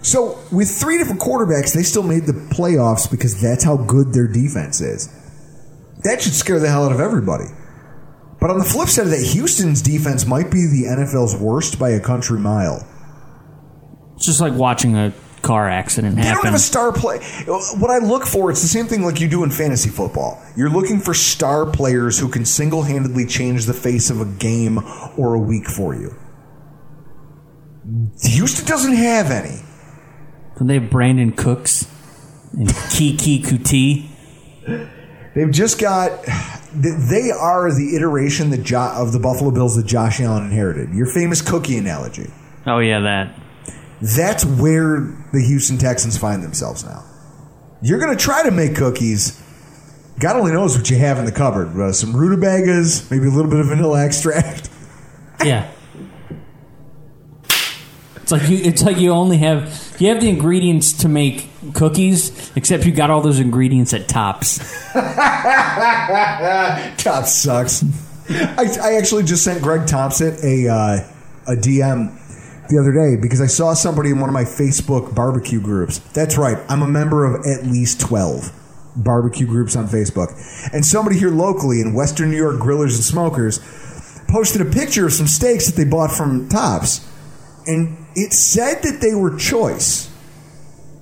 So 0.00 0.38
with 0.50 0.70
three 0.70 0.96
different 0.96 1.20
quarterbacks, 1.20 1.74
they 1.74 1.82
still 1.82 2.02
made 2.02 2.24
the 2.24 2.32
playoffs 2.32 3.10
because 3.10 3.38
that's 3.42 3.62
how 3.62 3.76
good 3.76 4.14
their 4.14 4.26
defense 4.26 4.80
is. 4.80 5.10
That 6.02 6.22
should 6.22 6.32
scare 6.32 6.60
the 6.60 6.70
hell 6.70 6.86
out 6.86 6.92
of 6.92 7.00
everybody. 7.00 7.48
But 8.40 8.48
on 8.48 8.58
the 8.58 8.64
flip 8.64 8.88
side 8.88 9.04
of 9.04 9.10
that, 9.10 9.32
Houston's 9.34 9.82
defense 9.82 10.24
might 10.24 10.50
be 10.50 10.64
the 10.64 10.86
NFL's 10.88 11.36
worst 11.36 11.78
by 11.78 11.90
a 11.90 12.00
country 12.00 12.38
mile. 12.40 12.88
It's 14.16 14.26
just 14.26 14.40
like 14.40 14.52
watching 14.54 14.96
a 14.96 15.12
car 15.42 15.68
accident 15.68 16.16
happen. 16.16 16.28
They 16.28 16.34
don't 16.34 16.44
have 16.46 16.54
a 16.54 16.58
star 16.58 16.92
play. 16.92 17.18
What 17.46 17.90
I 17.90 17.98
look 17.98 18.24
for, 18.26 18.50
it's 18.50 18.62
the 18.62 18.68
same 18.68 18.86
thing 18.86 19.02
like 19.02 19.20
you 19.20 19.28
do 19.28 19.44
in 19.44 19.50
fantasy 19.50 19.90
football. 19.90 20.42
You're 20.56 20.70
looking 20.70 21.00
for 21.00 21.12
star 21.12 21.66
players 21.66 22.18
who 22.18 22.28
can 22.28 22.44
single 22.44 22.82
handedly 22.82 23.26
change 23.26 23.66
the 23.66 23.74
face 23.74 24.08
of 24.08 24.20
a 24.20 24.24
game 24.24 24.78
or 25.18 25.34
a 25.34 25.38
week 25.38 25.66
for 25.66 25.94
you. 25.94 26.14
Houston 28.22 28.64
doesn't 28.64 28.94
have 28.94 29.30
any. 29.30 29.60
Don't 30.56 30.68
they 30.68 30.78
have 30.78 30.90
Brandin 30.90 31.36
Cooks 31.36 31.86
and 32.54 32.68
Keke 32.68 33.44
Coutee? 33.44 34.08
They've 35.34 35.50
just 35.50 35.78
got. 35.78 36.24
They 36.72 37.30
are 37.30 37.70
the 37.70 37.94
iteration 37.94 38.52
of 38.52 39.12
the 39.12 39.20
Buffalo 39.20 39.50
Bills 39.50 39.76
that 39.76 39.84
Josh 39.84 40.20
Allen 40.20 40.44
inherited. 40.44 40.94
Your 40.94 41.06
famous 41.06 41.42
cookie 41.42 41.76
analogy. 41.76 42.30
Oh 42.66 42.78
yeah, 42.78 43.00
that. 43.00 43.38
That's 44.04 44.44
where 44.44 45.00
the 45.32 45.40
Houston 45.40 45.78
Texans 45.78 46.18
find 46.18 46.42
themselves 46.42 46.84
now. 46.84 47.02
You're 47.80 47.98
going 47.98 48.14
to 48.14 48.22
try 48.22 48.42
to 48.42 48.50
make 48.50 48.76
cookies. 48.76 49.40
God 50.20 50.36
only 50.36 50.52
knows 50.52 50.76
what 50.76 50.90
you 50.90 50.98
have 50.98 51.18
in 51.18 51.24
the 51.24 51.32
cupboard. 51.32 51.74
Uh, 51.80 51.90
some 51.90 52.14
rutabagas, 52.14 53.10
maybe 53.10 53.26
a 53.26 53.30
little 53.30 53.50
bit 53.50 53.60
of 53.60 53.66
vanilla 53.66 54.04
extract. 54.04 54.70
Yeah. 55.44 55.68
It's 58.16 58.32
like 58.32 58.48
you. 58.48 58.56
It's 58.56 58.82
like 58.82 58.96
you 58.96 59.10
only 59.10 59.36
have 59.38 59.96
you 59.98 60.08
have 60.08 60.22
the 60.22 60.30
ingredients 60.30 60.94
to 61.02 61.08
make 61.08 61.50
cookies, 61.74 62.50
except 62.56 62.86
you 62.86 62.92
got 62.92 63.10
all 63.10 63.20
those 63.20 63.40
ingredients 63.40 63.92
at 63.92 64.08
Tops. 64.08 64.58
Top 64.94 65.04
sucks. 67.26 67.84
I, 68.30 68.78
I 68.80 68.94
actually 68.94 69.24
just 69.24 69.44
sent 69.44 69.62
Greg 69.62 69.86
Thompson 69.86 70.34
a 70.42 70.68
uh, 70.68 71.00
a 71.48 71.56
DM 71.56 72.18
the 72.68 72.78
other 72.78 72.92
day 72.92 73.20
because 73.20 73.40
I 73.40 73.46
saw 73.46 73.74
somebody 73.74 74.10
in 74.10 74.20
one 74.20 74.28
of 74.28 74.34
my 74.34 74.44
Facebook 74.44 75.14
barbecue 75.14 75.60
groups. 75.60 75.98
That's 76.12 76.38
right, 76.38 76.58
I'm 76.68 76.82
a 76.82 76.88
member 76.88 77.24
of 77.24 77.46
at 77.46 77.66
least 77.66 78.00
twelve 78.00 78.52
barbecue 78.96 79.46
groups 79.46 79.74
on 79.76 79.88
Facebook, 79.88 80.30
and 80.72 80.84
somebody 80.84 81.18
here 81.18 81.30
locally 81.30 81.80
in 81.80 81.94
Western 81.94 82.30
New 82.30 82.36
York 82.36 82.56
Grillers 82.56 82.94
and 82.94 83.04
Smokers 83.04 83.58
posted 84.28 84.60
a 84.60 84.70
picture 84.70 85.06
of 85.06 85.12
some 85.12 85.26
steaks 85.26 85.66
that 85.66 85.76
they 85.76 85.88
bought 85.88 86.10
from 86.10 86.48
Tops, 86.48 87.06
and 87.66 88.06
it 88.14 88.32
said 88.32 88.82
that 88.82 89.00
they 89.00 89.14
were 89.14 89.36
choice. 89.36 90.10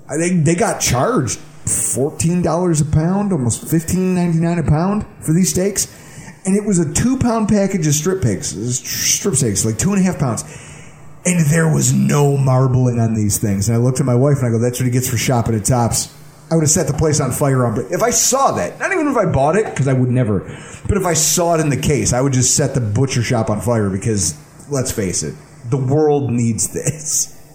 I 0.08 0.16
think 0.16 0.44
they 0.44 0.54
got 0.54 0.80
charged 0.80 1.38
fourteen 1.38 2.42
dollars 2.42 2.80
a 2.80 2.86
pound, 2.86 3.32
almost 3.32 3.70
fifteen 3.70 4.14
ninety 4.14 4.40
nine 4.40 4.58
a 4.58 4.62
pound 4.62 5.06
for 5.20 5.32
these 5.32 5.50
steaks, 5.50 5.86
and 6.44 6.56
it 6.56 6.64
was 6.64 6.78
a 6.78 6.92
two 6.92 7.18
pound 7.18 7.48
package 7.48 7.86
of 7.86 7.94
strip 7.94 8.22
pigs, 8.22 8.48
strip 8.78 9.34
steaks, 9.34 9.64
like 9.64 9.78
two 9.78 9.92
and 9.92 10.00
a 10.00 10.02
half 10.02 10.18
pounds. 10.18 10.44
And 11.24 11.46
there 11.46 11.72
was 11.72 11.92
no 11.92 12.36
marbling 12.36 12.98
on 12.98 13.14
these 13.14 13.38
things. 13.38 13.68
And 13.68 13.76
I 13.76 13.80
looked 13.80 14.00
at 14.00 14.06
my 14.06 14.14
wife 14.14 14.38
and 14.38 14.46
I 14.46 14.50
go, 14.50 14.58
that's 14.58 14.80
what 14.80 14.86
he 14.86 14.90
gets 14.90 15.08
for 15.08 15.16
shopping 15.16 15.54
at 15.54 15.64
Tops. 15.64 16.12
I 16.50 16.54
would 16.54 16.62
have 16.62 16.70
set 16.70 16.86
the 16.86 16.92
place 16.92 17.20
on 17.20 17.30
fire 17.30 17.64
on 17.64 17.78
if 17.90 18.02
I 18.02 18.10
saw 18.10 18.52
that. 18.52 18.78
Not 18.78 18.92
even 18.92 19.08
if 19.08 19.16
I 19.16 19.24
bought 19.24 19.56
it, 19.56 19.64
because 19.66 19.88
I 19.88 19.94
would 19.94 20.10
never. 20.10 20.40
But 20.86 20.98
if 20.98 21.06
I 21.06 21.14
saw 21.14 21.54
it 21.54 21.60
in 21.60 21.70
the 21.70 21.80
case, 21.80 22.12
I 22.12 22.20
would 22.20 22.34
just 22.34 22.54
set 22.56 22.74
the 22.74 22.80
butcher 22.80 23.22
shop 23.22 23.48
on 23.48 23.60
fire 23.60 23.88
because 23.88 24.36
let's 24.70 24.92
face 24.92 25.22
it, 25.22 25.34
the 25.70 25.78
world 25.78 26.30
needs 26.30 26.72
this. 26.72 27.38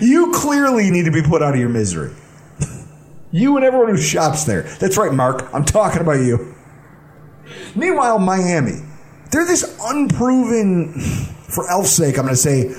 You 0.00 0.30
clearly 0.32 0.88
need 0.92 1.06
to 1.06 1.10
be 1.10 1.20
put 1.20 1.42
out 1.42 1.54
of 1.54 1.60
your 1.60 1.68
misery. 1.68 2.14
You 3.32 3.56
and 3.56 3.64
everyone 3.64 3.88
who 3.88 3.96
shops 3.96 4.44
there. 4.44 4.62
That's 4.62 4.96
right, 4.96 5.12
Mark. 5.12 5.52
I'm 5.52 5.64
talking 5.64 6.00
about 6.00 6.20
you. 6.20 6.54
Meanwhile, 7.74 8.20
Miami. 8.20 8.78
They're 9.32 9.44
this 9.44 9.76
unproven, 9.82 10.92
for 11.48 11.68
Elf's 11.68 11.90
sake, 11.90 12.16
I'm 12.18 12.26
going 12.26 12.34
to 12.34 12.40
say, 12.40 12.72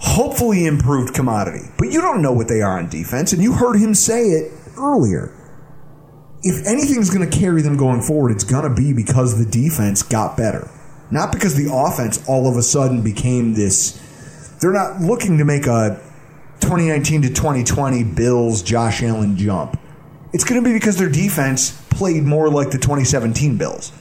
hopefully 0.00 0.66
improved 0.66 1.14
commodity. 1.14 1.66
But 1.78 1.92
you 1.92 2.00
don't 2.00 2.22
know 2.22 2.32
what 2.32 2.48
they 2.48 2.62
are 2.62 2.78
on 2.78 2.88
defense, 2.88 3.32
and 3.32 3.42
you 3.42 3.52
heard 3.52 3.76
him 3.76 3.94
say 3.94 4.30
it 4.30 4.52
earlier. 4.76 5.36
If 6.42 6.66
anything's 6.66 7.10
going 7.10 7.28
to 7.28 7.38
carry 7.38 7.60
them 7.60 7.76
going 7.76 8.00
forward, 8.00 8.32
it's 8.32 8.44
going 8.44 8.64
to 8.64 8.74
be 8.74 8.94
because 8.94 9.38
the 9.38 9.50
defense 9.50 10.02
got 10.02 10.36
better. 10.36 10.70
Not 11.10 11.32
because 11.32 11.54
the 11.54 11.70
offense 11.72 12.26
all 12.26 12.48
of 12.48 12.56
a 12.56 12.62
sudden 12.62 13.02
became 13.02 13.54
this. 13.54 14.00
They're 14.60 14.72
not 14.72 15.00
looking 15.00 15.38
to 15.38 15.44
make 15.44 15.66
a 15.66 16.00
2019 16.60 17.22
to 17.22 17.28
2020 17.28 18.04
Bills 18.04 18.62
Josh 18.62 19.02
Allen 19.02 19.36
jump. 19.36 19.78
It's 20.32 20.44
going 20.44 20.62
to 20.62 20.66
be 20.66 20.72
because 20.72 20.96
their 20.96 21.08
defense 21.08 21.78
played 21.90 22.22
more 22.22 22.48
like 22.48 22.70
the 22.70 22.78
2017 22.78 23.58
Bills. 23.58 23.92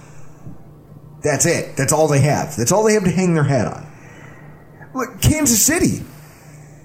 That's 1.24 1.46
it. 1.46 1.76
That's 1.76 1.92
all 1.92 2.08
they 2.08 2.22
have. 2.22 2.56
That's 2.56 2.72
all 2.72 2.84
they 2.84 2.94
have 2.94 3.04
to 3.04 3.12
hang 3.12 3.34
their 3.34 3.44
hat 3.44 3.68
on. 3.68 3.89
Look, 4.94 5.22
Kansas 5.22 5.64
City. 5.64 6.04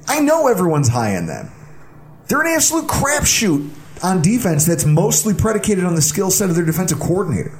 I 0.06 0.20
know 0.20 0.48
everyone's 0.48 0.88
high 0.88 1.16
on 1.16 1.26
them. 1.26 1.50
They're 2.28 2.42
an 2.42 2.52
absolute 2.54 2.86
crapshoot 2.86 3.70
on 4.02 4.22
defense 4.22 4.66
that's 4.66 4.84
mostly 4.84 5.34
predicated 5.34 5.84
on 5.84 5.94
the 5.94 6.02
skill 6.02 6.30
set 6.30 6.50
of 6.50 6.56
their 6.56 6.64
defensive 6.64 7.00
coordinator. 7.00 7.56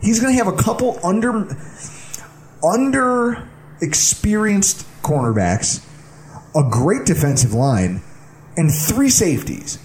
He's 0.00 0.20
going 0.20 0.36
to 0.36 0.44
have 0.44 0.52
a 0.52 0.56
couple 0.56 0.98
under 1.04 1.56
under 2.62 3.48
experienced 3.80 4.86
cornerbacks, 5.02 5.84
a 6.56 6.68
great 6.70 7.04
defensive 7.04 7.52
line, 7.52 8.02
and 8.56 8.72
three 8.72 9.10
safeties. 9.10 9.78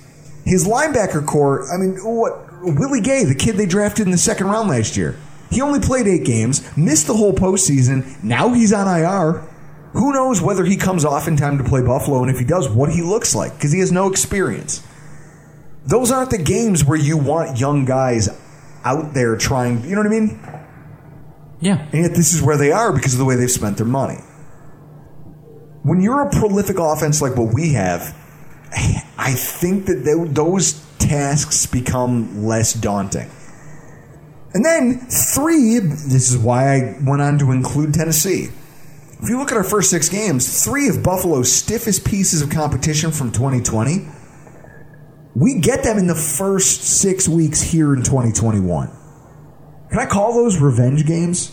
His 0.45 0.67
linebacker 0.67 1.25
corps, 1.25 1.71
I 1.73 1.77
mean, 1.77 1.97
what 1.97 2.61
Willie 2.61 3.01
Gay, 3.01 3.23
the 3.25 3.35
kid 3.35 3.57
they 3.57 3.65
drafted 3.65 4.05
in 4.05 4.11
the 4.11 4.17
second 4.17 4.47
round 4.47 4.69
last 4.69 4.95
year. 4.95 5.17
He 5.49 5.61
only 5.61 5.79
played 5.79 6.07
eight 6.07 6.25
games, 6.25 6.75
missed 6.77 7.07
the 7.07 7.13
whole 7.15 7.33
postseason. 7.33 8.21
Now 8.23 8.53
he's 8.53 8.73
on 8.73 8.87
IR. 8.87 9.43
Who 9.97 10.13
knows 10.13 10.41
whether 10.41 10.63
he 10.63 10.77
comes 10.77 11.03
off 11.03 11.27
in 11.27 11.37
time 11.37 11.57
to 11.57 11.63
play 11.63 11.81
Buffalo, 11.81 12.21
and 12.21 12.29
if 12.29 12.37
he 12.37 12.45
does, 12.45 12.69
what 12.69 12.91
he 12.91 13.01
looks 13.01 13.33
like, 13.33 13.55
because 13.55 13.71
he 13.71 13.79
has 13.79 13.91
no 13.91 14.07
experience. 14.07 14.85
Those 15.85 16.11
aren't 16.11 16.29
the 16.29 16.37
games 16.37 16.85
where 16.85 16.97
you 16.97 17.17
want 17.17 17.59
young 17.59 17.83
guys 17.85 18.29
out 18.83 19.15
there 19.15 19.35
trying, 19.35 19.83
you 19.83 19.95
know 19.95 20.01
what 20.01 20.07
I 20.07 20.19
mean? 20.19 20.39
Yeah. 21.61 21.87
And 21.91 22.03
yet 22.03 22.11
this 22.11 22.35
is 22.35 22.43
where 22.43 22.57
they 22.57 22.71
are 22.71 22.93
because 22.93 23.13
of 23.13 23.19
the 23.19 23.25
way 23.25 23.35
they've 23.35 23.49
spent 23.49 23.77
their 23.77 23.87
money. 23.87 24.19
When 25.81 25.99
you're 26.01 26.21
a 26.21 26.29
prolific 26.29 26.77
offense 26.77 27.19
like 27.19 27.35
what 27.35 27.53
we 27.55 27.73
have, 27.73 28.15
I 29.17 29.33
think 29.33 29.87
that 29.87 30.03
they, 30.03 30.31
those 30.31 30.73
tasks 30.99 31.65
become 31.65 32.45
less 32.45 32.73
daunting. 32.73 33.31
And 34.53 34.63
then 34.63 34.99
three, 35.09 35.79
this 35.79 36.29
is 36.29 36.37
why 36.37 36.75
I 36.75 36.97
went 37.01 37.23
on 37.23 37.39
to 37.39 37.51
include 37.51 37.95
Tennessee. 37.95 38.49
If 39.21 39.29
you 39.29 39.39
look 39.39 39.51
at 39.51 39.57
our 39.57 39.63
first 39.63 39.89
six 39.89 40.09
games, 40.09 40.63
three 40.63 40.89
of 40.89 41.01
Buffalo's 41.01 41.51
stiffest 41.51 42.05
pieces 42.05 42.41
of 42.41 42.51
competition 42.51 43.11
from 43.11 43.31
2020, 43.31 44.07
we 45.35 45.59
get 45.59 45.83
them 45.83 45.97
in 45.97 46.07
the 46.07 46.15
first 46.15 46.83
six 46.83 47.27
weeks 47.27 47.61
here 47.61 47.93
in 47.93 48.03
2021. 48.03 48.91
Can 49.89 49.99
I 49.99 50.05
call 50.05 50.33
those 50.33 50.59
revenge 50.59 51.05
games? 51.05 51.51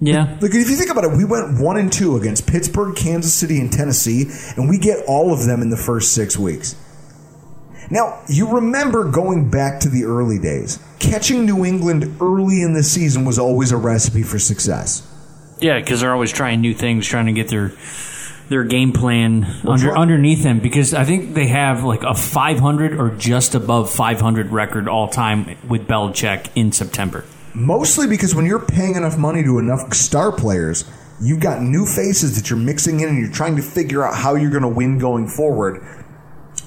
Yeah. 0.00 0.38
Look, 0.40 0.54
if 0.54 0.70
you 0.70 0.76
think 0.76 0.90
about 0.90 1.04
it, 1.04 1.16
we 1.16 1.24
went 1.24 1.60
one 1.60 1.76
and 1.76 1.92
two 1.92 2.16
against 2.16 2.46
Pittsburgh, 2.46 2.96
Kansas 2.96 3.34
City, 3.34 3.60
and 3.60 3.70
Tennessee, 3.70 4.30
and 4.56 4.68
we 4.68 4.78
get 4.78 5.04
all 5.06 5.32
of 5.32 5.44
them 5.44 5.60
in 5.60 5.68
the 5.68 5.76
first 5.76 6.14
six 6.14 6.38
weeks. 6.38 6.74
Now, 7.90 8.22
you 8.28 8.54
remember 8.54 9.10
going 9.10 9.50
back 9.50 9.80
to 9.80 9.88
the 9.88 10.04
early 10.04 10.38
days. 10.38 10.78
Catching 10.98 11.44
New 11.44 11.64
England 11.64 12.16
early 12.20 12.62
in 12.62 12.72
the 12.72 12.82
season 12.82 13.24
was 13.24 13.38
always 13.38 13.72
a 13.72 13.76
recipe 13.76 14.22
for 14.22 14.38
success. 14.38 15.09
Yeah, 15.60 15.78
because 15.78 16.00
they're 16.00 16.12
always 16.12 16.32
trying 16.32 16.60
new 16.60 16.74
things, 16.74 17.06
trying 17.06 17.26
to 17.26 17.32
get 17.32 17.48
their 17.48 17.72
their 18.48 18.64
game 18.64 18.92
plan 18.92 19.44
under, 19.64 19.96
underneath 19.96 20.42
them. 20.42 20.58
Because 20.58 20.92
I 20.92 21.04
think 21.04 21.34
they 21.34 21.46
have 21.46 21.84
like 21.84 22.02
a 22.02 22.14
500 22.14 22.98
or 22.98 23.10
just 23.10 23.54
above 23.54 23.90
500 23.90 24.50
record 24.50 24.88
all 24.88 25.08
time 25.08 25.56
with 25.68 25.86
Belichick 25.86 26.50
in 26.54 26.72
September. 26.72 27.24
Mostly 27.54 28.06
because 28.06 28.34
when 28.34 28.46
you're 28.46 28.64
paying 28.64 28.96
enough 28.96 29.16
money 29.16 29.42
to 29.44 29.58
enough 29.58 29.92
star 29.94 30.32
players, 30.32 30.84
you've 31.20 31.40
got 31.40 31.62
new 31.62 31.86
faces 31.86 32.36
that 32.36 32.50
you're 32.50 32.58
mixing 32.58 33.00
in 33.00 33.08
and 33.08 33.18
you're 33.18 33.30
trying 33.30 33.56
to 33.56 33.62
figure 33.62 34.04
out 34.04 34.14
how 34.14 34.34
you're 34.34 34.50
going 34.50 34.62
to 34.62 34.68
win 34.68 34.98
going 34.98 35.28
forward. 35.28 35.82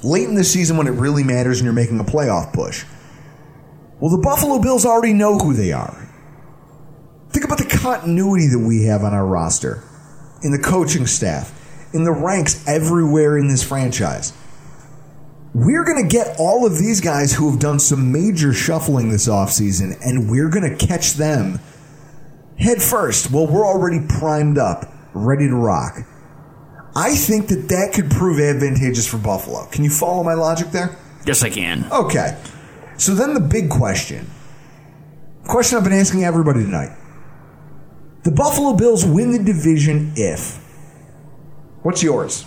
Late 0.03 0.27
in 0.27 0.35
the 0.35 0.43
season 0.43 0.77
when 0.77 0.87
it 0.87 0.91
really 0.91 1.23
matters 1.23 1.59
and 1.59 1.65
you're 1.65 1.73
making 1.73 1.99
a 1.99 2.03
playoff 2.03 2.53
push. 2.53 2.85
Well, 3.99 4.11
the 4.11 4.21
Buffalo 4.21 4.59
Bills 4.59 4.85
already 4.85 5.13
know 5.13 5.37
who 5.37 5.53
they 5.53 5.71
are. 5.71 6.09
Think 7.33 7.45
about 7.45 7.57
the 7.57 7.65
continuity 7.65 8.47
that 8.47 8.59
we 8.59 8.85
have 8.85 9.03
on 9.03 9.13
our 9.13 9.25
roster, 9.25 9.83
in 10.43 10.51
the 10.51 10.59
coaching 10.59 11.07
staff, 11.07 11.51
in 11.93 12.03
the 12.03 12.11
ranks 12.11 12.65
everywhere 12.67 13.37
in 13.37 13.47
this 13.47 13.63
franchise. 13.63 14.33
We're 15.55 15.83
going 15.83 16.01
to 16.01 16.09
get 16.09 16.35
all 16.39 16.65
of 16.65 16.77
these 16.77 17.01
guys 17.01 17.33
who 17.33 17.49
have 17.49 17.59
done 17.59 17.79
some 17.79 18.11
major 18.11 18.53
shuffling 18.53 19.09
this 19.09 19.27
offseason, 19.27 19.99
and 20.03 20.29
we're 20.29 20.49
going 20.49 20.77
to 20.77 20.85
catch 20.85 21.13
them 21.13 21.59
head 22.57 22.81
first. 22.81 23.31
Well, 23.31 23.47
we're 23.47 23.65
already 23.65 23.99
primed 24.07 24.57
up, 24.57 24.91
ready 25.13 25.47
to 25.47 25.55
rock. 25.55 25.97
I 26.95 27.15
think 27.15 27.47
that 27.47 27.69
that 27.69 27.91
could 27.93 28.11
prove 28.11 28.39
advantageous 28.39 29.07
for 29.07 29.17
Buffalo. 29.17 29.65
Can 29.71 29.83
you 29.83 29.89
follow 29.89 30.23
my 30.23 30.35
logic 30.35 30.69
there? 30.69 30.97
Yes, 31.25 31.43
I 31.43 31.49
can. 31.49 31.85
Okay. 31.91 32.37
So 32.97 33.15
then 33.15 33.33
the 33.33 33.39
big 33.39 33.69
question. 33.69 34.29
Question 35.45 35.77
I've 35.77 35.83
been 35.83 35.93
asking 35.93 36.23
everybody 36.23 36.63
tonight. 36.63 36.95
The 38.23 38.31
Buffalo 38.31 38.73
Bills 38.73 39.05
win 39.05 39.31
the 39.31 39.43
division 39.43 40.13
if. 40.15 40.55
What's 41.81 42.01
yours? 42.01 42.45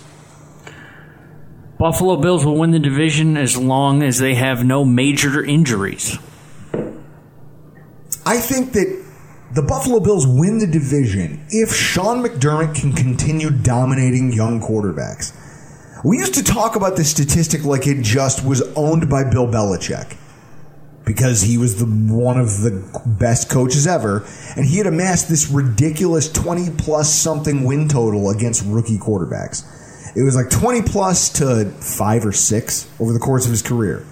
Buffalo 1.77 2.17
Bills 2.17 2.43
will 2.43 2.57
win 2.57 2.71
the 2.71 2.79
division 2.79 3.37
as 3.37 3.55
long 3.55 4.01
as 4.01 4.17
they 4.17 4.33
have 4.33 4.65
no 4.65 4.83
major 4.83 5.43
injuries. 5.45 6.17
I 8.25 8.39
think 8.39 8.73
that 8.73 9.05
the 9.53 9.61
Buffalo 9.61 9.99
Bills 9.99 10.25
win 10.25 10.57
the 10.57 10.65
division 10.65 11.45
if 11.49 11.71
Sean 11.71 12.23
McDermott 12.23 12.73
can 12.73 12.93
continue 12.93 13.51
dominating 13.51 14.33
young 14.33 14.59
quarterbacks. 14.59 15.31
We 16.03 16.17
used 16.17 16.33
to 16.33 16.43
talk 16.43 16.75
about 16.75 16.97
this 16.97 17.11
statistic 17.11 17.63
like 17.63 17.85
it 17.85 18.01
just 18.01 18.43
was 18.43 18.63
owned 18.75 19.07
by 19.11 19.23
Bill 19.29 19.45
Belichick 19.45 20.17
because 21.07 21.41
he 21.41 21.57
was 21.57 21.79
the 21.79 21.85
one 21.85 22.37
of 22.37 22.61
the 22.61 23.01
best 23.05 23.49
coaches 23.49 23.87
ever 23.87 24.27
and 24.57 24.65
he 24.65 24.77
had 24.77 24.85
amassed 24.85 25.29
this 25.29 25.49
ridiculous 25.49 26.29
20 26.31 26.71
plus 26.77 27.11
something 27.11 27.63
win 27.63 27.87
total 27.87 28.29
against 28.29 28.63
rookie 28.65 28.99
quarterbacks. 28.99 29.65
It 30.15 30.23
was 30.23 30.35
like 30.35 30.49
20 30.49 30.81
plus 30.81 31.29
to 31.33 31.65
5 31.65 32.25
or 32.25 32.31
6 32.33 32.91
over 32.99 33.13
the 33.13 33.19
course 33.19 33.45
of 33.45 33.51
his 33.51 33.61
career. 33.61 34.03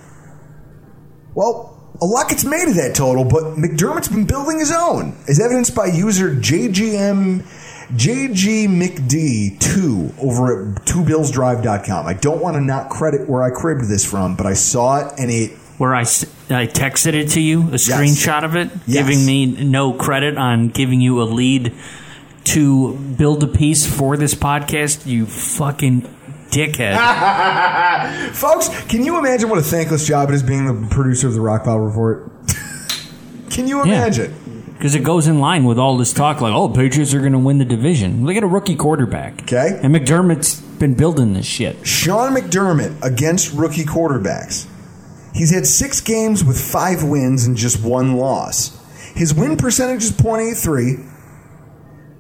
Well, 1.36 1.74
a 2.02 2.06
lot 2.06 2.30
gets 2.30 2.46
made 2.46 2.70
of 2.70 2.76
that 2.76 2.96
total, 2.96 3.26
but 3.26 3.56
McDermott's 3.56 4.08
been 4.08 4.26
building 4.26 4.60
his 4.60 4.72
own, 4.72 5.18
as 5.28 5.40
evidenced 5.40 5.76
by 5.76 5.88
user 5.88 6.34
JGM 6.36 7.46
JGMcD2 7.94 10.20
over 10.20 10.72
at 10.72 10.86
twobillsdrive.com. 10.86 12.08
I 12.08 12.14
don't 12.14 12.42
want 12.42 12.56
to 12.56 12.62
not 12.62 12.90
credit 12.90 13.30
where 13.30 13.44
I 13.44 13.52
cribbed 13.52 13.88
this 13.88 14.04
from, 14.04 14.36
but 14.36 14.48
I 14.48 14.54
saw 14.54 15.06
it 15.06 15.14
and 15.20 15.30
it 15.30 15.52
Where 15.78 15.94
I, 15.94 16.02
I 16.02 16.68
texted 16.68 17.14
it 17.16 17.32
to 17.32 17.42
you, 17.42 17.64
a 17.64 17.72
screenshot 17.76 18.44
of 18.46 18.56
it, 18.56 18.70
Yes. 18.88 19.06
giving 19.06 19.26
me 19.26 19.46
no 19.46 19.92
credit 19.94 20.38
on 20.38 20.70
giving 20.70 21.02
you 21.02 21.22
a 21.22 21.26
lead 21.26 21.74
to 22.46 22.94
build 22.96 23.44
a 23.44 23.48
piece 23.48 23.86
for 23.86 24.16
this 24.16 24.34
podcast, 24.36 25.06
you 25.06 25.26
fucking 25.26 26.04
dickhead. 26.52 26.96
Folks, 28.34 28.70
can 28.86 29.04
you 29.04 29.18
imagine 29.20 29.50
what 29.50 29.60
a 29.60 29.64
thankless 29.64 30.08
job 30.08 30.30
it 30.30 30.36
is 30.36 30.44
being 30.44 30.66
the 30.66 30.88
producer 30.88 31.28
of 31.28 31.34
the 31.34 31.40
Rockpile 31.42 31.86
Report? 31.86 32.32
can 33.50 33.68
you 33.68 33.82
imagine? 33.82 34.34
Because 34.78 34.96
it 34.96 35.04
goes 35.04 35.28
in 35.28 35.40
line 35.40 35.64
with 35.66 35.80
all 35.80 35.98
this 35.98 36.14
talk 36.14 36.40
like, 36.42 36.54
oh, 36.54 36.70
Patriots 36.70 37.14
are 37.14 37.20
going 37.20 37.32
to 37.32 37.40
win 37.40 37.58
the 37.58 37.66
division. 37.66 38.26
Look 38.26 38.36
at 38.36 38.44
a 38.44 38.48
rookie 38.48 38.76
quarterback. 38.76 39.42
Okay. 39.44 39.80
And 39.82 39.94
McDermott's 39.96 40.62
been 40.62 40.94
building 40.94 41.34
this 41.34 41.46
shit. 41.46 41.86
Sean 41.88 42.34
McDermott 42.36 43.02
against 43.04 43.54
rookie 43.54 43.86
quarterbacks. 43.86 44.68
He's 45.36 45.54
had 45.54 45.68
six 45.68 46.00
games 46.00 46.46
with 46.46 46.58
five 46.60 47.04
wins 47.04 47.46
and 47.46 47.58
just 47.58 47.84
one 47.84 48.16
loss. 48.16 48.82
His 49.16 49.34
win 49.34 49.58
percentage 49.58 50.04
is 50.04 50.12
.83. 50.14 51.12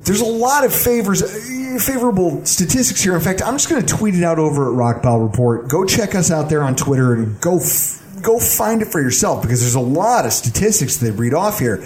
There's 0.03 0.19
a 0.19 0.25
lot 0.25 0.65
of 0.65 0.75
favors, 0.75 1.23
uh, 1.23 1.79
favorable 1.79 2.45
statistics 2.45 3.01
here. 3.01 3.15
In 3.15 3.21
fact, 3.21 3.41
I'm 3.41 3.55
just 3.55 3.69
going 3.69 3.83
to 3.83 3.95
tweet 3.95 4.15
it 4.15 4.23
out 4.23 4.37
over 4.37 4.69
at 4.69 4.75
Rock 4.75 5.01
Rockpile 5.01 5.31
Report. 5.31 5.69
Go 5.69 5.85
check 5.85 6.13
us 6.13 6.29
out 6.29 6.49
there 6.49 6.61
on 6.61 6.75
Twitter 6.75 7.13
and 7.13 7.39
go 7.39 7.57
f- 7.57 8.03
go 8.21 8.37
find 8.37 8.81
it 8.81 8.89
for 8.89 9.01
yourself 9.01 9.41
because 9.41 9.61
there's 9.61 9.75
a 9.75 9.79
lot 9.79 10.25
of 10.25 10.33
statistics 10.33 10.97
they 10.97 11.11
read 11.11 11.33
off 11.33 11.59
here. 11.59 11.83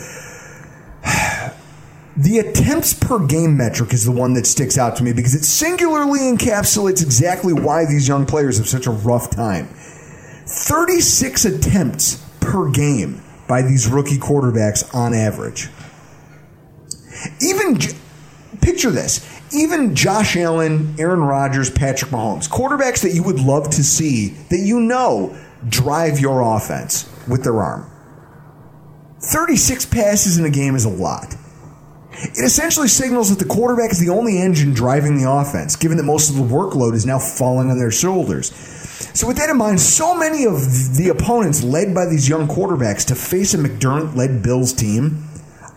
The 2.18 2.40
attempts 2.40 2.94
per 2.94 3.26
game 3.26 3.56
metric 3.56 3.94
is 3.94 4.04
the 4.04 4.12
one 4.12 4.34
that 4.34 4.46
sticks 4.46 4.78
out 4.78 4.98
to 4.98 5.04
me 5.04 5.14
because 5.14 5.36
it 5.36 5.46
singularly 5.46 6.20
encapsulates 6.20 7.02
exactly 7.02 7.54
why 7.54 7.86
these 7.86 8.10
young 8.10 8.26
players 8.26 8.58
have 8.58 8.68
such 8.68 8.88
a 8.88 8.92
rough 8.92 9.30
time. 9.30 9.70
36 10.50 11.46
attempts 11.46 12.26
per 12.40 12.72
game 12.72 13.22
by 13.48 13.62
these 13.62 13.88
rookie 13.88 14.18
quarterbacks 14.18 14.94
on 14.96 15.14
average. 15.14 15.70
Even 17.42 17.78
picture 18.60 18.90
this, 18.90 19.26
even 19.54 19.96
Josh 19.96 20.36
Allen, 20.36 20.96
Aaron 20.98 21.22
Rodgers, 21.22 21.70
Patrick 21.70 22.12
Mahomes, 22.12 22.50
quarterbacks 22.50 23.04
that 23.04 23.14
you 23.14 23.22
would 23.24 23.40
love 23.40 23.70
to 23.72 23.84
see 23.84 24.30
that 24.50 24.60
you 24.60 24.80
know 24.80 25.38
drive 25.68 26.20
your 26.20 26.42
offense 26.42 27.08
with 27.28 27.44
their 27.44 27.62
arm. 27.62 27.90
36 29.22 29.86
passes 29.86 30.40
in 30.40 30.46
a 30.46 30.50
game 30.50 30.76
is 30.76 30.86
a 30.86 30.90
lot. 30.90 31.36
It 32.12 32.44
essentially 32.44 32.88
signals 32.88 33.30
that 33.30 33.44
the 33.44 33.54
quarterback 33.54 33.92
is 33.92 34.00
the 34.00 34.10
only 34.10 34.40
engine 34.40 34.74
driving 34.74 35.18
the 35.22 35.30
offense, 35.30 35.76
given 35.76 35.98
that 35.98 36.04
most 36.04 36.30
of 36.30 36.36
the 36.36 36.42
workload 36.42 36.94
is 36.94 37.06
now 37.06 37.20
falling 37.20 37.70
on 37.70 37.78
their 37.78 37.92
shoulders. 37.92 38.50
So, 39.14 39.28
with 39.28 39.38
that 39.38 39.50
in 39.50 39.58
mind, 39.58 39.80
so 39.80 40.14
many 40.16 40.46
of 40.46 40.98
the 40.98 41.10
opponents 41.10 41.64
led 41.64 41.96
by 41.96 42.06
these 42.06 42.28
young 42.28 42.48
quarterbacks 42.48 43.06
to 43.08 43.16
face 43.16 43.54
a 43.54 43.58
McDermott 43.58 44.16
led 44.16 44.44
Bills 44.44 44.74
team 44.74 45.26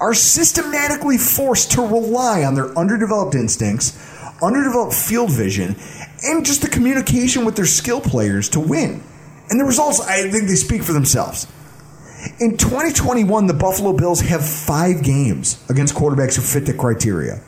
are 0.01 0.15
systematically 0.15 1.16
forced 1.16 1.70
to 1.73 1.82
rely 1.82 2.43
on 2.43 2.57
their 2.57 2.77
underdeveloped 2.77 3.36
instincts, 3.36 3.97
underdeveloped 4.43 4.94
field 4.94 5.31
vision, 5.31 5.77
and 6.24 6.44
just 6.44 6.62
the 6.62 6.69
communication 6.69 7.44
with 7.44 7.55
their 7.55 7.66
skill 7.66 8.01
players 8.01 8.49
to 8.49 8.59
win. 8.59 9.03
And 9.49 9.61
the 9.61 9.65
results, 9.65 10.01
I 10.01 10.28
think 10.28 10.49
they 10.49 10.57
speak 10.57 10.82
for 10.82 10.93
themselves. 10.93 11.47
In 12.40 12.57
2021, 12.57 13.47
the 13.47 13.55
Buffalo 13.55 13.93
Bills 13.93 14.20
have 14.23 14.44
five 14.44 15.05
games 15.05 15.65
against 15.69 15.94
quarterbacks 15.94 16.36
who 16.36 16.43
fit 16.43 16.66
the 16.66 16.74
criteria. 16.74 17.40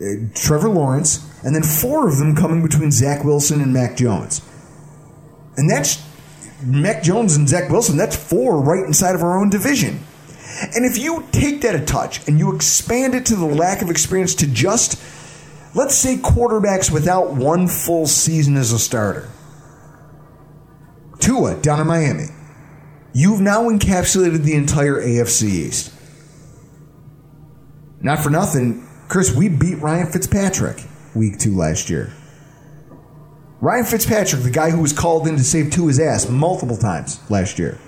Uh, 0.00 0.26
Trevor 0.34 0.68
Lawrence, 0.68 1.28
and 1.44 1.54
then 1.54 1.62
four 1.62 2.08
of 2.08 2.18
them 2.18 2.36
coming 2.36 2.62
between 2.62 2.92
Zach 2.92 3.24
Wilson 3.24 3.60
and 3.60 3.72
Mac 3.72 3.96
Jones. 3.96 4.40
And 5.56 5.70
that's 5.70 6.02
Mac 6.64 7.02
Jones 7.02 7.36
and 7.36 7.48
Zach 7.48 7.70
Wilson, 7.70 7.96
that's 7.96 8.16
four 8.16 8.60
right 8.60 8.84
inside 8.84 9.14
of 9.14 9.22
our 9.22 9.38
own 9.38 9.50
division. 9.50 10.00
And 10.74 10.84
if 10.84 10.98
you 10.98 11.26
take 11.32 11.62
that 11.62 11.74
a 11.74 11.84
touch 11.84 12.26
and 12.28 12.38
you 12.38 12.54
expand 12.54 13.14
it 13.14 13.26
to 13.26 13.36
the 13.36 13.46
lack 13.46 13.82
of 13.82 13.90
experience 13.90 14.34
to 14.36 14.46
just, 14.46 15.00
let's 15.74 15.94
say, 15.94 16.16
quarterbacks 16.16 16.90
without 16.90 17.32
one 17.32 17.66
full 17.66 18.06
season 18.06 18.56
as 18.56 18.72
a 18.72 18.78
starter. 18.78 19.28
Tua 21.18 21.60
down 21.60 21.80
in 21.80 21.86
Miami. 21.86 22.26
You've 23.12 23.40
now 23.40 23.68
encapsulated 23.68 24.44
the 24.44 24.54
entire 24.54 24.94
AFC 24.94 25.42
East. 25.44 25.92
Not 28.00 28.18
for 28.18 28.30
nothing, 28.30 28.86
Chris, 29.08 29.34
we 29.34 29.48
beat 29.48 29.76
Ryan 29.76 30.10
Fitzpatrick 30.10 30.82
week 31.14 31.38
two 31.38 31.56
last 31.56 31.90
year. 31.90 32.12
Ryan 33.62 33.84
Fitzpatrick, 33.84 34.42
the 34.42 34.50
guy 34.50 34.70
who 34.70 34.82
was 34.82 34.92
called 34.92 35.28
in 35.28 35.36
to 35.36 35.44
save 35.44 35.70
Tua's 35.70 36.00
ass 36.00 36.28
multiple 36.28 36.76
times 36.76 37.20
last 37.30 37.60
year. 37.60 37.78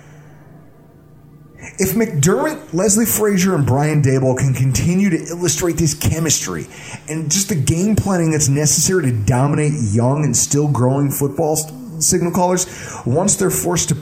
If 1.81 1.97
McDermott, 1.97 2.73
Leslie 2.73 3.05
Frazier, 3.05 3.57
and 3.57 3.67
Brian 3.67 4.01
Daboll 4.01 4.39
can 4.39 4.55
continue 4.55 5.11
to 5.11 5.17
illustrate 5.17 5.77
this 5.77 5.93
chemistry 5.93 6.69
and 7.09 7.29
just 7.29 7.49
the 7.49 7.57
game 7.57 7.97
planning 7.97 8.31
that's 8.31 8.49
necessary 8.49 9.11
to 9.11 9.13
dominate 9.25 9.73
young 9.91 10.25
and 10.25 10.37
still 10.37 10.69
growing 10.69 11.11
football 11.11 11.57
signal 11.99 12.31
callers, 12.31 12.67
once 13.05 13.35
they're 13.35 13.51
forced 13.51 13.89
to 13.89 13.97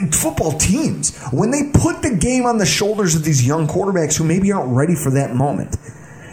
and 0.00 0.14
football 0.14 0.52
teams 0.52 1.18
when 1.32 1.50
they 1.50 1.70
put 1.72 2.02
the 2.02 2.14
game 2.14 2.46
on 2.46 2.58
the 2.58 2.66
shoulders 2.66 3.16
of 3.16 3.24
these 3.24 3.44
young 3.44 3.66
quarterbacks 3.66 4.16
who 4.16 4.22
maybe 4.22 4.52
aren't 4.52 4.70
ready 4.70 4.94
for 4.94 5.10
that 5.10 5.34
moment. 5.34 5.76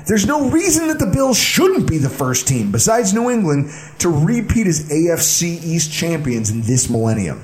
There's 0.06 0.26
no 0.26 0.50
reason 0.50 0.88
that 0.90 1.00
the 1.00 1.06
Bills 1.06 1.38
shouldn't 1.38 1.90
be 1.90 1.98
the 1.98 2.10
first 2.10 2.48
team, 2.48 2.72
besides 2.72 3.14
New 3.14 3.30
England, 3.30 3.70
to 4.00 4.10
repeat 4.10 4.68
as 4.68 4.90
AFC 4.90 5.64
East 5.64 5.92
champions 5.92 6.50
in 6.50 6.62
this 6.62 6.90
millennium. 6.90 7.44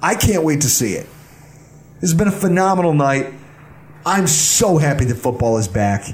I 0.00 0.14
can't 0.14 0.44
wait 0.44 0.60
to 0.62 0.68
see 0.68 0.94
it. 0.94 1.06
This 2.00 2.10
has 2.10 2.14
been 2.14 2.28
a 2.28 2.32
phenomenal 2.32 2.94
night. 2.94 3.32
I'm 4.04 4.26
so 4.26 4.78
happy 4.78 5.04
that 5.04 5.16
football 5.16 5.58
is 5.58 5.68
back. 5.68 6.04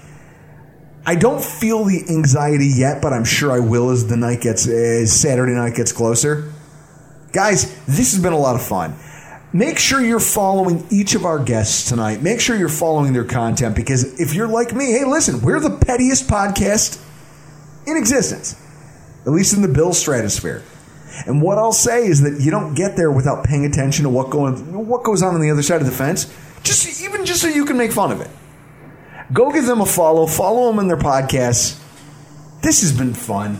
I 1.06 1.14
don't 1.14 1.42
feel 1.42 1.84
the 1.84 2.04
anxiety 2.10 2.66
yet, 2.66 3.00
but 3.00 3.14
I'm 3.14 3.24
sure 3.24 3.50
I 3.50 3.60
will 3.60 3.90
as 3.90 4.06
the 4.06 4.16
night 4.16 4.42
gets 4.42 4.66
as 4.66 5.10
Saturday 5.10 5.52
night 5.52 5.74
gets 5.74 5.92
closer. 5.92 6.52
Guys, 7.32 7.74
this 7.86 8.12
has 8.12 8.22
been 8.22 8.34
a 8.34 8.38
lot 8.38 8.56
of 8.56 8.62
fun. 8.62 8.94
Make 9.52 9.78
sure 9.78 10.00
you're 10.00 10.20
following 10.20 10.86
each 10.90 11.14
of 11.14 11.24
our 11.24 11.38
guests 11.38 11.88
tonight. 11.88 12.22
Make 12.22 12.40
sure 12.40 12.56
you're 12.56 12.68
following 12.68 13.14
their 13.14 13.24
content 13.24 13.74
because 13.74 14.20
if 14.20 14.34
you're 14.34 14.48
like 14.48 14.74
me, 14.74 14.92
hey, 14.92 15.04
listen, 15.04 15.40
we're 15.40 15.60
the 15.60 15.70
pettiest 15.70 16.28
podcast 16.28 17.02
in 17.86 17.96
existence, 17.96 18.60
at 19.22 19.32
least 19.32 19.54
in 19.54 19.62
the 19.62 19.68
Bill 19.68 19.94
stratosphere. 19.94 20.62
And 21.26 21.40
what 21.40 21.56
I'll 21.56 21.72
say 21.72 22.06
is 22.06 22.20
that 22.20 22.42
you 22.42 22.50
don't 22.50 22.74
get 22.74 22.96
there 22.96 23.10
without 23.10 23.44
paying 23.44 23.64
attention 23.64 24.02
to 24.04 24.10
what 24.10 24.30
going 24.30 24.86
what 24.86 25.02
goes 25.02 25.22
on 25.22 25.34
on 25.34 25.40
the 25.40 25.50
other 25.50 25.62
side 25.62 25.80
of 25.80 25.86
the 25.86 25.92
fence. 25.92 26.32
Just 26.62 27.02
even 27.02 27.24
just 27.24 27.40
so 27.40 27.48
you 27.48 27.64
can 27.64 27.78
make 27.78 27.92
fun 27.92 28.12
of 28.12 28.20
it. 28.20 28.30
Go 29.32 29.50
give 29.50 29.66
them 29.66 29.80
a 29.80 29.86
follow. 29.86 30.26
Follow 30.26 30.70
them 30.70 30.78
in 30.78 30.88
their 30.88 30.98
podcasts. 30.98 31.82
This 32.62 32.82
has 32.82 32.96
been 32.96 33.14
fun. 33.14 33.58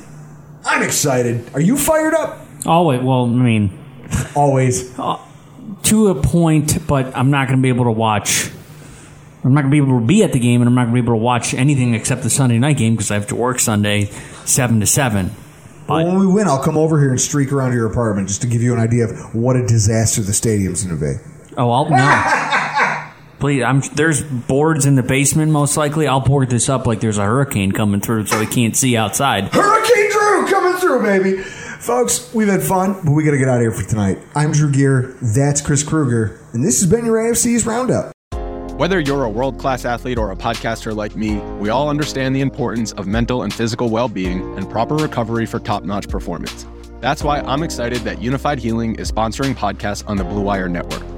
I'm 0.64 0.82
excited. 0.82 1.50
Are 1.54 1.60
you 1.60 1.76
fired 1.78 2.14
up? 2.14 2.46
Always. 2.66 3.00
Well, 3.02 3.24
I 3.24 3.28
mean, 3.28 3.78
always 4.34 4.96
uh, 4.98 5.18
to 5.84 6.08
a 6.08 6.14
point, 6.14 6.86
but 6.86 7.16
I'm 7.16 7.30
not 7.30 7.48
going 7.48 7.58
to 7.58 7.62
be 7.62 7.68
able 7.68 7.84
to 7.84 7.90
watch. 7.90 8.50
I'm 9.44 9.54
not 9.54 9.62
going 9.62 9.70
to 9.70 9.82
be 9.82 9.88
able 9.88 10.00
to 10.00 10.06
be 10.06 10.22
at 10.22 10.32
the 10.32 10.38
game, 10.38 10.60
and 10.60 10.68
I'm 10.68 10.74
not 10.74 10.84
going 10.86 10.96
to 10.96 11.02
be 11.02 11.06
able 11.06 11.18
to 11.18 11.22
watch 11.22 11.54
anything 11.54 11.94
except 11.94 12.22
the 12.22 12.30
Sunday 12.30 12.58
night 12.58 12.76
game 12.76 12.94
because 12.94 13.10
I 13.10 13.14
have 13.14 13.28
to 13.28 13.36
work 13.36 13.60
Sunday, 13.60 14.06
seven 14.44 14.80
to 14.80 14.86
seven. 14.86 15.30
But 15.86 16.04
when 16.04 16.18
we 16.18 16.26
win, 16.26 16.46
I'll 16.46 16.62
come 16.62 16.76
over 16.76 17.00
here 17.00 17.10
and 17.10 17.20
streak 17.20 17.50
around 17.50 17.72
your 17.72 17.86
apartment 17.86 18.28
just 18.28 18.42
to 18.42 18.46
give 18.46 18.60
you 18.60 18.74
an 18.74 18.80
idea 18.80 19.04
of 19.04 19.34
what 19.34 19.56
a 19.56 19.66
disaster 19.66 20.20
the 20.20 20.34
stadium's 20.34 20.84
going 20.84 20.98
to 20.98 21.04
be. 21.04 21.54
Oh, 21.56 21.70
I'll 21.70 21.88
no. 21.88 23.04
Please, 23.38 23.62
I'm, 23.62 23.80
there's 23.94 24.22
boards 24.22 24.84
in 24.84 24.96
the 24.96 25.02
basement, 25.02 25.52
most 25.52 25.76
likely. 25.76 26.06
I'll 26.08 26.20
board 26.20 26.50
this 26.50 26.68
up 26.68 26.86
like 26.86 27.00
there's 27.00 27.18
a 27.18 27.24
hurricane 27.24 27.70
coming 27.72 28.00
through 28.00 28.26
so 28.26 28.38
we 28.38 28.46
can't 28.46 28.76
see 28.76 28.96
outside. 28.96 29.54
Hurricane 29.54 30.10
Drew 30.10 30.46
coming 30.48 30.78
through, 30.78 31.02
baby. 31.02 31.44
Folks, 31.88 32.34
we've 32.34 32.48
had 32.48 32.62
fun, 32.62 33.00
but 33.02 33.12
we 33.12 33.24
got 33.24 33.30
to 33.30 33.38
get 33.38 33.48
out 33.48 33.54
of 33.54 33.60
here 33.62 33.72
for 33.72 33.82
tonight. 33.82 34.18
I'm 34.34 34.52
Drew 34.52 34.70
Gear. 34.70 35.16
That's 35.22 35.62
Chris 35.62 35.82
Krueger. 35.82 36.38
And 36.52 36.62
this 36.62 36.82
has 36.82 36.90
been 36.90 37.06
your 37.06 37.16
AFC 37.16 37.46
East 37.46 37.64
Roundup. 37.64 38.12
Whether 38.76 39.00
you're 39.00 39.24
a 39.24 39.30
world 39.30 39.56
class 39.58 39.86
athlete 39.86 40.18
or 40.18 40.30
a 40.30 40.36
podcaster 40.36 40.94
like 40.94 41.16
me, 41.16 41.36
we 41.58 41.70
all 41.70 41.88
understand 41.88 42.36
the 42.36 42.42
importance 42.42 42.92
of 42.92 43.06
mental 43.06 43.42
and 43.42 43.54
physical 43.54 43.88
well 43.88 44.06
being 44.06 44.54
and 44.58 44.68
proper 44.68 44.96
recovery 44.96 45.46
for 45.46 45.60
top 45.60 45.82
notch 45.82 46.10
performance. 46.10 46.66
That's 47.00 47.24
why 47.24 47.40
I'm 47.40 47.62
excited 47.62 48.00
that 48.02 48.18
Unifyd 48.18 48.58
Healing 48.58 48.96
is 48.96 49.10
sponsoring 49.10 49.54
podcasts 49.54 50.06
on 50.06 50.18
the 50.18 50.24
Blue 50.24 50.42
Wire 50.42 50.68
Network. 50.68 51.17